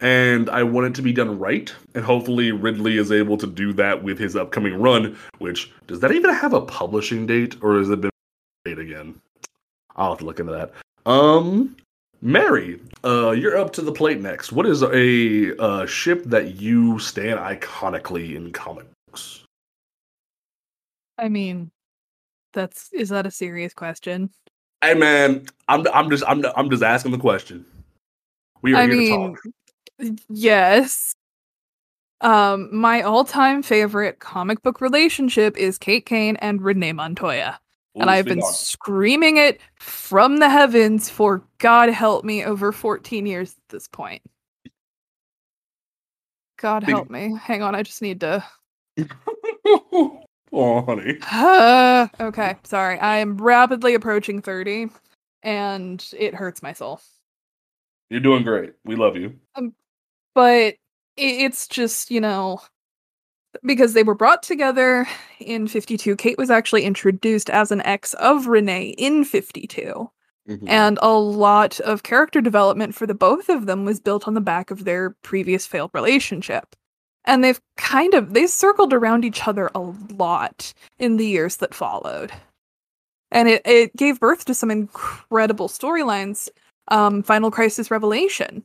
And 0.00 0.50
I 0.50 0.62
want 0.62 0.88
it 0.88 0.94
to 0.96 1.02
be 1.02 1.12
done 1.12 1.38
right. 1.38 1.72
And 1.94 2.04
hopefully 2.04 2.52
Ridley 2.52 2.98
is 2.98 3.10
able 3.10 3.38
to 3.38 3.46
do 3.46 3.72
that 3.74 4.02
with 4.02 4.18
his 4.18 4.36
upcoming 4.36 4.74
run, 4.74 5.16
which 5.38 5.72
does 5.86 6.00
that 6.00 6.12
even 6.12 6.34
have 6.34 6.52
a 6.52 6.60
publishing 6.60 7.24
date 7.26 7.56
or 7.62 7.78
has 7.78 7.88
it 7.88 8.02
been 8.02 8.10
made 8.66 8.78
again? 8.78 9.18
I'll 9.94 10.10
have 10.10 10.18
to 10.18 10.26
look 10.26 10.38
into 10.38 10.52
that. 10.52 10.72
Um 11.06 11.76
Mary, 12.22 12.80
uh, 13.04 13.30
you're 13.30 13.56
up 13.56 13.72
to 13.74 13.82
the 13.82 13.92
plate 13.92 14.20
next. 14.20 14.52
What 14.52 14.66
is 14.66 14.82
a 14.82 15.56
uh, 15.58 15.86
ship 15.86 16.24
that 16.24 16.56
you 16.56 16.98
stand 16.98 17.38
iconically 17.38 18.34
in 18.34 18.52
comic 18.52 18.86
books? 19.06 19.44
I 21.18 21.28
mean, 21.28 21.70
that's 22.52 22.90
is 22.92 23.10
that 23.10 23.26
a 23.26 23.30
serious 23.30 23.74
question? 23.74 24.30
Hey 24.82 24.94
man, 24.94 25.46
I'm 25.68 25.86
I'm 25.92 26.10
just 26.10 26.24
I'm 26.26 26.44
I'm 26.56 26.70
just 26.70 26.82
asking 26.82 27.12
the 27.12 27.18
question. 27.18 27.64
We 28.62 28.74
are 28.74 28.82
I 28.82 28.86
here 28.86 28.96
mean, 28.96 29.36
to 29.98 30.12
talk. 30.12 30.16
yes. 30.28 31.14
Um, 32.22 32.74
my 32.74 33.02
all-time 33.02 33.62
favorite 33.62 34.20
comic 34.20 34.62
book 34.62 34.80
relationship 34.80 35.54
is 35.58 35.76
Kate 35.76 36.06
Kane 36.06 36.36
and 36.36 36.62
Renee 36.62 36.92
Montoya. 36.92 37.60
And 38.02 38.10
I've 38.10 38.24
been 38.26 38.40
screaming 38.52 39.36
it 39.38 39.60
from 39.76 40.38
the 40.38 40.48
heavens 40.50 41.08
for 41.08 41.42
God 41.58 41.88
help 41.90 42.24
me 42.24 42.44
over 42.44 42.72
14 42.72 43.26
years 43.26 43.52
at 43.52 43.68
this 43.70 43.88
point. 43.88 44.22
God 46.58 46.82
help 46.84 47.10
me. 47.10 47.36
Hang 47.40 47.62
on, 47.62 47.74
I 47.74 47.82
just 47.82 48.02
need 48.02 48.20
to. 48.20 48.44
oh, 49.66 50.22
honey. 50.52 51.18
okay, 52.20 52.56
sorry. 52.64 52.98
I 52.98 53.18
am 53.18 53.36
rapidly 53.36 53.94
approaching 53.94 54.40
30 54.42 54.88
and 55.42 56.04
it 56.16 56.34
hurts 56.34 56.62
my 56.62 56.72
soul. 56.72 57.00
You're 58.10 58.20
doing 58.20 58.42
great. 58.42 58.74
We 58.84 58.96
love 58.96 59.16
you. 59.16 59.34
Um, 59.54 59.74
but 60.34 60.74
i- 60.74 60.76
it's 61.16 61.66
just, 61.68 62.10
you 62.10 62.20
know, 62.20 62.60
because 63.64 63.92
they 63.94 64.02
were 64.02 64.14
brought 64.14 64.42
together 64.42 65.06
in 65.40 65.66
52. 65.68 66.16
Kate 66.16 66.38
was 66.38 66.50
actually 66.50 66.84
introduced 66.84 67.50
as 67.50 67.70
an 67.72 67.80
ex 67.82 68.14
of 68.14 68.46
Renee 68.46 68.94
in 68.98 69.24
52. 69.24 70.10
Mhm. 70.48 70.62
and 70.68 70.96
a 71.02 71.10
lot 71.12 71.80
of 71.80 72.04
character 72.04 72.40
development 72.40 72.94
for 72.94 73.04
the 73.04 73.14
both 73.14 73.48
of 73.48 73.66
them 73.66 73.84
was 73.84 73.98
built 73.98 74.28
on 74.28 74.34
the 74.34 74.40
back 74.40 74.70
of 74.70 74.84
their 74.84 75.10
previous 75.22 75.66
failed 75.66 75.90
relationship 75.92 76.76
and 77.24 77.42
they've 77.42 77.60
kind 77.76 78.14
of 78.14 78.32
they 78.32 78.46
circled 78.46 78.92
around 78.92 79.24
each 79.24 79.48
other 79.48 79.68
a 79.74 79.80
lot 79.80 80.72
in 81.00 81.16
the 81.16 81.26
years 81.26 81.56
that 81.56 81.74
followed 81.74 82.30
and 83.32 83.48
it, 83.48 83.60
it 83.64 83.96
gave 83.96 84.20
birth 84.20 84.44
to 84.44 84.54
some 84.54 84.70
incredible 84.70 85.66
storylines 85.68 86.48
um 86.92 87.24
final 87.24 87.50
crisis 87.50 87.90
revelation 87.90 88.64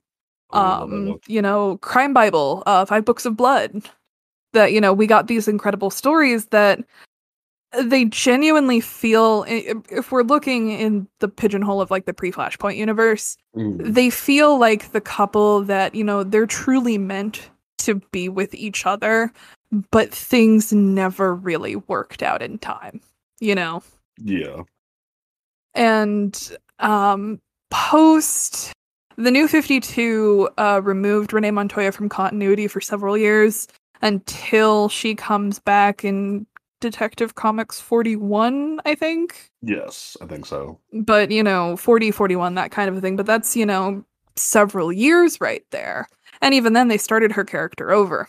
Oh, 0.54 0.60
I 0.60 0.62
love 0.82 0.90
that 0.92 0.96
um 0.96 1.20
you 1.28 1.42
know 1.42 1.78
crime 1.78 2.14
bible 2.14 2.62
uh 2.68 2.86
five 2.86 3.06
books 3.06 3.26
of 3.26 3.36
blood 3.36 3.90
that 4.54 4.72
you 4.74 4.82
know 4.82 4.94
we 4.94 5.08
got 5.08 5.28
these 5.28 5.48
incredible 5.48 5.90
stories 5.90 6.46
that 6.48 6.80
they 7.84 8.04
genuinely 8.06 8.82
feel 8.82 9.46
if 9.48 10.12
we're 10.12 10.24
looking 10.24 10.72
in 10.72 11.08
the 11.20 11.28
pigeonhole 11.30 11.80
of 11.80 11.90
like 11.90 12.06
the 12.06 12.14
pre-flashpoint 12.14 12.76
universe 12.78 13.38
Mm. 13.56 13.94
they 13.94 14.10
feel 14.10 14.58
like 14.58 14.92
the 14.94 15.02
couple 15.02 15.62
that 15.64 15.94
you 15.94 16.04
know 16.06 16.24
they're 16.24 16.46
truly 16.46 16.98
meant 16.98 17.50
to 17.80 17.96
be 18.12 18.30
with 18.30 18.54
each 18.54 18.86
other 18.86 19.32
but 19.92 20.10
things 20.14 20.72
never 20.72 21.36
really 21.36 21.76
worked 21.76 22.24
out 22.24 22.42
in 22.42 22.58
time 22.60 23.02
you 23.42 23.56
know 23.56 23.84
Yeah. 24.24 24.62
and 25.76 26.58
um 26.80 27.40
post 27.70 28.72
the 29.18 29.32
new 29.32 29.48
52 29.48 30.50
uh 30.58 30.82
removed 30.84 31.34
renee 31.34 31.52
montoya 31.52 31.92
from 31.92 32.10
continuity 32.10 32.68
for 32.68 32.82
several 32.82 33.18
years 33.18 33.68
until 34.02 34.90
she 34.90 35.16
comes 35.16 35.60
back 35.60 36.04
in 36.04 36.46
detective 36.80 37.36
comics 37.36 37.80
41 37.80 38.80
i 38.86 38.96
think 38.96 39.52
Yes, 39.62 40.18
I 40.22 40.26
think 40.26 40.46
so. 40.48 40.80
but 40.92 41.30
you 41.32 41.44
know 41.44 41.78
40 41.78 42.10
41 42.12 42.56
that 42.56 42.72
kind 42.72 42.90
of 42.90 42.98
a 42.98 43.02
thing 43.02 43.16
but 43.16 43.26
that's 43.28 43.56
you 43.56 43.66
know 43.66 44.04
several 44.36 44.92
years 44.92 45.40
right 45.40 45.64
there 45.72 46.08
and 46.42 46.54
even 46.56 46.74
then 46.74 46.88
they 46.88 46.98
started 46.98 47.32
her 47.34 47.44
character 47.44 47.92
over 47.92 48.28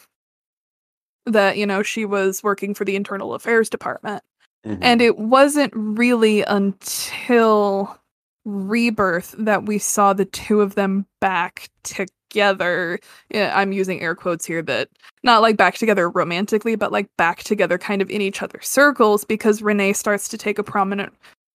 that 1.26 1.56
you 1.56 1.64
know 1.64 1.82
she 1.82 2.04
was 2.04 2.42
working 2.42 2.74
for 2.74 2.84
the 2.84 2.96
internal 2.96 3.34
affairs 3.34 3.70
department 3.70 4.22
Mhm. 4.66 4.78
and 4.82 5.00
it 5.02 5.18
wasn't 5.18 5.72
really 5.74 6.42
until 6.42 7.98
rebirth 8.44 9.34
that 9.38 9.64
we 9.66 9.78
saw 9.78 10.12
the 10.12 10.24
two 10.24 10.60
of 10.60 10.74
them 10.76 11.06
back 11.20 11.68
together. 11.84 12.12
Yeah, 12.34 13.52
I'm 13.54 13.72
using 13.72 14.00
air 14.00 14.14
quotes 14.14 14.44
here 14.44 14.62
that 14.62 14.88
not 15.22 15.42
like 15.42 15.56
back 15.56 15.76
together 15.76 16.08
romantically, 16.10 16.76
but 16.76 16.92
like 16.92 17.08
back 17.16 17.42
together 17.42 17.78
kind 17.78 18.02
of 18.02 18.10
in 18.10 18.20
each 18.20 18.42
other's 18.42 18.68
circles 18.68 19.24
because 19.24 19.62
Renee 19.62 19.92
starts 19.92 20.28
to 20.28 20.38
take 20.38 20.58
a 20.58 20.64
prominent 20.64 21.12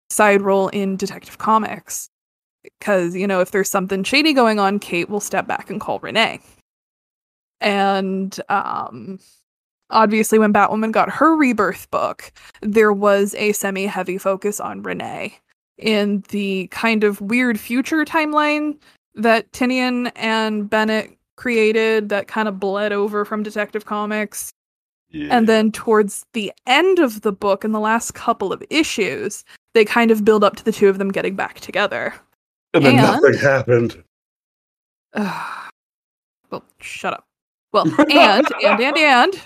side 0.09 0.41
role 0.41 0.69
in 0.69 0.95
Detective 0.97 1.37
Comics. 1.37 2.09
Because, 2.79 3.15
you 3.15 3.27
know, 3.27 3.39
if 3.39 3.51
there's 3.51 3.69
something 3.69 4.03
shady 4.03 4.33
going 4.33 4.59
on, 4.59 4.79
Kate 4.79 5.09
will 5.09 5.19
step 5.19 5.47
back 5.47 5.69
and 5.69 5.79
call 5.79 5.99
Renee. 5.99 6.39
And 7.61 8.39
um 8.49 9.19
obviously 9.89 10.37
when 10.37 10.53
Batwoman 10.53 10.91
got 10.91 11.09
her 11.09 11.35
rebirth 11.35 11.89
book, 11.91 12.31
there 12.61 12.91
was 12.91 13.33
a 13.35 13.53
semi-heavy 13.53 14.17
focus 14.17 14.59
on 14.59 14.83
Renee 14.83 15.39
in 15.77 16.23
the 16.29 16.67
kind 16.67 17.03
of 17.03 17.21
weird 17.21 17.59
future 17.59 18.03
timeline 18.03 18.77
that 19.17 19.51
Tynion 19.51 20.11
and 20.15 20.69
Bennett 20.69 21.17
created 21.35 22.09
that 22.09 22.27
kind 22.27 22.47
of 22.47 22.59
bled 22.59 22.91
over 22.91 23.25
from 23.25 23.43
Detective 23.43 23.85
Comics. 23.85 24.51
Yeah. 25.09 25.29
And 25.31 25.47
then 25.47 25.71
towards 25.71 26.25
the 26.33 26.51
end 26.65 26.99
of 26.99 27.21
the 27.21 27.31
book, 27.31 27.63
in 27.63 27.71
the 27.71 27.79
last 27.79 28.13
couple 28.13 28.51
of 28.51 28.63
issues, 28.69 29.45
they 29.73 29.85
kind 29.85 30.11
of 30.11 30.25
build 30.25 30.43
up 30.43 30.55
to 30.57 30.65
the 30.65 30.71
two 30.71 30.89
of 30.89 30.97
them 30.97 31.11
getting 31.11 31.35
back 31.35 31.59
together. 31.59 32.13
And 32.73 32.85
then 32.85 32.99
and- 32.99 33.21
nothing 33.21 33.39
happened. 33.39 34.03
well, 35.15 36.63
shut 36.79 37.13
up. 37.13 37.25
Well, 37.73 37.85
and 37.99 38.11
and 38.11 38.81
and 38.81 38.97
and 38.97 39.41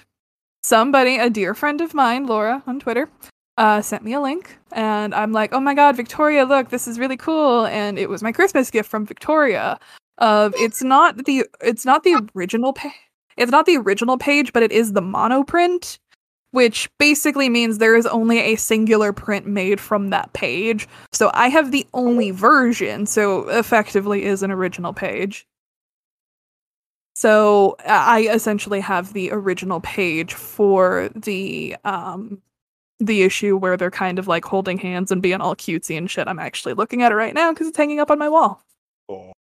somebody, 0.64 1.18
a 1.18 1.30
dear 1.30 1.54
friend 1.54 1.82
of 1.82 1.94
mine, 1.94 2.28
Laura 2.28 2.64
on 2.68 2.80
Twitter, 2.80 3.10
uh, 3.58 3.82
sent 3.82 4.04
me 4.04 4.14
a 4.14 4.22
link, 4.22 4.58
and 4.72 5.14
I'm 5.14 5.32
like, 5.32 5.54
oh 5.54 5.60
my 5.60 5.74
god, 5.74 5.96
Victoria, 5.96 6.46
look, 6.46 6.70
this 6.70 6.88
is 6.88 7.00
really 7.00 7.18
cool, 7.18 7.66
and 7.66 8.00
it 8.00 8.10
was 8.10 8.24
my 8.24 8.32
Christmas 8.32 8.72
gift 8.72 8.90
from 8.90 9.06
Victoria. 9.06 9.80
Of 10.18 10.54
it's 10.58 10.84
not 10.84 11.26
the 11.26 11.46
it's 11.62 11.86
not 11.86 12.04
the 12.04 12.16
original 12.36 12.74
page. 12.74 12.92
It's 13.38 13.52
not 13.52 13.66
the 13.66 13.78
original 13.78 14.18
page, 14.18 14.54
but 14.54 14.62
it 14.64 14.72
is 14.72 14.94
the 14.94 15.02
monoprint, 15.02 15.98
which 16.52 16.90
basically 17.00 17.50
means 17.50 17.78
there 17.78 17.96
is 17.96 18.06
only 18.06 18.40
a 18.40 18.56
singular 18.56 19.14
print 19.14 19.48
made 19.48 19.80
from 19.80 20.10
that 20.10 20.32
page. 20.34 20.88
So 21.12 21.32
I 21.34 21.48
have 21.50 21.72
the 21.72 21.88
only 21.94 22.32
version, 22.32 23.06
so 23.06 23.48
effectively 23.50 24.24
is 24.26 24.44
an 24.44 24.52
original 24.52 24.94
page. 24.94 25.48
So 27.16 27.76
I 27.86 28.28
essentially 28.32 28.80
have 28.82 29.14
the 29.14 29.32
original 29.32 29.80
page 29.82 30.34
for 30.34 31.10
the 31.16 31.76
um 31.84 32.42
the 33.02 33.24
issue 33.24 33.58
where 33.58 33.76
they're 33.76 33.92
kind 33.92 34.20
of 34.20 34.28
like 34.28 34.46
holding 34.46 34.78
hands 34.78 35.12
and 35.12 35.22
being 35.22 35.42
all 35.42 35.56
cutesy 35.56 35.98
and 35.98 36.10
shit. 36.10 36.28
I'm 36.28 36.40
actually 36.40 36.74
looking 36.74 37.02
at 37.02 37.12
it 37.12 37.16
right 37.16 37.34
now 37.34 37.52
because 37.52 37.68
it's 37.68 37.78
hanging 37.78 38.00
up 38.00 38.12
on 38.12 38.20
my 38.20 38.30
wall. 38.30 38.64
Oh. 39.10 39.34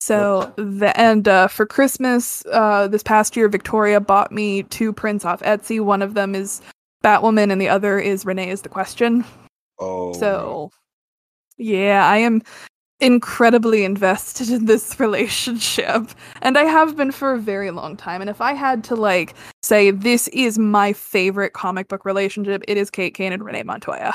So 0.00 0.52
the 0.56 0.98
and 0.98 1.26
uh, 1.26 1.48
for 1.48 1.66
Christmas 1.66 2.44
uh, 2.52 2.88
this 2.88 3.02
past 3.02 3.36
year, 3.36 3.48
Victoria 3.48 4.00
bought 4.00 4.30
me 4.32 4.62
two 4.64 4.92
prints 4.92 5.24
off 5.24 5.42
Etsy. 5.42 5.80
One 5.80 6.02
of 6.02 6.14
them 6.14 6.34
is 6.34 6.62
Batwoman, 7.02 7.50
and 7.50 7.60
the 7.60 7.68
other 7.68 7.98
is 7.98 8.24
Renee 8.24 8.50
is 8.50 8.62
the 8.62 8.68
Question. 8.68 9.24
Oh. 9.78 10.12
So, 10.14 10.70
yeah, 11.58 12.06
I 12.08 12.18
am 12.18 12.42
incredibly 13.00 13.84
invested 13.84 14.50
in 14.50 14.66
this 14.66 14.98
relationship, 15.00 16.10
and 16.42 16.58
I 16.58 16.64
have 16.64 16.96
been 16.96 17.12
for 17.12 17.34
a 17.34 17.38
very 17.38 17.70
long 17.70 17.96
time. 17.96 18.20
And 18.20 18.30
if 18.30 18.40
I 18.40 18.52
had 18.52 18.82
to 18.84 18.96
like 18.96 19.34
say 19.62 19.90
this 19.90 20.28
is 20.28 20.58
my 20.58 20.92
favorite 20.92 21.52
comic 21.52 21.88
book 21.88 22.04
relationship, 22.04 22.62
it 22.68 22.76
is 22.76 22.90
Kate 22.90 23.14
Kane 23.14 23.32
and 23.32 23.44
Renee 23.44 23.62
Montoya. 23.62 24.14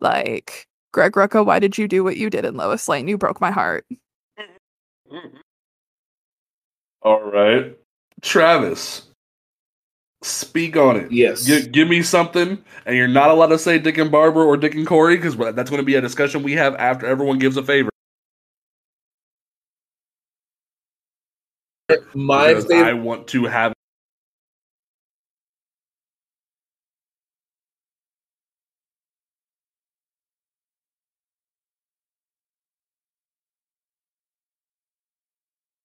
Like 0.00 0.66
Greg 0.92 1.12
Rucka, 1.12 1.44
why 1.44 1.58
did 1.58 1.78
you 1.78 1.88
do 1.88 2.04
what 2.04 2.16
you 2.16 2.30
did 2.30 2.44
in 2.44 2.56
Lois 2.56 2.88
Lane? 2.88 3.08
You 3.08 3.18
broke 3.18 3.40
my 3.40 3.50
heart. 3.50 3.86
All 7.02 7.22
right. 7.22 7.76
Travis, 8.22 9.02
speak 10.22 10.76
on 10.76 10.96
it. 10.96 11.12
Yes. 11.12 11.44
Gi- 11.44 11.68
give 11.68 11.86
me 11.86 12.02
something, 12.02 12.58
and 12.84 12.96
you're 12.96 13.06
not 13.06 13.30
allowed 13.30 13.48
to 13.48 13.58
say 13.58 13.78
Dick 13.78 13.98
and 13.98 14.10
Barbara 14.10 14.44
or 14.44 14.56
Dick 14.56 14.74
and 14.74 14.86
Kory 14.86 15.16
because 15.16 15.36
that's 15.36 15.70
going 15.70 15.80
to 15.80 15.86
be 15.86 15.94
a 15.94 16.00
discussion 16.00 16.42
we 16.42 16.52
have 16.52 16.74
after 16.76 17.06
everyone 17.06 17.38
gives 17.38 17.56
a 17.56 17.62
favor. 17.62 17.90
My 22.14 22.54
Because 22.54 22.70
I 22.70 22.92
want 22.92 23.28
to 23.28 23.44
have. 23.44 23.72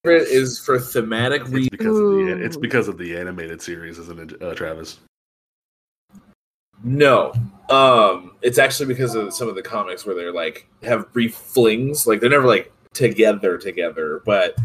is 0.04 0.58
for 0.58 0.80
thematic 0.80 1.44
It's 1.44 1.52
reasons. 1.52 1.70
because 1.70 2.00
of 2.00 2.10
the 2.10 2.44
it's 2.44 2.58
because 2.58 2.88
of 2.88 2.98
the 2.98 3.16
animated 3.16 3.62
series, 3.62 4.00
isn't 4.00 4.32
it, 4.32 4.42
uh, 4.42 4.56
Travis? 4.56 5.00
No, 6.84 7.32
um, 7.70 8.32
it's 8.42 8.58
actually 8.58 8.88
because 8.88 9.14
of 9.14 9.32
some 9.34 9.48
of 9.48 9.54
the 9.54 9.62
comics 9.62 10.04
where 10.04 10.16
they're 10.16 10.34
like 10.34 10.68
have 10.82 11.14
brief 11.14 11.36
flings. 11.36 12.08
Like 12.08 12.20
they're 12.20 12.32
never 12.32 12.48
like 12.48 12.72
together 12.94 13.60
together, 13.60 14.24
but 14.26 14.58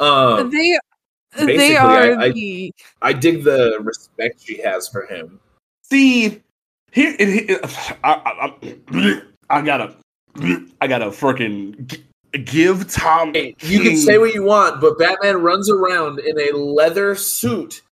um, 0.00 0.50
they 0.50 0.78
they 1.36 1.76
are 1.76 1.88
I- 2.18 2.24
I- 2.26 2.32
the 2.32 2.74
I 3.02 3.12
dig 3.12 3.44
the 3.44 3.78
respect 3.80 4.42
she 4.44 4.60
has 4.62 4.88
for 4.88 5.06
him. 5.06 5.40
See, 5.82 6.42
here, 6.92 7.14
it, 7.18 7.50
it, 7.50 7.60
I, 8.04 8.12
I, 8.14 8.54
I, 8.92 9.22
I 9.50 9.62
gotta, 9.62 9.96
I 10.80 10.86
gotta 10.86 11.06
freaking 11.06 12.00
give 12.44 12.90
Tom. 12.90 13.34
Hey, 13.34 13.54
you 13.60 13.80
can 13.80 13.96
say 13.96 14.18
what 14.18 14.32
you 14.32 14.42
want, 14.44 14.80
but 14.80 14.98
Batman 14.98 15.42
runs 15.42 15.70
around 15.70 16.20
in 16.20 16.38
a 16.38 16.56
leather 16.56 17.14
suit, 17.14 17.82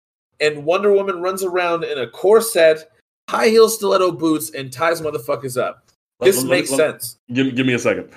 and 0.41 0.65
Wonder 0.65 0.93
Woman 0.93 1.21
runs 1.21 1.43
around 1.45 1.85
in 1.85 1.99
a 1.99 2.07
corset, 2.09 2.91
high 3.29 3.49
heel 3.49 3.69
stiletto 3.69 4.13
boots, 4.13 4.51
and 4.55 4.73
ties 4.73 5.01
motherfuckers 5.01 5.61
up. 5.61 5.85
This 6.21 6.39
let- 6.43 6.51
makes 6.51 6.71
let- 6.71 6.77
sense. 6.79 7.19
Give, 7.33 7.55
give 7.55 7.67
me 7.67 7.75
a 7.75 7.79
second. 7.79 8.09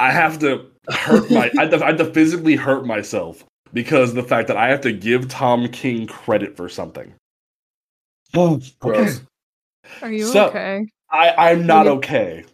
I 0.00 0.10
have 0.10 0.38
to 0.40 0.66
hurt 0.88 1.30
my. 1.30 1.50
I 1.58 1.62
have, 1.62 1.70
to, 1.70 1.84
I 1.84 1.88
have 1.88 1.98
to 1.98 2.06
physically 2.12 2.56
hurt 2.56 2.86
myself 2.86 3.44
because 3.72 4.10
of 4.10 4.16
the 4.16 4.22
fact 4.22 4.48
that 4.48 4.56
I 4.56 4.68
have 4.68 4.80
to 4.82 4.92
give 4.92 5.28
Tom 5.28 5.68
King 5.68 6.06
credit 6.06 6.56
for 6.56 6.68
something. 6.68 7.12
Oh, 8.34 8.60
Gross. 8.80 9.20
Are 10.02 10.10
you 10.10 10.24
So, 10.26 10.48
okay? 10.48 10.86
I, 11.10 11.50
I'm 11.50 11.66
not 11.66 11.86
need- 11.86 11.92
okay, 11.92 12.44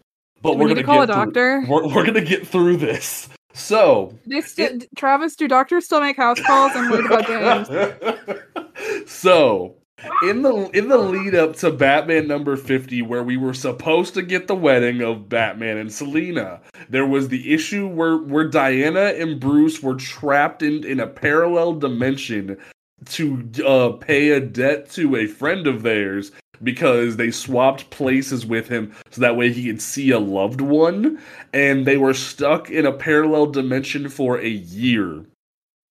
but 0.43 0.56
We 0.56 0.62
we're 0.62 0.68
gonna 0.68 0.81
to 0.81 0.86
call 0.86 1.01
get 1.06 1.10
a 1.10 1.12
through- 1.12 1.24
doctor. 1.27 1.64
We're, 1.68 1.86
we're 1.94 2.05
gonna 2.06 2.20
get 2.24 2.47
through 2.47 2.78
this. 2.78 3.28
So, 3.55 4.12
They 4.27 4.40
st- 4.43 4.86
Travis, 4.97 5.35
do 5.36 5.48
doctors 5.48 5.86
still 5.86 6.01
make 6.01 6.16
house 6.18 6.40
calls? 6.40 6.73
I'm 6.74 6.90
worried 6.90 7.06
about 7.06 7.66
James. 7.66 9.10
so 9.10 9.77
in 10.23 10.43
the 10.43 10.70
in 10.74 10.89
the 10.89 10.98
lead 10.98 11.35
up 11.35 11.56
to 11.56 11.70
Batman 11.70 12.28
number 12.28 12.56
50 12.56 13.02
where 13.02 13.23
we 13.23 13.36
were 13.36 13.55
supposed 13.55 14.14
to 14.14 14.23
get 14.23 14.47
the 14.47 14.55
wedding 14.55 15.01
of 15.01 15.28
Batman 15.28 15.78
and 15.78 15.93
Selina 15.93 16.60
there 16.89 17.06
was 17.06 17.28
the 17.28 17.52
issue 17.52 17.86
where 17.89 18.18
where 18.18 18.48
Diana 18.48 19.14
and 19.16 19.40
Bruce 19.40 19.82
were 19.82 19.94
trapped 19.94 20.62
in 20.62 20.85
in 20.85 21.01
a 21.01 21.06
parallel 21.06 21.74
dimension 21.74 22.59
to 23.06 23.48
uh, 23.66 23.93
pay 23.93 24.31
a 24.31 24.40
debt 24.40 24.90
to 24.90 25.16
a 25.16 25.27
friend 25.27 25.66
of 25.66 25.82
theirs 25.82 26.32
because 26.62 27.16
they 27.16 27.31
swapped 27.31 27.90
places 27.90 28.47
with 28.47 28.68
him 28.68 28.94
so 29.10 29.20
that 29.20 29.36
way 29.36 29.52
he 29.52 29.66
could 29.66 29.82
see 29.82 30.10
a 30.10 30.18
loved 30.18 30.60
one 30.60 31.18
and 31.52 31.86
they 31.86 31.97
were 31.97 32.14
stuck 32.14 32.70
in 32.70 32.86
a 32.86 32.93
parallel 32.93 33.47
dimension 33.47 34.09
for 34.09 34.39
a 34.39 34.48
year. 34.48 35.24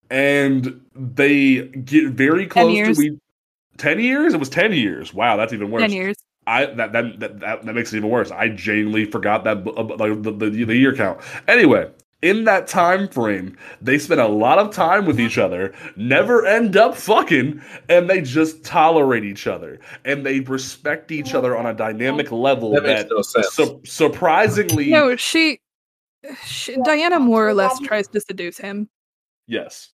And 0.09 0.81
they 0.95 1.67
get 1.67 2.11
very 2.11 2.45
close 2.47 2.75
to 2.75 2.93
we 2.97 3.19
10 3.77 3.99
years 3.99 4.33
it 4.33 4.39
was 4.39 4.49
10 4.49 4.73
years 4.73 5.13
wow 5.13 5.35
that's 5.37 5.53
even 5.53 5.69
worse 5.71 5.81
Ten 5.81 5.91
years. 5.91 6.15
I 6.47 6.65
that 6.67 6.91
that 6.93 7.19
that, 7.19 7.39
that, 7.39 7.65
that 7.65 7.73
makes 7.73 7.91
it 7.91 7.97
even 7.97 8.09
worse. 8.11 8.29
I 8.29 8.49
genuinely 8.49 9.05
forgot 9.05 9.43
that 9.45 9.57
uh, 9.65 9.83
like 9.97 10.21
the, 10.21 10.31
the 10.31 10.65
the 10.65 10.75
year 10.75 10.93
count. 10.95 11.19
Anyway, 11.47 11.89
in 12.21 12.43
that 12.43 12.67
time 12.67 13.07
frame, 13.07 13.57
they 13.81 13.97
spend 13.97 14.21
a 14.21 14.27
lot 14.27 14.59
of 14.59 14.71
time 14.71 15.07
with 15.07 15.19
each 15.19 15.39
other, 15.39 15.73
never 15.95 16.45
end 16.45 16.77
up 16.77 16.95
fucking, 16.95 17.61
and 17.89 18.07
they 18.07 18.21
just 18.21 18.63
tolerate 18.63 19.23
each 19.23 19.47
other 19.47 19.79
and 20.05 20.23
they 20.23 20.39
respect 20.41 21.11
each 21.11 21.33
other 21.33 21.57
on 21.57 21.65
a 21.65 21.73
dynamic 21.73 22.31
level 22.31 22.73
That 22.73 22.83
makes 22.83 23.01
that, 23.03 23.09
no 23.09 23.23
sense. 23.23 23.47
su- 23.49 23.81
surprisingly 23.83 24.91
No, 24.91 25.15
she, 25.15 25.59
she. 26.45 26.77
Diana 26.83 27.19
more 27.19 27.47
or 27.47 27.55
less 27.55 27.79
tries 27.79 28.07
to 28.09 28.21
seduce 28.21 28.57
him. 28.59 28.87
yes. 29.47 29.89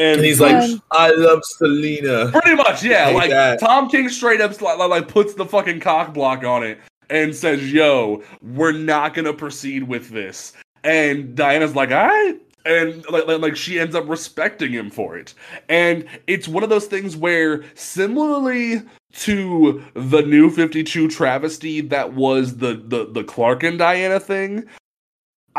And, 0.00 0.16
and 0.16 0.24
he's 0.24 0.40
like, 0.40 0.80
"I 0.92 1.10
love 1.10 1.44
Selina." 1.44 2.30
Pretty 2.32 2.54
much, 2.54 2.82
yeah. 2.82 3.06
Like 3.08 3.16
Like 3.16 3.30
that. 3.30 3.60
Tom 3.60 3.88
King 3.90 4.08
straight 4.08 4.40
up 4.40 4.58
like, 4.62 4.78
like 4.78 5.08
puts 5.08 5.34
the 5.34 5.44
fucking 5.44 5.80
cock 5.80 6.14
block 6.14 6.42
on 6.42 6.62
it 6.62 6.78
and 7.10 7.36
says, 7.36 7.70
"Yo, 7.70 8.22
we're 8.40 8.72
not 8.72 9.12
gonna 9.12 9.34
proceed 9.34 9.82
with 9.82 10.08
this." 10.08 10.54
And 10.84 11.34
Diana's 11.34 11.76
like, 11.76 11.90
"All 11.90 12.06
right." 12.06 12.36
And 12.64 13.04
like, 13.10 13.26
like, 13.26 13.40
like 13.40 13.56
she 13.56 13.78
ends 13.78 13.94
up 13.94 14.08
respecting 14.08 14.72
him 14.72 14.90
for 14.90 15.18
it. 15.18 15.34
And 15.68 16.06
it's 16.26 16.48
one 16.48 16.62
of 16.62 16.70
those 16.70 16.86
things 16.86 17.16
where, 17.16 17.62
similarly 17.74 18.82
to 19.12 19.82
the 19.94 20.22
new 20.22 20.50
52 20.50 21.08
travesty 21.08 21.80
that 21.80 22.14
was 22.14 22.58
the, 22.58 22.82
the, 22.86 23.06
the 23.10 23.24
Clark 23.24 23.62
and 23.62 23.78
Diana 23.78 24.20
thing, 24.20 24.66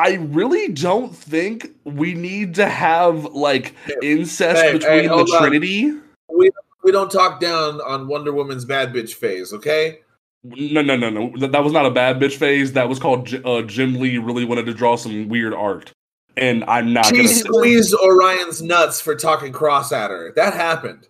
I 0.01 0.13
really 0.13 0.69
don't 0.69 1.15
think 1.15 1.69
we 1.83 2.15
need 2.15 2.55
to 2.55 2.67
have 2.67 3.25
like 3.25 3.75
incest 4.01 4.59
Hey, 4.59 4.73
between 4.73 5.01
hey, 5.01 5.07
the 5.07 5.13
on. 5.13 5.39
Trinity. 5.39 5.91
We 6.27 6.49
we 6.83 6.91
don't 6.91 7.11
talk 7.11 7.39
down 7.39 7.79
on 7.81 8.07
Wonder 8.07 8.33
Woman's 8.33 8.65
bad 8.65 8.93
bitch 8.93 9.13
phase, 9.13 9.53
okay? 9.53 9.99
No, 10.43 10.81
no, 10.81 10.95
no, 10.95 11.11
no. 11.11 11.47
That, 11.47 11.63
was 11.63 11.71
not 11.71 11.85
a 11.85 11.91
bad 11.91 12.19
bitch 12.19 12.37
phase. 12.37 12.73
That 12.73 12.89
was 12.89 12.97
called 12.97 13.31
uh, 13.45 13.61
Jim 13.61 13.99
Lee 13.99 14.17
really 14.17 14.43
wanted 14.43 14.65
to 14.65 14.73
draw 14.73 14.95
some 14.95 15.29
weird 15.29 15.53
art, 15.53 15.91
and 16.35 16.63
I'm 16.63 16.93
not 16.93 17.05
She 17.05 17.27
squeezed 17.27 17.93
Orion's 17.93 18.59
nuts 18.59 18.99
for 18.99 19.15
talking 19.15 19.53
cross 19.53 19.91
at 19.91 20.09
her. 20.09 20.33
That 20.35 20.55
happened. 20.55 21.07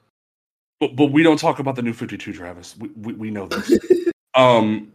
But, 0.81 0.97
but 0.97 1.13
we 1.13 1.23
don't 1.23 1.39
talk 1.39 1.59
about 1.59 1.77
the 1.77 1.81
new 1.81 1.93
52, 1.93 2.33
Travis. 2.33 2.75
We 2.77 2.89
we, 2.97 3.13
we 3.13 3.31
know 3.31 3.47
this. 3.47 3.79
um, 4.35 4.91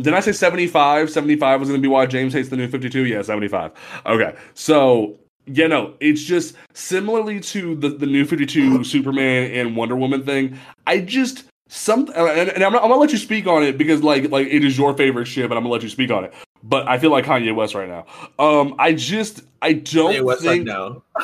did 0.00 0.14
I 0.14 0.20
say 0.20 0.32
75? 0.32 1.10
75 1.10 1.60
was 1.60 1.68
going 1.68 1.80
to 1.80 1.82
be 1.82 1.90
why 1.90 2.06
James 2.06 2.32
hates 2.32 2.48
the 2.48 2.56
new 2.56 2.68
52? 2.68 3.06
Yeah, 3.06 3.22
75. 3.22 3.72
Okay. 4.06 4.34
So, 4.54 5.18
yeah, 5.46 5.66
no, 5.66 5.94
it's 6.00 6.22
just 6.22 6.54
similarly 6.72 7.40
to 7.40 7.74
the, 7.76 7.90
the 7.90 8.06
new 8.06 8.24
52 8.24 8.84
Superman 8.84 9.50
and 9.52 9.76
Wonder 9.76 9.96
Woman 9.96 10.24
thing. 10.24 10.58
I 10.86 11.00
just 11.00 11.44
some 11.68 12.08
and, 12.14 12.50
and 12.50 12.62
I'm, 12.62 12.72
not, 12.72 12.82
I'm 12.82 12.90
gonna 12.90 13.00
let 13.00 13.10
you 13.10 13.18
speak 13.18 13.46
on 13.46 13.62
it 13.62 13.78
because 13.78 14.02
like 14.02 14.30
like 14.30 14.46
it 14.46 14.64
is 14.64 14.76
your 14.78 14.94
favorite 14.96 15.26
shit, 15.26 15.48
but 15.48 15.56
I'm 15.56 15.64
gonna 15.64 15.72
let 15.72 15.82
you 15.82 15.88
speak 15.88 16.10
on 16.10 16.24
it. 16.24 16.32
But 16.62 16.86
I 16.88 16.98
feel 16.98 17.10
like 17.10 17.24
Kanye 17.24 17.54
West 17.54 17.74
right 17.74 17.88
now. 17.88 18.06
Um, 18.38 18.74
I 18.78 18.92
just 18.92 19.42
I 19.60 19.74
don't 19.74 20.14
Kanye 20.14 20.22
West 20.22 20.42
think 20.42 20.66
now. 20.66 21.02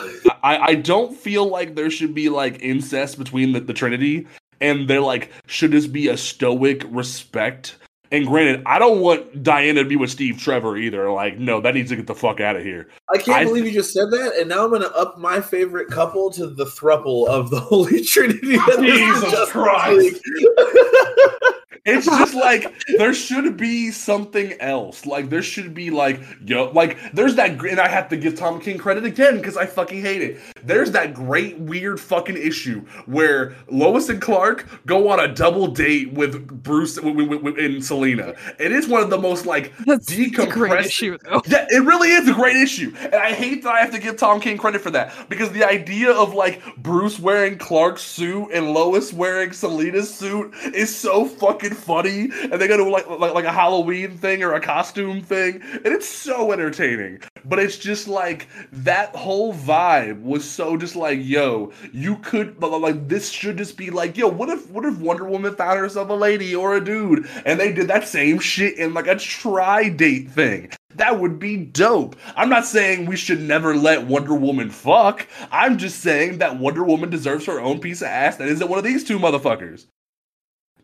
I, 0.43 0.59
I 0.59 0.75
don't 0.75 1.17
feel 1.17 1.47
like 1.47 1.75
there 1.75 1.91
should 1.91 2.15
be 2.15 2.29
like 2.29 2.61
incest 2.63 3.19
between 3.19 3.53
the, 3.53 3.61
the 3.61 3.73
Trinity, 3.75 4.27
and 4.61 4.89
they're 4.89 5.01
like, 5.01 5.31
should 5.47 5.73
this 5.73 5.87
be 5.87 6.09
a 6.09 6.17
stoic 6.17 6.85
respect? 6.89 7.77
And 8.13 8.27
granted, 8.27 8.63
I 8.67 8.81
don't 8.81 9.01
want 9.01 9.43
Diana 9.45 9.83
to 9.85 9.89
be 9.89 9.95
with 9.95 10.11
Steve 10.11 10.37
Trevor 10.39 10.77
either. 10.77 11.11
Like, 11.13 11.39
no, 11.39 11.61
that 11.61 11.75
needs 11.75 11.91
to 11.91 11.97
get 11.97 12.09
the 12.09 12.15
fuck 12.15 12.41
out 12.41 12.57
of 12.57 12.65
here. 12.65 12.89
I 13.09 13.19
can't 13.19 13.39
I- 13.39 13.45
believe 13.45 13.65
you 13.67 13.73
just 13.73 13.93
said 13.93 14.11
that, 14.11 14.35
and 14.39 14.49
now 14.49 14.65
I'm 14.65 14.71
going 14.71 14.83
to 14.83 14.93
up 14.97 15.19
my 15.19 15.41
favorite 15.41 15.89
couple 15.89 16.31
to 16.33 16.49
the 16.49 16.65
thruple 16.65 17.29
of 17.29 17.51
the 17.51 17.61
Holy 17.61 18.03
Trinity. 18.05 18.59
Jesus 18.81 19.51
Christ. 19.51 20.21
It's 21.91 22.07
just 22.19 22.35
like 22.35 22.73
there 22.99 23.15
should 23.15 23.57
be 23.57 23.91
something 23.91 24.55
else. 24.61 25.07
Like 25.07 25.31
there 25.31 25.43
should 25.43 25.75
be 25.75 25.91
like 25.91 26.21
yo, 26.45 26.71
like 26.73 26.99
there's 27.13 27.35
that. 27.37 27.51
And 27.65 27.81
I 27.81 27.89
have 27.89 28.09
to 28.11 28.17
give 28.17 28.37
Tom 28.37 28.61
King 28.61 28.79
credit 28.79 29.05
again 29.05 29.37
because 29.37 29.57
I 29.57 29.67
fucking 29.67 30.01
hate 30.01 30.23
it. 30.23 30.41
There's 30.65 30.91
that 30.93 31.15
great 31.15 31.59
weird 31.59 32.01
fucking 32.01 32.37
issue 32.37 32.81
where 33.07 33.55
Lois 33.69 34.09
and 34.09 34.21
Clark 34.21 34.67
go 34.87 35.09
on 35.09 35.21
a 35.21 35.29
double 35.29 35.67
date 35.69 36.13
with 36.13 36.47
Bruce 36.63 36.97
w- 36.97 37.15
w- 37.17 37.43
w- 37.43 37.65
and 37.65 37.85
Selina, 37.85 38.35
and 38.59 38.73
it's 38.73 38.87
one 38.87 39.03
of 39.03 39.11
the 39.11 39.19
most 39.19 39.47
like 39.47 39.73
That's 39.87 40.11
decompressed 40.11 40.87
issue, 40.87 41.19
though. 41.25 41.43
Yeah, 41.47 41.67
it 41.71 41.85
really 41.85 42.11
is 42.11 42.29
a 42.29 42.35
great 42.35 42.57
issue. 42.57 42.95
And 43.01 43.15
I 43.15 43.33
hate 43.33 43.63
that 43.63 43.75
I 43.75 43.81
have 43.81 43.91
to 43.93 43.99
give 43.99 44.17
Tom 44.17 44.41
King 44.41 44.59
credit 44.59 44.81
for 44.81 44.91
that. 44.91 45.29
Because 45.29 45.51
the 45.53 45.65
idea 45.65 46.13
of 46.13 46.35
like 46.35 46.63
Bruce 46.77 47.19
wearing 47.19 47.59
Clark's 47.59 48.03
suit 48.03 48.51
and 48.53 48.73
Lois 48.73 49.13
wearing 49.13 49.53
Selina's 49.53 50.13
suit 50.13 50.53
is 50.75 50.95
so 50.95 51.25
fucking 51.25 51.75
funny. 51.81 52.31
And 52.43 52.61
they 52.61 52.69
go 52.69 52.77
to 52.77 52.89
like, 52.89 53.09
like 53.09 53.35
like 53.35 53.45
a 53.45 53.53
Halloween 53.53 54.17
thing 54.17 54.43
or 54.43 54.55
a 54.55 54.61
costume 54.61 55.23
thing. 55.23 55.63
And 55.73 55.87
it's 55.87 56.09
so 56.09 56.53
entertaining. 56.53 57.21
But 57.45 57.59
it's 57.59 57.79
just 57.79 58.09
like 58.09 58.49
that 58.73 59.15
whole 59.17 59.55
vibe 59.55 60.23
was 60.23 60.49
so 60.49 60.77
just 60.77 60.97
like, 60.97 61.19
yo, 61.23 61.73
you 61.93 62.17
could 62.17 62.61
like 62.63 63.09
this 63.09 63.31
should 63.31 63.59
just 63.59 63.77
be 63.77 63.91
like, 63.91 64.17
yo, 64.17 64.29
what 64.29 64.49
if 64.49 64.69
what 64.71 64.85
if 64.85 64.99
Wonder 64.99 65.25
Woman 65.25 65.55
found 65.55 65.79
herself 65.79 66.09
a 66.11 66.15
lady 66.15 66.55
or 66.55 66.77
a 66.77 66.85
dude 66.85 67.29
and 67.45 67.59
they 67.59 67.73
did 67.73 67.89
that 67.89 68.07
same 68.07 68.39
shit 68.39 68.77
in 68.79 68.95
like 68.95 69.07
a 69.07 69.17
tri 69.17 69.89
date 69.89 70.31
thing? 70.31 70.71
That 70.97 71.21
would 71.21 71.39
be 71.39 71.57
dope. 71.57 72.17
I'm 72.37 72.49
not 72.49 72.67
saying 72.67 73.07
we 73.07 73.17
should 73.17 73.41
never 73.41 73.77
let 73.77 74.07
Wonder 74.07 74.35
Woman 74.35 74.71
fuck. 74.71 75.27
I'm 75.51 75.79
just 75.79 76.01
saying 76.01 76.39
that 76.39 76.59
Wonder 76.59 76.83
Woman 76.83 77.11
deserves 77.11 77.47
her 77.47 77.61
own 77.61 77.81
piece 77.81 78.03
of 78.03 78.09
ass 78.09 78.37
that 78.37 78.49
isn't 78.49 78.69
one 78.69 78.79
of 78.79 78.85
these 78.85 79.05
two 79.05 79.19
motherfuckers. 79.19 79.87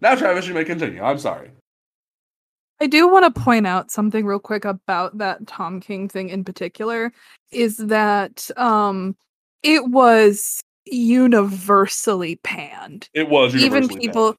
Now, 0.00 0.14
Travis, 0.14 0.46
you 0.46 0.54
may 0.54 0.64
continue. 0.64 1.02
I'm 1.02 1.18
sorry. 1.18 1.50
I 2.80 2.86
do 2.86 3.08
want 3.08 3.34
to 3.34 3.40
point 3.40 3.66
out 3.66 3.90
something 3.90 4.26
real 4.26 4.38
quick 4.38 4.64
about 4.64 5.16
that 5.18 5.46
Tom 5.46 5.80
King 5.80 6.08
thing 6.08 6.28
in 6.28 6.44
particular 6.44 7.12
is 7.50 7.78
that 7.78 8.50
um 8.56 9.16
it 9.62 9.86
was 9.88 10.60
universally 10.84 12.36
panned. 12.44 13.08
It 13.14 13.28
was 13.28 13.54
Even 13.54 13.64
universally 13.84 14.00
people 14.00 14.36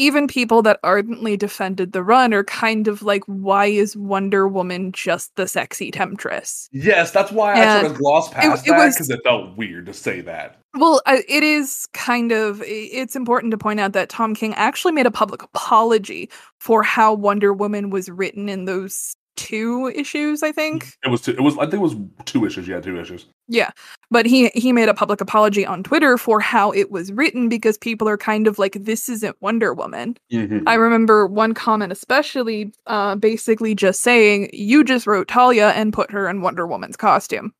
even 0.00 0.26
people 0.26 0.62
that 0.62 0.80
ardently 0.82 1.36
defended 1.36 1.92
the 1.92 2.02
run 2.02 2.32
are 2.32 2.44
kind 2.44 2.88
of 2.88 3.02
like 3.02 3.22
why 3.26 3.66
is 3.66 3.96
Wonder 3.96 4.48
Woman 4.48 4.92
just 4.92 5.34
the 5.36 5.46
sexy 5.46 5.90
temptress? 5.90 6.68
Yes, 6.72 7.10
that's 7.10 7.30
why 7.30 7.52
I 7.52 7.56
Yeah. 7.58 7.80
sort 7.80 7.92
of 7.92 7.98
glossed 7.98 8.32
past 8.32 8.66
it 8.66 8.70
that 8.70 8.78
was- 8.78 8.94
because 8.94 9.10
it 9.10 9.20
felt 9.22 9.56
weird 9.56 9.86
to 9.86 9.92
say 9.92 10.20
that. 10.22 10.56
Well, 10.74 11.02
it 11.06 11.42
is 11.42 11.86
kind 11.94 12.30
of 12.32 12.62
it's 12.64 13.16
important 13.16 13.50
to 13.50 13.58
point 13.58 13.80
out 13.80 13.92
that 13.92 14.08
Tom 14.08 14.34
King 14.34 14.54
actually 14.54 14.92
made 14.92 15.06
a 15.06 15.10
public 15.10 15.42
apology 15.42 16.30
for 16.60 16.82
how 16.84 17.12
Wonder 17.12 17.52
Woman 17.52 17.90
was 17.90 18.08
written 18.08 18.48
in 18.48 18.64
those 18.66 19.16
two 19.40 19.90
issues, 19.94 20.42
I 20.42 20.52
think. 20.52 20.92
It 21.02 21.08
was. 21.08 21.22
Two, 21.22 21.32
it 21.32 21.40
was. 21.40 21.56
I 21.56 21.62
think 21.62 21.74
it 21.74 21.78
was 21.78 21.96
two 22.26 22.44
issues. 22.44 22.68
Yeah, 22.68 22.78
two 22.80 23.00
issues. 23.00 23.26
Yeah, 23.48 23.70
but 24.10 24.26
he 24.26 24.50
he 24.54 24.72
made 24.72 24.90
a 24.90 24.94
public 24.94 25.22
apology 25.22 25.64
on 25.64 25.82
Twitter 25.82 26.18
for 26.18 26.40
how 26.40 26.70
it 26.72 26.90
was 26.90 27.10
written 27.12 27.48
because 27.48 27.78
people 27.78 28.06
are 28.06 28.18
kind 28.18 28.46
of 28.46 28.58
like 28.58 28.74
this 28.74 29.08
isn't 29.08 29.36
Wonder 29.40 29.72
Woman. 29.72 30.18
Mm-hmm. 30.30 30.68
I 30.68 30.74
remember 30.74 31.26
one 31.26 31.54
comment 31.54 31.90
especially 31.90 32.72
uh 32.86 33.16
basically 33.16 33.74
just 33.74 34.02
saying 34.02 34.50
you 34.52 34.84
just 34.84 35.06
wrote 35.06 35.26
Talia 35.26 35.70
and 35.70 35.92
put 35.92 36.10
her 36.10 36.28
in 36.28 36.42
Wonder 36.42 36.66
Woman's 36.66 36.96
costume. 36.96 37.54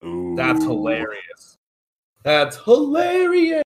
That's 0.00 0.62
hilarious. 0.62 1.58
That's 2.22 2.56
hilarious. 2.56 3.64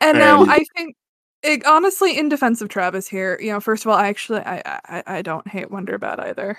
And 0.00 0.18
now 0.18 0.44
I 0.44 0.64
think 0.76 0.94
it, 1.42 1.64
honestly 1.66 2.18
in 2.18 2.28
defense 2.28 2.60
of 2.60 2.68
Travis 2.68 3.08
here, 3.08 3.38
you 3.40 3.50
know, 3.50 3.60
first 3.60 3.84
of 3.84 3.90
all, 3.90 3.96
I 3.96 4.08
actually 4.08 4.40
I 4.40 4.62
I, 4.66 5.02
I 5.06 5.22
don't 5.22 5.46
hate 5.48 5.70
Wonder 5.70 5.98
Bat 5.98 6.20
either. 6.20 6.58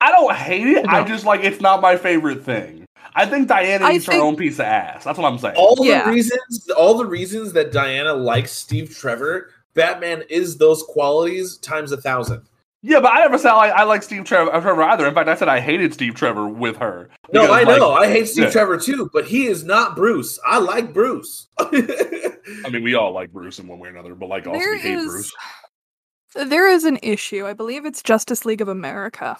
I 0.00 0.10
don't 0.10 0.34
hate 0.34 0.66
it. 0.66 0.86
I 0.86 1.00
I 1.00 1.04
just 1.04 1.24
like 1.24 1.42
it's 1.42 1.60
not 1.60 1.80
my 1.80 1.96
favorite 1.96 2.44
thing. 2.44 2.86
I 3.14 3.26
think 3.26 3.48
Diana 3.48 3.86
I 3.86 3.92
needs 3.92 4.06
her 4.06 4.12
own 4.14 4.36
piece 4.36 4.54
of 4.54 4.66
ass. 4.66 5.04
That's 5.04 5.18
what 5.18 5.30
I'm 5.30 5.38
saying. 5.38 5.56
All 5.56 5.76
Yeah. 5.80 6.04
the 6.04 6.12
reasons, 6.12 6.68
all 6.76 6.96
the 6.98 7.06
reasons 7.06 7.52
that 7.54 7.72
Diana 7.72 8.12
likes 8.12 8.52
Steve 8.52 8.94
Trevor, 8.94 9.50
Batman 9.74 10.22
is 10.28 10.58
those 10.58 10.82
qualities 10.82 11.56
times 11.58 11.92
a 11.92 11.96
thousand. 11.96 12.42
Yeah, 12.82 13.00
but 13.00 13.12
I 13.12 13.18
never 13.20 13.38
said 13.38 13.50
I, 13.50 13.68
I 13.70 13.82
like 13.84 14.04
Steve 14.04 14.24
Trevor, 14.24 14.52
uh, 14.54 14.60
Trevor 14.60 14.82
either. 14.84 15.06
In 15.08 15.14
fact, 15.14 15.28
I 15.28 15.34
said 15.34 15.48
I 15.48 15.58
hated 15.58 15.92
Steve 15.92 16.14
Trevor 16.14 16.46
with 16.48 16.76
her. 16.76 17.10
No, 17.32 17.42
Because, 17.42 17.50
I 17.50 17.62
like, 17.64 17.78
know. 17.78 17.92
I 17.92 18.06
hate 18.06 18.28
Steve 18.28 18.44
yeah. 18.44 18.50
Trevor 18.50 18.78
too, 18.78 19.10
but 19.12 19.24
he 19.26 19.46
is 19.46 19.64
not 19.64 19.96
Bruce. 19.96 20.38
I 20.46 20.58
like 20.58 20.94
Bruce. 20.94 21.48
I 21.58 22.68
mean, 22.70 22.84
we 22.84 22.94
all 22.94 23.12
like 23.12 23.32
Bruce 23.32 23.58
in 23.58 23.66
one 23.66 23.80
way 23.80 23.88
or 23.88 23.92
another, 23.92 24.14
but 24.14 24.28
like 24.28 24.46
also 24.46 24.58
There 24.58 24.72
we 24.72 24.78
hate 24.80 24.94
is 24.94 25.06
Bruce. 25.06 25.34
there 26.48 26.68
is 26.68 26.84
an 26.84 26.98
issue. 27.02 27.46
I 27.46 27.52
believe 27.52 27.84
it's 27.84 28.02
Justice 28.02 28.44
League 28.44 28.60
of 28.60 28.68
America 28.68 29.36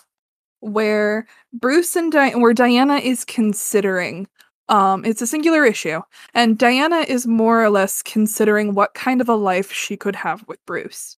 where 0.60 1.26
Bruce 1.52 1.94
and 1.94 2.10
Di- 2.10 2.34
where 2.34 2.52
Diana 2.52 2.96
is 2.96 3.24
considering 3.24 4.26
um 4.68 5.04
it's 5.04 5.22
a 5.22 5.26
singular 5.28 5.64
issue 5.64 6.00
and 6.34 6.58
Diana 6.58 6.98
is 7.08 7.28
more 7.28 7.62
or 7.62 7.70
less 7.70 8.02
considering 8.02 8.74
what 8.74 8.92
kind 8.94 9.20
of 9.20 9.28
a 9.28 9.36
life 9.36 9.72
she 9.72 9.96
could 9.96 10.16
have 10.16 10.44
with 10.48 10.58
Bruce. 10.66 11.16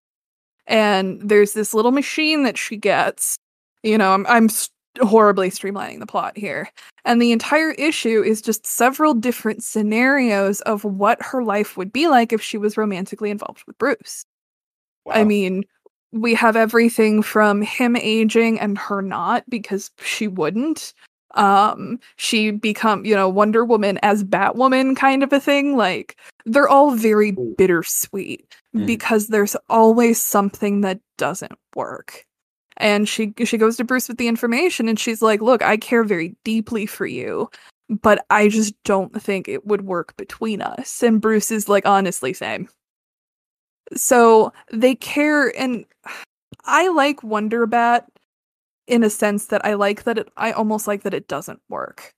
And 0.67 1.21
there's 1.21 1.53
this 1.53 1.73
little 1.73 1.91
machine 1.91 2.43
that 2.43 2.57
she 2.57 2.77
gets. 2.77 3.37
You 3.83 3.97
know, 3.97 4.13
I'm 4.13 4.25
I'm 4.27 4.49
horribly 4.99 5.49
streamlining 5.49 5.99
the 5.99 6.05
plot 6.05 6.37
here. 6.37 6.69
And 7.05 7.21
the 7.21 7.31
entire 7.31 7.71
issue 7.71 8.21
is 8.21 8.41
just 8.41 8.67
several 8.67 9.13
different 9.13 9.63
scenarios 9.63 10.61
of 10.61 10.83
what 10.83 11.21
her 11.21 11.43
life 11.43 11.77
would 11.77 11.91
be 11.91 12.07
like 12.07 12.33
if 12.33 12.41
she 12.41 12.57
was 12.57 12.77
romantically 12.77 13.29
involved 13.29 13.63
with 13.65 13.77
Bruce. 13.77 14.25
I 15.09 15.23
mean, 15.23 15.63
we 16.11 16.35
have 16.35 16.55
everything 16.55 17.23
from 17.23 17.61
him 17.61 17.95
aging 17.95 18.59
and 18.59 18.77
her 18.77 19.01
not 19.01 19.49
because 19.49 19.89
she 20.03 20.27
wouldn't. 20.27 20.93
Um, 21.35 21.99
she 22.17 22.51
become, 22.51 23.05
you 23.05 23.15
know, 23.15 23.29
Wonder 23.29 23.63
Woman 23.63 23.99
as 24.01 24.23
Batwoman 24.23 24.95
kind 24.95 25.23
of 25.23 25.31
a 25.31 25.39
thing. 25.39 25.77
Like 25.77 26.17
they're 26.45 26.67
all 26.67 26.91
very 26.95 27.31
bittersweet 27.57 28.45
Mhm. 28.75 28.85
because 28.85 29.27
there's 29.27 29.55
always 29.69 30.19
something 30.19 30.81
that 30.81 30.99
doesn't 31.17 31.57
work. 31.75 32.25
And 32.77 33.07
she 33.07 33.33
she 33.45 33.57
goes 33.57 33.77
to 33.77 33.83
Bruce 33.83 34.07
with 34.07 34.17
the 34.17 34.27
information 34.27 34.87
and 34.87 34.99
she's 34.99 35.21
like, 35.21 35.41
"Look, 35.41 35.61
I 35.61 35.77
care 35.77 36.03
very 36.03 36.35
deeply 36.43 36.85
for 36.85 37.05
you, 37.05 37.49
but 37.89 38.25
I 38.29 38.47
just 38.47 38.73
don't 38.83 39.21
think 39.21 39.47
it 39.47 39.65
would 39.67 39.81
work 39.83 40.15
between 40.17 40.61
us." 40.61 41.03
And 41.03 41.21
Bruce 41.21 41.51
is 41.51 41.69
like, 41.69 41.85
"Honestly, 41.85 42.33
same." 42.33 42.67
So 43.95 44.51
they 44.71 44.95
care 44.95 45.55
and 45.57 45.85
I 46.65 46.89
like 46.89 47.23
Wonder 47.23 47.65
Bat 47.65 48.07
in 48.91 49.03
a 49.03 49.09
sense 49.09 49.45
that 49.47 49.65
I 49.65 49.73
like 49.73 50.03
that 50.03 50.17
it 50.17 50.29
I 50.37 50.51
almost 50.51 50.85
like 50.85 51.03
that 51.03 51.13
it 51.13 51.27
doesn't 51.27 51.61
work. 51.69 52.13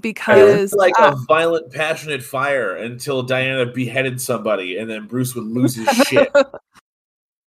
Because 0.00 0.72
It's 0.72 0.74
like 0.74 0.98
uh, 0.98 1.14
a 1.14 1.24
violent, 1.26 1.72
passionate 1.72 2.22
fire 2.22 2.74
until 2.76 3.22
Diana 3.22 3.66
beheaded 3.66 4.20
somebody, 4.20 4.78
and 4.78 4.88
then 4.88 5.06
Bruce 5.06 5.34
would 5.34 5.44
lose 5.58 5.74
his 5.74 5.88
shit. 6.06 6.30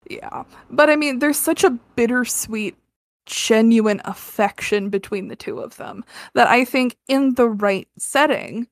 yeah. 0.09 0.43
But 0.69 0.89
I 0.89 0.95
mean 0.95 1.19
there's 1.19 1.39
such 1.39 1.63
a 1.63 1.71
bittersweet 1.95 2.75
genuine 3.25 4.01
affection 4.05 4.89
between 4.89 5.27
the 5.27 5.35
two 5.35 5.59
of 5.59 5.77
them 5.77 6.03
that 6.35 6.47
I 6.47 6.65
think 6.65 6.97
in 7.07 7.33
the 7.35 7.49
right 7.49 7.87
setting 7.97 8.67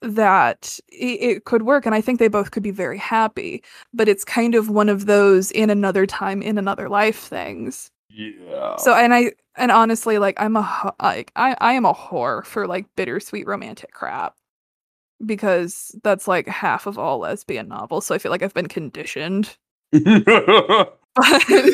that 0.00 0.80
it 0.88 1.44
could 1.44 1.62
work 1.62 1.86
and 1.86 1.94
I 1.94 2.00
think 2.00 2.18
they 2.18 2.28
both 2.28 2.50
could 2.50 2.62
be 2.62 2.70
very 2.70 2.98
happy 2.98 3.62
but 3.92 4.08
it's 4.08 4.24
kind 4.24 4.54
of 4.54 4.70
one 4.70 4.88
of 4.88 5.06
those 5.06 5.50
in 5.52 5.70
another 5.70 6.06
time 6.06 6.42
in 6.42 6.58
another 6.58 6.88
life 6.88 7.18
things 7.18 7.90
Yeah. 8.14 8.76
so 8.76 8.94
and 8.94 9.14
I 9.14 9.32
and 9.56 9.70
honestly 9.70 10.18
like 10.18 10.40
I'm 10.40 10.56
a 10.56 10.94
like 11.02 11.32
I 11.36 11.56
I 11.60 11.72
am 11.72 11.84
a 11.84 11.94
whore 11.94 12.44
for 12.44 12.66
like 12.66 12.86
bittersweet 12.96 13.46
romantic 13.46 13.92
crap 13.92 14.36
because 15.24 15.94
that's 16.02 16.28
like 16.28 16.46
half 16.48 16.86
of 16.86 16.98
all 16.98 17.18
lesbian 17.20 17.68
novels 17.68 18.06
so 18.06 18.14
I 18.14 18.18
feel 18.18 18.30
like 18.32 18.42
I've 18.42 18.54
been 18.54 18.68
conditioned 18.68 19.56
but 19.92 21.72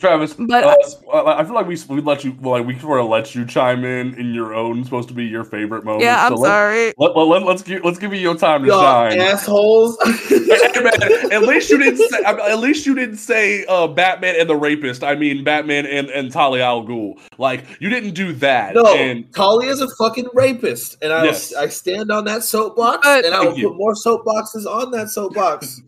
Travis, 0.00 0.32
But 0.32 0.64
uh, 0.64 0.74
s- 0.82 0.96
I 1.12 1.40
I 1.40 1.44
feel 1.44 1.52
like 1.54 1.66
we 1.66 1.76
we 1.90 2.00
let 2.00 2.24
you 2.24 2.34
like 2.40 2.66
we 2.66 2.78
sort 2.78 2.98
of 3.02 3.08
let 3.08 3.34
you 3.34 3.44
chime 3.44 3.84
in 3.84 4.14
in 4.14 4.32
your 4.32 4.54
own 4.54 4.82
supposed 4.84 5.06
to 5.08 5.14
be 5.14 5.26
your 5.26 5.44
favorite 5.44 5.84
moment. 5.84 6.02
yeah 6.02 6.24
I'm 6.26 6.34
so 6.34 6.44
sorry 6.44 6.94
Let, 6.96 7.14
let, 7.14 7.26
let, 7.28 7.42
us 7.42 7.62
give 7.62 7.84
let's 7.84 7.98
give 7.98 8.14
you 8.14 8.18
your 8.18 8.34
time 8.34 8.62
to 8.62 8.68
Y'all 8.68 8.80
shine. 9.10 9.20
assholes. 9.20 9.98
Hey, 10.52 10.80
man, 10.82 11.32
at 11.32 11.42
least 11.42 11.68
you 11.70 11.78
didn't 11.78 11.98
say. 12.08 12.22
At 12.24 12.58
least 12.58 12.86
you 12.86 12.94
didn't 12.94 13.18
say 13.18 13.64
uh, 13.66 13.86
Batman 13.86 14.34
and 14.40 14.48
the 14.48 14.56
rapist. 14.56 15.04
I 15.04 15.14
mean, 15.14 15.44
Batman 15.44 15.84
and 15.86 16.08
and 16.08 16.32
Talia 16.32 16.64
al 16.64 16.84
Ghul. 16.84 17.18
Like 17.38 17.64
you 17.78 17.88
didn't 17.90 18.14
do 18.14 18.32
that. 18.34 18.74
No, 18.74 18.84
And 18.96 19.30
Talia's 19.34 19.80
a 19.82 19.88
fucking 19.96 20.28
rapist, 20.34 20.96
and 21.02 21.12
I 21.12 21.24
Yes. 21.24 21.54
I 21.54 21.68
stand 21.68 22.10
on 22.10 22.24
that 22.24 22.42
soapbox, 22.42 23.00
But- 23.06 23.24
and 23.26 23.34
I 23.34 23.40
will 23.40 23.48
Thank 23.50 23.58
you. 23.58 23.68
put 23.68 23.76
more 23.76 23.94
soapboxes 23.94 24.66
on 24.66 24.90
that 24.92 25.10
soapbox. 25.10 25.82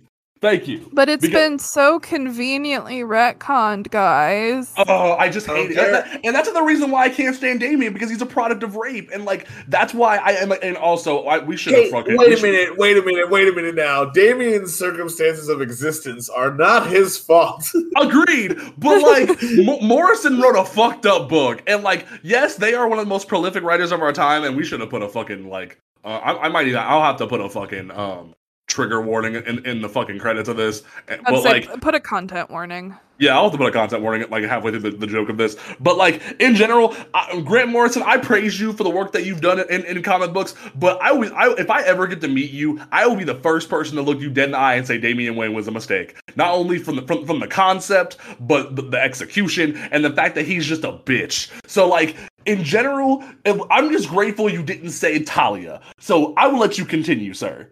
Thank 0.44 0.68
you. 0.68 0.88
but 0.92 1.08
it's 1.08 1.22
Because- 1.22 1.40
been 1.40 1.58
so 1.58 1.98
conveniently 1.98 3.00
retconned 3.00 3.90
guys 3.90 4.72
Oh, 4.76 5.12
I 5.14 5.30
just 5.30 5.48
I 5.48 5.54
don't 5.54 5.62
hate 5.62 5.70
it, 5.70 5.74
care. 5.76 5.86
and, 5.86 5.94
that- 5.94 6.20
and 6.24 6.36
that's 6.36 6.50
the 6.52 6.62
reason 6.62 6.90
why 6.90 7.04
I 7.04 7.08
can't 7.08 7.34
stand 7.34 7.60
Damian 7.60 7.92
because 7.94 8.10
he's 8.10 8.20
a 8.20 8.26
product 8.26 8.62
of 8.62 8.76
rape, 8.76 9.08
and 9.12 9.24
like 9.24 9.46
that's 9.68 9.94
why 9.94 10.18
I 10.18 10.32
am. 10.32 10.52
And 10.62 10.76
also, 10.76 11.24
I, 11.24 11.38
we 11.38 11.56
should 11.56 11.72
have 11.74 11.84
Hey, 11.84 11.90
fucking. 11.90 12.16
wait 12.18 12.28
we 12.28 12.34
a 12.34 12.36
should- 12.36 12.50
minute, 12.52 12.76
wait 12.76 12.96
a 12.98 13.02
minute, 13.02 13.30
wait 13.30 13.48
a 13.48 13.52
minute 13.52 13.74
now. 13.74 14.04
Damian's 14.04 14.74
circumstances 14.78 15.48
of 15.48 15.62
existence 15.62 16.28
are 16.28 16.52
not 16.52 16.86
his 16.88 17.16
fault. 17.16 17.64
Agreed, 17.96 18.58
but 18.76 19.00
like 19.02 19.42
M- 19.42 19.86
Morrison 19.88 20.40
wrote 20.40 20.56
a 20.58 20.64
fucked 20.64 21.06
up 21.06 21.28
book, 21.28 21.62
and 21.66 21.82
like 21.82 22.06
yes, 22.22 22.56
they 22.56 22.74
are 22.74 22.86
one 22.88 22.98
of 22.98 23.04
the 23.06 23.08
most 23.08 23.28
prolific 23.28 23.62
writers 23.62 23.92
of 23.92 24.00
our 24.02 24.12
time, 24.12 24.44
and 24.44 24.56
we 24.56 24.64
should 24.64 24.80
have 24.80 24.90
put 24.90 25.02
a 25.02 25.08
fucking 25.08 25.48
like 25.48 25.80
uh, 26.04 26.08
I, 26.08 26.44
I 26.44 26.48
might 26.50 26.66
even 26.66 26.80
I'll 26.80 27.02
have 27.02 27.16
to 27.16 27.26
put 27.26 27.40
a 27.40 27.48
fucking 27.48 27.90
um 27.90 28.34
trigger 28.74 29.00
warning 29.00 29.36
in, 29.36 29.64
in 29.64 29.80
the 29.80 29.88
fucking 29.88 30.18
credits 30.18 30.48
of 30.48 30.56
this, 30.56 30.82
I'd 31.08 31.22
but 31.24 31.44
like 31.44 31.80
put 31.80 31.94
a 31.94 32.00
content 32.00 32.50
warning 32.50 32.96
yeah, 33.18 33.36
I'll 33.36 33.44
have 33.44 33.52
to 33.52 33.58
put 33.58 33.68
a 33.68 33.72
content 33.72 34.02
warning 34.02 34.28
like 34.28 34.42
halfway 34.44 34.72
through 34.72 34.90
the, 34.90 34.90
the 34.90 35.06
joke 35.06 35.28
of 35.28 35.36
this, 35.36 35.56
but 35.78 35.96
like 35.96 36.20
in 36.40 36.56
general, 36.56 36.96
I, 37.14 37.40
Grant 37.42 37.70
Morrison, 37.70 38.02
I 38.04 38.16
praise 38.16 38.58
you 38.58 38.72
for 38.72 38.82
the 38.82 38.90
work 38.90 39.12
that 39.12 39.24
you've 39.24 39.40
done 39.40 39.60
in, 39.70 39.84
in 39.84 40.02
comic 40.02 40.32
books, 40.32 40.54
but 40.74 41.00
I 41.00 41.10
always 41.10 41.30
I 41.30 41.52
if 41.52 41.70
I 41.70 41.82
ever 41.82 42.08
get 42.08 42.20
to 42.22 42.28
meet 42.28 42.50
you, 42.50 42.80
I 42.90 43.06
will 43.06 43.14
be 43.14 43.24
the 43.24 43.36
first 43.36 43.70
person 43.70 43.96
to 43.96 44.02
look 44.02 44.20
you 44.20 44.30
dead 44.30 44.46
in 44.46 44.50
the 44.52 44.58
eye 44.58 44.74
and 44.74 44.86
say 44.86 44.98
Damian 44.98 45.36
Wayne 45.36 45.54
was 45.54 45.68
a 45.68 45.70
mistake, 45.70 46.16
not 46.34 46.52
only 46.52 46.78
from 46.78 46.96
the 46.96 47.02
from, 47.02 47.24
from 47.24 47.38
the 47.38 47.46
concept, 47.46 48.16
but 48.40 48.74
the, 48.74 48.82
the 48.82 49.00
execution 49.00 49.76
and 49.92 50.04
the 50.04 50.10
fact 50.10 50.34
that 50.34 50.44
he's 50.44 50.66
just 50.66 50.82
a 50.82 50.92
bitch. 50.92 51.50
So 51.68 51.88
like 51.88 52.16
in 52.46 52.64
general, 52.64 53.22
I'm 53.70 53.90
just 53.92 54.08
grateful 54.08 54.50
you 54.50 54.62
didn't 54.62 54.90
say 54.90 55.22
Talia. 55.22 55.80
So 55.98 56.34
I 56.36 56.48
will 56.48 56.58
let 56.58 56.78
you 56.78 56.84
continue, 56.84 57.32
sir. 57.32 57.70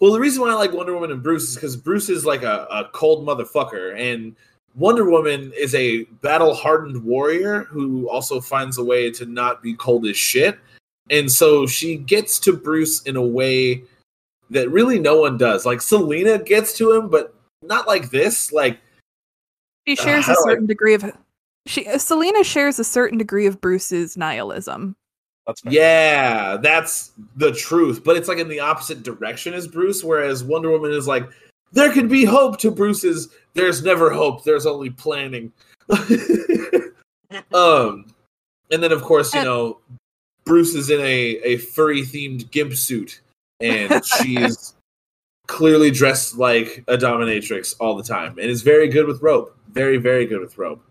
Well, 0.00 0.12
the 0.12 0.20
reason 0.20 0.40
why 0.42 0.50
I 0.50 0.54
like 0.54 0.72
Wonder 0.72 0.94
Woman 0.94 1.10
and 1.12 1.22
Bruce 1.22 1.50
is 1.50 1.54
because 1.54 1.76
Bruce 1.76 2.08
is 2.08 2.24
like 2.24 2.42
a, 2.42 2.66
a 2.70 2.88
cold 2.92 3.26
motherfucker, 3.26 3.94
and 3.98 4.34
Wonder 4.74 5.04
Woman 5.10 5.52
is 5.56 5.74
a 5.74 6.04
battle 6.22 6.54
hardened 6.54 7.04
warrior 7.04 7.64
who 7.64 8.08
also 8.08 8.40
finds 8.40 8.78
a 8.78 8.84
way 8.84 9.10
to 9.10 9.26
not 9.26 9.62
be 9.62 9.74
cold 9.74 10.06
as 10.06 10.16
shit. 10.16 10.58
And 11.10 11.30
so 11.30 11.66
she 11.66 11.96
gets 11.96 12.38
to 12.40 12.52
Bruce 12.54 13.02
in 13.02 13.16
a 13.16 13.22
way 13.22 13.82
that 14.48 14.70
really 14.70 14.98
no 14.98 15.20
one 15.20 15.36
does. 15.36 15.66
Like 15.66 15.82
Selina 15.82 16.38
gets 16.38 16.76
to 16.78 16.92
him, 16.92 17.08
but 17.08 17.34
not 17.62 17.86
like 17.86 18.10
this. 18.10 18.52
Like 18.52 18.78
she 19.86 19.98
Uh, 19.98 20.02
shares 20.02 20.24
how 20.26 20.32
a 20.32 20.34
do 20.36 20.40
I- 20.40 20.44
certain 20.52 20.66
degree 20.66 20.94
of 20.94 21.04
she 21.66 21.86
uh, 21.86 21.98
Selina 21.98 22.42
shares 22.42 22.78
a 22.78 22.84
certain 22.84 23.18
degree 23.18 23.44
of 23.46 23.60
Bruce's 23.60 24.16
nihilism 24.16 24.96
That's 25.50 25.62
fair. 25.62 25.72
Yeah, 25.72 26.56
that's 26.58 27.10
the 27.36 27.50
truth. 27.52 28.04
But 28.04 28.16
it's 28.16 28.28
like 28.28 28.38
in 28.38 28.48
the 28.48 28.60
opposite 28.60 29.02
direction 29.02 29.52
as 29.52 29.66
Bruce, 29.66 30.04
whereas 30.04 30.44
Wonder 30.44 30.70
Woman 30.70 30.92
is 30.92 31.08
like, 31.08 31.28
there 31.72 31.92
can 31.92 32.06
be 32.06 32.24
hope 32.24 32.58
to 32.60 32.70
Bruce's 32.70 33.28
there's 33.54 33.82
never 33.82 34.10
hope, 34.10 34.44
there's 34.44 34.66
only 34.66 34.90
planning. 34.90 35.52
um 37.52 38.06
and 38.70 38.80
then 38.80 38.92
of 38.92 39.02
course, 39.02 39.34
you 39.34 39.42
know, 39.42 39.78
Bruce 40.44 40.74
is 40.74 40.88
in 40.90 41.00
a, 41.00 41.40
a 41.42 41.56
furry 41.56 42.02
themed 42.02 42.48
gimp 42.52 42.74
suit 42.74 43.20
and 43.60 44.04
she's 44.04 44.74
clearly 45.48 45.90
dressed 45.90 46.38
like 46.38 46.84
a 46.86 46.96
dominatrix 46.96 47.74
all 47.80 47.96
the 47.96 48.04
time 48.04 48.38
and 48.38 48.48
is 48.48 48.62
very 48.62 48.86
good 48.86 49.06
with 49.06 49.20
rope. 49.20 49.56
Very, 49.72 49.96
very 49.96 50.26
good 50.26 50.40
with 50.40 50.56
rope. 50.58 50.84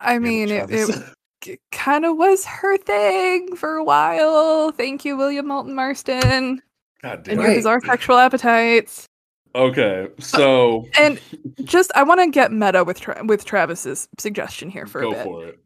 I 0.00 0.18
mean 0.18 0.50
it, 0.50 0.70
it 0.70 1.04
kind 1.72 2.04
of 2.04 2.16
was 2.16 2.44
her 2.44 2.76
thing 2.78 3.54
for 3.56 3.76
a 3.76 3.84
while 3.84 4.70
thank 4.72 5.04
you 5.04 5.16
William 5.16 5.46
Moulton 5.46 5.74
Marston 5.74 6.62
God 7.02 7.16
and 7.18 7.24
damn. 7.24 7.40
your 7.40 7.54
bizarre 7.54 7.80
sexual 7.84 8.16
appetites 8.18 9.08
Okay, 9.56 10.08
uh, 10.18 10.20
so 10.20 10.84
and 10.98 11.20
just 11.62 11.92
I 11.94 12.02
want 12.02 12.20
to 12.20 12.28
get 12.28 12.50
meta 12.50 12.82
with 12.82 13.00
Tra- 13.00 13.22
with 13.24 13.44
Travis's 13.44 14.08
suggestion 14.18 14.68
here 14.68 14.86
for 14.86 15.00
a 15.00 15.04
go 15.04 15.10
bit 15.12 15.24
for 15.24 15.46
it. 15.46 15.58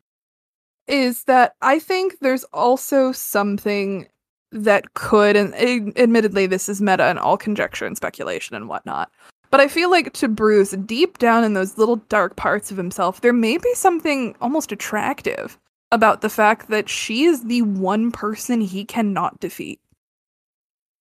is 0.88 1.24
that 1.24 1.54
I 1.62 1.78
think 1.78 2.18
there's 2.20 2.44
also 2.52 3.12
something 3.12 4.06
that 4.52 4.92
could, 4.94 5.36
and 5.36 5.54
ad- 5.54 5.98
admittedly, 5.98 6.46
this 6.46 6.68
is 6.68 6.82
meta 6.82 7.04
and 7.04 7.18
all 7.18 7.38
conjecture 7.38 7.86
and 7.86 7.96
speculation 7.96 8.54
and 8.56 8.68
whatnot. 8.68 9.10
But 9.50 9.60
I 9.60 9.68
feel 9.68 9.90
like 9.90 10.12
to 10.14 10.28
Bruce, 10.28 10.72
deep 10.72 11.16
down 11.16 11.42
in 11.42 11.54
those 11.54 11.78
little 11.78 11.96
dark 12.10 12.36
parts 12.36 12.70
of 12.70 12.76
himself, 12.76 13.22
there 13.22 13.32
may 13.32 13.56
be 13.56 13.72
something 13.74 14.36
almost 14.42 14.70
attractive 14.70 15.58
about 15.90 16.20
the 16.20 16.30
fact 16.30 16.68
that 16.68 16.88
she 16.88 17.24
is 17.24 17.44
the 17.44 17.62
one 17.62 18.10
person 18.10 18.60
he 18.60 18.84
cannot 18.84 19.40
defeat. 19.40 19.80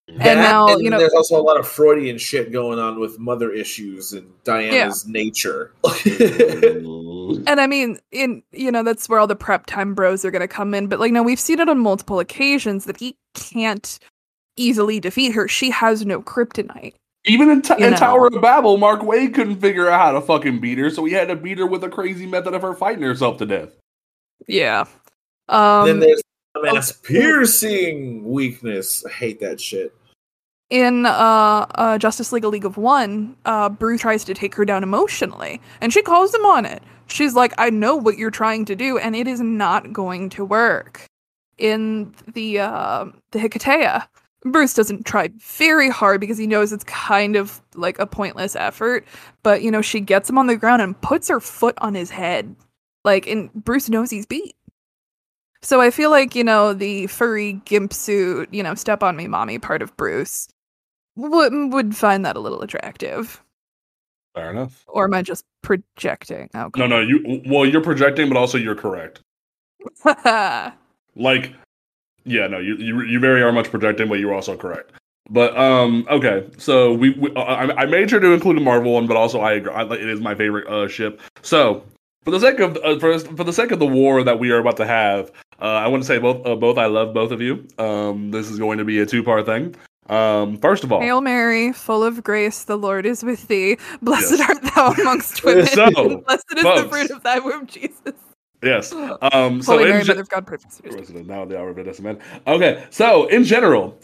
That, 0.07 0.35
now, 0.35 0.67
and 0.67 0.81
you 0.81 0.89
know- 0.89 0.99
there's 0.99 1.13
also 1.13 1.39
a 1.39 1.43
lot 1.43 1.59
of 1.59 1.67
Freudian 1.67 2.17
shit 2.17 2.53
going 2.53 2.79
on 2.79 2.97
with 2.97 3.19
mother 3.19 3.51
issues 3.51 4.13
and 4.13 4.31
Diana's 4.43 5.05
nature. 5.07 5.73
Mm. 7.27 7.43
And 7.45 7.59
I 7.59 7.67
mean, 7.67 7.99
in 8.11 8.41
you 8.53 8.71
know, 8.71 8.83
that's 8.83 9.09
where 9.09 9.19
all 9.19 9.27
the 9.27 9.35
prep 9.35 9.65
time 9.65 9.93
bros 9.93 10.23
are 10.23 10.31
gonna 10.31 10.47
come 10.47 10.73
in. 10.73 10.87
But 10.87 10.99
like, 10.99 11.11
no, 11.11 11.21
we've 11.21 11.39
seen 11.39 11.59
it 11.59 11.67
on 11.67 11.79
multiple 11.79 12.19
occasions 12.21 12.85
that 12.85 12.97
he 12.97 13.17
can't 13.33 13.99
easily 14.55 15.01
defeat 15.01 15.33
her. 15.33 15.47
She 15.47 15.69
has 15.71 16.05
no 16.05 16.21
kryptonite. 16.21 16.93
Even 17.25 17.49
in, 17.49 17.61
T- 17.61 17.73
in. 17.79 17.93
Tower 17.95 18.27
of 18.27 18.41
Babel, 18.41 18.77
Mark 18.77 19.01
Waid 19.01 19.33
couldn't 19.33 19.59
figure 19.59 19.89
out 19.89 19.99
how 19.99 20.11
to 20.13 20.21
fucking 20.21 20.61
beat 20.61 20.77
her, 20.77 20.89
so 20.89 21.03
he 21.03 21.13
had 21.13 21.27
to 21.27 21.35
beat 21.35 21.57
her 21.57 21.67
with 21.67 21.83
a 21.83 21.89
crazy 21.89 22.25
method 22.25 22.53
of 22.53 22.61
her 22.61 22.73
fighting 22.73 23.03
herself 23.03 23.37
to 23.39 23.45
death. 23.45 23.75
Yeah. 24.45 24.85
Um 25.49 25.87
then 25.87 25.99
there's 25.99 26.21
mass 26.61 26.91
piercing 26.91 28.23
weakness. 28.29 29.05
I 29.05 29.09
hate 29.11 29.39
that 29.39 29.59
shit. 29.61 29.93
in 30.69 31.05
uh, 31.05 31.65
uh 31.75 31.97
Justice 31.97 32.31
League: 32.31 32.43
A 32.43 32.49
League 32.49 32.65
of 32.65 32.77
One, 32.77 33.35
uh 33.45 33.69
Bruce 33.69 34.01
tries 34.01 34.23
to 34.25 34.33
take 34.33 34.55
her 34.55 34.65
down 34.65 34.83
emotionally, 34.83 35.61
and 35.81 35.93
she 35.93 36.01
calls 36.01 36.33
him 36.33 36.45
on 36.45 36.65
it. 36.65 36.83
She's 37.07 37.35
like, 37.35 37.53
"I 37.57 37.69
know 37.69 37.95
what 37.95 38.17
you're 38.17 38.31
trying 38.31 38.65
to 38.65 38.75
do, 38.75 38.97
and 38.97 39.15
it 39.15 39.27
is 39.27 39.39
not 39.39 39.93
going 39.93 40.29
to 40.31 40.43
work." 40.45 41.05
In 41.57 42.13
the 42.33 42.59
uh, 42.59 43.05
the 43.31 43.39
Hiketeia, 43.39 44.07
Bruce 44.43 44.73
doesn't 44.75 45.05
try 45.05 45.29
very 45.39 45.89
hard 45.89 46.19
because 46.21 46.37
he 46.37 46.45
knows 46.47 46.71
it's 46.73 46.83
kind 46.83 47.35
of 47.35 47.61
like 47.75 47.97
a 47.99 48.05
pointless 48.05 48.55
effort. 48.55 49.05
But 49.41 49.61
you 49.63 49.71
know, 49.71 49.81
she 49.81 49.99
gets 50.01 50.29
him 50.29 50.37
on 50.37 50.47
the 50.47 50.55
ground 50.57 50.81
and 50.81 50.99
puts 51.01 51.29
her 51.29 51.39
foot 51.39 51.75
on 51.79 51.95
his 51.95 52.11
head, 52.11 52.55
like, 53.07 53.25
and 53.25 53.51
Bruce 53.53 53.87
knows 53.89 54.09
he's 54.11 54.25
beat. 54.25 54.55
So 55.61 55.81
I 55.81 55.89
feel 55.89 56.11
like, 56.11 56.35
you 56.35 56.43
know, 56.43 56.73
the 56.73 57.07
furry 57.07 57.53
gimp 57.65 57.93
suit, 57.93 58.53
you 58.53 58.61
know, 58.61 58.75
step 58.75 59.01
on 59.01 59.15
me 59.15 59.27
mommy 59.27 59.57
part 59.57 59.81
of 59.81 59.95
Bruce 59.97 60.49
would 61.15 61.53
would 61.73 61.95
find 61.95 62.25
that 62.25 62.35
a 62.35 62.39
little 62.39 62.61
attractive. 62.61 63.41
Fair 64.35 64.51
enough. 64.51 64.83
Or 64.87 65.05
am 65.05 65.13
I 65.13 65.23
just 65.23 65.45
projecting? 65.63 66.49
Oh, 66.53 66.69
No, 66.75 66.85
no, 66.85 66.99
you. 66.99 67.41
Well, 67.47 67.65
you're 67.65 67.81
projecting, 67.81 68.27
but 68.27 68.37
also 68.37 68.57
you're 68.57 68.75
correct. 68.75 69.21
Like, 71.19 71.53
yeah, 72.25 72.45
no, 72.45 72.59
you 72.59 72.75
you 72.75 73.01
you 73.01 73.19
very 73.19 73.41
are 73.41 73.51
much 73.51 73.71
projecting, 73.71 74.07
but 74.07 74.19
you're 74.19 74.35
also 74.35 74.55
correct. 74.55 74.91
But 75.31 75.57
um, 75.57 76.05
okay, 76.11 76.47
so 76.59 76.93
we, 76.93 77.09
we 77.11 77.35
I, 77.35 77.71
I 77.71 77.85
made 77.87 78.11
sure 78.11 78.19
to 78.19 78.31
include 78.33 78.57
a 78.57 78.61
Marvel 78.61 78.93
one, 78.93 79.07
but 79.07 79.17
also 79.17 79.39
I 79.41 79.53
agree, 79.53 79.73
I, 79.73 79.81
it 79.81 80.07
is 80.07 80.21
my 80.21 80.35
favorite 80.35 80.67
uh 80.67 80.87
ship. 80.87 81.19
So 81.41 81.83
for 82.27 82.31
the 82.31 82.39
sake 82.41 82.59
of 82.59 82.75
uh, 82.83 82.99
for 82.99 83.17
for 83.19 83.45
the 83.45 83.53
sake 83.53 83.71
of 83.71 83.79
the 83.79 83.85
war 83.87 84.21
that 84.21 84.37
we 84.37 84.51
are 84.51 84.57
about 84.59 84.75
to 84.75 84.85
have, 84.85 85.31
uh, 85.61 85.63
I 85.63 85.87
want 85.87 86.03
to 86.03 86.07
say 86.07 86.17
both 86.17 86.45
uh, 86.45 86.57
both 86.57 86.77
I 86.77 86.87
love 86.87 87.13
both 87.13 87.31
of 87.31 87.39
you. 87.39 87.65
Um, 87.77 88.31
this 88.31 88.49
is 88.49 88.59
going 88.59 88.79
to 88.79 88.83
be 88.83 88.99
a 88.99 89.05
two 89.05 89.23
part 89.23 89.45
thing. 89.45 89.73
Um, 90.09 90.57
first 90.57 90.83
of 90.83 90.91
all, 90.91 90.99
Hail 90.99 91.21
Mary, 91.21 91.71
full 91.71 92.03
of 92.03 92.21
grace, 92.25 92.65
the 92.65 92.75
Lord 92.77 93.05
is 93.05 93.23
with 93.23 93.47
thee. 93.47 93.77
Blessed 94.01 94.39
Yes. 94.39 94.49
art 94.49 94.75
thou 94.75 95.01
amongst 95.01 95.41
women. 95.45 95.67
So, 95.67 96.17
blessed 96.27 96.45
is 96.57 96.63
the 96.63 96.87
fruit 96.89 97.11
of 97.11 97.23
thy 97.23 97.39
womb, 97.39 97.65
Jesus. 97.65 97.95
yes. 98.61 98.91
Um, 98.91 99.61
so 99.61 99.77
Holy 99.77 99.85
Mary, 99.85 100.03
Mother 100.03 100.19
of 100.19 100.27
God, 100.27 100.45
pray 100.45 100.57
for 100.57 100.69
sinners. 100.69 101.09
Now 101.11 101.45
the 101.45 101.57
hour 101.57 101.69
of 101.69 101.79
innocent 101.79 102.05
man. 102.05 102.19
Okay, 102.45 102.83
so 102.89 103.27
in 103.27 103.45
general, 103.45 103.97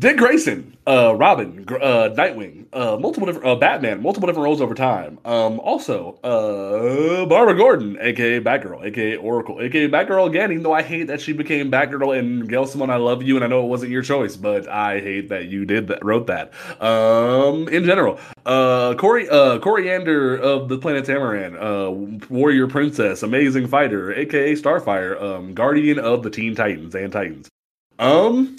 Dick 0.00 0.16
Grayson, 0.16 0.78
uh, 0.86 1.14
Robin, 1.14 1.66
uh, 1.68 2.08
Nightwing, 2.16 2.64
uh, 2.72 2.96
multiple 2.96 3.26
different, 3.26 3.46
uh, 3.46 3.54
Batman, 3.54 4.00
multiple 4.00 4.26
different 4.26 4.44
roles 4.44 4.62
over 4.62 4.74
time. 4.74 5.18
Um, 5.26 5.60
also, 5.60 6.18
uh, 6.24 7.26
Barbara 7.26 7.54
Gordon, 7.54 7.98
aka 8.00 8.40
Batgirl, 8.40 8.82
aka 8.82 9.16
Oracle, 9.16 9.60
aka 9.60 9.88
Batgirl 9.88 10.26
again. 10.26 10.52
Even 10.52 10.62
though 10.62 10.72
I 10.72 10.80
hate 10.80 11.08
that 11.08 11.20
she 11.20 11.34
became 11.34 11.70
Batgirl 11.70 12.18
and 12.18 12.48
Gail 12.48 12.64
Simone, 12.64 12.88
I 12.88 12.96
love 12.96 13.22
you, 13.22 13.36
and 13.36 13.44
I 13.44 13.48
know 13.48 13.62
it 13.62 13.68
wasn't 13.68 13.90
your 13.90 14.00
choice, 14.00 14.38
but 14.38 14.66
I 14.70 15.00
hate 15.00 15.28
that 15.28 15.48
you 15.48 15.66
did 15.66 15.88
that, 15.88 16.02
wrote 16.02 16.28
that. 16.28 16.50
Um, 16.82 17.68
in 17.68 17.84
general, 17.84 18.18
uh, 18.46 18.94
Kory, 18.94 19.28
uh, 19.28 19.58
Koriand'r 19.58 20.40
of 20.40 20.70
the 20.70 20.78
planet 20.78 21.04
Tamaran, 21.04 21.60
uh, 21.60 21.92
warrior 22.30 22.68
princess, 22.68 23.22
amazing 23.22 23.66
fighter, 23.66 24.14
aka 24.14 24.54
Starfire, 24.54 25.20
um, 25.20 25.52
guardian 25.52 25.98
of 25.98 26.22
the 26.22 26.30
Teen 26.30 26.54
Titans 26.54 26.94
and 26.94 27.12
Titans. 27.12 27.50
Um, 27.98 28.56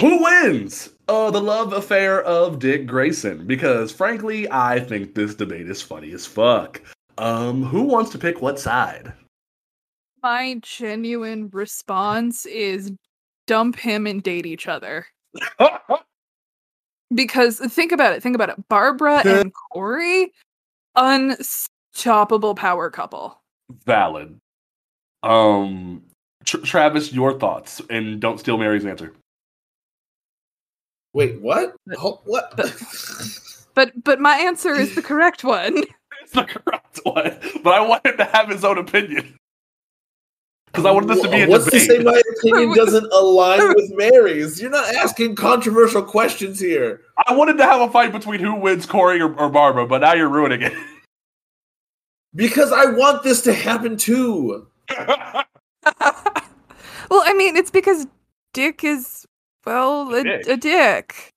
who 0.00 0.22
wins? 0.22 0.90
Uh, 1.08 1.30
the 1.30 1.40
love 1.40 1.72
affair 1.72 2.22
of 2.22 2.58
Dick 2.58 2.86
Grayson. 2.86 3.46
Because 3.46 3.92
frankly, 3.92 4.50
I 4.50 4.80
think 4.80 5.14
this 5.14 5.34
debate 5.34 5.68
is 5.68 5.82
funny 5.82 6.12
as 6.12 6.26
fuck. 6.26 6.80
Um, 7.16 7.62
who 7.64 7.82
wants 7.82 8.10
to 8.12 8.18
pick 8.18 8.40
what 8.40 8.60
side? 8.60 9.12
My 10.22 10.58
genuine 10.62 11.48
response 11.50 12.46
is 12.46 12.92
dump 13.46 13.76
him 13.76 14.06
and 14.06 14.22
date 14.22 14.46
each 14.46 14.68
other. 14.68 15.06
Because 17.14 17.58
think 17.58 17.92
about 17.92 18.12
it, 18.12 18.22
think 18.22 18.34
about 18.34 18.50
it. 18.50 18.68
Barbara 18.68 19.22
and 19.24 19.52
Kory, 19.72 20.32
unstoppable 20.94 22.54
power 22.54 22.90
couple. 22.90 23.40
Valid. 23.86 24.38
Um, 25.22 26.02
Tr- 26.44 26.58
Travis, 26.58 27.12
your 27.12 27.38
thoughts, 27.38 27.80
and 27.90 28.20
don't 28.20 28.38
steal 28.38 28.58
Mary's 28.58 28.84
answer. 28.84 29.14
Wait, 31.18 31.40
what? 31.40 31.74
But- 31.84 31.98
Ho- 31.98 32.20
what? 32.24 32.54
But 33.74 33.92
but 34.02 34.18
my 34.18 34.34
answer 34.36 34.74
is 34.74 34.96
the 34.96 35.02
correct 35.02 35.44
one. 35.44 35.82
It's 36.22 36.32
the 36.32 36.42
correct 36.44 36.98
one, 37.04 37.38
but 37.62 37.74
I 37.74 37.80
want 37.80 38.04
him 38.04 38.16
to 38.16 38.24
have 38.24 38.48
his 38.48 38.64
own 38.64 38.76
opinion 38.76 39.38
because 40.66 40.84
I 40.84 40.90
wanted 40.90 41.08
this 41.10 41.22
to 41.22 41.30
be 41.30 41.42
a 41.42 41.48
What's 41.48 41.70
to 41.70 41.78
say 41.78 42.00
my 42.00 42.20
opinion 42.38 42.74
doesn't 42.74 43.10
align 43.12 43.68
with 43.74 43.92
Mary's? 43.94 44.60
You're 44.60 44.70
not 44.70 44.92
asking 44.96 45.36
controversial 45.36 46.02
questions 46.02 46.58
here. 46.58 47.02
I 47.28 47.34
wanted 47.34 47.56
to 47.58 47.64
have 47.64 47.80
a 47.80 47.90
fight 47.90 48.10
between 48.10 48.40
who 48.40 48.54
wins, 48.56 48.84
Kory 48.84 49.20
or, 49.20 49.32
or 49.38 49.48
Barbara, 49.48 49.86
but 49.86 50.00
now 50.00 50.14
you're 50.14 50.28
ruining 50.28 50.62
it. 50.62 50.72
Because 52.34 52.72
I 52.72 52.84
want 52.86 53.22
this 53.22 53.40
to 53.42 53.52
happen 53.54 53.96
too. 53.96 54.66
well, 54.98 55.46
I 57.10 57.32
mean, 57.34 57.56
it's 57.56 57.70
because 57.70 58.06
Dick 58.52 58.84
is 58.84 59.26
well 59.68 60.14
a 60.14 60.22
Dick. 60.24 60.46
a 60.48 60.56
dick. 60.56 61.32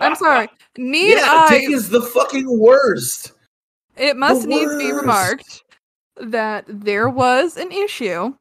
I'm 0.00 0.14
sorry. 0.16 0.48
Need 0.78 1.16
yeah, 1.18 1.46
I? 1.48 1.58
Dick 1.58 1.70
is 1.70 1.88
the 1.90 2.00
fucking 2.02 2.58
worst. 2.58 3.32
it 3.96 4.16
must 4.16 4.46
needs 4.46 4.74
be 4.76 4.90
remarked 4.92 5.62
that 6.16 6.64
there 6.66 7.08
was 7.08 7.56
an 7.56 7.70
issue 7.72 8.34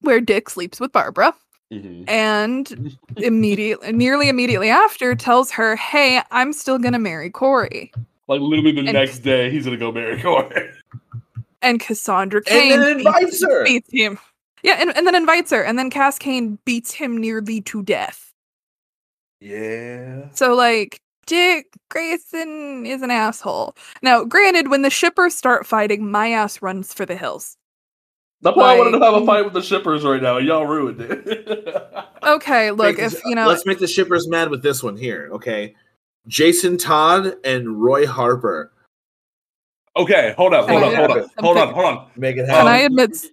where 0.00 0.20
Dick 0.20 0.50
sleeps 0.50 0.80
with 0.80 0.90
Barbara 0.92 1.34
Mhm. 1.72 2.04
and 2.08 2.98
immediately, 3.16 3.92
nearly 3.92 4.28
immediately 4.28 4.68
after, 4.70 5.14
tells 5.14 5.50
her, 5.52 5.76
"Hey, 5.76 6.20
I'm 6.30 6.52
still 6.52 6.78
gonna 6.78 6.98
marry 6.98 7.30
Kory." 7.30 7.92
Like 8.28 8.40
literally 8.40 8.72
the 8.72 8.80
And- 8.80 8.92
next 8.92 9.20
day, 9.20 9.50
he's 9.50 9.64
gonna 9.64 9.76
go 9.76 9.90
marry 9.92 10.20
Kory. 10.20 10.70
And 11.62 11.78
Cassandra 11.80 12.40
And 12.40 12.46
Cain 12.46 12.80
then 12.80 12.96
beats- 12.98 13.06
invites 13.06 13.44
her. 13.44 13.64
beats 13.64 13.88
him. 13.92 14.18
Yeah, 14.64 14.74
and, 14.80 14.96
and 14.96 15.06
then 15.06 15.14
invites 15.14 15.50
her, 15.52 15.62
and 15.62 15.78
then 15.78 15.90
Cass 15.90 16.18
Cain 16.18 16.58
beats 16.64 16.92
him 16.92 17.16
nearly 17.16 17.60
to 17.62 17.82
death. 17.82 18.31
Yeah. 19.42 20.28
So 20.34 20.54
like 20.54 21.00
Dick 21.26 21.66
Grayson 21.90 22.86
is 22.86 23.02
an 23.02 23.10
asshole. 23.10 23.74
Now, 24.00 24.24
granted, 24.24 24.70
when 24.70 24.82
the 24.82 24.90
shippers 24.90 25.34
start 25.34 25.66
fighting, 25.66 26.08
my 26.10 26.30
ass 26.30 26.62
runs 26.62 26.94
for 26.94 27.04
the 27.04 27.16
hills. 27.16 27.56
That's 28.40 28.56
why 28.56 28.74
I 28.74 28.78
wanted 28.78 28.98
to 28.98 29.04
have 29.04 29.14
a 29.14 29.20
mm. 29.20 29.26
fight 29.26 29.44
with 29.44 29.52
the 29.52 29.62
shippers 29.62 30.04
right 30.04 30.22
now. 30.22 30.38
Y'all 30.38 30.66
ruined 30.66 31.00
it. 31.00 31.98
Okay, 32.24 32.70
look, 32.70 32.98
Make 32.98 33.04
if 33.04 33.20
you 33.24 33.34
know, 33.34 33.48
let's 33.48 33.66
make 33.66 33.80
the 33.80 33.88
shippers 33.88 34.28
mad 34.28 34.48
with 34.48 34.62
this 34.62 34.80
one 34.80 34.96
here, 34.96 35.28
okay? 35.32 35.74
Jason 36.28 36.78
Todd 36.78 37.34
and 37.42 37.82
Roy 37.82 38.06
Harper. 38.06 38.70
okay, 39.96 40.32
hold 40.36 40.54
up, 40.54 40.68
hold 40.68 40.84
Can 40.84 40.92
up, 40.92 41.10
hold 41.10 41.18
up, 41.18 41.30
hold 41.40 41.56
on, 41.58 41.74
hold 41.74 41.84
on. 41.84 42.10
Make 42.14 42.36
it 42.36 42.42
can 42.42 42.48
happen. 42.48 42.68
I 42.68 42.78
admit, 42.82 43.10
s- 43.10 43.26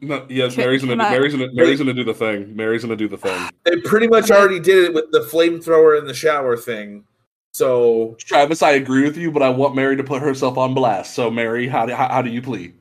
No, 0.00 0.26
yes, 0.28 0.54
Can- 0.54 0.64
Mary's 0.64 0.82
gonna, 0.82 0.96
can 0.96 1.12
Mary's 1.12 1.34
gonna, 1.34 1.52
Mary's 1.52 1.78
gonna 1.78 1.94
do 1.94 2.04
the 2.04 2.14
thing. 2.14 2.54
Mary's 2.54 2.82
gonna 2.82 2.96
do 2.96 3.08
the 3.08 3.16
thing. 3.16 3.50
They 3.64 3.76
pretty 3.80 4.08
much 4.08 4.30
already 4.30 4.60
did 4.60 4.84
it 4.84 4.94
with 4.94 5.10
the 5.12 5.20
flamethrower 5.20 5.98
in 5.98 6.06
the 6.06 6.14
shower 6.14 6.56
thing. 6.56 7.04
So 7.52 8.16
Travis, 8.18 8.62
I 8.62 8.72
agree 8.72 9.02
with 9.02 9.16
you, 9.16 9.30
but 9.32 9.42
I 9.42 9.48
want 9.48 9.74
Mary 9.74 9.96
to 9.96 10.04
put 10.04 10.22
herself 10.22 10.56
on 10.56 10.74
blast. 10.74 11.14
So, 11.14 11.30
Mary, 11.30 11.66
how 11.66 11.86
do, 11.86 11.94
how, 11.94 12.08
how 12.08 12.22
do 12.22 12.30
you 12.30 12.42
plead? 12.42 12.74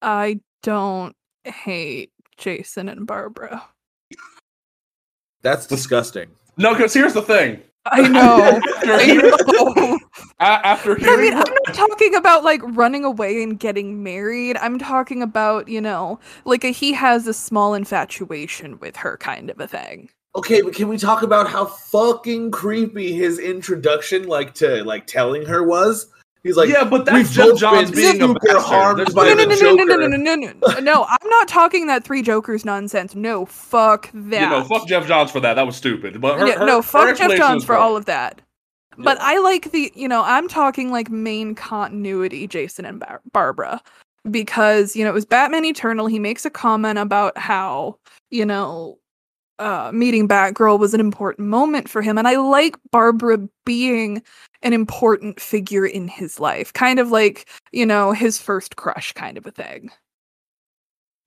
I 0.00 0.40
don't 0.62 1.14
hate 1.44 2.10
Jason 2.36 2.88
and 2.88 3.06
Barbara. 3.06 3.62
that's 5.42 5.66
disgusting. 5.66 6.28
No, 6.56 6.74
because 6.74 6.92
here's 6.92 7.14
the 7.14 7.22
thing. 7.22 7.60
I 7.86 8.08
know. 8.08 8.60
I 8.82 9.06
know. 9.14 9.91
A- 10.40 10.44
after 10.66 10.92
I 10.92 11.16
mean, 11.16 11.32
her- 11.32 11.38
I'm 11.46 11.54
not 11.66 11.74
talking 11.74 12.14
about 12.14 12.44
like 12.44 12.60
running 12.64 13.04
away 13.04 13.42
and 13.42 13.58
getting 13.58 14.02
married. 14.02 14.56
I'm 14.58 14.78
talking 14.78 15.22
about, 15.22 15.68
you 15.68 15.80
know, 15.80 16.18
like 16.44 16.64
a 16.64 16.68
he 16.68 16.92
has 16.92 17.26
a 17.26 17.34
small 17.34 17.74
infatuation 17.74 18.78
with 18.80 18.96
her 18.96 19.16
kind 19.18 19.50
of 19.50 19.60
a 19.60 19.68
thing. 19.68 20.08
Okay, 20.34 20.62
but 20.62 20.74
can 20.74 20.88
we 20.88 20.96
talk 20.96 21.22
about 21.22 21.48
how 21.48 21.66
fucking 21.66 22.50
creepy 22.50 23.12
his 23.12 23.38
introduction, 23.38 24.26
like 24.26 24.54
to 24.54 24.82
like 24.84 25.06
telling 25.06 25.44
her 25.44 25.62
was? 25.62 26.06
He's 26.42 26.56
like, 26.56 26.68
yeah, 26.68 26.82
but 26.82 27.04
that's 27.04 27.14
we've 27.16 27.30
Geoff 27.30 27.56
Johns 27.60 27.92
being 27.92 28.16
a 28.20 28.26
super 28.26 28.40
bastard. 28.40 28.62
harmed 28.62 29.14
by 29.14 29.26
No, 29.26 29.34
no, 29.34 29.44
the 29.46 29.62
no, 29.62 29.74
no, 29.74 29.84
no, 29.84 29.94
no, 29.94 30.06
no, 30.08 30.16
no, 30.16 30.34
no, 30.34 30.52
no. 30.74 30.78
No, 30.80 31.04
I'm 31.08 31.28
not 31.30 31.46
talking 31.46 31.86
that 31.86 32.02
three 32.02 32.20
Jokers 32.20 32.64
nonsense. 32.64 33.14
No, 33.14 33.46
fuck 33.46 34.10
that. 34.12 34.42
You 34.42 34.48
know, 34.48 34.64
fuck 34.64 34.88
Geoff 34.88 35.06
Johns 35.06 35.30
for 35.30 35.38
that. 35.38 35.54
That 35.54 35.66
was 35.66 35.76
stupid. 35.76 36.20
But 36.20 36.40
her, 36.40 36.48
Yeah, 36.48 36.58
her- 36.58 36.66
no, 36.66 36.76
her 36.78 36.82
fuck 36.82 37.16
Geoff 37.16 37.36
Johns 37.36 37.64
for 37.64 37.76
all 37.76 37.96
of 37.96 38.06
that. 38.06 38.41
But 38.98 39.18
Yeah. 39.18 39.24
I 39.26 39.38
like 39.38 39.70
the, 39.72 39.92
you 39.94 40.08
know, 40.08 40.22
I'm 40.24 40.48
talking 40.48 40.90
like 40.90 41.10
main 41.10 41.54
continuity 41.54 42.46
Jason 42.46 42.84
and 42.84 43.00
Bar- 43.00 43.22
Barbara 43.32 43.80
because, 44.30 44.94
you 44.96 45.04
know, 45.04 45.10
it 45.10 45.14
was 45.14 45.26
Batman 45.26 45.64
Eternal. 45.64 46.06
He 46.06 46.18
makes 46.18 46.44
a 46.44 46.50
comment 46.50 46.98
about 46.98 47.36
how, 47.38 47.98
you 48.30 48.44
know, 48.46 48.98
uh, 49.58 49.90
meeting 49.92 50.26
Batgirl 50.28 50.78
was 50.78 50.94
an 50.94 51.00
important 51.00 51.48
moment 51.48 51.88
for 51.88 52.02
him. 52.02 52.18
And 52.18 52.26
I 52.26 52.36
like 52.36 52.76
Barbara 52.90 53.38
being 53.64 54.22
an 54.62 54.72
important 54.72 55.40
figure 55.40 55.86
in 55.86 56.08
his 56.08 56.40
life, 56.40 56.72
kind 56.72 56.98
of 56.98 57.10
like, 57.10 57.48
you 57.72 57.86
know, 57.86 58.12
his 58.12 58.38
first 58.40 58.76
crush 58.76 59.12
kind 59.12 59.38
of 59.38 59.46
a 59.46 59.50
thing. 59.52 59.90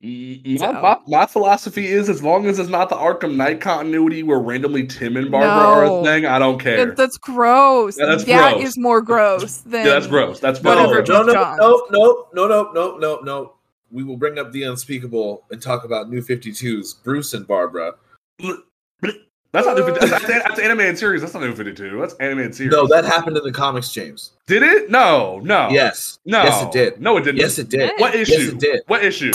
So- 0.02 0.72
My, 0.72 0.80
my, 0.80 0.98
my 1.06 1.26
philosophy 1.26 1.86
is 1.86 2.08
as 2.08 2.22
long 2.22 2.46
as 2.46 2.58
it's 2.58 2.68
not 2.68 2.88
the 2.90 2.96
Arkham 2.96 3.34
Knight 3.36 3.60
continuity 3.60 4.22
where 4.22 4.38
randomly 4.38 4.86
Tim 4.86 5.16
and 5.16 5.30
Barbara 5.30 5.48
are 5.48 5.84
a 6.00 6.04
thing, 6.04 6.26
I 6.26 6.38
don't 6.38 6.58
care. 6.60 6.86
That- 6.86 6.96
that's 6.96 7.16
gross. 7.18 7.98
Yeah, 7.98 8.06
that's 8.06 8.24
That 8.24 8.54
gross. 8.54 8.68
is 8.68 8.78
more 8.78 9.00
gross 9.00 9.56
than 9.66 9.86
yeah, 9.86 9.92
that's 9.94 10.06
gross. 10.06 10.38
That's 10.40 10.62
No, 10.62 10.70
Whatever, 10.70 11.00
no, 11.00 11.24
gross. 11.24 11.26
no, 11.26 11.32
no, 11.32 11.86
no, 11.90 12.26
no, 12.34 12.46
no, 12.46 12.46
no, 12.48 12.72
no, 12.72 12.96
no, 12.98 13.20
no. 13.22 13.52
We 13.90 14.02
will 14.04 14.16
bring 14.16 14.38
up 14.38 14.52
the 14.52 14.64
unspeakable 14.64 15.44
and 15.50 15.62
talk 15.62 15.84
about 15.84 16.10
New 16.10 16.20
52's 16.20 16.92
Bruce 16.94 17.32
and 17.34 17.46
Barbara. 17.46 17.92
That's 18.40 19.64
not 19.66 19.76
new 19.78 19.84
52. 19.86 20.06
That's, 20.08 20.26
that's 20.26 20.58
animated 20.58 20.98
series. 20.98 21.22
That's 21.22 21.32
not 21.32 21.42
new 21.42 21.54
52. 21.54 21.98
That's 21.98 22.14
animated 22.14 22.54
series. 22.54 22.72
No, 22.72 22.86
that 22.88 23.04
happened 23.06 23.36
in 23.38 23.44
the 23.44 23.52
comics, 23.52 23.90
James. 23.92 24.32
did 24.46 24.62
it? 24.62 24.90
No, 24.90 25.38
no. 25.38 25.68
Yes. 25.70 26.18
No. 26.26 26.42
Yes, 26.42 26.62
it 26.64 26.72
did. 26.72 27.00
No, 27.00 27.16
it 27.16 27.22
didn't. 27.22 27.38
Yes, 27.40 27.58
it 27.58 27.68
did. 27.70 27.92
What 27.98 28.14
issue? 28.14 28.32
Yes, 28.32 28.48
it 28.52 28.58
did. 28.58 28.80
What 28.88 29.04
issue? 29.04 29.32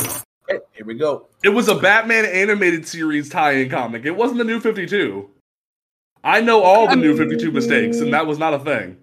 Okay, 0.56 0.64
here 0.73 0.86
we 0.86 0.95
go. 0.95 1.28
It 1.44 1.49
was 1.49 1.68
a 1.68 1.76
Batman 1.76 2.26
animated 2.26 2.88
series 2.88 3.30
tie-in 3.30 3.69
comic. 3.69 4.06
It 4.06 4.15
wasn't 4.15 4.40
the 4.40 4.44
new 4.44 4.60
52. 4.60 5.30
I 6.23 6.41
know 6.41 6.61
all 6.61 6.88
the 6.88 6.95
new 6.95 7.18
52 7.18 7.52
mistakes, 7.52 7.99
and 7.99 8.14
that 8.14 8.28
was 8.28 8.38
not 8.38 8.53
a 8.53 8.60
thing. 8.60 8.98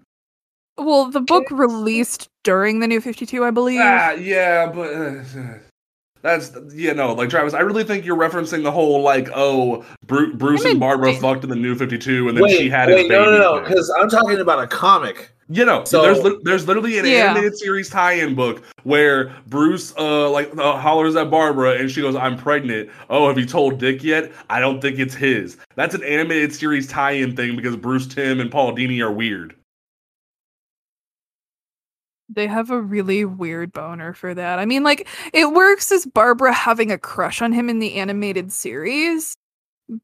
Well, 0.77 1.11
the 1.11 1.19
book 1.19 1.45
released 1.51 2.29
during 2.43 2.79
the 2.79 2.87
New 2.87 3.01
52, 3.01 3.43
I 3.43 3.51
believe. 3.51 3.81
Ah, 3.83 4.11
yeah, 4.11 4.71
but 4.73 4.93
uh, 4.93 5.23
that's 6.21 6.53
yeah, 6.73 6.93
no, 6.93 7.13
like 7.13 7.29
Travis, 7.29 7.53
I 7.53 7.59
really 7.59 7.83
think 7.83 8.05
you're 8.05 8.17
referencing 8.17 8.63
the 8.63 8.71
whole 8.71 9.01
like, 9.01 9.29
oh, 9.35 9.83
Bruce, 10.05 10.35
Bruce 10.37 10.65
I 10.65 10.69
and 10.69 10.79
Barbara 10.79 11.07
wait. 11.07 11.19
fucked 11.19 11.43
in 11.43 11.49
the 11.49 11.55
new 11.57 11.75
52, 11.75 12.29
and 12.29 12.37
then 12.37 12.43
wait, 12.45 12.57
she 12.57 12.69
had 12.69 12.87
wait, 12.87 12.99
his 12.99 13.09
no, 13.09 13.25
baby. 13.25 13.37
no, 13.37 13.39
no, 13.39 13.55
thing. 13.55 13.69
because 13.69 13.93
I'm 13.99 14.09
talking 14.09 14.39
about 14.39 14.63
a 14.63 14.67
comic 14.67 15.31
You 15.51 15.65
know, 15.65 15.83
So- 15.83 16.03
there's 16.03 16.19
li- 16.23 16.37
there's 16.43 16.67
literally 16.67 16.99
an 16.99 17.05
Yeah. 17.07 17.31
animated 17.31 17.57
series 17.57 17.89
tie-in 17.89 18.35
book 18.35 18.61
where 18.83 19.33
Bruce 19.47 19.93
uh 19.97 20.29
like 20.29 20.55
uh, 20.57 20.77
hollers 20.77 21.15
at 21.15 21.31
Barbara 21.31 21.71
and 21.71 21.89
she 21.89 22.01
goes, 22.01 22.15
"I'm 22.15 22.37
pregnant." 22.37 22.89
Oh, 23.09 23.27
have 23.27 23.39
you 23.39 23.47
told 23.47 23.79
Dick 23.79 24.03
yet? 24.03 24.31
I 24.49 24.59
don't 24.59 24.79
think 24.79 24.99
it's 24.99 25.15
his. 25.15 25.57
That's 25.75 25.95
an 25.95 26.03
animated 26.03 26.53
series 26.53 26.87
tie-in 26.87 27.35
thing 27.35 27.55
because 27.55 27.75
Bruce 27.75 28.05
Timm 28.05 28.39
and 28.39 28.51
Paul 28.51 28.75
Dini 28.75 29.01
are 29.01 29.11
weird. 29.11 29.55
They 32.31 32.45
have 32.45 32.69
a 32.69 32.79
really 32.79 33.25
weird 33.25 33.71
boner 33.73 34.13
for 34.13 34.35
that. 34.35 34.59
I 34.59 34.65
mean, 34.65 34.83
like, 34.83 35.07
it 35.33 35.51
works 35.51 35.91
as 35.91 36.05
Barbara 36.05 36.53
having 36.53 36.91
a 36.91 36.97
crush 36.99 37.41
on 37.41 37.53
him 37.53 37.69
in 37.69 37.79
the 37.79 37.95
animated 37.95 38.51
series, 38.51 39.35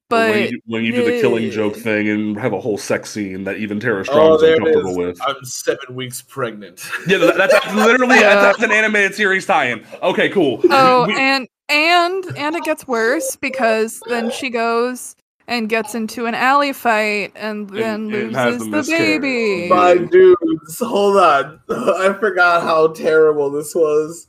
but 0.10 0.30
when 0.32 0.50
you, 0.52 0.62
when 0.66 0.84
you 0.84 0.92
do 0.92 1.06
the 1.06 1.22
killing 1.22 1.52
joke 1.52 1.76
thing 1.76 2.10
and 2.10 2.40
have 2.40 2.54
a 2.54 2.60
whole 2.60 2.78
sex 2.78 3.10
scene 3.12 3.44
that 3.44 3.58
even 3.58 3.80
Tara 3.80 4.04
Oh, 4.10 4.36
is 4.36 4.42
there 4.42 4.56
uncomfortable 4.56 4.92
is. 4.92 4.98
with. 4.98 5.22
I'm 5.22 5.44
seven 5.46 5.96
weeks 5.96 6.22
pregnant. 6.22 6.88
Yeah, 7.08 7.20
that, 7.20 7.38
that's, 7.38 7.54
that's 7.54 7.74
literally 7.76 8.16
Yeah. 8.16 8.36
that's, 8.36 8.58
that's 8.60 8.64
an 8.64 8.72
animated 8.72 9.14
series 9.16 9.46
tie-in. 9.46 9.86
Okay, 10.02 10.30
cool. 10.30 10.60
oh, 10.70 11.06
We- 11.08 11.16
and 11.20 11.48
and 11.70 12.24
and 12.38 12.56
it 12.56 12.64
gets 12.64 12.88
worse 12.88 13.36
because 13.36 14.00
then 14.08 14.30
she 14.32 14.50
goes 14.50 15.16
and 15.48 15.70
gets 15.70 15.94
into 15.96 16.26
an 16.26 16.34
alley 16.36 16.74
fight 16.74 17.32
and 17.36 17.70
then 17.70 18.12
and 18.14 18.36
has 18.36 18.60
loses 18.66 18.88
the 18.88 18.94
the 18.94 18.98
baby. 19.20 19.70
My 19.70 19.96
dudes, 19.98 20.80
hold 20.80 21.18
on. 21.18 21.60
I 21.70 22.16
forgot 22.20 22.64
how 22.64 22.88
terrible 22.90 23.52
this 23.52 23.74
was. 23.76 24.28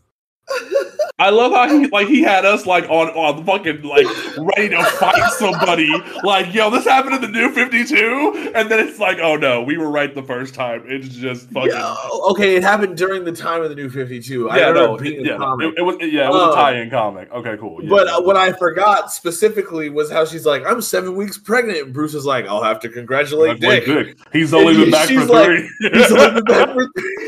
I 1.19 1.31
love 1.31 1.53
how 1.53 1.67
he 1.69 1.87
like 1.89 2.09
he 2.09 2.23
had 2.23 2.45
us 2.45 2.67
like 2.67 2.85
on 2.91 3.09
on 3.11 3.45
fucking 3.45 3.83
like 3.83 4.07
ready 4.39 4.69
to 4.69 4.85
fight 4.85 5.31
somebody. 5.39 5.91
Like, 6.23 6.53
yo, 6.55 6.71
this 6.71 6.85
happened 6.85 7.15
in 7.17 7.21
the 7.23 7.29
new 7.29 7.51
52, 7.51 8.53
and 8.55 8.71
then 8.71 8.87
it's 8.87 8.99
like, 8.99 9.19
oh 9.21 9.37
no, 9.37 9.63
we 9.63 9.79
were 9.79 9.91
right 9.91 10.15
the 10.15 10.23
first 10.23 10.55
time. 10.55 10.85
It's 10.87 11.09
just 11.09 11.49
fucking 11.51 11.71
Yeah, 11.73 11.97
okay, 12.31 12.55
it 12.57 12.63
happened 12.63 12.97
during 12.99 13.25
the 13.25 13.33
time 13.33 13.63
of 13.63 13.71
the 13.71 13.75
new 13.75 13.89
52. 13.89 14.51
I 14.51 14.59
yeah, 14.59 14.73
no, 14.73 14.97
it 14.97 15.25
yeah, 15.25 15.37
it, 15.61 15.75
it 15.79 15.83
was 15.83 15.97
yeah, 16.01 16.27
it 16.27 16.31
was 16.31 16.49
Uh, 16.49 16.53
a 16.53 16.55
tie-in 16.55 16.91
comic. 16.91 17.33
Okay, 17.33 17.57
cool. 17.59 17.83
Yeah. 17.83 17.89
But 17.89 18.09
uh, 18.09 18.21
what 18.23 18.37
I 18.37 18.53
forgot 18.53 19.11
specifically 19.11 19.89
was 19.89 20.11
how 20.11 20.27
she's 20.27 20.45
like, 20.45 20.65
I'm 20.67 20.83
seven 20.83 21.17
weeks 21.17 21.39
pregnant. 21.39 21.79
And 21.79 21.95
Bruce 21.95 22.15
is 22.15 22.27
like, 22.27 22.45
I'll 22.47 22.63
have 22.63 22.79
to 22.81 22.89
congratulate 22.91 23.59
Dick. 23.61 23.87
Dick. 23.87 24.19
He's 24.33 24.53
only 24.53 24.75
And 24.75 24.83
been 24.85 24.91
back 24.91 25.09
for 25.09 25.25
like- 25.25 25.45
three. 25.47 25.71
He's 25.93 26.13
only 26.13 26.31
been 26.43 26.45
back 26.45 26.69
for 26.75 26.89
three. 26.95 27.26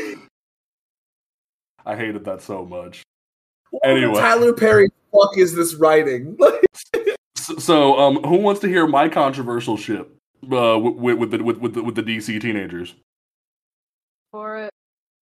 I 1.85 1.95
hated 1.95 2.25
that 2.25 2.41
so 2.41 2.65
much. 2.65 3.03
What 3.71 3.85
Anyway. 3.85 4.19
Tyler 4.19 4.53
Perry 4.53 4.89
fuck 5.13 5.37
is 5.37 5.55
this 5.55 5.75
writing? 5.75 6.37
So, 7.35 7.55
so, 7.55 7.99
um, 7.99 8.21
who 8.23 8.35
wants 8.35 8.61
to 8.61 8.67
hear 8.67 8.85
my 8.85 9.09
controversial 9.09 9.75
ship 9.75 10.15
uh, 10.51 10.77
with, 10.77 11.17
with 11.17 11.31
the 11.31 11.43
with, 11.43 11.57
with 11.57 11.73
the 11.73 11.81
with 11.81 11.95
the 11.95 12.03
DC 12.03 12.39
teenagers? 12.39 12.93
For 14.31 14.65
it. 14.65 14.71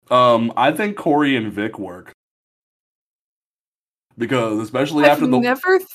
Um, 0.10 0.52
I 0.58 0.72
think 0.72 0.98
Kory 0.98 1.36
and 1.36 1.52
Vic 1.54 1.78
work 1.78 2.14
because 4.18 4.60
especially 4.60 5.04
I've 5.04 5.12
after 5.12 5.28
the 5.28 5.40
never 5.40 5.78
th- 5.78 5.90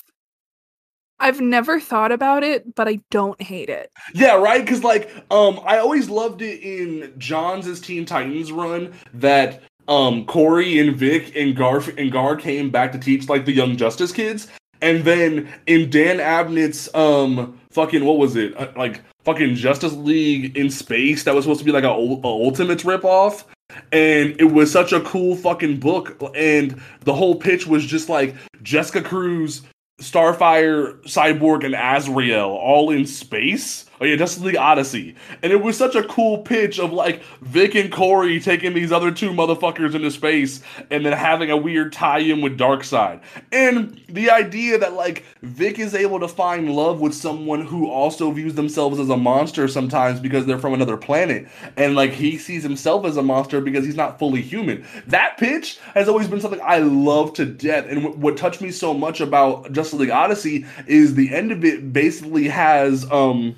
I've 1.18 1.40
never 1.40 1.80
thought 1.80 2.12
about 2.12 2.42
it, 2.44 2.74
but 2.74 2.86
I 2.86 3.00
don't 3.10 3.40
hate 3.42 3.68
it. 3.68 3.90
yeah 4.14 4.34
right 4.36 4.60
because 4.60 4.84
like 4.84 5.10
um 5.30 5.60
I 5.66 5.78
always 5.78 6.08
loved 6.08 6.42
it 6.42 6.60
in 6.62 7.12
Johns' 7.18 7.80
Teen 7.80 8.04
Titans 8.04 8.52
run 8.52 8.92
that 9.14 9.62
um 9.90 10.24
Kory 10.24 10.78
and 10.78 10.96
Vic 10.96 11.36
and 11.36 11.56
Garf 11.56 11.94
and 11.98 12.10
Gar 12.10 12.36
came 12.36 12.70
back 12.70 12.92
to 12.92 12.98
teach 12.98 13.28
like 13.28 13.44
the 13.44 13.52
Young 13.52 13.76
Justice 13.76 14.12
kids. 14.12 14.48
And 14.80 15.04
then 15.04 15.52
in 15.66 15.90
Dan 15.90 16.18
Abnett's 16.18 16.92
um 16.94 17.60
fucking 17.72 18.04
what 18.04 18.16
was 18.16 18.36
it? 18.36 18.56
Uh, 18.56 18.72
like 18.76 19.02
fucking 19.24 19.56
Justice 19.56 19.92
League 19.92 20.56
in 20.56 20.70
space 20.70 21.24
that 21.24 21.34
was 21.34 21.44
supposed 21.44 21.60
to 21.60 21.66
be 21.66 21.72
like 21.72 21.84
a, 21.84 21.88
a 21.88 22.24
Ultimates 22.24 22.84
ripoff. 22.84 23.44
And 23.92 24.40
it 24.40 24.52
was 24.52 24.72
such 24.72 24.92
a 24.92 25.00
cool 25.02 25.36
fucking 25.36 25.78
book. 25.78 26.20
And 26.34 26.80
the 27.00 27.14
whole 27.14 27.34
pitch 27.36 27.66
was 27.66 27.84
just 27.84 28.08
like 28.08 28.34
Jessica 28.62 29.02
Cruz 29.02 29.62
Starfire, 30.00 31.00
Cyborg, 31.02 31.64
and 31.64 31.74
Azrael 31.74 32.48
all 32.48 32.90
in 32.90 33.06
space. 33.06 33.84
Oh 34.02 34.06
yeah, 34.06 34.16
Justice 34.16 34.42
League 34.42 34.56
Odyssey. 34.56 35.14
And 35.42 35.52
it 35.52 35.62
was 35.62 35.76
such 35.76 35.94
a 35.94 36.02
cool 36.04 36.38
pitch 36.38 36.80
of 36.80 36.90
like 36.90 37.22
Vic 37.42 37.74
and 37.74 37.92
Kory 37.92 38.40
taking 38.40 38.72
these 38.72 38.92
other 38.92 39.10
two 39.10 39.30
motherfuckers 39.30 39.94
into 39.94 40.10
space 40.10 40.62
and 40.90 41.04
then 41.04 41.12
having 41.12 41.50
a 41.50 41.56
weird 41.56 41.92
tie-in 41.92 42.40
with 42.40 42.58
Darkseid. 42.58 43.20
And 43.52 44.00
the 44.08 44.30
idea 44.30 44.78
that 44.78 44.94
like 44.94 45.24
Vic 45.42 45.78
is 45.78 45.94
able 45.94 46.18
to 46.20 46.28
find 46.28 46.70
love 46.70 47.00
with 47.02 47.12
someone 47.12 47.66
who 47.66 47.90
also 47.90 48.30
views 48.30 48.54
themselves 48.54 48.98
as 48.98 49.10
a 49.10 49.18
monster 49.18 49.68
sometimes 49.68 50.18
because 50.18 50.46
they're 50.46 50.58
from 50.58 50.72
another 50.72 50.96
planet. 50.96 51.46
And 51.76 51.94
like 51.94 52.12
he 52.12 52.38
sees 52.38 52.62
himself 52.62 53.04
as 53.04 53.18
a 53.18 53.22
monster 53.22 53.60
because 53.60 53.84
he's 53.84 53.96
not 53.96 54.18
fully 54.18 54.40
human. 54.40 54.82
That 55.08 55.36
pitch 55.36 55.78
has 55.92 56.08
always 56.08 56.26
been 56.26 56.40
something 56.40 56.60
I 56.64 56.78
love 56.78 57.34
to 57.34 57.44
death. 57.44 57.84
And 57.86 58.02
wh- 58.02 58.18
what 58.18 58.38
touched 58.38 58.62
me 58.62 58.70
so 58.70 58.94
much 58.94 59.20
about 59.20 59.72
Justice 59.72 60.00
League 60.00 60.10
Odyssey 60.10 60.64
is 60.86 61.16
the 61.16 61.34
end 61.34 61.52
of 61.52 61.66
it 61.66 61.92
basically 61.92 62.48
has 62.48 63.04
um 63.10 63.54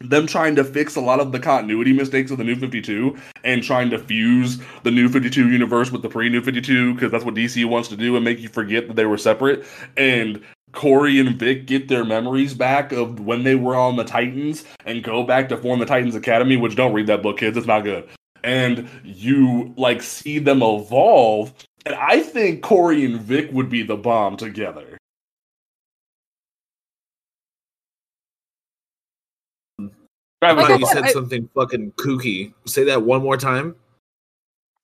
them 0.00 0.26
trying 0.26 0.56
to 0.56 0.64
fix 0.64 0.96
a 0.96 1.00
lot 1.00 1.20
of 1.20 1.30
the 1.30 1.38
continuity 1.38 1.92
mistakes 1.92 2.30
of 2.30 2.38
the 2.38 2.44
new 2.44 2.56
52 2.56 3.16
and 3.44 3.62
trying 3.62 3.90
to 3.90 3.98
fuse 3.98 4.58
the 4.82 4.90
new 4.90 5.08
52 5.08 5.50
universe 5.50 5.90
with 5.90 6.00
the 6.02 6.08
pre-new 6.08 6.40
52 6.40 6.94
because 6.94 7.12
that's 7.12 7.24
what 7.24 7.34
DC 7.34 7.64
wants 7.66 7.88
to 7.88 7.96
do 7.96 8.16
and 8.16 8.24
make 8.24 8.40
you 8.40 8.48
forget 8.48 8.88
that 8.88 8.96
they 8.96 9.04
were 9.04 9.18
separate. 9.18 9.64
And 9.98 10.42
Kory 10.72 11.20
and 11.20 11.38
Vic 11.38 11.66
get 11.66 11.88
their 11.88 12.04
memories 12.04 12.54
back 12.54 12.92
of 12.92 13.20
when 13.20 13.42
they 13.42 13.56
were 13.56 13.76
on 13.76 13.96
the 13.96 14.04
Titans 14.04 14.64
and 14.86 15.04
go 15.04 15.22
back 15.22 15.50
to 15.50 15.56
form 15.56 15.80
the 15.80 15.86
Titans 15.86 16.14
Academy 16.14 16.56
which 16.56 16.76
don't 16.76 16.94
read 16.94 17.06
that 17.08 17.22
book 17.22 17.38
kids 17.38 17.56
it's 17.56 17.66
not 17.66 17.84
good. 17.84 18.08
And 18.42 18.88
you 19.04 19.74
like 19.76 20.00
see 20.00 20.38
them 20.38 20.62
evolve. 20.62 21.52
And 21.84 21.94
I 21.94 22.20
think 22.20 22.62
Kory 22.62 23.04
and 23.04 23.20
Vic 23.20 23.50
would 23.52 23.68
be 23.68 23.82
the 23.82 23.96
bomb 23.96 24.38
together 24.38 24.89
Travis, 30.42 30.66
thought 30.66 30.80
you 30.80 30.86
said 30.86 31.04
I- 31.04 31.12
something 31.12 31.48
fucking 31.54 31.92
kooky. 31.92 32.54
Say 32.66 32.84
that 32.84 33.02
one 33.02 33.22
more 33.22 33.36
time. 33.36 33.76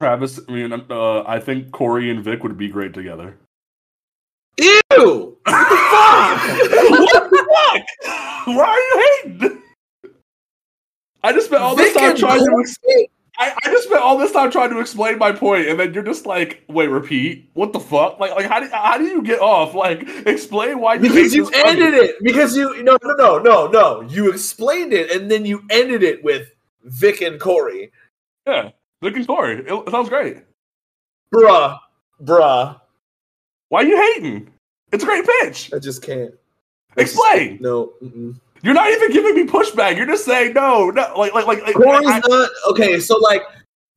Travis, 0.00 0.38
I 0.46 0.52
mean, 0.52 0.72
uh, 0.90 1.22
I 1.26 1.40
think 1.40 1.72
Kory 1.72 2.10
and 2.10 2.22
Vic 2.22 2.42
would 2.42 2.58
be 2.58 2.68
great 2.68 2.92
together. 2.92 3.38
Ew! 4.60 5.38
What 5.44 5.68
the 5.68 5.76
fuck? 5.76 6.90
what 6.90 7.30
the 7.30 7.46
fuck? 7.72 8.46
Why 8.46 8.64
are 8.66 8.78
you 8.78 9.40
hating? 9.40 9.62
I 11.22 11.32
just 11.32 11.46
spent 11.46 11.62
all 11.62 11.74
this 11.74 11.92
Vic 11.92 12.00
time 12.00 12.10
and 12.10 12.18
trying 12.18 12.40
to. 12.40 13.08
I, 13.38 13.54
I 13.64 13.70
just 13.70 13.84
spent 13.88 14.00
all 14.02 14.16
this 14.18 14.32
time 14.32 14.50
trying 14.50 14.70
to 14.70 14.80
explain 14.80 15.18
my 15.18 15.32
point, 15.32 15.68
and 15.68 15.78
then 15.78 15.92
you're 15.94 16.02
just 16.02 16.26
like, 16.26 16.62
"Wait, 16.68 16.88
repeat? 16.88 17.50
What 17.54 17.72
the 17.72 17.80
fuck? 17.80 18.18
Like, 18.18 18.32
like 18.34 18.46
how 18.46 18.60
do 18.60 18.68
how 18.72 18.96
do 18.98 19.04
you 19.04 19.22
get 19.22 19.40
off? 19.40 19.74
Like, 19.74 20.02
explain 20.26 20.80
why 20.80 20.94
you 20.94 21.00
Because 21.00 21.34
you 21.34 21.46
this 21.46 21.60
funny. 21.60 21.82
ended 21.82 21.94
it. 21.94 22.16
Because 22.22 22.56
you 22.56 22.82
no 22.82 22.96
no 23.02 23.14
no 23.14 23.38
no 23.38 23.66
no. 23.68 24.00
You 24.02 24.30
explained 24.30 24.92
it 24.92 25.10
and 25.10 25.30
then 25.30 25.44
you 25.44 25.62
ended 25.70 26.02
it 26.02 26.22
with 26.24 26.50
Vic 26.84 27.20
and 27.20 27.38
Kory. 27.40 27.90
Yeah, 28.46 28.70
Vic 29.02 29.16
and 29.16 29.26
Kory. 29.26 29.56
It, 29.60 29.72
it 29.72 29.90
sounds 29.90 30.08
great. 30.08 30.38
Bruh. 31.34 31.78
Bruh. 32.22 32.80
Why 33.68 33.80
are 33.80 33.84
you 33.86 33.96
hating? 34.14 34.50
It's 34.92 35.02
a 35.02 35.06
great 35.06 35.26
pitch. 35.26 35.72
I 35.74 35.78
just 35.78 36.02
can't. 36.02 36.32
I 36.96 37.02
just- 37.02 37.14
Explain. 37.16 37.58
no. 37.60 37.92
mm-mm. 38.02 38.38
You're 38.66 38.74
not 38.74 38.90
even 38.90 39.12
giving 39.12 39.34
me 39.36 39.46
pushback. 39.46 39.96
You're 39.96 40.06
just 40.06 40.24
saying 40.24 40.52
no, 40.54 40.90
no. 40.90 41.14
Like, 41.16 41.32
like, 41.34 41.46
like. 41.46 41.62
like 41.62 41.74
Kory's 41.76 42.08
I- 42.08 42.20
not 42.26 42.50
okay. 42.70 42.98
So 42.98 43.16
like, 43.18 43.42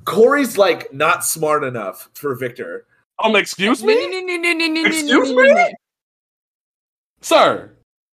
Kory's 0.06 0.60
like 0.60 0.94
not 0.94 1.26
smart 1.26 1.64
enough 1.64 2.08
for 2.14 2.36
Victor. 2.36 2.86
um, 3.24 3.36
excuse 3.36 3.84
me. 3.84 3.94
Excuse 3.96 4.86
Excuse 4.86 5.34
me? 5.34 5.74
Sir, 7.22 7.72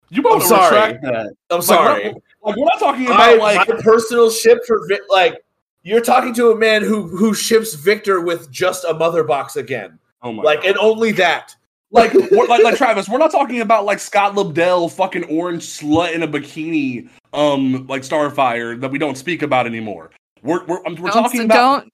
you 0.10 0.18
I'm 0.18 0.24
both 0.40 0.44
sorry. 0.44 0.94
retract 0.94 1.04
that. 1.04 1.34
I'm 1.50 1.58
Like, 1.58 1.64
sorry. 1.64 2.04
we're, 2.10 2.12
like, 2.50 2.56
we're 2.58 2.66
not 2.66 2.80
talking 2.80 3.06
about 3.08 3.20
I, 3.20 3.36
like 3.36 3.70
my 3.70 3.76
personal 3.82 4.30
ship 4.30 4.60
for 4.68 4.86
Vic, 4.88 5.02
like 5.10 5.42
you're 5.84 6.02
talking 6.02 6.34
to 6.36 6.52
a 6.52 6.56
man 6.56 6.84
who 6.84 7.08
who 7.08 7.34
ships 7.34 7.74
Victor 7.74 8.22
with 8.22 8.52
just 8.52 8.84
a 8.84 8.94
mother 8.94 9.24
box 9.24 9.56
again, 9.56 9.98
oh 10.22 10.34
my 10.34 10.44
like 10.44 10.62
God. 10.64 10.70
and 10.70 10.78
only 10.78 11.12
that. 11.14 11.56
Like, 11.92 12.14
like 12.14 12.64
like 12.64 12.76
Travis. 12.76 13.10
We're 13.10 13.18
not 13.18 13.32
talking 13.32 13.62
about 13.62 13.86
like 13.86 14.00
Scott 14.00 14.34
Lobdell, 14.34 14.92
fucking 14.92 15.26
orange 15.26 15.64
slut 15.64 16.14
in 16.14 16.24
a 16.24 16.28
bikini, 16.28 17.10
um, 17.34 17.86
like 17.88 18.02
Starfire 18.02 18.80
that 18.80 18.92
we 18.92 18.98
don't 18.98 19.18
speak 19.18 19.42
about 19.42 19.66
anymore. 19.66 20.12
We're 20.42 20.66
we're, 20.66 20.86
um, 20.86 20.96
we're 20.96 21.12
Don't, 21.12 21.24
talking 21.24 21.42
about 21.42 21.82
don't 21.82 21.94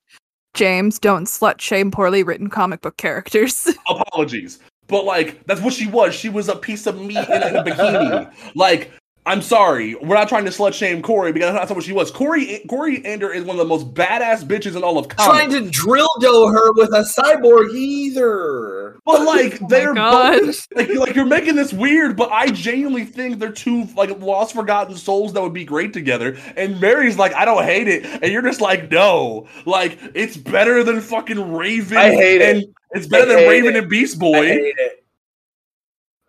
James, 0.54 1.00
don't 1.00 1.26
slut 1.26 1.60
shame 1.60 1.92
poorly 1.92 2.24
written 2.24 2.50
comic 2.50 2.82
book 2.82 2.98
characters. 2.98 3.68
apologies, 3.90 4.60
but 4.88 5.04
like 5.04 5.44
that's 5.46 5.62
what 5.62 5.74
she 5.74 5.88
was. 5.88 6.14
She 6.14 6.30
was 6.30 6.48
a 6.48 6.56
piece 6.56 6.86
of 6.88 7.02
meat 7.02 7.18
in, 7.18 7.44
in 7.44 7.56
a 7.56 7.64
bikini. 7.64 8.32
Like 8.56 8.92
I'm 9.28 9.42
sorry, 9.42 9.94
we're 9.96 10.16
not 10.16 10.30
trying 10.30 10.46
to 10.46 10.52
slut 10.52 10.74
shame 10.74 11.02
Kory 11.02 11.34
because 11.34 11.54
that's 11.54 11.70
not 11.70 11.76
what 11.76 11.84
she 11.84 11.92
was. 11.92 12.10
Kory 12.12 12.62
Koriand'r 12.68 13.36
is 13.36 13.44
one 13.44 13.56
of 13.56 13.58
the 13.58 13.66
most 13.66 13.94
badass 13.94 14.44
bitches 14.46 14.78
in 14.78 14.84
all 14.84 14.98
of 14.98 15.10
comics. 15.10 15.26
Trying 15.38 15.50
to 15.52 15.70
drill 15.70 16.10
dough 16.22 16.48
her 16.48 16.72
with 16.74 16.90
a 16.94 17.02
cyborg 17.02 17.74
either. 17.76 18.98
But 19.06 19.24
like 19.26 19.62
Oh 19.62 19.68
they're 19.68 19.94
both 19.94 20.68
like, 20.76 20.90
like 20.96 21.16
you're 21.16 21.26
making 21.26 21.56
this 21.56 21.74
weird, 21.74 22.16
but 22.16 22.32
I 22.32 22.48
genuinely 22.52 23.04
think 23.04 23.40
they're 23.40 23.52
two 23.52 23.84
like 23.98 24.18
lost 24.22 24.56
forgotten 24.56 24.96
souls 24.96 25.34
that 25.34 25.42
would 25.44 25.54
be 25.54 25.66
great 25.66 25.92
together. 25.92 26.38
And 26.56 26.80
Mary's 26.80 27.18
like, 27.18 27.34
I 27.34 27.44
don't 27.44 27.64
hate 27.66 27.90
it, 27.90 28.06
and 28.06 28.32
you're 28.32 28.42
just 28.42 28.62
like, 28.62 28.90
no, 28.90 29.48
like 29.66 30.00
it's 30.16 30.38
better 30.38 30.84
than 30.86 31.02
fucking 31.02 31.54
Raven. 31.54 31.98
I 31.98 32.12
hate 32.12 32.42
it. 32.42 32.70
it's 32.92 33.08
better 33.08 33.24
I 33.24 33.28
than 33.28 33.38
hate 33.40 33.50
Raven 33.50 33.76
it. 33.76 33.80
and 33.80 33.90
Beast 33.90 34.16
I 34.16 34.20
Boy. 34.20 34.46
hate 34.48 34.76
it. 34.78 35.06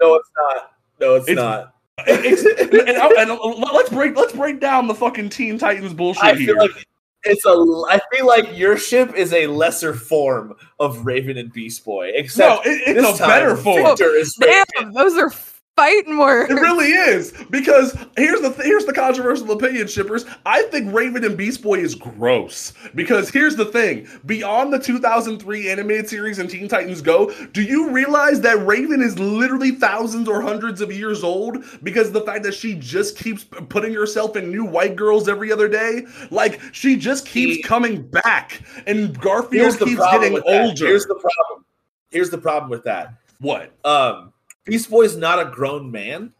No, 0.01 0.15
it's 0.17 0.31
not. 0.37 0.73
No, 1.01 1.15
it's, 1.15 1.29
It's- 1.29 1.37
not. 1.45 1.75
It's- 2.07 2.45
and, 2.61 2.75
and- 2.89 2.97
uh, 2.99 3.11
and 3.19 3.63
let's 3.73 3.91
break 3.91 4.17
let's 4.17 4.33
break 4.33 4.61
down 4.61 4.87
the 4.87 4.95
fucking 4.95 5.31
Teen 5.31 5.59
Titans 5.59 5.93
bullshit 5.95 6.23
I 6.25 6.35
here. 6.35 6.47
feel 6.55 6.59
like 6.59 6.87
it's 7.25 7.45
a. 7.45 7.51
I 7.51 8.01
feel 8.13 8.27
like 8.27 8.57
your 8.57 8.77
ship 8.79 9.15
is 9.15 9.33
a 9.33 9.49
lesser 9.49 9.93
form 9.93 10.55
of 10.79 11.05
Raven 11.05 11.37
and 11.37 11.53
Beast 11.53 11.85
Boy. 11.85 12.07
no, 12.13 12.19
Except 12.19 12.67
it, 12.67 12.97
it's 12.97 13.21
a 13.21 13.27
better 13.27 13.57
form. 13.57 13.85
Victor 13.85 14.15
is 14.15 14.35
Damn, 14.41 14.93
those 14.93 15.17
are 15.19 15.31
fighting 15.79 16.19
words. 16.19 16.51
It 16.51 16.55
really 16.55 16.89
is 16.93 17.33
because 17.51 17.97
here's 18.17 18.41
the 18.41 18.51
here's 18.63 18.85
the 18.85 18.93
controversial 18.93 19.53
opinion, 19.53 19.87
shippers. 19.87 20.25
I 20.45 20.63
think 20.65 20.93
Raven 20.93 21.25
and 21.25 21.37
Beast 21.37 21.63
Boy 21.63 21.79
is 21.79 21.95
gross 21.95 22.73
because 22.95 23.29
here's 23.31 23.55
the 23.57 23.65
thing: 23.67 24.09
beyond 24.27 24.73
the 24.73 24.79
2003 24.79 25.71
animated 25.71 26.09
series 26.09 26.39
and 26.41 26.51
Teen 26.51 26.67
Titans 26.69 27.01
Go, 27.01 27.31
do 27.53 27.63
you 27.63 27.91
realize 27.91 28.41
that 28.41 28.65
Raven 28.67 29.01
is 29.03 29.19
literally 29.19 29.71
thousands 29.73 30.29
or 30.29 30.41
hundreds 30.43 30.81
of 30.81 30.93
years 30.93 31.23
old 31.23 31.65
because 31.83 32.09
of 32.09 32.13
the 32.13 32.23
fact 32.23 32.43
that 32.43 32.55
she 32.55 32.75
just 32.75 33.17
keeps 33.17 33.45
putting 33.45 33.95
herself 33.95 34.35
in 34.37 34.51
new 34.51 34.65
white 34.65 34.97
girls 34.97 35.29
every 35.29 35.53
other 35.53 35.69
day? 35.69 36.07
Like 36.31 36.61
she 36.73 36.97
just 36.97 37.25
keeps 37.27 37.57
He- 37.57 37.63
coming 37.63 38.03
back, 38.03 38.63
and 38.87 39.19
Garfield 39.21 39.79
keeps 39.79 39.95
problem 39.95 40.21
getting 40.21 40.33
with 40.35 40.45
that. 40.45 40.65
older. 40.65 40.87
Here's 40.87 41.07
the 41.07 41.15
problem. 41.15 41.65
Here's 42.11 42.31
the 42.31 42.39
problem 42.39 42.71
with 42.71 42.85
that. 42.85 43.15
what? 43.41 43.71
Um, 43.85 44.33
Beast 44.65 44.91
Boy's 44.91 45.17
not 45.17 45.39
a 45.39 45.47
grown 45.51 45.91
man, 45.91 46.33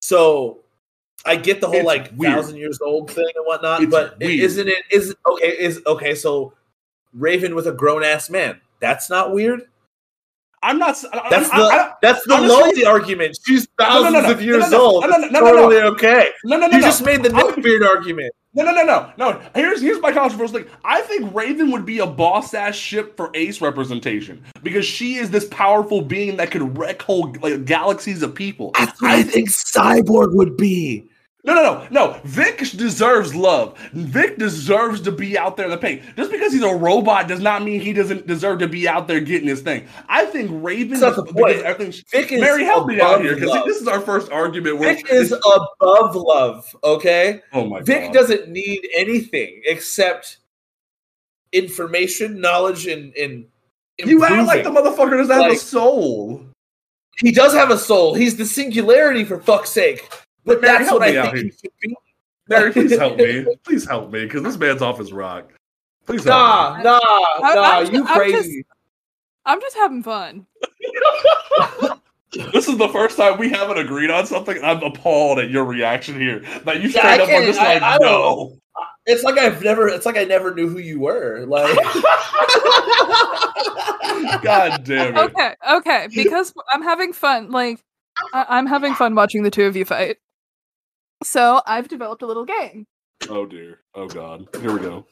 so 0.00 0.60
I 1.24 1.36
get 1.36 1.60
the 1.60 1.66
whole 1.68 1.76
It's 1.76 1.86
like 1.86 2.10
weird. 2.16 2.34
thousand 2.34 2.56
years 2.56 2.80
old 2.80 3.10
thing 3.10 3.28
and 3.36 3.44
whatnot. 3.46 3.82
It's 3.82 3.90
but 3.90 4.18
weird. 4.18 4.40
isn't 4.40 4.68
it? 4.68 4.78
Is 4.90 5.14
okay? 5.26 5.48
Is 5.58 5.80
okay? 5.86 6.14
So 6.14 6.54
Raven 7.12 7.54
with 7.54 7.66
a 7.68 7.72
grown 7.72 8.02
ass 8.02 8.28
man. 8.30 8.60
That's 8.80 9.08
not 9.08 9.32
weird. 9.32 9.68
I'm 10.62 10.78
not. 10.78 10.96
That's 11.30 11.50
I- 11.50 11.58
the 11.58 11.64
I- 11.64 11.92
that's 12.02 12.24
the 12.26 12.34
honestly- 12.34 12.56
lonely 12.56 12.84
argument. 12.86 13.36
She's 13.46 13.66
thousands 13.78 14.12
no, 14.14 14.20
no. 14.20 14.30
of 14.30 14.42
years 14.42 14.60
No, 14.60 14.68
no, 14.70 14.76
no. 14.78 14.84
old. 14.84 15.02
No, 15.02 15.08
no, 15.08 15.16
no, 15.18 15.26
no, 15.28 15.40
no. 15.40 15.40
totally 15.56 15.76
okay. 15.82 16.28
no, 16.44 16.56
no, 16.56 16.66
no, 16.68 16.76
You 16.76 16.82
just 16.82 17.04
made 17.04 17.22
the 17.22 17.34
I'm- 17.34 17.86
argument. 17.88 18.32
No, 18.54 18.64
no, 18.64 18.72
no, 18.72 18.84
no, 18.84 19.12
no. 19.16 19.40
Here's 19.54 19.80
here's 19.80 19.98
my 20.02 20.12
controversial 20.12 20.58
thing. 20.58 20.66
I 20.84 21.00
think 21.00 21.34
Raven 21.34 21.70
would 21.70 21.86
be 21.86 22.00
a 22.00 22.06
boss 22.06 22.52
ass 22.52 22.74
ship 22.76 23.16
for 23.16 23.30
Ace 23.34 23.62
representation 23.62 24.44
because 24.62 24.84
she 24.84 25.14
is 25.16 25.30
this 25.30 25.46
powerful 25.46 26.02
being 26.02 26.36
that 26.36 26.50
could 26.50 26.76
wreck 26.76 27.00
whole 27.00 27.34
like 27.40 27.64
galaxies 27.64 28.22
of 28.22 28.34
people. 28.34 28.72
I 28.74 29.22
think 29.22 29.48
Cyborg 29.48 30.34
would 30.34 30.58
be. 30.58 31.08
No, 31.44 31.54
no, 31.54 31.62
no, 31.62 31.88
no. 31.90 32.20
Vic 32.22 32.58
deserves 32.58 33.34
love. 33.34 33.76
Vic 33.92 34.38
deserves 34.38 35.00
to 35.00 35.10
be 35.10 35.36
out 35.36 35.56
there 35.56 35.66
in 35.66 35.72
the 35.72 35.78
paint. 35.78 36.02
Just 36.16 36.30
because 36.30 36.52
he's 36.52 36.62
a 36.62 36.72
robot 36.72 37.26
does 37.26 37.40
not 37.40 37.64
mean 37.64 37.80
he 37.80 37.92
doesn't 37.92 38.28
deserve 38.28 38.60
to 38.60 38.68
be 38.68 38.86
out 38.86 39.08
there 39.08 39.20
getting 39.20 39.48
his 39.48 39.60
thing. 39.60 39.88
I 40.08 40.26
think 40.26 40.50
Raven. 40.52 41.00
That's 41.00 41.16
the 41.16 41.24
point. 41.24 41.56
Vic 42.12 42.30
is 42.30 42.40
Mary, 42.40 42.62
help 42.64 42.86
me 42.86 43.00
out 43.00 43.22
here 43.22 43.34
because 43.34 43.64
this 43.64 43.80
is 43.80 43.88
our 43.88 44.00
first 44.00 44.30
argument. 44.30 44.78
Where 44.78 44.94
Vic 44.94 45.10
is 45.10 45.32
above 45.32 46.14
love. 46.14 46.76
Okay. 46.84 47.40
oh 47.52 47.66
my 47.66 47.80
Vic 47.80 48.04
god. 48.04 48.14
doesn't 48.14 48.48
need 48.48 48.88
anything 48.96 49.62
except 49.64 50.38
information, 51.52 52.40
knowledge, 52.40 52.86
and 52.86 53.12
and 53.16 53.46
you 53.98 54.24
act 54.24 54.46
like 54.46 54.62
the 54.62 54.70
motherfucker 54.70 55.18
doesn't 55.18 55.36
have 55.36 55.50
a 55.50 55.56
soul. 55.56 56.46
he 57.18 57.32
does 57.32 57.52
have 57.52 57.70
a 57.70 57.78
soul. 57.78 58.14
He's 58.14 58.36
the 58.36 58.46
singularity 58.46 59.24
for 59.24 59.40
fuck's 59.40 59.70
sake. 59.70 60.08
But 60.44 60.60
Mary, 60.60 60.78
that's 60.78 60.88
help 60.88 61.00
what 61.00 61.08
I 61.08 61.12
me 61.12 61.18
out 61.18 61.32
think 61.34 61.44
he 61.46 61.50
should 61.50 61.70
be. 61.80 61.96
Mary, 62.48 62.72
please 62.74 62.98
help 62.98 63.16
me. 63.18 63.46
Please 63.64 63.86
help 63.88 64.10
me 64.12 64.24
because 64.24 64.42
this 64.42 64.56
man's 64.58 64.82
off 64.82 64.98
his 64.98 65.12
rock. 65.12 65.52
Please 66.06 66.24
help 66.24 66.36
Nah, 66.36 66.76
me. 66.78 66.82
nah, 66.84 66.98
I- 67.02 67.54
nah. 67.54 67.78
You 67.80 67.86
just- 67.90 68.10
I'm 68.10 68.16
crazy. 68.16 68.66
I'm 69.44 69.60
just 69.60 69.76
having 69.76 70.02
fun. 70.02 70.46
This 72.54 72.66
is 72.66 72.78
the 72.78 72.88
first 72.88 73.18
time 73.18 73.38
we 73.38 73.50
haven't 73.50 73.76
agreed 73.76 74.08
on 74.10 74.24
something. 74.24 74.56
I'm 74.64 74.82
appalled 74.82 75.38
at 75.38 75.50
your 75.50 75.66
reaction 75.66 76.18
here. 76.18 76.40
That 76.64 76.76
you 76.80 76.88
Yeah, 76.88 77.00
straight 77.00 77.04
I 77.04 77.14
up 77.16 77.20
are 77.20 77.26
can't- 77.26 77.44
just 77.44 77.60
I- 77.60 77.74
like, 77.74 77.82
I 77.82 77.98
no. 78.00 78.56
It's 79.04 79.22
like 79.22 79.36
I've 79.36 79.62
never. 79.62 79.86
It's 79.88 80.06
like 80.06 80.16
I 80.16 80.24
never 80.24 80.54
knew 80.54 80.66
who 80.66 80.78
you 80.78 80.98
were. 81.00 81.44
Like, 81.46 81.74
God 84.42 84.84
damn 84.84 85.14
it. 85.14 85.18
Okay, 85.18 85.54
okay, 85.72 86.08
because 86.14 86.54
I'm 86.72 86.82
having 86.82 87.12
fun. 87.12 87.50
Like, 87.50 87.80
I- 88.32 88.46
I'm 88.48 88.66
having 88.66 88.94
fun 88.94 89.14
watching 89.14 89.42
the 89.42 89.50
two 89.50 89.64
of 89.66 89.76
you 89.76 89.84
fight. 89.84 90.16
So 91.24 91.60
I've 91.66 91.88
developed 91.88 92.22
a 92.22 92.26
little 92.26 92.44
game. 92.44 92.86
Oh 93.28 93.46
dear. 93.46 93.80
Oh 93.94 94.08
god. 94.08 94.46
Here 94.60 94.72
we 94.72 94.80
go. 94.80 95.06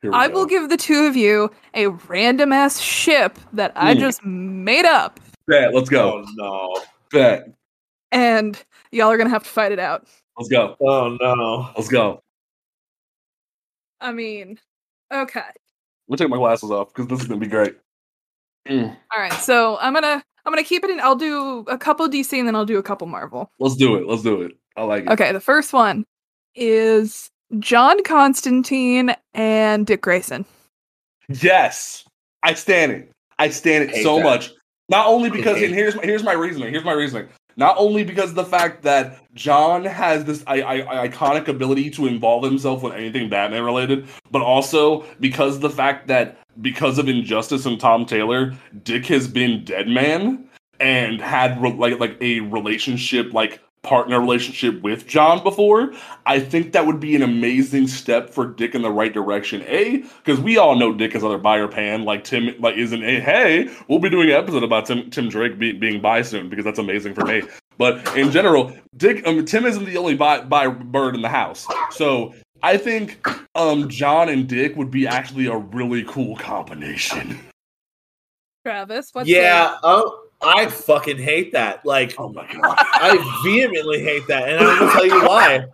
Here 0.00 0.10
we 0.10 0.16
I 0.16 0.28
go. 0.28 0.34
will 0.34 0.46
give 0.46 0.68
the 0.68 0.76
two 0.76 1.04
of 1.06 1.16
you 1.16 1.50
a 1.74 1.86
random 1.88 2.52
ass 2.52 2.80
ship 2.80 3.38
that 3.52 3.72
I 3.76 3.94
Mm. 3.94 4.00
just 4.00 4.24
made 4.24 4.84
up, 4.84 5.20
Bet. 5.46 5.72
Let's 5.74 5.88
go. 5.88 6.24
oh 6.24 6.26
no, 6.34 6.84
Bet. 7.12 7.48
and 8.10 8.60
y'all 8.90 9.10
are 9.10 9.16
gonna 9.16 9.30
have 9.30 9.44
to 9.44 9.48
fight 9.50 9.70
it 9.72 9.78
out. 9.78 10.06
Let's 10.36 10.48
go. 10.48 10.76
oh 10.80 11.16
no. 11.20 11.70
Let's 11.76 11.88
go. 11.88 12.20
I 14.00 14.12
mean, 14.12 14.58
okay. 15.12 15.40
I'm 15.40 15.54
gonna 16.08 16.16
take 16.18 16.28
my 16.28 16.36
glasses 16.36 16.70
off 16.72 16.88
because 16.88 17.06
this 17.06 17.20
is 17.20 17.28
gonna 17.28 17.38
be 17.40 17.46
great. 17.46 17.76
Mm, 18.68 18.96
All 19.12 19.20
right, 19.20 19.32
so 19.34 19.78
I'm 19.80 19.94
gonna 19.94 20.22
I'm 20.44 20.52
gonna 20.52 20.64
keep 20.64 20.82
it 20.82 20.90
in. 20.90 20.98
I'll 21.00 21.14
do 21.16 21.60
a 21.68 21.78
couple 21.78 22.08
DC 22.08 22.36
and 22.36 22.48
then 22.48 22.56
I'll 22.56 22.66
do 22.66 22.78
a 22.78 22.82
couple 22.82 23.06
Marvel. 23.06 23.52
Let's 23.60 23.76
do 23.76 23.94
it. 23.96 24.06
Let's 24.08 24.22
do 24.22 24.42
it. 24.42 24.52
I 24.76 24.84
like 24.84 25.04
it. 25.04 25.10
Okay, 25.10 25.32
the 25.32 25.40
first 25.40 25.72
one 25.72 26.04
is 26.54 27.30
John 27.58 28.02
Constantine 28.04 29.14
and 29.34 29.86
Dick 29.86 30.02
Grayson. 30.02 30.44
Yes, 31.28 32.04
I 32.42 32.54
stand 32.54 32.92
it. 32.92 33.10
I 33.38 33.50
stand 33.50 33.84
it 33.84 33.90
Hate 33.90 34.02
so 34.02 34.16
that. 34.16 34.24
much. 34.24 34.52
Not 34.88 35.06
only 35.06 35.30
because 35.30 35.62
and 35.62 35.74
here's 35.74 35.96
my, 35.96 36.02
here's 36.02 36.22
my 36.22 36.32
reasoning. 36.32 36.70
Here's 36.70 36.84
my 36.84 36.92
reasoning. 36.92 37.28
Not 37.56 37.76
only 37.78 38.02
because 38.02 38.30
of 38.30 38.36
the 38.36 38.44
fact 38.44 38.82
that 38.82 39.18
John 39.34 39.84
has 39.84 40.24
this 40.24 40.42
I, 40.46 40.62
I, 40.62 41.08
iconic 41.08 41.48
ability 41.48 41.90
to 41.90 42.06
involve 42.06 42.44
himself 42.44 42.82
with 42.82 42.94
anything 42.94 43.28
Batman 43.28 43.62
related, 43.62 44.08
but 44.30 44.42
also 44.42 45.04
because 45.20 45.60
the 45.60 45.70
fact 45.70 46.06
that 46.08 46.38
because 46.60 46.98
of 46.98 47.08
Injustice 47.08 47.66
and 47.66 47.78
Tom 47.78 48.06
Taylor, 48.06 48.54
Dick 48.82 49.06
has 49.06 49.28
been 49.28 49.64
Dead 49.64 49.88
Man 49.88 50.48
and 50.80 51.20
had 51.20 51.60
re- 51.60 51.72
like 51.72 51.98
like 52.00 52.16
a 52.20 52.40
relationship 52.40 53.32
like 53.32 53.60
partner 53.82 54.20
relationship 54.20 54.80
with 54.82 55.06
John 55.06 55.42
before. 55.42 55.92
I 56.24 56.38
think 56.38 56.72
that 56.72 56.86
would 56.86 57.00
be 57.00 57.16
an 57.16 57.22
amazing 57.22 57.88
step 57.88 58.30
for 58.30 58.46
Dick 58.46 58.74
in 58.74 58.82
the 58.82 58.90
right 58.90 59.12
direction. 59.12 59.62
A, 59.66 60.04
because 60.24 60.40
we 60.40 60.56
all 60.56 60.76
know 60.76 60.92
Dick 60.92 61.14
is 61.14 61.24
other 61.24 61.38
buyer 61.38 61.68
pan. 61.68 62.04
Like 62.04 62.24
Tim, 62.24 62.54
like 62.60 62.76
isn't 62.76 63.02
a 63.02 63.20
hey, 63.20 63.68
we'll 63.88 63.98
be 63.98 64.10
doing 64.10 64.30
an 64.30 64.36
episode 64.36 64.62
about 64.62 64.86
Tim 64.86 65.10
Tim 65.10 65.28
Drake 65.28 65.58
be, 65.58 65.72
being 65.72 66.00
bi 66.00 66.22
soon 66.22 66.48
because 66.48 66.64
that's 66.64 66.78
amazing 66.78 67.14
for 67.14 67.24
me. 67.24 67.42
But 67.78 68.16
in 68.16 68.30
general, 68.30 68.72
Dick, 68.96 69.26
um, 69.26 69.44
Tim 69.44 69.66
isn't 69.66 69.84
the 69.84 69.96
only 69.96 70.14
bi, 70.14 70.42
bi 70.42 70.68
bird 70.68 71.14
in 71.14 71.22
the 71.22 71.28
house. 71.28 71.66
So 71.90 72.34
I 72.62 72.76
think 72.76 73.26
um 73.56 73.88
John 73.88 74.28
and 74.28 74.48
Dick 74.48 74.76
would 74.76 74.90
be 74.90 75.06
actually 75.06 75.46
a 75.46 75.56
really 75.56 76.04
cool 76.04 76.36
combination. 76.36 77.38
Travis, 78.64 79.08
what's 79.12 79.28
yeah. 79.28 79.76
Oh, 79.82 80.21
I 80.44 80.66
fucking 80.66 81.18
hate 81.18 81.52
that. 81.52 81.84
Like, 81.86 82.14
Oh 82.18 82.28
my 82.28 82.46
god. 82.52 82.76
I 82.78 83.40
vehemently 83.44 84.02
hate 84.02 84.26
that, 84.28 84.48
and 84.48 84.58
I'm 84.64 84.78
gonna 84.78 84.92
tell 84.92 85.06
you 85.06 85.22
why. 85.26 85.64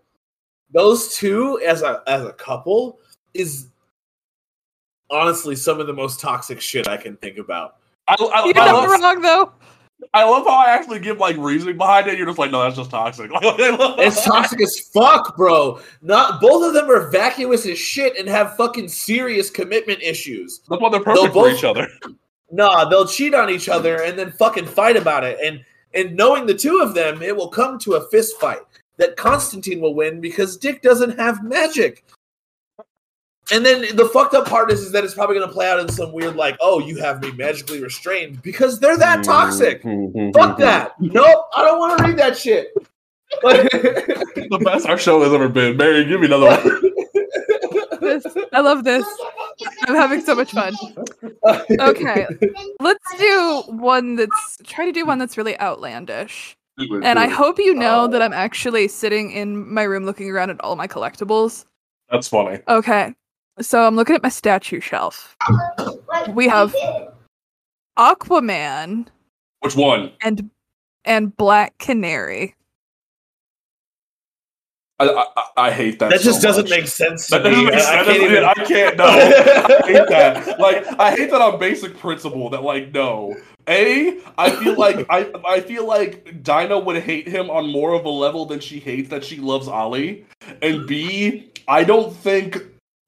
Those 0.72 1.14
two, 1.16 1.58
as 1.66 1.82
a 1.82 2.02
as 2.06 2.22
a 2.24 2.32
couple, 2.34 2.98
is 3.34 3.68
honestly 5.10 5.56
some 5.56 5.80
of 5.80 5.86
the 5.86 5.92
most 5.94 6.20
toxic 6.20 6.60
shit 6.60 6.86
I 6.88 6.96
can 6.96 7.16
think 7.16 7.38
about. 7.38 7.76
I, 8.06 8.14
I, 8.14 8.44
You're 8.46 8.58
I 8.58 8.66
not 8.66 8.88
love, 8.88 9.00
wrong 9.00 9.22
though. 9.22 9.52
I 10.14 10.22
love 10.24 10.44
how 10.46 10.56
I 10.58 10.66
actually 10.70 11.00
give 11.00 11.18
like 11.18 11.36
reasoning 11.38 11.76
behind 11.76 12.06
it. 12.06 12.16
You're 12.18 12.26
just 12.26 12.38
like, 12.38 12.50
no, 12.50 12.62
that's 12.62 12.76
just 12.76 12.90
toxic. 12.90 13.30
It's 13.42 14.24
toxic 14.24 14.60
as 14.62 14.78
fuck, 14.92 15.36
bro. 15.36 15.80
Not 16.02 16.40
both 16.40 16.64
of 16.66 16.72
them 16.74 16.88
are 16.90 17.10
vacuous 17.10 17.66
as 17.66 17.78
shit 17.78 18.16
and 18.16 18.28
have 18.28 18.56
fucking 18.56 18.88
serious 18.88 19.50
commitment 19.50 20.00
issues. 20.02 20.60
That's 20.68 20.80
why 20.80 20.90
they're 20.90 21.00
perfect 21.00 21.32
They'll 21.32 21.32
for 21.32 21.48
both- 21.50 21.58
each 21.58 21.64
other. 21.64 21.88
Nah, 22.50 22.84
they'll 22.86 23.06
cheat 23.06 23.34
on 23.34 23.50
each 23.50 23.68
other 23.68 24.02
and 24.02 24.18
then 24.18 24.32
fucking 24.32 24.66
fight 24.66 24.96
about 24.96 25.24
it. 25.24 25.38
And 25.42 25.64
and 25.94 26.16
knowing 26.16 26.46
the 26.46 26.54
two 26.54 26.80
of 26.80 26.94
them, 26.94 27.22
it 27.22 27.34
will 27.34 27.48
come 27.48 27.78
to 27.80 27.94
a 27.94 28.08
fist 28.08 28.38
fight 28.38 28.60
that 28.98 29.16
Constantine 29.16 29.80
will 29.80 29.94
win 29.94 30.20
because 30.20 30.56
Dick 30.56 30.82
doesn't 30.82 31.18
have 31.18 31.42
magic. 31.42 32.04
And 33.50 33.64
then 33.64 33.96
the 33.96 34.06
fucked 34.06 34.34
up 34.34 34.46
part 34.46 34.70
is, 34.70 34.82
is 34.82 34.92
that 34.92 35.04
it's 35.04 35.14
probably 35.14 35.36
going 35.36 35.48
to 35.48 35.52
play 35.52 35.70
out 35.70 35.80
in 35.80 35.88
some 35.88 36.12
weird 36.12 36.36
like, 36.36 36.58
oh, 36.60 36.80
you 36.80 36.98
have 36.98 37.22
me 37.22 37.32
magically 37.32 37.82
restrained 37.82 38.42
because 38.42 38.78
they're 38.78 38.98
that 38.98 39.24
toxic. 39.24 39.82
Fuck 40.34 40.58
that. 40.58 40.92
Nope, 41.00 41.46
I 41.56 41.64
don't 41.64 41.78
want 41.78 41.98
to 41.98 42.04
read 42.04 42.18
that 42.18 42.36
shit. 42.36 42.74
the 43.42 44.60
best 44.64 44.86
our 44.86 44.98
show 44.98 45.22
has 45.22 45.32
ever 45.32 45.48
been. 45.48 45.76
Mary, 45.76 46.04
give 46.04 46.20
me 46.20 46.26
another 46.26 46.46
one. 46.46 46.92
This, 48.00 48.26
I 48.52 48.60
love 48.60 48.84
this. 48.84 49.06
I'm 49.86 49.94
having 49.94 50.20
so 50.20 50.35
much 50.35 50.52
fun. 50.52 50.74
Okay, 51.80 52.26
let's 52.80 53.18
do 53.18 53.62
one 53.68 54.16
that's 54.16 54.59
try 54.64 54.85
to 54.85 54.93
do 54.93 55.05
one 55.06 55.18
that's 55.18 55.36
really 55.36 55.59
outlandish. 55.60 56.56
And 56.78 57.18
I 57.18 57.26
hope 57.26 57.59
you 57.59 57.74
know 57.74 58.02
uh, 58.05 58.06
that 58.09 58.22
I'm 58.22 58.32
actually 58.32 58.86
sitting 58.89 59.32
in 59.32 59.72
my 59.72 59.82
room 59.82 60.05
looking 60.05 60.30
around 60.30 60.51
at 60.51 60.60
all 60.60 60.76
my 60.76 60.86
collectibles. 60.86 61.64
That's 62.10 62.28
funny. 62.28 62.60
Okay. 62.68 63.14
So 63.60 63.85
I'm 63.85 63.97
looking 63.97 64.14
at 64.14 64.22
my 64.22 64.28
statue 64.28 64.80
shelf. 64.80 65.36
We 66.30 66.47
have 66.47 66.74
Aquaman 67.98 69.09
Which 69.60 69.74
one? 69.74 70.12
and 70.22 70.51
and 71.05 71.36
Black 71.36 71.76
Canary. 71.78 72.55
I 75.00 75.08
I, 75.36 75.44
I 75.68 75.70
hate 75.70 75.98
that. 76.00 76.10
that 76.10 76.20
just 76.20 76.42
doesn't 76.42 76.64
much. 76.64 76.70
make 76.70 76.88
sense 76.88 77.30
to 77.30 77.38
That 77.38 77.44
doesn't 77.44 77.58
me. 77.58 77.64
make 77.66 77.74
I, 77.74 77.78
sense. 77.78 77.88
I 77.88 78.04
can't 78.04 78.22
even. 78.22 78.44
I 78.44 78.54
can't. 78.54 78.96
No, 78.96 79.04
I 79.06 79.82
hate 79.86 80.08
that. 80.08 80.58
Like, 80.60 80.86
I 81.00 81.10
hate 81.14 81.30
that 81.30 81.40
on 81.40 81.58
basic 81.58 81.96
principle. 81.98 82.50
That 82.50 82.62
like, 82.62 82.92
no. 82.92 83.36
A, 83.68 84.18
I 84.38 84.50
feel 84.50 84.76
like 84.78 85.06
I 85.10 85.30
I 85.46 85.60
feel 85.60 85.86
like 85.86 86.42
Dinah 86.42 86.78
would 86.80 87.02
hate 87.02 87.28
him 87.28 87.50
on 87.50 87.70
more 87.70 87.92
of 87.94 88.04
a 88.06 88.08
level 88.10 88.46
than 88.46 88.60
she 88.60 88.78
hates 88.80 89.10
that 89.10 89.24
she 89.24 89.36
loves 89.36 89.68
Ollie. 89.68 90.24
And 90.62 90.86
B, 90.86 91.50
I 91.68 91.84
don't 91.84 92.14
think 92.16 92.62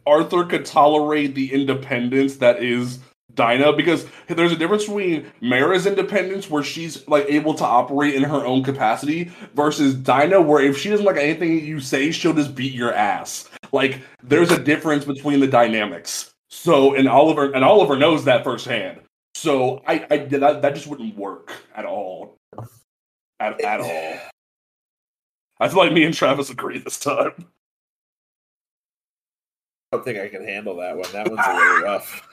Arthur 0.06 0.44
could 0.44 0.66
tolerate 0.66 1.34
the 1.34 1.52
independence 1.52 2.36
that 2.36 2.62
is 2.62 2.98
Dinah 3.35 3.74
because 3.74 4.07
there's 4.28 4.52
a 4.52 4.57
difference 4.57 4.85
between 4.85 5.31
Mera's 5.40 5.86
independence 5.86 6.51
where 6.51 6.62
she's 6.62 7.07
like 7.09 7.27
able 7.28 7.55
to 7.55 7.65
operate 7.65 8.15
in 8.15 8.23
her 8.23 8.44
own 8.44 8.62
capacity 8.62 9.31
versus 9.55 9.94
Dinah 9.94 10.40
where 10.40 10.62
if 10.62 10.78
she 10.78 10.90
doesn't 10.90 11.07
like 11.07 11.16
anything 11.16 11.65
you 11.65 11.81
say, 11.81 12.11
she'll 12.11 12.35
just 12.35 12.55
beat 12.55 12.73
your 12.73 12.93
ass. 12.93 13.48
Like 13.73 14.01
there's 14.23 14.51
a 14.51 14.62
difference 14.62 15.05
between 15.05 15.40
the 15.40 15.47
dynamics. 15.47 16.35
So 16.48 16.94
and 16.94 17.09
Oliver 17.09 17.52
and 17.52 17.65
Oliver 17.65 17.97
knows 17.97 18.24
that 18.24 18.44
firsthand. 18.44 19.01
So 19.35 19.82
I, 19.86 20.07
I 20.11 20.16
that, 20.19 20.62
that 20.62 20.74
just 20.74 20.86
wouldn't 20.86 21.16
work 21.16 21.52
at 21.74 21.85
all. 21.85 22.36
At, 23.39 23.61
at 23.62 23.81
all. 23.81 24.19
I 25.61 25.69
feel 25.69 25.78
like 25.78 25.93
me 25.93 26.05
and 26.05 26.15
Travis 26.15 26.51
agree 26.51 26.78
this 26.78 26.98
time. 26.98 27.32
I 29.93 29.97
don't 29.97 30.05
think 30.05 30.19
I 30.19 30.28
can 30.28 30.44
handle 30.44 30.77
that 30.77 30.97
one. 30.97 31.11
That 31.12 31.28
one's 31.28 31.40
a 31.47 31.55
little 31.55 31.82
rough. 31.82 32.28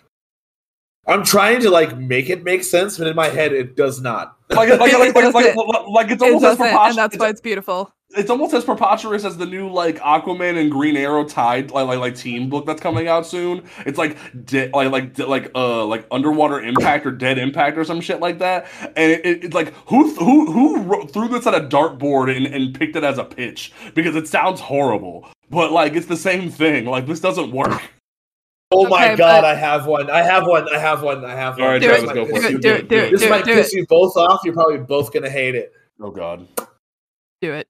I'm 1.08 1.24
trying 1.24 1.62
to 1.62 1.70
like 1.70 1.98
make 1.98 2.30
it 2.30 2.44
make 2.44 2.64
sense, 2.64 2.98
but 2.98 3.08
in 3.08 3.16
my 3.16 3.28
head 3.28 3.54
it 3.54 3.76
does 3.76 4.02
not. 4.02 4.36
Like, 4.50 4.70
like, 4.70 4.80
like, 4.80 4.94
like, 4.94 5.16
like, 5.16 5.34
like, 5.34 5.46
doesn't. 5.56 5.88
like 5.90 6.12
it's 6.12 6.22
It 6.24 6.26
almost 6.34 6.46
as 6.46 6.58
preposterous. 6.58 6.90
and 6.90 6.98
that's 6.98 7.18
why 7.18 7.30
it's 7.30 7.42
beautiful. 7.42 7.92
it's 8.12 8.30
almost 8.30 8.54
as 8.54 8.64
preposterous 8.64 9.26
as 9.26 9.36
the 9.38 9.46
new 9.46 9.70
like 9.70 9.98
Aquaman 10.00 10.58
and 10.58 10.72
Green 10.72 10.96
Arrow 10.96 11.26
tied 11.26 11.72
like 11.72 11.86
like, 11.88 12.00
like 12.00 12.16
team 12.16 12.50
book 12.50 12.66
that's 12.66 12.82
coming 12.82 13.08
out 13.10 13.26
soon. 13.26 13.64
It's 13.86 13.98
like 13.98 14.18
de- 14.46 14.70
like 14.70 14.90
like 14.92 15.14
de- 15.16 15.26
like 15.28 15.52
uh 15.56 15.86
like 15.86 16.08
underwater 16.12 16.62
impact 16.62 17.06
or 17.06 17.12
dead 17.12 17.38
impact 17.38 17.78
or 17.78 17.84
some 17.84 18.00
shit 18.00 18.22
like 18.22 18.40
that. 18.40 18.68
And 18.96 19.12
it, 19.12 19.26
it- 19.26 19.44
it's 19.46 19.54
like 19.54 19.74
who 19.88 20.14
who 20.16 20.52
who 20.52 21.08
threw 21.08 21.28
this 21.28 21.46
at 21.46 21.54
a 21.54 21.62
dartboard 21.68 22.34
and, 22.36 22.46
and 22.48 22.74
picked 22.74 22.96
it 22.96 23.04
as 23.04 23.18
a 23.18 23.26
pitch 23.26 23.74
because 23.96 24.16
it 24.16 24.28
sounds 24.30 24.62
horrible. 24.62 25.28
But 25.50 25.72
like 25.74 25.94
it's 25.94 26.08
the 26.08 26.18
same 26.18 26.50
thing. 26.50 26.86
Like 26.86 27.06
this 27.08 27.20
doesn't 27.20 27.52
work. 27.52 27.82
Oh 28.72 28.88
my 28.88 29.16
god, 29.16 29.42
but- 29.42 29.46
I 29.46 29.56
have 29.56 29.86
one. 29.86 30.10
I 30.10 30.22
have 30.22 30.46
one. 30.46 30.68
I 30.74 30.78
have 30.78 31.02
one. 31.02 31.24
I 31.24 31.34
have 31.36 31.58
one. 31.58 31.66
All 31.66 31.72
right, 31.74 31.82
This 31.82 32.04
might 32.04 32.14
Travis, 32.14 32.14
go 32.14 32.26
piss 32.34 32.44
for 32.46 32.52
you- 32.52 32.58
it. 32.58 32.62
do 32.62 32.74
it, 32.74 32.88
do 32.90 32.98
it, 32.98 33.12
This 33.12 33.22
do 33.22 33.30
might 33.30 33.46
do 33.46 33.54
piss 33.56 33.74
it, 33.74 33.78
you 33.78 33.86
both 33.88 34.18
off. 34.18 34.42
You're 34.44 34.54
probably 34.54 34.78
both 34.78 35.14
gonna 35.14 35.30
hate 35.30 35.56
it. 35.56 35.72
Oh 36.02 36.12
god. 36.12 36.46
do 37.42 37.54
it. 37.54 37.68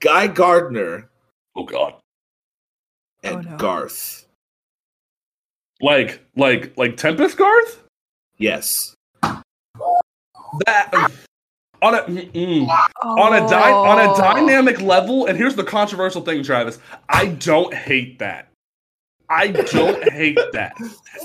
Guy 0.00 0.26
Gardner 0.26 1.08
Oh 1.54 1.64
god. 1.64 1.94
Oh, 1.96 2.00
and 3.24 3.46
Oh, 3.46 3.50
no. 3.50 3.56
Garth. 3.58 4.26
Like 5.80 6.20
like 6.36 6.72
like 6.78 6.96
Tempest 6.96 7.36
Garth. 7.36 7.82
Yes. 8.38 8.94
That 10.66 11.10
on 11.82 11.94
a. 11.94 12.02
mm-mm. 12.02 12.68
on 13.02 13.34
a 13.34 13.48
dy- 13.48 13.54
on 13.54 13.98
a 13.98 14.12
Oh. 14.12 14.16
dynamic 14.16 14.80
level 14.80 15.26
and 15.26 15.36
here's 15.36 15.54
the 15.56 15.64
controversial 15.64 16.20
thing 16.22 16.42
travis 16.44 16.78
i 17.08 17.26
don't 17.26 17.72
hate 17.74 18.18
that 18.20 18.48
i 19.32 19.48
don't 19.48 20.10
hate 20.12 20.38
that 20.52 20.74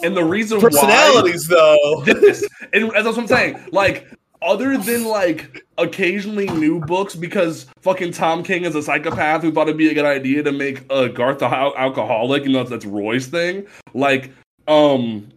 and 0.04 0.16
the 0.16 0.24
reason 0.24 0.58
why. 0.58 0.64
Personalities, 0.64 1.48
though. 1.48 2.02
why 2.06 2.14
this, 2.14 2.48
and 2.74 2.90
that's 2.92 3.06
what 3.06 3.18
i'm 3.18 3.28
saying 3.28 3.60
like 3.72 4.08
other 4.42 4.78
than 4.78 5.06
like 5.06 5.66
occasionally 5.78 6.48
new 6.48 6.80
books 6.80 7.16
because 7.16 7.66
fucking 7.82 8.12
tom 8.12 8.44
king 8.44 8.66
is 8.66 8.76
a 8.76 8.82
psychopath 8.82 9.42
who 9.42 9.52
thought 9.52 9.68
it'd 9.68 9.78
be 9.78 9.90
a 9.90 9.94
good 9.94 10.06
idea 10.06 10.44
to 10.44 10.52
make 10.52 10.84
uh, 10.92 11.08
garth 11.08 11.42
a 11.42 11.46
al- 11.46 11.76
alcoholic 11.76 12.44
you 12.44 12.50
know 12.52 12.60
that's, 12.60 12.70
that's 12.70 12.86
roy's 12.86 13.28
thing 13.28 13.66
like 13.94 14.32
um 14.68 15.28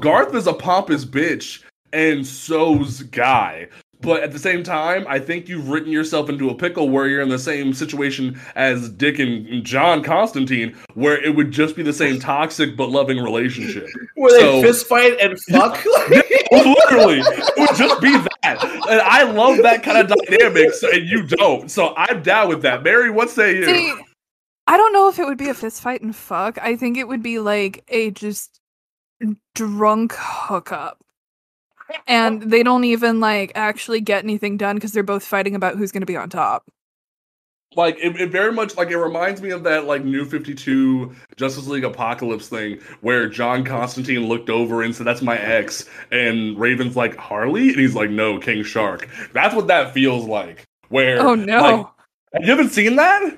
garth 0.00 0.34
is 0.34 0.46
a 0.46 0.52
pompous 0.52 1.04
bitch 1.04 1.62
and 1.92 2.26
so's 2.26 3.02
guy 3.04 3.68
but 4.00 4.22
at 4.22 4.32
the 4.32 4.38
same 4.38 4.62
time, 4.62 5.04
I 5.08 5.18
think 5.18 5.48
you've 5.48 5.68
written 5.68 5.90
yourself 5.90 6.28
into 6.28 6.50
a 6.50 6.54
pickle 6.54 6.88
where 6.88 7.08
you're 7.08 7.20
in 7.20 7.28
the 7.28 7.38
same 7.38 7.72
situation 7.74 8.40
as 8.54 8.88
Dick 8.90 9.18
and 9.18 9.64
John 9.64 10.02
Constantine, 10.04 10.76
where 10.94 11.20
it 11.22 11.34
would 11.34 11.50
just 11.50 11.74
be 11.76 11.82
the 11.82 11.92
same 11.92 12.20
toxic 12.20 12.76
but 12.76 12.90
loving 12.90 13.18
relationship. 13.18 13.88
Where 14.14 14.32
they 14.32 14.40
So- 14.40 14.62
fist 14.62 14.86
fight 14.86 15.18
and 15.20 15.38
fuck. 15.50 15.84
Literally, 16.52 17.18
it 17.20 17.52
would 17.58 17.76
just 17.76 18.00
be 18.00 18.12
that. 18.12 18.64
And 18.88 19.00
I 19.02 19.24
love 19.24 19.58
that 19.58 19.82
kind 19.82 19.98
of 19.98 20.16
dynamics, 20.26 20.82
and 20.82 21.06
you 21.06 21.26
don't. 21.26 21.70
So 21.70 21.94
I'm 21.96 22.22
down 22.22 22.48
with 22.48 22.62
that. 22.62 22.82
Mary, 22.82 23.10
what 23.10 23.28
say 23.30 23.56
you? 23.56 23.64
See, 23.66 23.94
I 24.66 24.76
don't 24.76 24.92
know 24.92 25.08
if 25.08 25.18
it 25.18 25.24
would 25.26 25.38
be 25.38 25.48
a 25.48 25.54
fist 25.54 25.82
fight 25.82 26.00
and 26.02 26.14
fuck. 26.14 26.56
I 26.62 26.76
think 26.76 26.96
it 26.96 27.08
would 27.08 27.22
be 27.22 27.38
like 27.38 27.84
a 27.88 28.10
just 28.12 28.60
drunk 29.54 30.14
hookup. 30.16 31.02
And 32.06 32.42
they 32.42 32.62
don't 32.62 32.84
even 32.84 33.20
like 33.20 33.52
actually 33.54 34.00
get 34.00 34.24
anything 34.24 34.56
done 34.56 34.76
because 34.76 34.92
they're 34.92 35.02
both 35.02 35.24
fighting 35.24 35.54
about 35.54 35.76
who's 35.76 35.90
going 35.92 36.02
to 36.02 36.06
be 36.06 36.16
on 36.16 36.28
top. 36.30 36.64
like 37.76 37.96
it, 37.98 38.16
it 38.20 38.30
very 38.30 38.50
much 38.52 38.76
like 38.76 38.88
it 38.90 38.96
reminds 38.98 39.42
me 39.42 39.50
of 39.50 39.62
that 39.64 39.84
like 39.84 40.02
new 40.04 40.24
52 40.24 41.14
justice 41.36 41.66
league 41.66 41.84
apocalypse 41.84 42.48
thing 42.48 42.80
where 43.02 43.28
john 43.28 43.62
constantine 43.62 44.26
looked 44.26 44.48
over 44.48 44.82
and 44.82 44.94
said 44.96 45.06
that's 45.06 45.20
my 45.20 45.36
ex 45.38 45.84
and 46.10 46.58
raven's 46.58 46.96
like 46.96 47.14
harley 47.16 47.68
and 47.68 47.78
he's 47.78 47.94
like 47.94 48.08
no 48.10 48.38
king 48.38 48.62
shark 48.64 49.06
that's 49.34 49.54
what 49.54 49.66
that 49.66 49.92
feels 49.92 50.24
like 50.24 50.64
where 50.88 51.20
Oh 51.20 51.34
no. 51.34 51.92
like, 52.32 52.42
you 52.42 52.50
haven't 52.50 52.70
seen 52.70 52.96
that 52.96 53.36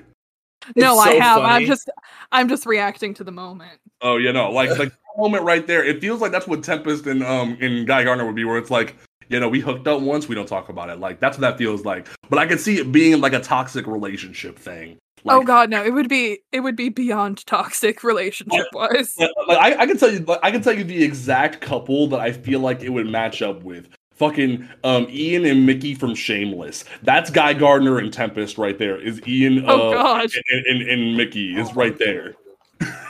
no, 0.77 0.93
It's 0.93 1.01
I 1.01 1.13
so 1.15 1.21
have. 1.21 1.43
I'm 1.43 1.67
just 1.67 1.91
I'm 2.31 2.49
just 2.49 2.67
reacting 2.67 3.15
to 3.15 3.25
the 3.25 3.33
moment. 3.33 3.81
oh 4.01 4.17
you 4.17 4.33
know 4.33 4.51
like 4.53 4.71
like 4.79 4.79
that 4.79 4.93
moment 5.19 5.45
right 5.45 5.67
there 5.67 5.85
it 5.85 6.01
feels 6.01 6.21
like 6.21 6.33
that's 6.33 6.47
what 6.47 6.63
tempest 6.63 7.07
and 7.07 7.23
um 7.23 7.57
and 7.61 7.87
guy 7.87 8.05
gardner 8.05 8.25
would 8.25 8.35
be 8.35 8.45
where 8.45 8.59
it's 8.59 8.71
like 8.71 8.97
you 9.31 9.39
know, 9.39 9.49
we 9.49 9.61
hooked 9.61 9.87
up 9.87 10.03
once, 10.03 10.29
we 10.29 10.35
don't 10.35 10.49
talk 10.49 10.69
about 10.69 10.91
it. 10.91 10.99
Like 10.99 11.21
that's 11.21 11.39
what 11.39 11.43
that 11.43 11.57
feels 11.57 11.85
like. 11.85 12.09
But 12.29 12.39
I 12.39 12.47
can 12.47 12.59
see 12.59 12.79
it 12.79 12.93
being 12.93 13.21
like 13.21 13.33
a 13.33 13.41
toxic 13.41 13.87
relationship 13.87 14.59
thing. 14.59 14.99
Like, 15.23 15.37
oh 15.37 15.43
god, 15.43 15.71
no. 15.71 15.85
It 15.85 15.93
would 15.93 16.09
be 16.09 16.41
it 16.53 16.61
would 16.61 16.77
be 16.77 16.89
beyond 16.89 17.47
toxic 17.47 18.03
relationship 18.03 18.67
wise. 18.73 19.15
Like, 19.19 19.31
like, 19.47 19.59
I, 19.59 19.83
I 19.83 19.87
can 19.87 19.97
tell 19.97 20.11
you, 20.11 20.19
like, 20.21 20.41
I 20.43 20.51
can 20.51 20.63
tell 20.63 20.77
you 20.77 20.85
the 20.85 21.03
exact 21.03 21.61
couple 21.61 22.09
that 22.09 22.21
I 22.21 22.33
feel 22.33 22.61
like 22.61 22.83
it 22.83 22.91
would 22.91 23.07
match 23.07 23.41
up 23.41 23.63
with. 23.63 23.89
Fucking 24.15 24.69
um, 24.85 25.07
Ian 25.09 25.47
and 25.47 25.65
Mickey 25.65 25.95
from 25.95 26.15
Shameless. 26.15 26.85
That's 27.03 27.31
Guy 27.31 27.55
Gardner 27.55 27.99
and 27.99 28.13
Tempest 28.13 28.59
right 28.59 28.77
there. 28.77 29.01
Is 29.01 29.27
Ian? 29.27 29.65
Oh 29.67 29.91
uh, 29.91 29.95
god. 29.95 30.31
and, 30.51 30.67
and, 30.67 30.91
and 30.91 31.17
Mickey 31.17 31.59
is 31.59 31.75
right 31.75 31.97
there 31.99 32.35
Oh 32.83 33.07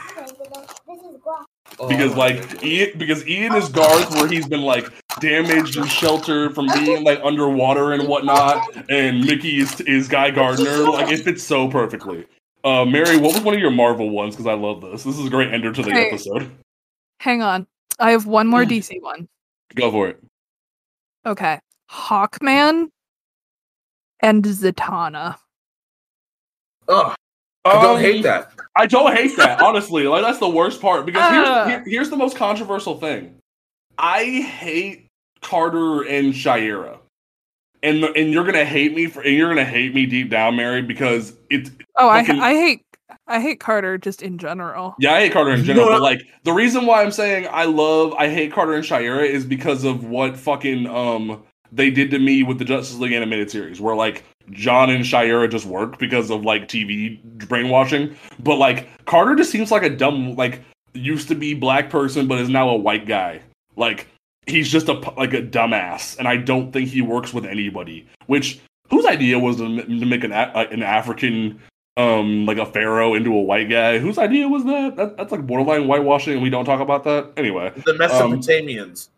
because 1.77 2.11
my 2.11 2.17
like. 2.17 2.63
Ian, 2.63 2.97
because 2.97 3.27
Ian 3.27 3.55
is 3.55 3.69
Garth 3.69 4.11
where 4.15 4.27
he's 4.27 4.47
been 4.47 4.61
like 4.61 4.91
damaged 5.19 5.77
and 5.77 5.89
sheltered 5.89 6.53
from 6.55 6.67
being 6.73 7.03
like 7.03 7.19
underwater 7.23 7.93
and 7.93 8.07
whatnot, 8.07 8.63
and 8.89 9.25
Mickey 9.25 9.59
is 9.59 9.79
is 9.81 10.07
Guy 10.07 10.31
Gardner. 10.31 10.83
Like 10.89 11.11
it 11.11 11.23
fits 11.23 11.43
so 11.43 11.67
perfectly. 11.69 12.25
Uh, 12.63 12.85
Mary, 12.85 13.17
what 13.17 13.33
was 13.33 13.41
one 13.43 13.55
of 13.55 13.59
your 13.59 13.71
Marvel 13.71 14.09
ones? 14.11 14.35
Because 14.35 14.45
I 14.47 14.53
love 14.53 14.81
this. 14.81 15.03
This 15.03 15.17
is 15.17 15.25
a 15.25 15.29
great 15.29 15.51
ender 15.51 15.71
to 15.71 15.81
the 15.81 15.91
Hey. 15.91 16.07
episode. 16.07 16.51
Hang 17.19 17.41
on. 17.41 17.65
I 17.99 18.11
have 18.11 18.25
one 18.27 18.47
more 18.47 18.63
Mm. 18.63 18.69
DC 18.69 18.99
one. 19.01 19.27
Go 19.75 19.89
for 19.91 20.07
it. 20.09 20.19
Okay. 21.25 21.59
Hawkman 21.89 22.87
and 24.21 24.43
Zatanna. 24.43 25.37
Oh, 26.87 27.13
I 27.65 27.73
don't 27.81 27.95
Um, 27.97 28.01
hate 28.01 28.23
that. 28.23 28.53
I 28.75 28.85
don't 28.87 29.13
hate 29.15 29.35
that, 29.37 29.61
honestly. 29.61 30.03
Like 30.07 30.21
that's 30.23 30.39
the 30.39 30.49
worst 30.49 30.81
part 30.81 31.05
because 31.05 31.21
Ah. 31.23 31.65
here's, 31.67 31.87
here's 31.87 32.09
the 32.09 32.15
most 32.17 32.37
controversial 32.37 32.97
thing. 32.97 33.35
I 33.97 34.23
hate 34.25 35.07
Carter 35.41 36.03
and 36.03 36.35
Shira. 36.35 36.97
And 37.83 38.03
and 38.03 38.31
you're 38.31 38.43
gonna 38.45 38.63
hate 38.65 38.93
me 38.93 39.07
for 39.07 39.21
and 39.21 39.35
you're 39.35 39.49
gonna 39.49 39.65
hate 39.65 39.93
me 39.95 40.05
deep 40.05 40.29
down, 40.29 40.55
Mary, 40.55 40.81
because 40.83 41.33
it's 41.49 41.71
Oh, 41.97 42.07
I 42.09 42.23
Fucking- 42.23 42.41
I 42.41 42.51
hate 42.53 42.81
I 43.27 43.41
hate 43.41 43.59
Carter 43.59 43.97
just 43.97 44.21
in 44.21 44.37
general. 44.37 44.95
yeah, 44.99 45.13
I 45.15 45.21
hate 45.21 45.33
Carter 45.33 45.51
in 45.51 45.63
general, 45.65 45.87
but 45.89 46.01
like 46.01 46.21
the 46.43 46.53
reason 46.53 46.85
why 46.85 47.01
I'm 47.03 47.11
saying 47.11 47.47
I 47.51 47.65
love 47.65 48.13
I 48.13 48.29
hate 48.29 48.53
Carter 48.53 48.73
and 48.73 48.85
Shira 48.85 49.23
is 49.23 49.45
because 49.45 49.83
of 49.83 50.05
what 50.05 50.37
fucking 50.37 50.87
um 50.87 51.43
they 51.71 51.89
did 51.89 52.11
to 52.11 52.19
me 52.19 52.43
with 52.43 52.59
the 52.59 52.65
Justice 52.65 52.97
League 52.99 53.13
animated 53.13 53.49
series, 53.51 53.81
where 53.81 53.95
like 53.95 54.23
John 54.51 54.89
and 54.89 55.05
Shira 55.05 55.47
just 55.47 55.65
work 55.65 55.99
because 55.99 56.29
of 56.29 56.43
like 56.43 56.67
TV 56.67 57.21
brainwashing. 57.47 58.15
But 58.39 58.55
like 58.55 59.05
Carter 59.05 59.35
just 59.35 59.51
seems 59.51 59.71
like 59.71 59.83
a 59.83 59.89
dumb 59.89 60.35
like 60.35 60.61
used 60.93 61.27
to 61.29 61.35
be 61.35 61.53
black 61.53 61.89
person 61.89 62.27
but 62.27 62.39
is 62.39 62.49
now 62.49 62.69
a 62.69 62.75
white 62.75 63.05
guy. 63.05 63.41
Like 63.75 64.07
he's 64.47 64.69
just 64.69 64.87
a 64.87 64.93
like 64.93 65.33
a 65.33 65.41
dumbass, 65.41 66.17
and 66.17 66.27
I 66.27 66.37
don't 66.37 66.71
think 66.71 66.89
he 66.89 67.01
works 67.01 67.33
with 67.33 67.45
anybody. 67.45 68.07
Which 68.27 68.59
whose 68.89 69.05
idea 69.05 69.39
was 69.39 69.57
to, 69.57 69.83
to 69.83 70.05
make 70.05 70.23
an 70.23 70.31
a- 70.31 70.67
an 70.71 70.83
African 70.83 71.59
um 71.97 72.45
like 72.45 72.57
a 72.57 72.65
pharaoh 72.65 73.13
into 73.13 73.33
a 73.33 73.41
white 73.41 73.69
guy? 73.69 73.99
Whose 73.99 74.17
idea 74.17 74.47
was 74.47 74.65
that? 74.65 74.95
that? 74.97 75.17
That's 75.17 75.31
like 75.31 75.45
borderline 75.47 75.85
whitewashing, 75.85 76.33
and 76.33 76.41
we 76.41 76.49
don't 76.49 76.65
talk 76.65 76.81
about 76.81 77.03
that 77.05 77.31
anyway. 77.37 77.71
The 77.85 77.93
Mesopotamians. 77.93 79.09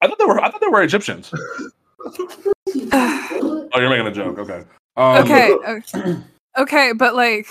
I 0.00 0.06
thought 0.06 0.18
they 0.18 0.24
were 0.24 0.40
I 0.42 0.50
thought 0.50 0.60
they 0.60 0.68
were 0.68 0.82
Egyptians. 0.82 1.32
Oh, 3.72 3.80
you're 3.80 3.90
making 3.90 4.06
a 4.06 4.12
joke. 4.12 4.38
Okay. 4.38 4.62
Um, 4.96 5.22
okay, 5.24 5.52
okay, 5.68 6.16
okay, 6.58 6.92
but 6.92 7.14
like 7.14 7.46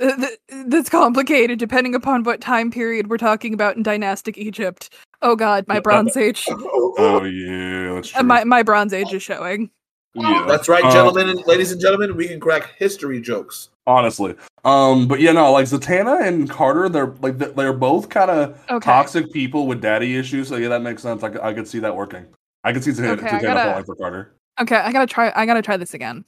uh, 0.00 0.16
th- 0.16 0.38
that's 0.66 0.88
complicated 0.90 1.58
depending 1.58 1.94
upon 1.94 2.22
what 2.24 2.40
time 2.40 2.70
period 2.70 3.08
we're 3.08 3.16
talking 3.18 3.54
about 3.54 3.76
in 3.76 3.82
dynastic 3.82 4.36
Egypt. 4.38 4.92
Oh 5.22 5.36
God, 5.36 5.64
my 5.68 5.80
Bronze 5.80 6.16
Age, 6.16 6.44
Oh 6.50 7.24
yeah, 7.24 7.94
that's 7.94 8.10
true. 8.10 8.20
uh, 8.20 8.24
my 8.24 8.44
my 8.44 8.62
Bronze 8.62 8.92
Age 8.92 9.12
is 9.14 9.22
showing. 9.22 9.70
yeah. 10.14 10.44
That's 10.46 10.68
right, 10.68 10.84
Uh, 10.84 10.92
gentlemen 10.92 11.28
and 11.30 11.46
ladies 11.46 11.72
and 11.72 11.80
gentlemen. 11.80 12.14
We 12.16 12.28
can 12.28 12.38
crack 12.40 12.74
history 12.78 13.20
jokes. 13.20 13.70
honestly. 13.86 14.34
Um, 14.64 15.08
but 15.08 15.20
yeah, 15.20 15.32
no, 15.32 15.50
like 15.52 15.66
Zatanna 15.66 16.26
and 16.26 16.48
Carter, 16.50 16.88
they're 16.88 17.14
like 17.22 17.38
they're 17.38 17.72
both 17.72 18.08
kind 18.10 18.30
of 18.30 18.58
Okay, 18.70 18.84
toxic 18.84 19.32
people 19.32 19.66
with 19.66 19.80
daddy 19.80 20.16
issues. 20.16 20.48
So 20.48 20.56
yeah, 20.56 20.68
that 20.68 20.82
makes 20.82 21.02
sense. 21.02 21.22
i 21.22 21.52
could 21.54 21.66
see 21.68 21.78
that 21.80 21.94
working. 21.96 22.26
I 22.64 22.72
could 22.72 22.84
see 22.84 22.90
Zatanna, 22.92 23.18
Okay, 23.18 23.28
Zatanna 23.28 23.42
gotta- 23.42 23.70
falling 23.70 23.84
for 23.84 23.94
Carter. 23.96 24.34
Okay, 24.60 24.76
I 24.76 24.92
gotta 24.92 25.06
try. 25.06 25.32
I 25.34 25.46
gotta 25.46 25.62
try 25.62 25.76
this 25.76 25.94
again 25.94 26.24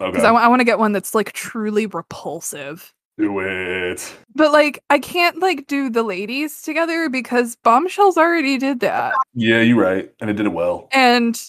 Okay, 0.00 0.10
because 0.10 0.24
I, 0.24 0.48
want 0.48 0.60
to 0.60 0.64
get 0.64 0.78
one 0.78 0.92
that's 0.92 1.14
like 1.14 1.32
truly 1.32 1.86
repulsive. 1.86 2.92
do 3.16 3.38
it. 3.40 4.14
But 4.34 4.52
like, 4.52 4.82
I 4.90 4.98
can't 4.98 5.38
like 5.38 5.66
do 5.66 5.88
the 5.88 6.02
ladies 6.02 6.60
together 6.60 7.08
because 7.08 7.56
Bombshells 7.56 8.18
already 8.18 8.58
did 8.58 8.80
that. 8.80 9.14
Yeah, 9.32 9.62
you're 9.62 9.80
right, 9.80 10.12
and 10.20 10.28
it 10.28 10.34
did 10.34 10.44
it 10.44 10.52
well. 10.52 10.88
And 10.92 11.40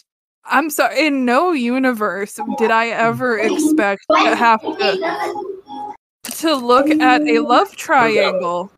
I'm 0.45 0.70
sorry, 0.70 1.08
in 1.08 1.26
no 1.26 1.52
universe 1.52 2.40
did 2.58 2.72
I 2.72 2.88
ever 2.88 3.38
expect 3.38 4.04
to 4.10 4.36
have 4.36 4.62
to, 4.62 5.95
to 6.24 6.56
look 6.56 6.90
at 6.90 7.22
a 7.24 7.40
love 7.40 7.76
triangle. 7.76 8.72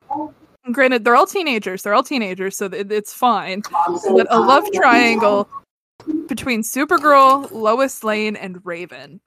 Granted, 0.71 1.03
they're 1.03 1.15
all 1.15 1.27
teenagers. 1.27 1.83
They're 1.83 1.93
all 1.93 2.03
teenagers, 2.03 2.57
so 2.57 2.65
it, 2.65 2.91
it's 2.91 3.13
fine. 3.13 3.61
But 4.09 4.27
a 4.31 4.39
love 4.39 4.65
triangle 4.73 5.47
between 6.27 6.61
Supergirl, 6.63 7.51
Lois 7.51 8.03
Lane, 8.03 8.35
and 8.35 8.63
Raven, 8.65 9.19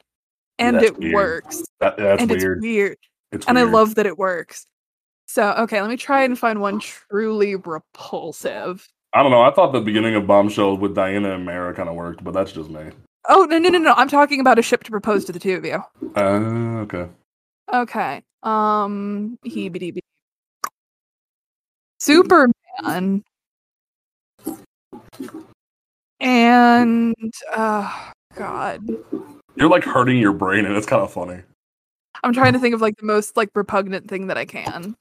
and 0.58 0.76
That's 0.76 0.86
it 0.86 0.98
weird. 0.98 1.14
works. 1.14 1.62
That, 1.80 1.96
that's 1.96 2.20
and 2.22 2.30
weird. 2.30 2.58
it's 2.58 2.62
weird, 2.62 2.96
It's 3.32 3.46
and 3.46 3.58
I 3.58 3.62
love 3.62 3.94
that 3.96 4.06
it 4.06 4.18
works. 4.18 4.66
So 5.26 5.52
okay, 5.52 5.80
let 5.80 5.90
me 5.90 5.96
try 5.96 6.24
and 6.24 6.38
find 6.38 6.60
one 6.60 6.78
truly 6.80 7.56
repulsive. 7.56 8.86
I 9.14 9.22
don't 9.22 9.30
know. 9.32 9.42
I 9.42 9.50
thought 9.50 9.72
the 9.72 9.80
beginning 9.80 10.14
of 10.14 10.26
Bombshell 10.26 10.76
with 10.78 10.94
Diana 10.94 11.34
and 11.34 11.44
Mera 11.44 11.74
kind 11.74 11.88
of 11.88 11.94
worked, 11.94 12.24
but 12.24 12.32
that's 12.32 12.52
just 12.52 12.70
me. 12.70 12.90
Oh 13.28 13.44
no 13.44 13.58
no 13.58 13.68
no 13.68 13.78
no! 13.78 13.92
I'm 13.94 14.08
talking 14.08 14.40
about 14.40 14.58
a 14.58 14.62
ship 14.62 14.84
to 14.84 14.90
propose 14.90 15.24
to 15.26 15.32
the 15.32 15.38
two 15.38 15.56
of 15.56 15.64
you. 15.64 15.82
Uh, 16.16 16.80
okay. 16.82 17.08
Okay. 17.72 18.22
Um. 18.42 19.38
Heebity. 19.46 19.98
Superman. 22.00 23.22
And 26.22 27.14
uh 27.54 28.10
God. 28.36 28.88
You're 29.56 29.68
like 29.68 29.84
hurting 29.84 30.16
your 30.18 30.32
brain, 30.32 30.64
and 30.64 30.74
it's 30.76 30.86
kind 30.86 31.02
of 31.02 31.12
funny. 31.12 31.42
I'm 32.22 32.32
trying 32.32 32.52
to 32.54 32.58
think 32.58 32.74
of 32.74 32.80
like 32.80 32.96
the 32.96 33.04
most 33.04 33.36
like 33.36 33.50
repugnant 33.54 34.08
thing 34.08 34.28
that 34.28 34.38
I 34.38 34.44
can. 34.44 34.94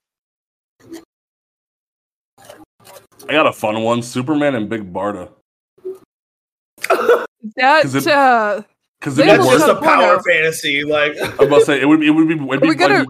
I 3.30 3.34
got 3.34 3.46
a 3.48 3.54
fun 3.54 3.82
one: 3.84 4.02
Superman 4.02 4.56
and 4.56 4.68
Big 4.68 4.92
Barda. 4.92 5.30
That 7.56 7.84
'Cause 7.84 7.96
it- 7.96 8.08
uh 8.08 8.64
Because 9.00 9.16
They 9.16 9.26
That's 9.28 9.48
just 9.48 9.68
a 9.68 9.76
power 9.80 10.22
fantasy. 10.24 10.84
Like 10.84 11.14
I'm 11.22 11.48
about 11.48 11.60
to 11.60 11.66
say 11.66 11.82
it 11.82 11.86
would. 11.86 12.04
It 12.04 12.10
would 12.12 12.28
be. 12.28 12.34
It'd 12.34 12.62
be 12.62 12.68
we 12.70 12.76
gonna- 12.76 13.00
like, 13.00 13.08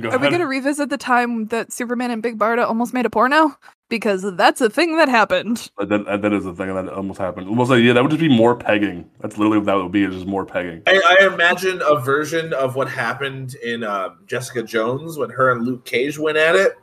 go 0.00 0.10
are 0.10 0.18
we 0.18 0.30
gonna 0.30 0.46
revisit 0.46 0.88
the 0.88 0.98
time 0.98 1.46
that 1.46 1.72
Superman 1.72 2.10
and 2.10 2.22
Big 2.22 2.38
Barda 2.38 2.66
almost 2.66 2.92
made 2.94 3.06
a 3.06 3.10
porno? 3.10 3.56
Because 3.88 4.24
that's 4.36 4.60
a 4.60 4.68
thing 4.68 4.96
that 4.96 5.08
happened. 5.08 5.70
That, 5.78 6.04
that, 6.06 6.22
that 6.22 6.32
is 6.32 6.44
a 6.44 6.52
thing 6.52 6.74
that 6.74 6.88
almost 6.88 7.20
happened. 7.20 7.56
We'll 7.56 7.66
say, 7.66 7.78
yeah, 7.78 7.92
that 7.92 8.02
would 8.02 8.10
just 8.10 8.20
be 8.20 8.28
more 8.28 8.56
pegging. 8.56 9.08
That's 9.20 9.38
literally 9.38 9.58
what 9.58 9.66
that 9.66 9.74
would 9.74 9.92
be. 9.92 10.02
Is 10.02 10.14
just 10.14 10.26
more 10.26 10.44
pegging. 10.44 10.82
I, 10.86 11.18
I 11.20 11.26
imagine 11.26 11.80
a 11.86 12.00
version 12.00 12.52
of 12.52 12.74
what 12.74 12.90
happened 12.90 13.54
in 13.56 13.84
um, 13.84 14.18
Jessica 14.26 14.64
Jones 14.64 15.18
when 15.18 15.30
her 15.30 15.52
and 15.52 15.64
Luke 15.64 15.84
Cage 15.84 16.18
went 16.18 16.36
at 16.36 16.56
it, 16.56 16.76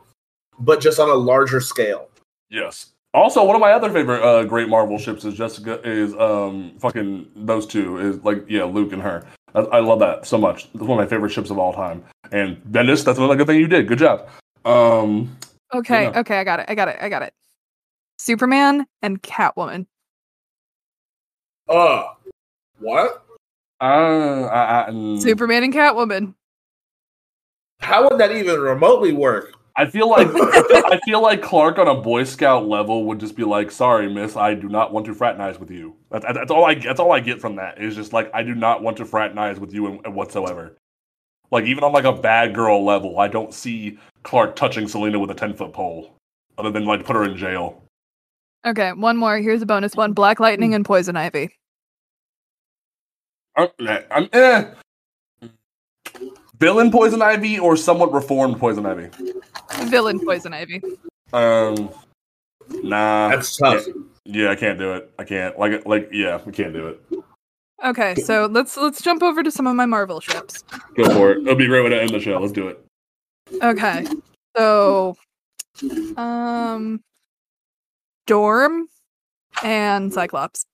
but 0.58 0.80
just 0.80 0.98
on 0.98 1.10
a 1.10 1.14
larger 1.14 1.60
scale. 1.60 2.08
Yes. 2.48 2.94
Also, 3.12 3.44
one 3.44 3.54
of 3.54 3.60
my 3.60 3.72
other 3.72 3.92
favorite 3.92 4.22
uh, 4.22 4.42
great 4.44 4.68
Marvel 4.68 4.98
ships 4.98 5.24
is 5.24 5.34
Jessica. 5.34 5.80
Is 5.88 6.14
um 6.14 6.72
fucking 6.80 7.28
those 7.36 7.66
two 7.66 7.98
is 7.98 8.18
like 8.24 8.44
yeah 8.48 8.64
Luke 8.64 8.92
and 8.92 9.02
her. 9.02 9.24
I, 9.54 9.60
I 9.60 9.80
love 9.80 10.00
that 10.00 10.26
so 10.26 10.36
much. 10.38 10.64
It's 10.66 10.82
one 10.82 10.90
of 10.92 10.96
my 10.96 11.06
favorite 11.06 11.30
ships 11.30 11.50
of 11.50 11.58
all 11.58 11.72
time. 11.72 12.04
And 12.32 12.56
Bendis, 12.64 13.04
that's 13.04 13.18
another 13.18 13.36
good 13.36 13.46
thing 13.46 13.60
you 13.60 13.68
did. 13.68 13.86
Good 13.88 13.98
job. 13.98 14.28
Um, 14.64 15.36
Okay, 15.72 16.04
Yeah. 16.04 16.20
okay, 16.20 16.38
I 16.38 16.44
got 16.44 16.60
it, 16.60 16.66
I 16.68 16.74
got 16.74 16.88
it, 16.88 16.96
I 17.00 17.08
got 17.08 17.22
it. 17.22 17.34
Superman 18.18 18.86
and 19.02 19.20
Catwoman. 19.22 19.86
Uh, 21.68 22.04
what? 22.78 23.24
uh, 23.80 23.84
I, 23.84 24.86
I, 24.86 24.90
mm, 24.90 25.20
Superman 25.20 25.64
and 25.64 25.74
Catwoman. 25.74 26.34
How 27.80 28.08
would 28.08 28.18
that 28.20 28.30
even 28.32 28.60
remotely 28.60 29.12
work? 29.12 29.54
I 29.76 29.86
feel 29.86 30.08
like 30.08 30.28
I 30.34 31.00
feel 31.04 31.20
like 31.20 31.42
Clark 31.42 31.78
on 31.78 31.88
a 31.88 32.00
Boy 32.00 32.24
Scout 32.24 32.66
level 32.66 33.04
would 33.06 33.18
just 33.18 33.36
be 33.36 33.44
like, 33.44 33.70
"Sorry, 33.70 34.12
Miss, 34.12 34.36
I 34.36 34.54
do 34.54 34.68
not 34.68 34.92
want 34.92 35.06
to 35.06 35.14
fraternize 35.14 35.58
with 35.58 35.70
you." 35.70 35.96
That's, 36.10 36.24
that's 36.24 36.50
all 36.50 36.64
I 36.64 36.74
that's 36.74 37.00
all 37.00 37.12
I 37.12 37.20
get 37.20 37.40
from 37.40 37.56
that 37.56 37.80
is 37.80 37.96
just 37.96 38.12
like 38.12 38.30
I 38.32 38.42
do 38.42 38.54
not 38.54 38.82
want 38.82 38.96
to 38.98 39.04
fraternize 39.04 39.58
with 39.58 39.74
you 39.74 39.86
in, 39.88 40.00
in 40.04 40.14
whatsoever. 40.14 40.76
Like 41.50 41.64
even 41.64 41.82
on 41.84 41.92
like 41.92 42.04
a 42.04 42.12
bad 42.12 42.54
girl 42.54 42.84
level, 42.84 43.18
I 43.18 43.28
don't 43.28 43.52
see 43.52 43.98
Clark 44.22 44.54
touching 44.56 44.86
Selina 44.86 45.18
with 45.18 45.30
a 45.30 45.34
ten 45.34 45.54
foot 45.54 45.72
pole, 45.72 46.16
other 46.56 46.70
than 46.70 46.84
like 46.84 47.04
put 47.04 47.16
her 47.16 47.24
in 47.24 47.36
jail. 47.36 47.82
Okay, 48.64 48.92
one 48.92 49.16
more. 49.16 49.38
Here's 49.38 49.62
a 49.62 49.66
bonus 49.66 49.96
one: 49.96 50.12
Black 50.12 50.38
Lightning 50.38 50.74
and 50.74 50.84
Poison 50.84 51.16
Ivy. 51.16 51.50
I'm, 53.56 53.68
I'm 54.10 54.28
eh. 54.32 54.64
Villain 56.58 56.90
Poison 56.90 57.22
Ivy 57.22 57.58
or 57.58 57.76
somewhat 57.76 58.12
reformed 58.12 58.58
Poison 58.58 58.86
Ivy. 58.86 59.10
Villain 59.84 60.20
Poison 60.24 60.52
Ivy. 60.54 60.82
Um, 61.32 61.90
nah. 62.82 63.28
That's 63.28 63.56
tough. 63.56 63.84
Yeah, 64.24 64.50
I 64.50 64.56
can't 64.56 64.78
do 64.78 64.94
it. 64.94 65.12
I 65.18 65.24
can't. 65.24 65.58
Like, 65.58 65.86
like, 65.86 66.08
yeah, 66.12 66.40
we 66.44 66.52
can't 66.52 66.72
do 66.72 66.88
it. 66.88 67.00
Okay, 67.84 68.14
so 68.14 68.46
let's 68.46 68.78
let's 68.78 69.02
jump 69.02 69.22
over 69.22 69.42
to 69.42 69.50
some 69.50 69.66
of 69.66 69.76
my 69.76 69.84
Marvel 69.84 70.18
ships. 70.18 70.62
Go 70.96 71.04
for 71.10 71.32
it. 71.32 71.42
It'll 71.42 71.54
be 71.54 71.66
great 71.66 71.82
way 71.82 71.90
to 71.90 72.00
end 72.00 72.10
the 72.10 72.20
show. 72.20 72.38
Let's 72.38 72.52
do 72.52 72.68
it. 72.68 72.82
Okay, 73.62 74.06
so 74.56 75.16
um, 76.16 77.02
Dorm 78.26 78.86
and 79.62 80.12
Cyclops. 80.12 80.64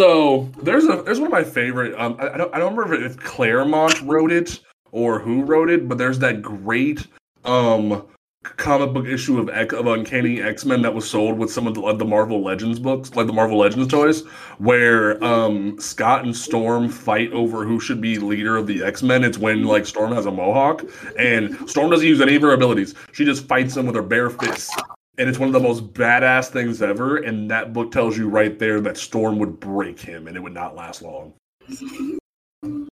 So 0.00 0.48
there's 0.62 0.86
a 0.86 1.02
there's 1.02 1.20
one 1.20 1.26
of 1.26 1.32
my 1.32 1.44
favorite. 1.44 1.94
Um, 2.00 2.16
I, 2.18 2.30
I 2.30 2.36
don't 2.38 2.54
I 2.54 2.58
don't 2.58 2.74
remember 2.74 3.04
if 3.04 3.18
Claremont 3.18 4.00
wrote 4.00 4.32
it 4.32 4.60
or 4.92 5.18
who 5.18 5.42
wrote 5.42 5.68
it, 5.68 5.90
but 5.90 5.98
there's 5.98 6.18
that 6.20 6.40
great 6.40 7.06
um 7.44 8.06
comic 8.42 8.94
book 8.94 9.04
issue 9.04 9.38
of 9.38 9.50
of 9.50 9.86
Uncanny 9.86 10.40
X 10.40 10.64
Men 10.64 10.80
that 10.80 10.94
was 10.94 11.06
sold 11.06 11.36
with 11.36 11.52
some 11.52 11.66
of 11.66 11.74
the, 11.74 11.92
the 11.92 12.06
Marvel 12.06 12.42
Legends 12.42 12.78
books, 12.78 13.14
like 13.14 13.26
the 13.26 13.34
Marvel 13.34 13.58
Legends 13.58 13.88
toys, 13.88 14.22
where 14.56 15.22
um 15.22 15.78
Scott 15.78 16.24
and 16.24 16.34
Storm 16.34 16.88
fight 16.88 17.30
over 17.34 17.66
who 17.66 17.78
should 17.78 18.00
be 18.00 18.18
leader 18.18 18.56
of 18.56 18.66
the 18.66 18.82
X 18.82 19.02
Men. 19.02 19.22
It's 19.22 19.36
when 19.36 19.64
like 19.64 19.84
Storm 19.84 20.12
has 20.12 20.24
a 20.24 20.30
mohawk, 20.30 20.82
and 21.18 21.68
Storm 21.68 21.90
doesn't 21.90 22.06
use 22.06 22.22
any 22.22 22.36
of 22.36 22.40
her 22.40 22.52
abilities. 22.52 22.94
She 23.12 23.26
just 23.26 23.46
fights 23.46 23.74
them 23.74 23.84
with 23.84 23.96
her 23.96 24.02
bare 24.02 24.30
fists. 24.30 24.74
And 25.18 25.28
it's 25.28 25.38
one 25.38 25.48
of 25.48 25.52
the 25.52 25.60
most 25.60 25.92
badass 25.92 26.48
things 26.48 26.80
ever. 26.82 27.18
And 27.18 27.50
that 27.50 27.72
book 27.72 27.92
tells 27.92 28.16
you 28.16 28.28
right 28.28 28.58
there 28.58 28.80
that 28.80 28.96
Storm 28.96 29.38
would 29.38 29.60
break 29.60 30.00
him 30.00 30.28
and 30.28 30.36
it 30.36 30.40
would 30.42 30.54
not 30.54 30.76
last 30.76 31.02
long. 31.02 31.34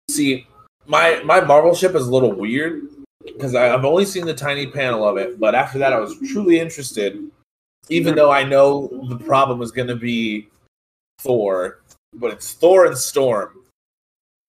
See, 0.09 0.47
my 0.87 1.21
my 1.25 1.41
Marvel 1.41 1.75
ship 1.75 1.95
is 1.95 2.07
a 2.07 2.11
little 2.11 2.33
weird 2.33 2.83
because 3.25 3.55
I've 3.55 3.85
only 3.85 4.05
seen 4.05 4.25
the 4.25 4.35
tiny 4.35 4.67
panel 4.67 5.07
of 5.07 5.17
it, 5.17 5.39
but 5.39 5.55
after 5.55 5.79
that, 5.79 5.93
I 5.93 5.99
was 5.99 6.17
truly 6.31 6.59
interested. 6.59 7.31
Even 7.89 8.17
though 8.17 8.33
I 8.33 8.43
know 8.43 8.89
the 9.09 9.19
problem 9.19 9.63
is 9.63 9.71
going 9.71 9.89
to 9.89 9.97
be 9.97 10.49
Thor, 11.21 11.81
but 12.15 12.33
it's 12.33 12.53
Thor 12.53 12.87
and 12.87 12.99
Storm. 12.99 13.51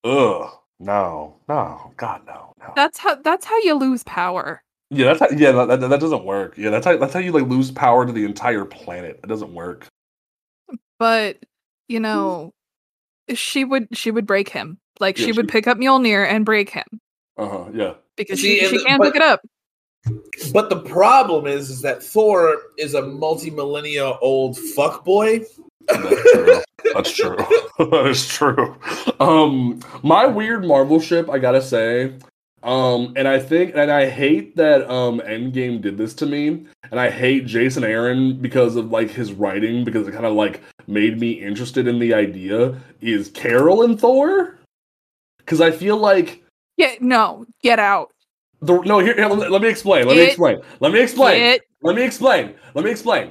Ugh. 0.04 0.50
No. 0.80 1.36
No. 1.48 1.92
God, 1.96 2.22
no. 2.26 2.52
No. 2.60 2.72
That's 2.74 2.98
how 2.98 3.16
that's 3.16 3.46
how 3.46 3.58
you 3.58 3.74
lose 3.74 4.02
power. 4.04 4.62
Yeah, 4.90 5.06
that's 5.12 5.20
how, 5.20 5.28
yeah, 5.36 5.52
that, 5.52 5.80
that, 5.80 5.88
that 5.90 6.00
doesn't 6.00 6.24
work. 6.24 6.56
Yeah, 6.56 6.70
that's 6.70 6.86
how 6.86 6.96
that's 6.96 7.12
how 7.12 7.20
you 7.20 7.32
like 7.32 7.46
lose 7.46 7.70
power 7.70 8.06
to 8.06 8.12
the 8.12 8.24
entire 8.24 8.64
planet. 8.64 9.20
It 9.22 9.26
doesn't 9.26 9.52
work. 9.52 9.86
But 10.98 11.38
you 11.88 12.00
know, 12.00 12.52
she 13.34 13.64
would 13.64 13.88
she 13.92 14.10
would 14.10 14.26
break 14.26 14.48
him. 14.48 14.78
Like 15.00 15.18
Yeah, 15.18 15.26
she 15.26 15.32
she- 15.32 15.36
would 15.36 15.48
pick 15.48 15.66
up 15.66 15.78
Mjolnir 15.78 16.26
and 16.26 16.44
break 16.44 16.70
him 16.70 16.86
Uh 17.36 17.48
huh. 17.48 17.64
Yeah. 17.72 17.94
because 18.16 18.40
See, 18.40 18.60
she, 18.60 18.66
she 18.78 18.84
can't 18.84 19.00
but- 19.00 19.12
pick 19.12 19.16
it 19.16 19.22
up. 19.22 19.40
But 20.54 20.70
the 20.70 20.80
problem 20.80 21.46
is, 21.46 21.68
is 21.70 21.82
that 21.82 22.02
Thor 22.02 22.56
is 22.78 22.94
a 22.94 23.02
multi-millennia 23.02 24.12
old 24.22 24.56
fuckboy. 24.56 25.44
That's 25.88 26.22
true. 26.32 26.62
That's 26.94 27.14
true. 27.14 27.36
that 27.90 28.06
is 28.06 28.26
true. 28.28 28.76
Um, 29.20 29.80
my 30.02 30.24
weird 30.24 30.64
Marvel 30.64 31.00
ship, 31.00 31.28
I 31.28 31.38
gotta 31.38 31.60
say, 31.60 32.14
um, 32.62 33.12
and 33.16 33.28
I 33.28 33.38
think, 33.38 33.74
and 33.74 33.90
I 33.90 34.08
hate 34.08 34.56
that 34.56 34.88
um 34.90 35.20
Endgame 35.20 35.80
did 35.80 35.96
this 35.96 36.14
to 36.14 36.26
me, 36.26 36.66
and 36.90 37.00
I 37.00 37.10
hate 37.10 37.46
Jason 37.46 37.84
Aaron 37.84 38.40
because 38.40 38.76
of 38.76 38.90
like 38.90 39.10
his 39.10 39.32
writing 39.32 39.84
because 39.84 40.08
it 40.08 40.12
kind 40.12 40.26
of 40.26 40.34
like 40.34 40.60
made 40.86 41.20
me 41.20 41.32
interested 41.32 41.86
in 41.86 41.98
the 41.98 42.14
idea. 42.14 42.76
Is 43.00 43.28
Carol 43.28 43.82
and 43.82 43.98
Thor? 43.98 44.58
Because 45.38 45.60
I 45.60 45.70
feel 45.70 45.96
like 45.96 46.42
Yeah, 46.76 46.94
no, 47.00 47.46
get 47.62 47.78
out. 47.78 48.10
the 48.60 48.80
no 48.80 48.98
here. 48.98 49.14
here, 49.14 49.28
let, 49.28 49.50
let 49.50 49.62
me 49.62 49.68
explain. 49.68 50.06
Let 50.06 50.16
me 50.16 50.24
explain. 50.24 50.60
Let 50.80 50.92
me 50.92 51.00
explain. 51.00 51.38
Get 51.38 51.60
Let 51.82 51.96
me 51.96 52.02
explain. 52.02 52.54
Let 52.74 52.84
me 52.84 52.90
explain. 52.90 53.30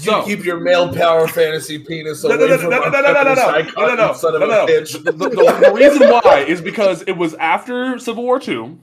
You 0.00 0.06
So- 0.06 0.22
keep 0.24 0.44
your 0.44 0.58
male 0.58 0.92
power 0.92 1.28
fantasy 1.28 1.78
penis 1.78 2.24
No, 2.24 2.30
away 2.30 2.38
no, 2.38 2.46
no, 2.46 2.58
from 2.58 2.70
no, 2.70 2.78
no, 2.80 2.88
no, 2.88 3.00
no, 3.00 3.12
no, 3.12 3.22
no, 3.34 3.34
no, 3.34 3.86
no, 3.86 3.94
no, 3.94 4.12
son 4.14 4.34
of 4.34 4.40
no, 4.40 4.64
a 4.64 4.66
bitch. 4.66 4.92
The, 5.04 5.12
the- 5.12 5.28
the- 5.28 5.72
reason 5.74 6.08
why 6.08 6.44
is 6.48 6.60
because 6.62 7.02
it 7.02 7.12
was 7.12 7.34
after 7.34 7.98
Civil 7.98 8.24
War 8.24 8.40
Two. 8.40 8.78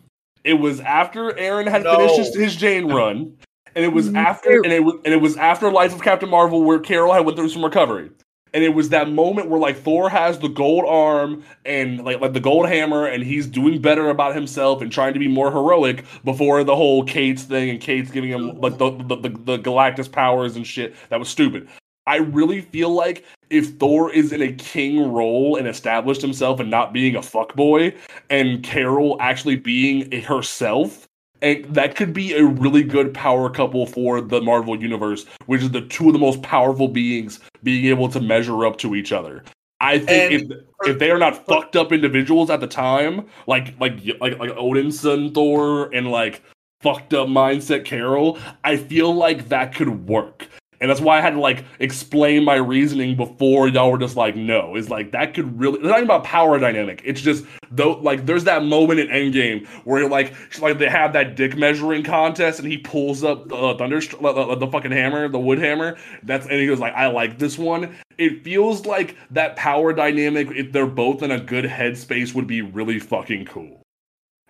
It 0.46 0.54
was 0.54 0.80
after 0.80 1.38
Aaron 1.38 1.68
had 1.68 1.84
No. 1.84 1.98
finished 1.98 2.16
his, 2.18 2.36
his 2.36 2.56
Jane 2.56 2.88
run, 2.92 3.34
and 3.76 3.84
it 3.84 3.90
was 3.92 4.14
after, 4.14 4.62
and 4.64 4.72
it 4.72 4.82
was, 4.84 4.96
and 5.04 5.14
it 5.14 5.20
was 5.20 5.36
after 5.36 5.70
Life 5.72 5.94
of 5.94 6.02
Captain 6.02 6.30
Marvel, 6.30 6.64
where 6.64 6.80
Carol 6.80 7.12
had 7.12 7.26
went 7.26 7.38
through 7.38 7.50
some 7.50 7.66
recovery, 7.66 8.12
and 8.54 8.64
it 8.64 8.70
was 8.70 8.90
that 8.90 9.10
moment 9.10 9.50
where 9.50 9.60
like 9.60 9.78
Thor 9.78 10.10
has 10.10 10.40
the 10.40 10.48
gold 10.48 10.86
arm 10.88 11.44
and 11.66 12.04
like 12.04 12.20
like 12.20 12.34
the 12.34 12.40
gold 12.40 12.68
hammer, 12.68 13.06
and 13.06 13.24
he's 13.24 13.48
doing 13.48 13.82
better 13.82 14.10
about 14.10 14.36
himself 14.36 14.82
and 14.82 14.92
trying 14.92 15.14
to 15.14 15.20
be 15.20 15.28
more 15.28 15.52
heroic 15.52 16.06
before 16.24 16.64
the 16.64 16.76
whole 16.76 17.04
Cates' 17.04 17.44
thing, 17.44 17.70
and 17.70 17.82
Cates' 17.82 18.12
giving 18.12 18.30
him 18.30 18.60
like 18.60 18.78
the 18.78 18.92
the, 18.92 19.16
the, 19.16 19.30
the 19.30 19.60
Galactus 19.60 20.12
powers 20.12 20.56
and 20.56 20.66
shit. 20.66 20.96
That 21.10 21.20
was 21.20 21.30
stupid. 21.30 21.68
I 22.08 22.18
really 22.18 22.62
feel 22.62 22.90
like 22.90 23.24
if 23.52 23.78
Thor 23.78 24.12
is 24.12 24.32
in 24.32 24.42
a 24.42 24.52
king 24.54 25.12
role 25.12 25.58
and 25.58 25.68
established 25.68 26.22
himself 26.22 26.60
and 26.60 26.70
not 26.70 26.92
being 26.92 27.16
a 27.16 27.20
fuckboy, 27.20 27.96
and 28.30 28.64
Carol 28.64 29.18
actually 29.20 29.58
being 29.58 30.12
herself, 30.24 31.09
and 31.42 31.66
that 31.74 31.96
could 31.96 32.14
be 32.14 32.34
a 32.34 32.44
really 32.44 32.84
good 32.84 33.14
power 33.14 33.50
couple 33.50 33.86
for 33.86 34.22
the 34.22 34.42
Marvel 34.42 34.82
universe, 34.82 35.26
which 35.46 35.62
is 35.62 35.72
the 35.72 35.82
two 35.82 36.08
of 36.08 36.14
the 36.14 36.20
most 36.20 36.42
powerful 36.42 36.88
beings 36.88 37.40
being 37.64 37.86
able 37.86 38.10
to 38.10 38.20
measure 38.20 38.66
up 38.66 38.78
to 38.78 38.96
each 38.96 39.12
other. 39.12 39.44
I 39.82 40.00
think 40.00 40.34
And- 40.34 40.52
if 40.52 40.58
if 40.88 41.00
they 41.00 41.12
are 41.12 41.18
not 41.18 41.46
fucked 41.46 41.76
up 41.76 41.92
individuals 41.92 42.50
at 42.50 42.60
the 42.60 42.68
time, 42.68 43.26
like 43.48 43.80
like 43.80 44.00
like 44.20 44.38
like 44.40 44.52
Odin's 44.58 45.00
son 45.00 45.32
Thor 45.34 45.94
and 45.94 46.12
like 46.12 46.42
fucked 46.82 47.14
up 47.14 47.28
mindset 47.28 47.86
Carol, 47.86 48.38
I 48.64 48.78
feel 48.78 49.14
like 49.14 49.50
that 49.50 49.74
could 49.76 50.08
work. 50.08 50.48
And 50.82 50.90
that's 50.90 51.02
why 51.02 51.18
I 51.18 51.22
had 51.22 51.32
to 51.32 51.40
like 51.40 51.66
explain 51.80 52.46
my 52.46 52.56
reasoning 52.56 53.18
before 53.18 53.68
y'all 53.68 53.92
were 53.92 53.98
just 53.98 54.16
like, 54.16 54.36
no. 54.36 54.76
It's 54.76 54.90
like 54.90 55.12
that 55.12 55.34
could 55.34 55.60
really. 55.60 55.80
It's 55.80 55.88
not 55.88 55.98
even 55.98 56.06
about 56.06 56.24
power 56.24 56.58
dynamic. 56.58 57.02
It's 57.04 57.20
just 57.20 57.46
though, 57.70 57.94
like 57.94 58.26
there's 58.26 58.46
that 58.46 58.64
moment 58.64 59.02
in 59.02 59.08
Endgame 59.08 59.68
where 59.86 60.08
like 60.08 60.34
like 60.60 60.78
they 60.78 60.90
have 60.90 61.14
that 61.14 61.36
dick 61.36 61.58
measuring 61.58 62.04
contest 62.04 62.60
and 62.60 62.72
he 62.72 62.78
pulls 62.78 63.24
up 63.24 63.50
the 63.50 63.56
uh, 63.56 63.78
thunder 63.78 64.02
uh, 64.24 64.56
the 64.56 64.68
fucking 64.68 64.92
hammer, 64.92 65.28
the 65.28 65.40
wood 65.40 65.60
hammer. 65.60 65.98
That's 66.24 66.46
and 66.46 66.56
he 66.56 66.68
goes 66.68 66.80
like, 66.80 66.94
I 66.94 67.08
like 67.08 67.38
this 67.38 67.58
one. 67.58 67.96
It 68.18 68.44
feels 68.44 68.86
like 68.86 69.18
that 69.32 69.58
power 69.58 69.92
dynamic. 69.92 70.48
If 70.52 70.72
they're 70.72 70.88
both 70.88 71.24
in 71.24 71.32
a 71.32 71.40
good 71.40 71.66
headspace, 71.66 72.34
would 72.34 72.48
be 72.48 72.62
really 72.62 73.00
fucking 73.00 73.46
cool. 73.46 73.82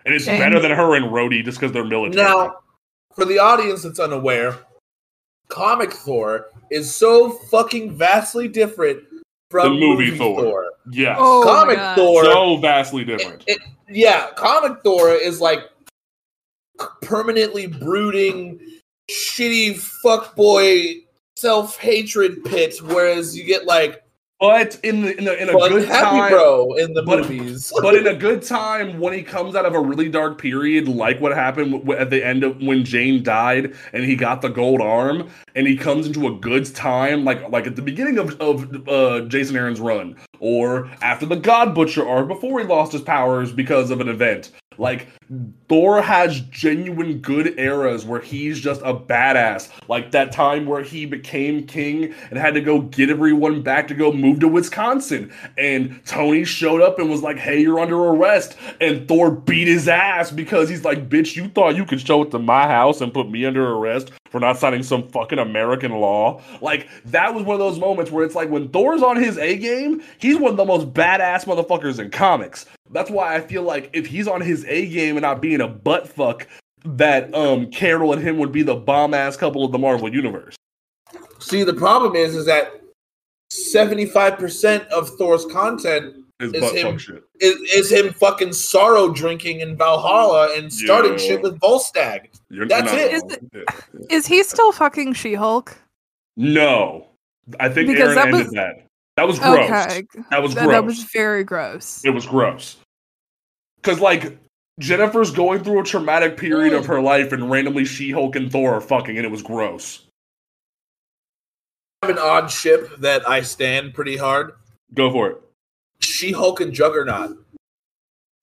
And 0.04 0.14
it's 0.14 0.26
better 0.26 0.60
than 0.60 0.70
her 0.70 0.94
and 0.94 1.06
Rhodey 1.06 1.44
just 1.44 1.58
because 1.58 1.72
they're 1.72 1.84
military. 1.84 2.24
Now, 2.24 2.56
for 3.14 3.24
the 3.24 3.38
audience 3.38 3.82
that's 3.82 3.98
unaware, 3.98 4.56
comic 5.50 5.92
Thor 5.92 6.46
is 6.70 6.94
so 6.94 7.30
fucking 7.30 7.96
vastly 7.96 8.48
different 8.48 9.00
from 9.50 9.74
The 9.74 9.80
movie 9.80 10.16
Thor. 10.16 10.66
yes, 10.92 11.16
Oh 11.20 11.42
comic 11.44 11.78
Thor. 11.96 12.24
so 12.24 12.56
vastly 12.58 13.04
different. 13.04 13.44
it- 13.46 13.60
yeah, 13.88 14.30
comic 14.36 14.82
Thor 14.84 15.10
is 15.10 15.40
like 15.40 15.64
permanently 17.02 17.66
brooding, 17.66 18.60
shitty 19.10 19.74
fuckboy 20.04 21.02
self 21.36 21.76
hatred 21.78 22.44
pit, 22.44 22.76
whereas 22.84 23.36
you 23.36 23.44
get 23.44 23.64
like 23.66 24.02
But 24.40 24.80
in 24.82 25.02
the 25.02 25.16
in, 25.18 25.24
the, 25.24 25.42
in 25.42 25.48
a 25.50 25.52
fun 25.52 25.70
good 25.70 25.86
happy 25.86 26.16
time, 26.18 26.30
bro 26.32 26.72
in 26.74 26.94
the 26.94 27.02
but- 27.02 27.20
movies. 27.20 27.70
but 27.82 27.94
in 27.94 28.06
a 28.06 28.14
good 28.14 28.40
time 28.42 28.98
when 28.98 29.12
he 29.12 29.22
comes 29.22 29.54
out 29.54 29.66
of 29.66 29.74
a 29.74 29.80
really 29.80 30.08
dark 30.08 30.40
period, 30.40 30.88
like 30.88 31.20
what 31.20 31.32
happened 31.34 31.72
w- 31.72 31.92
at 31.92 32.08
the 32.08 32.24
end 32.26 32.42
of 32.42 32.58
when 32.62 32.82
Jane 32.82 33.22
died 33.22 33.74
and 33.92 34.02
he 34.04 34.16
got 34.16 34.40
the 34.40 34.48
gold 34.48 34.80
arm, 34.80 35.28
and 35.54 35.66
he 35.66 35.76
comes 35.76 36.06
into 36.06 36.26
a 36.26 36.34
good 36.38 36.74
time, 36.74 37.22
like 37.22 37.50
like 37.50 37.66
at 37.66 37.76
the 37.76 37.82
beginning 37.82 38.18
of 38.18 38.40
of 38.40 38.88
uh, 38.88 39.20
Jason 39.28 39.56
Aaron's 39.56 39.80
run, 39.80 40.16
or 40.38 40.90
after 41.02 41.26
the 41.26 41.36
God 41.36 41.74
Butcher 41.74 42.08
arc 42.08 42.26
before 42.26 42.60
he 42.60 42.66
lost 42.66 42.92
his 42.92 43.02
powers 43.02 43.52
because 43.52 43.90
of 43.90 44.00
an 44.00 44.08
event. 44.08 44.52
Like 44.80 45.08
Thor 45.68 46.00
has 46.00 46.40
genuine 46.40 47.18
good 47.18 47.58
eras 47.60 48.06
where 48.06 48.20
he's 48.20 48.58
just 48.58 48.80
a 48.80 48.94
badass. 48.94 49.68
Like 49.88 50.10
that 50.12 50.32
time 50.32 50.64
where 50.64 50.82
he 50.82 51.04
became 51.04 51.66
king 51.66 52.14
and 52.30 52.38
had 52.38 52.54
to 52.54 52.62
go 52.62 52.80
get 52.80 53.10
everyone 53.10 53.62
back 53.62 53.86
to 53.88 53.94
go 53.94 54.10
move 54.10 54.40
to 54.40 54.48
Wisconsin. 54.48 55.32
And 55.58 56.00
Tony 56.06 56.44
showed 56.44 56.80
up 56.80 56.98
and 56.98 57.10
was 57.10 57.22
like, 57.22 57.36
hey, 57.36 57.60
you're 57.60 57.78
under 57.78 57.98
arrest. 57.98 58.56
And 58.80 59.06
Thor 59.06 59.30
beat 59.30 59.68
his 59.68 59.86
ass 59.86 60.30
because 60.30 60.70
he's 60.70 60.84
like, 60.84 61.10
bitch, 61.10 61.36
you 61.36 61.48
thought 61.48 61.76
you 61.76 61.84
could 61.84 62.00
show 62.00 62.22
it 62.22 62.30
to 62.30 62.38
my 62.38 62.66
house 62.66 63.02
and 63.02 63.12
put 63.12 63.30
me 63.30 63.44
under 63.44 63.72
arrest 63.74 64.12
for 64.30 64.40
not 64.40 64.58
signing 64.58 64.82
some 64.82 65.06
fucking 65.08 65.38
American 65.38 65.92
law. 65.92 66.40
Like 66.62 66.88
that 67.04 67.34
was 67.34 67.44
one 67.44 67.54
of 67.54 67.60
those 67.60 67.78
moments 67.78 68.10
where 68.10 68.24
it's 68.24 68.34
like 68.34 68.48
when 68.48 68.68
Thor's 68.68 69.02
on 69.02 69.16
his 69.16 69.36
A 69.36 69.58
game, 69.58 70.02
he's 70.18 70.38
one 70.38 70.52
of 70.52 70.56
the 70.56 70.64
most 70.64 70.94
badass 70.94 71.44
motherfuckers 71.44 71.98
in 71.98 72.10
comics. 72.10 72.64
That's 72.92 73.10
why 73.10 73.34
I 73.36 73.40
feel 73.40 73.62
like 73.62 73.90
if 73.92 74.06
he's 74.06 74.26
on 74.28 74.40
his 74.40 74.64
A 74.66 74.86
game 74.88 75.16
and 75.16 75.22
not 75.22 75.40
being 75.40 75.60
a 75.60 75.68
butt 75.68 76.08
fuck, 76.08 76.46
that 76.84 77.32
um 77.34 77.70
Carol 77.70 78.12
and 78.12 78.22
him 78.22 78.38
would 78.38 78.52
be 78.52 78.62
the 78.62 78.74
bomb 78.74 79.14
ass 79.14 79.36
couple 79.36 79.64
of 79.64 79.72
the 79.72 79.78
Marvel 79.78 80.12
universe. 80.12 80.56
See, 81.38 81.62
the 81.64 81.74
problem 81.74 82.16
is, 82.16 82.34
is 82.34 82.46
that 82.46 82.80
seventy-five 83.50 84.38
percent 84.38 84.84
of 84.88 85.08
Thor's 85.18 85.44
content 85.46 86.16
Is 86.40 86.52
Is 86.54 86.70
him- 86.72 86.96
shit. 86.98 87.22
is, 87.40 87.56
is 87.74 87.92
him 87.92 88.12
fucking 88.14 88.52
sorrow 88.54 89.10
drinking 89.12 89.60
in 89.60 89.76
Valhalla 89.76 90.54
and 90.56 90.72
starting 90.72 91.12
Yeah. 91.12 91.18
shit 91.18 91.42
with 91.42 91.58
Volstagg. 91.60 92.28
You're, 92.48 92.66
That's 92.66 92.90
you're 92.92 93.00
it. 93.02 93.12
not 93.12 93.14
Is 93.14 93.22
wrong. 93.22 93.50
Yeah. 94.08 94.16
Is 94.16 94.26
he 94.26 94.42
still 94.42 94.72
fucking 94.72 95.12
She-Hulk? 95.12 95.76
No, 96.38 97.08
I 97.58 97.68
think 97.68 97.88
Because 97.88 98.00
Aaron 98.02 98.14
that 98.16 98.26
ended 98.28 98.44
was- 98.46 98.54
that. 98.54 98.86
That 99.20 99.26
was 99.26 99.38
gross. 99.38 99.70
Okay, 99.70 100.02
That 100.30 100.42
was 100.42 100.54
that, 100.54 100.64
gross. 100.64 100.72
that 100.72 100.84
was 100.86 101.02
very 101.12 101.44
gross. 101.44 102.02
It 102.06 102.08
was 102.08 102.24
gross. 102.24 102.78
Cause 103.82 104.00
like 104.00 104.38
Jennifer's 104.78 105.30
going 105.30 105.62
through 105.62 105.80
a 105.80 105.84
traumatic 105.84 106.38
period 106.38 106.72
of 106.72 106.86
her 106.86 107.02
life, 107.02 107.32
and 107.32 107.50
randomly 107.50 107.84
She-Hulk 107.84 108.34
and 108.36 108.50
Thor 108.50 108.72
are 108.72 108.80
fucking, 108.80 109.18
and 109.18 109.26
it 109.26 109.30
was 109.30 109.42
gross. 109.42 110.06
I 112.00 112.06
have 112.06 112.16
an 112.16 112.22
odd 112.22 112.50
ship 112.50 112.96
that 113.00 113.28
I 113.28 113.42
stand 113.42 113.92
pretty 113.92 114.16
hard. 114.16 114.52
Go 114.94 115.12
for 115.12 115.28
it. 115.28 115.42
She-Hulk 116.00 116.62
and 116.62 116.72
Juggernaut. 116.72 117.36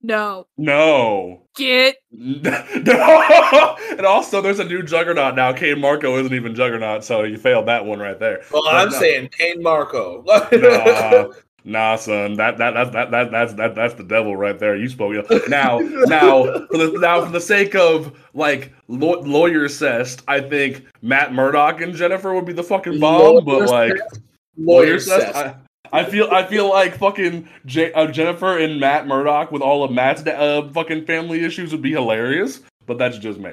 No, 0.03 0.45
No. 0.57 1.41
get 1.55 1.97
no. 2.11 3.75
and 3.91 4.05
also, 4.05 4.41
there's 4.41 4.59
a 4.59 4.63
new 4.63 4.83
Juggernaut 4.83 5.35
now. 5.35 5.51
Cain 5.53 5.79
Marko 5.81 6.17
isn't 6.19 6.33
even 6.33 6.53
Juggernaut, 6.55 7.03
so 7.03 7.23
you 7.23 7.37
failed 7.37 7.67
that 7.67 7.85
one 7.85 7.99
right 7.99 8.19
there. 8.19 8.43
Well, 8.51 8.63
But 8.63 8.75
I'm 8.75 8.89
no. 8.89 8.99
saying 8.99 9.29
Cain 9.37 9.61
Marko. 9.63 10.23
nah, 10.51 11.27
nah, 11.65 11.95
son. 11.95 12.35
That 12.35 12.57
that 12.59 12.73
that 12.75 12.91
that, 12.93 13.11
that 13.11 13.31
that's 13.31 13.53
that 13.55 13.75
that's 13.75 13.93
the 13.95 14.03
devil 14.03 14.35
right 14.35 14.57
there. 14.59 14.75
You 14.75 14.87
spoke 14.87 15.13
now. 15.49 15.79
Now 16.07 16.43
for 16.67 16.77
the 16.77 16.97
now 17.01 17.25
for 17.25 17.31
the 17.31 17.41
sake 17.41 17.75
of 17.75 18.17
like 18.33 18.71
law, 18.87 19.13
lawyer 19.21 19.67
cessed, 19.67 20.21
I 20.27 20.41
think 20.41 20.85
Matt 21.01 21.33
Murdock 21.33 21.81
and 21.81 21.93
Jennifer 21.95 22.33
would 22.35 22.45
be 22.45 22.53
the 22.53 22.63
fucking 22.63 22.99
bomb. 22.99 23.43
but 23.43 23.67
like 23.69 23.93
lawyer 24.57 24.99
cessed, 24.99 25.33
says. 25.33 25.55
I, 25.91 26.03
feel 26.03 26.29
I 26.31 26.45
feel 26.45 26.69
like 26.69 26.97
fucking 26.97 27.47
J, 27.65 27.93
uh, 27.93 28.07
Jennifer 28.07 28.57
and 28.57 28.79
Matt 28.79 29.07
Murdock 29.07 29.51
with 29.51 29.61
all 29.61 29.83
of 29.83 29.91
Matt's 29.91 30.25
uh, 30.25 30.69
fucking 30.73 31.05
family 31.05 31.43
issues 31.43 31.71
would 31.71 31.81
be 31.81 31.91
hilarious. 31.91 32.61
But 32.85 32.97
that's 32.97 33.17
just 33.17 33.39
me. 33.39 33.51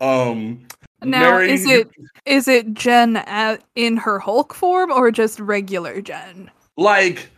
Um, 0.00 0.66
now. 1.02 1.20
Mary, 1.20 1.52
is 1.52 1.66
it 1.66 1.90
is 2.26 2.48
it 2.48 2.74
Jen 2.74 3.16
at, 3.16 3.62
in 3.74 3.96
her 3.96 4.18
Hulk 4.18 4.54
form 4.54 4.90
or 4.90 5.10
just 5.10 5.40
regular 5.40 6.00
Jen? 6.00 6.50
like 6.76 7.30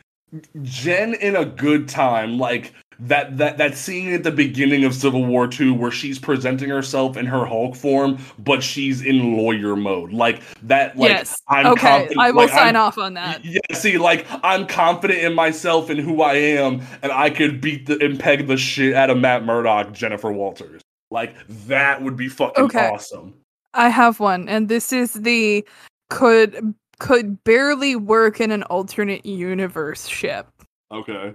Jen 0.62 1.14
in 1.14 1.36
a 1.36 1.44
good 1.44 1.88
time, 1.88 2.38
like 2.38 2.72
that 2.98 3.36
that 3.38 3.58
that 3.58 3.76
scene 3.76 4.12
at 4.12 4.22
the 4.22 4.30
beginning 4.30 4.84
of 4.84 4.94
Civil 4.94 5.24
War 5.26 5.46
Two 5.46 5.74
where 5.74 5.90
she's 5.90 6.18
presenting 6.18 6.68
herself 6.70 7.16
in 7.16 7.26
her 7.26 7.44
Hulk 7.44 7.76
form, 7.76 8.18
but 8.38 8.62
she's 8.62 9.02
in 9.02 9.36
lawyer 9.36 9.76
mode, 9.76 10.12
like 10.12 10.40
that. 10.62 10.96
Like 10.96 11.10
yes. 11.10 11.36
I'm 11.48 11.66
okay, 11.66 11.80
confident- 11.80 12.20
I 12.20 12.30
will 12.30 12.36
like, 12.42 12.50
sign 12.50 12.76
I'm- 12.76 12.76
off 12.76 12.98
on 12.98 13.14
that. 13.14 13.44
Yeah, 13.44 13.60
see, 13.74 13.98
like 13.98 14.26
I'm 14.42 14.66
confident 14.66 15.20
in 15.20 15.34
myself 15.34 15.90
and 15.90 16.00
who 16.00 16.22
I 16.22 16.34
am, 16.34 16.82
and 17.02 17.12
I 17.12 17.30
could 17.30 17.60
beat 17.60 17.86
the 17.86 18.02
and 18.04 18.18
peg 18.18 18.46
the 18.46 18.56
shit 18.56 18.94
out 18.94 19.10
of 19.10 19.18
Matt 19.18 19.44
Murdock, 19.44 19.92
Jennifer 19.92 20.32
Walters. 20.32 20.80
Like 21.10 21.34
that 21.66 22.02
would 22.02 22.16
be 22.16 22.28
fucking 22.28 22.64
Okay. 22.64 22.88
awesome. 22.88 23.34
I 23.74 23.90
have 23.90 24.20
one, 24.20 24.48
and 24.48 24.68
this 24.68 24.92
is 24.92 25.12
the 25.12 25.66
could 26.10 26.74
could 26.98 27.44
barely 27.44 27.94
work 27.94 28.40
in 28.40 28.50
an 28.50 28.62
alternate 28.64 29.26
universe 29.26 30.06
ship. 30.06 30.48
Okay. 30.90 31.34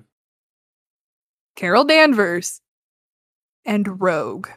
Carol 1.55 1.83
Danvers 1.83 2.61
and 3.65 4.01
Rogue. 4.01 4.47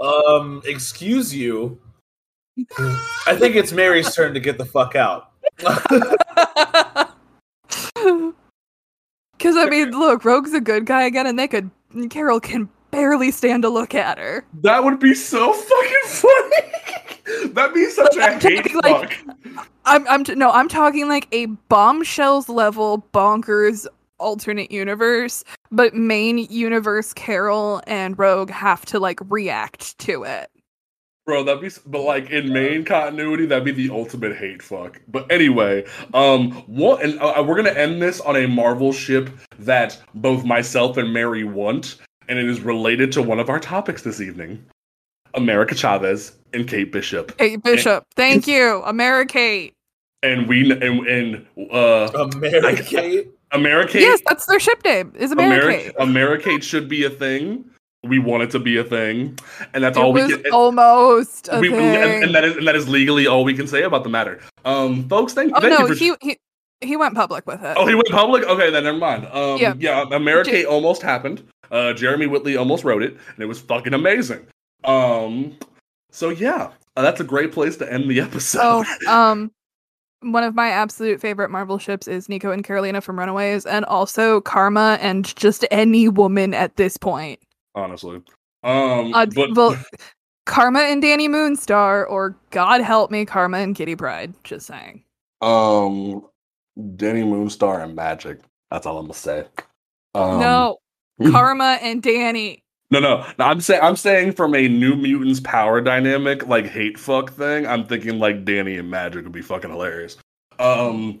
Um, 0.00 0.62
excuse 0.64 1.34
you. 1.34 1.80
I 3.26 3.36
think 3.36 3.56
it's 3.56 3.72
Mary's 3.72 4.14
turn 4.14 4.34
to 4.34 4.40
get 4.40 4.58
the 4.58 4.66
fuck 4.66 4.96
out. 4.96 5.32
Because 9.40 9.56
I 9.56 9.70
mean, 9.70 9.92
look, 9.92 10.26
Rogue's 10.26 10.52
a 10.52 10.60
good 10.60 10.84
guy 10.84 11.04
again, 11.04 11.26
and 11.26 11.38
they 11.38 11.48
could. 11.48 11.70
Carol 12.10 12.40
can 12.40 12.68
barely 12.90 13.30
stand 13.30 13.62
to 13.62 13.70
look 13.70 13.94
at 13.94 14.18
her. 14.18 14.44
That 14.62 14.84
would 14.84 15.00
be 15.00 15.14
so 15.14 15.54
fucking 15.54 15.96
funny. 16.04 17.48
That'd 17.54 17.74
be 17.74 17.86
such 17.86 18.16
a 18.16 18.22
I'm 18.24 18.38
hate 18.38 18.56
talking, 18.58 18.80
like, 18.82 19.12
fuck. 19.14 19.66
I'm, 19.86 20.06
I'm, 20.08 20.24
t- 20.24 20.34
no, 20.34 20.50
I'm 20.50 20.68
talking 20.68 21.08
like 21.08 21.26
a 21.32 21.46
bombshells 21.46 22.50
level 22.50 23.06
bonkers 23.14 23.86
alternate 24.20 24.70
universe, 24.70 25.42
but 25.72 25.94
main 25.94 26.38
universe 26.50 27.12
Carol 27.12 27.82
and 27.86 28.18
Rogue 28.18 28.50
have 28.50 28.84
to 28.86 29.00
like 29.00 29.18
react 29.28 29.98
to 30.00 30.22
it. 30.24 30.50
Bro, 31.26 31.44
that'd 31.44 31.60
be 31.62 31.70
but 31.86 32.02
like 32.02 32.30
in 32.30 32.52
main 32.52 32.84
continuity, 32.84 33.46
that'd 33.46 33.64
be 33.64 33.72
the 33.72 33.90
ultimate 33.94 34.36
hate 34.36 34.62
fuck. 34.62 35.00
But 35.08 35.30
anyway, 35.30 35.84
um, 36.14 36.50
what 36.66 37.02
and 37.04 37.20
uh, 37.20 37.44
we're 37.46 37.56
gonna 37.56 37.70
end 37.78 38.00
this 38.02 38.20
on 38.20 38.36
a 38.36 38.46
Marvel 38.48 38.92
ship 38.92 39.30
that 39.58 40.00
both 40.14 40.44
myself 40.44 40.96
and 40.96 41.12
Mary 41.12 41.44
want, 41.44 41.96
and 42.28 42.38
it 42.38 42.48
is 42.48 42.60
related 42.60 43.12
to 43.12 43.22
one 43.22 43.38
of 43.38 43.48
our 43.48 43.60
topics 43.60 44.02
this 44.02 44.20
evening: 44.20 44.64
America 45.34 45.74
Chavez 45.74 46.32
and 46.52 46.66
Kate 46.66 46.90
Bishop, 46.90 47.32
Hey, 47.38 47.54
Bishop, 47.56 48.04
thank 48.16 48.48
you, 48.48 48.82
America. 48.84 49.68
and 50.24 50.48
we 50.48 50.72
and 50.72 51.06
and 51.06 51.46
uh, 51.70 52.28
Americate. 52.34 53.30
America. 53.52 54.00
Yes, 54.00 54.20
that's 54.26 54.46
their 54.46 54.60
ship 54.60 54.82
name. 54.84 55.12
Is 55.16 55.32
Americate. 55.32 55.94
America, 55.96 56.02
Americate 56.02 56.64
should 56.64 56.88
be 56.88 57.04
a 57.04 57.10
thing. 57.10 57.64
We 58.02 58.18
want 58.18 58.42
it 58.44 58.50
to 58.52 58.58
be 58.58 58.78
a 58.78 58.84
thing, 58.84 59.38
and 59.74 59.84
that's 59.84 59.98
It 59.98 60.02
all 60.02 60.12
we 60.14 60.26
can. 60.26 60.42
almost 60.52 61.50
we, 61.60 61.68
and, 61.68 62.24
and 62.24 62.34
that 62.34 62.44
is 62.44 62.56
and 62.56 62.66
that 62.66 62.74
is 62.74 62.88
legally 62.88 63.26
all 63.26 63.44
we 63.44 63.52
can 63.52 63.66
say 63.66 63.82
about 63.82 64.04
the 64.04 64.08
matter. 64.08 64.40
Um, 64.64 65.06
folks, 65.08 65.34
thank, 65.34 65.52
oh 65.54 65.60
thank 65.60 65.78
no, 65.78 65.86
you 65.86 65.88
for. 65.88 65.94
he, 65.94 66.14
he 66.22 66.38
he 66.80 66.96
went 66.96 67.14
public 67.14 67.46
with 67.46 67.62
it. 67.62 67.76
oh, 67.76 67.86
he 67.86 67.94
went 67.94 68.08
public. 68.08 68.44
Okay, 68.44 68.70
then 68.70 68.84
never 68.84 68.96
mind. 68.96 69.26
Um, 69.26 69.58
Yeah. 69.58 69.74
yeah, 69.78 70.04
America 70.12 70.64
almost 70.66 71.02
happened. 71.02 71.42
Uh, 71.70 71.92
Jeremy 71.92 72.26
Whitley 72.26 72.56
almost 72.56 72.84
wrote 72.84 73.02
it, 73.02 73.10
and 73.12 73.38
it 73.38 73.46
was 73.46 73.60
fucking 73.60 73.92
amazing. 73.92 74.46
Um, 74.84 75.58
so 76.10 76.30
yeah, 76.30 76.70
uh, 76.96 77.02
that's 77.02 77.20
a 77.20 77.24
great 77.24 77.52
place 77.52 77.76
to 77.76 77.92
end 77.92 78.10
the 78.10 78.20
episode. 78.20 78.86
Oh, 79.06 79.12
um, 79.12 79.52
one 80.22 80.44
of 80.44 80.54
my 80.54 80.68
absolute 80.68 81.20
favorite 81.20 81.50
Marvel 81.50 81.78
ships 81.78 82.06
is 82.08 82.28
Nico 82.28 82.50
and 82.50 82.64
Karolina 82.64 83.02
from 83.02 83.18
Runaways, 83.18 83.66
and 83.66 83.84
also 83.86 84.40
Karma 84.40 84.98
and 85.00 85.34
just 85.36 85.64
any 85.70 86.08
woman 86.08 86.54
at 86.54 86.76
this 86.76 86.96
point. 86.96 87.40
honestly. 87.74 88.20
Um, 88.62 89.14
Uh, 89.14 89.26
but 89.26 89.54
well, 89.54 89.76
Karma 90.46 90.80
and 90.80 91.02
Dani 91.02 91.28
Moonstar, 91.28 92.04
or 92.10 92.36
God 92.50 92.80
help 92.82 93.10
me, 93.10 93.24
Karma 93.24 93.58
and 93.58 93.74
Kitty 93.74 93.96
Pryde. 93.96 94.34
Just 94.44 94.66
saying. 94.66 95.04
um, 95.40 96.26
Dani 96.78 97.24
Moonstar 97.24 97.82
and 97.82 97.96
Magik. 97.96 98.40
That's 98.70 98.86
all 98.86 98.98
I'm 98.98 99.04
gonna 99.06 99.14
say. 99.14 99.44
Um, 100.14 100.40
no, 100.40 100.78
Karma 101.30 101.78
and 101.82 102.02
Dani. 102.02 102.62
No, 102.90 102.98
no, 102.98 103.24
no. 103.38 103.44
I'm 103.44 103.60
saying 103.60 103.80
I'm 103.82 103.96
saying 103.96 104.32
from 104.32 104.54
a 104.54 104.66
New 104.68 104.96
Mutants 104.96 105.40
power 105.40 105.80
dynamic, 105.80 106.46
like 106.46 106.66
hate 106.66 106.98
fuck 106.98 107.32
thing. 107.32 107.66
I'm 107.66 107.86
thinking 107.86 108.18
like 108.18 108.44
Dani 108.44 108.78
and 108.78 108.92
Magik 108.92 109.22
would 109.22 109.32
be 109.32 109.42
fucking 109.42 109.70
hilarious. 109.70 110.16
Um, 110.58 111.18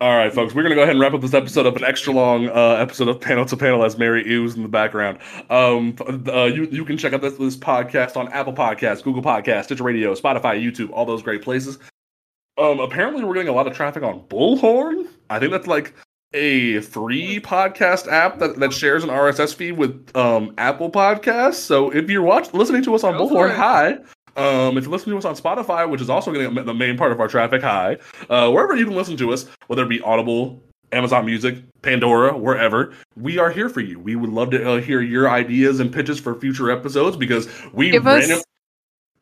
all 0.00 0.16
right, 0.16 0.32
folks, 0.32 0.54
we're 0.54 0.62
gonna 0.62 0.74
go 0.74 0.82
ahead 0.82 0.94
and 0.94 1.00
wrap 1.00 1.14
up 1.14 1.20
this 1.20 1.34
episode 1.34 1.66
of 1.66 1.76
an 1.76 1.84
extra 1.84 2.12
long 2.12 2.48
uh, 2.48 2.76
episode 2.80 3.08
of 3.08 3.20
Panel 3.20 3.44
to 3.46 3.56
Panel 3.56 3.84
as 3.84 3.96
Mary 3.96 4.26
Ews 4.28 4.56
in 4.56 4.62
the 4.62 4.68
background. 4.68 5.18
Um, 5.50 5.96
uh, 6.28 6.44
you 6.44 6.64
you 6.64 6.84
can 6.84 6.98
check 6.98 7.12
out 7.12 7.20
this 7.20 7.34
this 7.34 7.56
podcast 7.56 8.16
on 8.16 8.28
Apple 8.32 8.52
Podcasts, 8.52 9.02
Google 9.02 9.22
Podcasts, 9.22 9.64
Stitcher 9.64 9.84
Radio, 9.84 10.14
Spotify, 10.14 10.60
YouTube, 10.60 10.90
all 10.92 11.04
those 11.06 11.22
great 11.22 11.42
places. 11.42 11.78
Um, 12.58 12.80
apparently 12.80 13.22
we're 13.22 13.34
getting 13.34 13.48
a 13.48 13.52
lot 13.52 13.68
of 13.68 13.72
traffic 13.72 14.02
on 14.02 14.20
Bullhorn. 14.22 15.06
I 15.30 15.38
think 15.38 15.52
that's 15.52 15.68
like 15.68 15.94
a 16.34 16.80
free 16.80 17.40
podcast 17.40 18.06
app 18.10 18.38
that, 18.38 18.56
that 18.60 18.72
shares 18.72 19.02
an 19.02 19.10
RSS 19.10 19.54
feed 19.54 19.72
with 19.72 20.14
um, 20.16 20.54
Apple 20.58 20.90
Podcasts. 20.90 21.54
So 21.54 21.90
if 21.90 22.10
you're 22.10 22.22
watching, 22.22 22.52
listening 22.58 22.82
to 22.84 22.94
us 22.94 23.04
on 23.04 23.14
Go 23.16 23.28
Bullhorn, 23.28 23.50
it. 23.50 23.56
hi. 23.56 23.92
Um, 24.36 24.76
if 24.78 24.84
you're 24.84 24.92
listening 24.92 25.18
to 25.18 25.18
us 25.18 25.24
on 25.24 25.34
Spotify, 25.36 25.88
which 25.88 26.00
is 26.00 26.08
also 26.10 26.30
getting 26.32 26.54
the 26.54 26.74
main 26.74 26.96
part 26.96 27.10
of 27.12 27.20
our 27.20 27.28
traffic, 27.28 27.62
hi. 27.62 27.96
Uh, 28.28 28.50
wherever 28.50 28.76
you 28.76 28.84
can 28.84 28.94
listen 28.94 29.16
to 29.16 29.32
us, 29.32 29.46
whether 29.66 29.82
it 29.82 29.88
be 29.88 30.00
Audible, 30.02 30.62
Amazon 30.92 31.26
Music, 31.26 31.56
Pandora, 31.82 32.36
wherever, 32.36 32.92
we 33.16 33.38
are 33.38 33.50
here 33.50 33.68
for 33.68 33.80
you. 33.80 33.98
We 33.98 34.14
would 34.14 34.30
love 34.30 34.50
to 34.50 34.70
uh, 34.74 34.80
hear 34.80 35.00
your 35.00 35.28
ideas 35.28 35.80
and 35.80 35.92
pitches 35.92 36.20
for 36.20 36.34
future 36.38 36.70
episodes 36.70 37.16
because 37.16 37.48
we 37.72 37.90
Give 37.90 38.06
us- 38.06 38.20
random- 38.28 38.42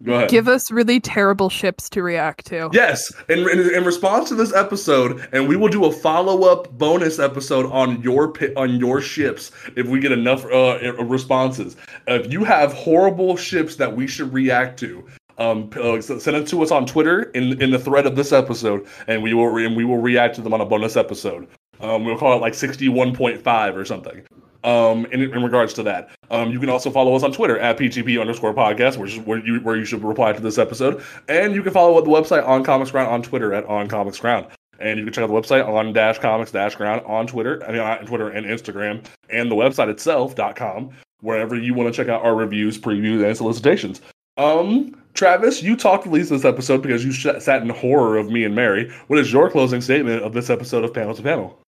Go 0.03 0.13
ahead. 0.15 0.29
Give 0.29 0.47
us 0.47 0.71
really 0.71 1.01
terrible 1.01 1.49
ships 1.49 1.89
to 1.91 2.03
react 2.03 2.47
to. 2.47 2.69
Yes, 2.73 3.11
in, 3.29 3.49
in, 3.49 3.75
in 3.75 3.85
response 3.85 4.29
to 4.29 4.35
this 4.35 4.53
episode, 4.53 5.27
and 5.33 5.49
we 5.49 5.57
will 5.57 5.69
do 5.69 5.87
a 5.87 5.93
follow 5.93 6.45
up 6.45 6.71
bonus 6.77 7.19
episode 7.19 7.67
on 7.73 8.03
your 8.03 8.35
on 8.59 8.77
your 8.77 9.01
ships 9.01 9.53
if 9.75 9.87
we 9.87 9.99
get 9.99 10.13
enough 10.13 10.45
uh, 10.47 10.93
responses. 11.03 11.77
If 12.07 12.31
you 12.31 12.45
have 12.45 12.75
horrible 12.75 13.37
ships 13.37 13.77
that 13.77 13.97
we 13.97 14.07
should 14.07 14.33
react 14.35 14.79
to, 14.81 15.07
um, 15.39 15.71
uh, 15.77 16.01
send 16.01 16.37
it 16.37 16.47
to 16.49 16.63
us 16.63 16.71
on 16.71 16.85
Twitter 16.85 17.25
in 17.31 17.61
in 17.63 17.71
the 17.71 17.79
thread 17.79 18.07
of 18.07 18.17
this 18.17 18.33
episode, 18.33 18.87
and 19.07 19.23
we 19.23 19.33
will 19.33 19.49
re- 19.49 19.65
and 19.65 19.77
we 19.77 19.87
will 19.87 20.03
react 20.03 20.35
to 20.37 20.43
them 20.43 20.53
on 20.53 20.61
a 20.61 20.67
bonus 20.67 20.97
episode. 20.97 21.49
Um, 21.81 22.05
we'll 22.05 22.19
call 22.19 22.37
it 22.37 22.41
like 22.43 22.55
sixty 22.55 22.91
one 22.91 23.15
point 23.15 23.41
five 23.43 23.77
or 23.77 23.85
something. 23.87 24.23
Um, 24.67 25.07
in, 25.07 25.23
in 25.23 25.45
regards 25.45 25.73
to 25.75 25.85
that, 25.85 26.11
um, 26.31 26.51
you 26.51 26.59
can 26.59 26.69
also 26.69 26.91
follow 26.91 27.15
us 27.15 27.23
on 27.23 27.31
Twitter 27.31 27.57
at 27.61 27.79
PGP 27.79 28.21
underscore 28.21 28.53
podcast, 28.53 28.97
which 28.97 29.13
is 29.13 29.21
where 29.21 29.39
you 29.39 29.61
where 29.61 29.77
you 29.77 29.85
should 29.85 30.03
reply 30.03 30.33
to 30.33 30.41
this 30.41 30.59
episode, 30.59 31.03
and 31.29 31.55
you 31.55 31.63
can 31.63 31.73
follow 31.73 32.01
the 32.03 32.11
website 32.11 32.45
on 32.45 32.65
Comics 32.65 32.91
Ground 32.91 33.09
on 33.09 33.23
Twitter 33.23 33.55
at 33.55 33.65
on 33.67 33.87
Comics 33.87 34.19
Ground, 34.19 34.49
and 34.81 34.99
you 34.99 35.05
can 35.05 35.13
check 35.13 35.23
out 35.23 35.29
the 35.29 35.33
website 35.33 35.65
on 35.67 35.93
dash 35.93 36.19
comics 36.19 36.51
dash 36.51 36.75
ground 36.75 37.03
on 37.07 37.29
Twitter, 37.29 37.63
I 37.65 37.71
mean 37.71 37.81
on 37.81 38.07
Twitter 38.07 38.29
and 38.29 38.45
Instagram, 38.45 39.05
and 39.31 39.49
the 39.49 39.55
website 39.55 39.89
itself 39.89 40.35
dot 40.35 40.57
com, 40.57 40.91
wherever 41.21 41.57
you 41.57 41.73
want 41.73 41.95
to 41.95 41.97
check 41.97 42.11
out 42.11 42.25
our 42.25 42.35
reviews, 42.35 42.77
previews, 42.77 43.25
and 43.25 43.37
solicitations. 43.37 44.01
Um, 44.37 45.01
Travis, 45.15 45.63
you 45.63 45.77
talked 45.77 46.05
the 46.05 46.11
least 46.11 46.31
this 46.31 46.45
episode 46.45 46.83
because 46.83 47.05
you 47.05 47.13
sh- 47.13 47.39
sat 47.39 47.63
in 47.63 47.69
horror 47.69 48.19
of 48.19 48.31
me 48.31 48.45
and 48.45 48.55
Mary. 48.55 48.93
What 49.07 49.19
is 49.19 49.33
your 49.33 49.49
closing 49.49 49.81
statement 49.81 50.25
of 50.25 50.33
this 50.35 50.51
episode 50.51 50.85
of 50.85 50.93
Panel 50.93 51.15
to 51.15 51.23
Panel? 51.23 51.59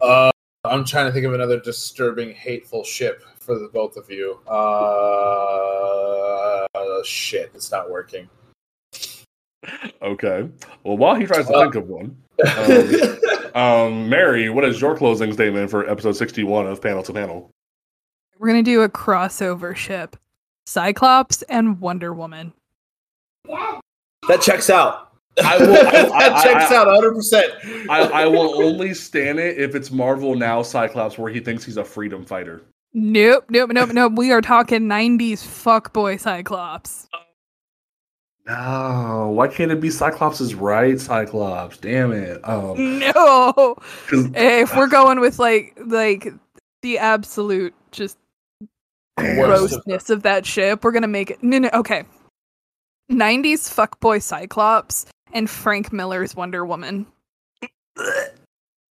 Uh, 0.00 0.32
I'm 0.64 0.84
trying 0.84 1.06
to 1.06 1.12
think 1.12 1.26
of 1.26 1.34
another 1.34 1.60
disturbing, 1.60 2.34
hateful 2.34 2.82
ship 2.84 3.22
for 3.38 3.58
the 3.58 3.68
both 3.68 3.96
of 3.96 4.10
you. 4.10 4.38
Uh, 4.48 6.66
shit, 7.04 7.50
it's 7.54 7.70
not 7.70 7.90
working. 7.90 8.28
Okay. 10.02 10.48
Well, 10.82 10.96
while 10.96 11.14
he 11.14 11.26
tries 11.26 11.46
to 11.48 11.54
Uh, 11.54 11.62
think 11.62 11.74
of 11.74 11.88
one, 11.88 12.16
um, 13.54 14.08
Mary, 14.08 14.48
what 14.48 14.64
is 14.64 14.80
your 14.80 14.96
closing 14.96 15.32
statement 15.32 15.70
for 15.70 15.88
episode 15.88 16.16
61 16.16 16.66
of 16.66 16.80
Panel 16.80 17.02
to 17.02 17.12
Panel? 17.12 17.50
We're 18.38 18.48
gonna 18.48 18.62
do 18.62 18.82
a 18.82 18.88
crossover 18.88 19.76
ship. 19.76 20.16
Cyclops 20.66 21.42
and 21.42 21.78
Wonder 21.80 22.12
Woman. 22.14 22.52
that 23.46 24.40
checks 24.40 24.70
out. 24.70 25.03
I 25.42 25.58
will- 25.58 25.66
that 25.72 26.12
I- 26.12 26.42
checks 26.42 26.70
I- 26.70 26.76
out 26.76 26.86
100. 26.86 27.14
percent 27.14 27.52
I, 27.90 28.00
I 28.02 28.26
will 28.26 28.62
only 28.62 28.94
stand 28.94 29.38
it 29.38 29.58
if 29.58 29.74
it's 29.74 29.90
Marvel 29.90 30.34
Now 30.34 30.62
Cyclops, 30.62 31.18
where 31.18 31.32
he 31.32 31.40
thinks 31.40 31.64
he's 31.64 31.76
a 31.76 31.84
freedom 31.84 32.24
fighter. 32.24 32.62
Nope, 32.92 33.46
nope, 33.48 33.70
nope, 33.72 33.90
nope. 33.92 34.12
We 34.16 34.30
are 34.30 34.40
talking 34.40 34.82
90s 34.82 35.42
fuckboy 35.42 36.20
Cyclops. 36.20 37.08
No, 38.46 39.32
why 39.34 39.48
can't 39.48 39.70
it 39.72 39.80
be 39.80 39.88
Cyclops' 39.90 40.52
right 40.52 41.00
Cyclops? 41.00 41.78
Damn 41.78 42.12
it. 42.12 42.46
Um, 42.46 42.98
No. 42.98 43.76
'cause- 44.08 44.28
If 44.34 44.76
we're 44.76 44.86
going 44.86 45.20
with 45.20 45.38
like 45.38 45.76
like 45.86 46.28
the 46.82 46.98
absolute 46.98 47.74
just 47.90 48.18
Damn. 49.16 49.36
Grossness 49.36 50.10
of 50.10 50.22
that 50.24 50.44
ship, 50.44 50.84
we're 50.84 50.92
gonna 50.92 51.06
make 51.08 51.30
it 51.30 51.42
no 51.42 51.58
no 51.58 51.70
okay. 51.72 52.04
90s 53.10 53.68
fuckboy 53.72 54.20
Cyclops 54.22 55.06
and 55.34 55.50
Frank 55.50 55.92
Miller's 55.92 56.34
Wonder 56.34 56.64
Woman. 56.64 57.06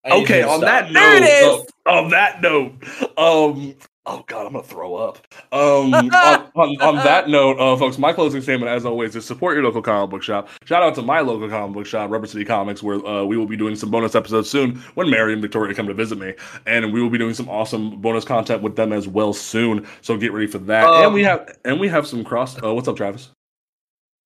Okay, 0.06 0.44
on 0.44 0.60
stop. 0.60 0.62
that 0.62 0.94
There 0.94 1.16
it 1.18 1.22
note, 1.22 1.62
is. 1.64 1.72
uh, 1.86 1.90
on 1.92 2.10
that 2.10 2.42
note, 2.42 2.74
um, 3.18 3.74
oh 4.06 4.24
god, 4.28 4.46
I'm 4.46 4.52
gonna 4.52 4.64
throw 4.64 4.96
up. 4.96 5.18
Um, 5.54 5.94
on, 5.94 6.52
on, 6.56 6.82
on 6.82 6.96
that 6.98 7.30
note, 7.30 7.58
uh, 7.58 7.78
folks, 7.78 7.98
my 7.98 8.12
closing 8.12 8.42
statement, 8.42 8.70
as 8.70 8.86
always, 8.86 9.16
is 9.16 9.26
support 9.26 9.56
your 9.56 9.64
local 9.64 9.82
comic 9.82 10.10
book 10.10 10.22
shop. 10.22 10.50
Shout 10.66 10.84
out 10.84 10.94
to 10.96 11.02
my 11.02 11.22
local 11.22 11.48
comic 11.48 11.74
book 11.74 11.86
shop, 11.86 12.12
Rubber 12.12 12.28
City 12.28 12.44
Comics, 12.44 12.84
where 12.84 13.06
uh, 13.06 13.24
we 13.24 13.38
will 13.38 13.46
be 13.46 13.56
doing 13.56 13.78
some 13.78 13.92
bonus 13.92 14.14
episodes 14.14 14.50
soon 14.50 14.76
when 14.96 15.10
Mary 15.10 15.32
and 15.32 15.42
Victoria 15.42 15.74
come 15.74 15.88
to 15.88 15.94
visit 15.94 16.18
me, 16.18 16.34
and 16.66 16.92
we 16.92 17.02
will 17.02 17.10
be 17.10 17.18
doing 17.18 17.34
some 17.34 17.48
awesome 17.48 18.02
bonus 18.02 18.26
content 18.26 18.62
with 18.62 18.76
them 18.76 18.92
as 18.92 19.08
well 19.08 19.32
soon. 19.32 19.88
So 20.02 20.18
get 20.18 20.34
ready 20.34 20.48
for 20.48 20.58
that. 20.60 20.84
Um, 20.84 21.04
and 21.06 21.14
we 21.14 21.24
have 21.24 21.58
and 21.64 21.80
we 21.80 21.88
have 21.88 22.06
some 22.06 22.26
cross. 22.26 22.62
Uh, 22.62 22.74
what's 22.74 22.90
up, 22.90 22.98
Travis? 22.98 23.30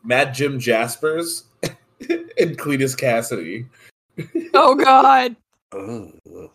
Mad 0.03 0.33
Jim 0.33 0.59
Jaspers 0.59 1.43
and 2.09 2.57
Cletus 2.57 2.95
Kasady. 2.95 3.65
Oh 4.53 4.75
God. 4.75 5.35
Ugh. 5.73 6.49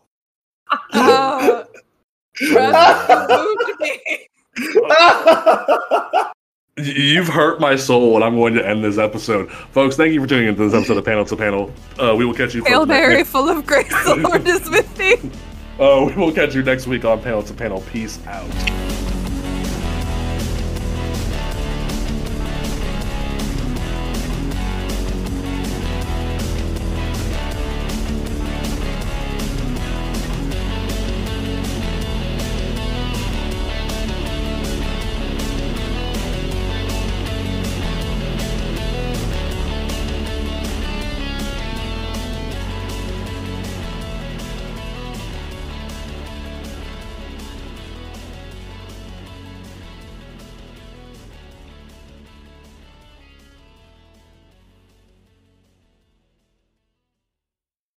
Uh, 0.92 1.64
Trust 2.34 3.30
moved 3.30 3.80
me. 3.80 4.00
Y- 4.78 6.32
You've 6.78 7.28
hurt 7.28 7.60
my 7.60 7.76
soul, 7.76 8.14
and 8.16 8.24
I'm 8.24 8.34
going 8.36 8.54
to 8.54 8.66
end 8.66 8.82
this 8.82 8.96
episode. 8.96 9.52
Folks, 9.52 9.94
thank 9.96 10.14
you 10.14 10.20
for 10.22 10.26
tuning 10.26 10.48
into 10.48 10.64
this 10.64 10.72
episode 10.74 10.96
of 10.96 11.04
Panel 11.04 11.24
to 11.26 11.36
Panel. 11.36 11.70
Uh, 11.98 12.14
we 12.16 12.24
will 12.24 12.32
catch 12.34 12.54
you. 12.54 12.64
Hail 12.64 12.80
folks, 12.80 12.88
next- 12.88 13.08
Mary, 13.08 13.24
full 13.24 13.48
of 13.50 13.66
grace, 13.66 14.04
the 14.04 14.16
Lord 14.16 14.48
is 14.48 14.68
with 14.70 14.96
thee. 14.96 15.16
Uh, 15.80 16.04
we 16.06 16.14
will 16.14 16.30
catch 16.30 16.54
you 16.54 16.62
next 16.62 16.86
week 16.86 17.04
on 17.06 17.20
Panel 17.22 17.42
to 17.42 17.54
Panel. 17.54 17.80
Peace 17.90 18.24
out. 18.26 18.81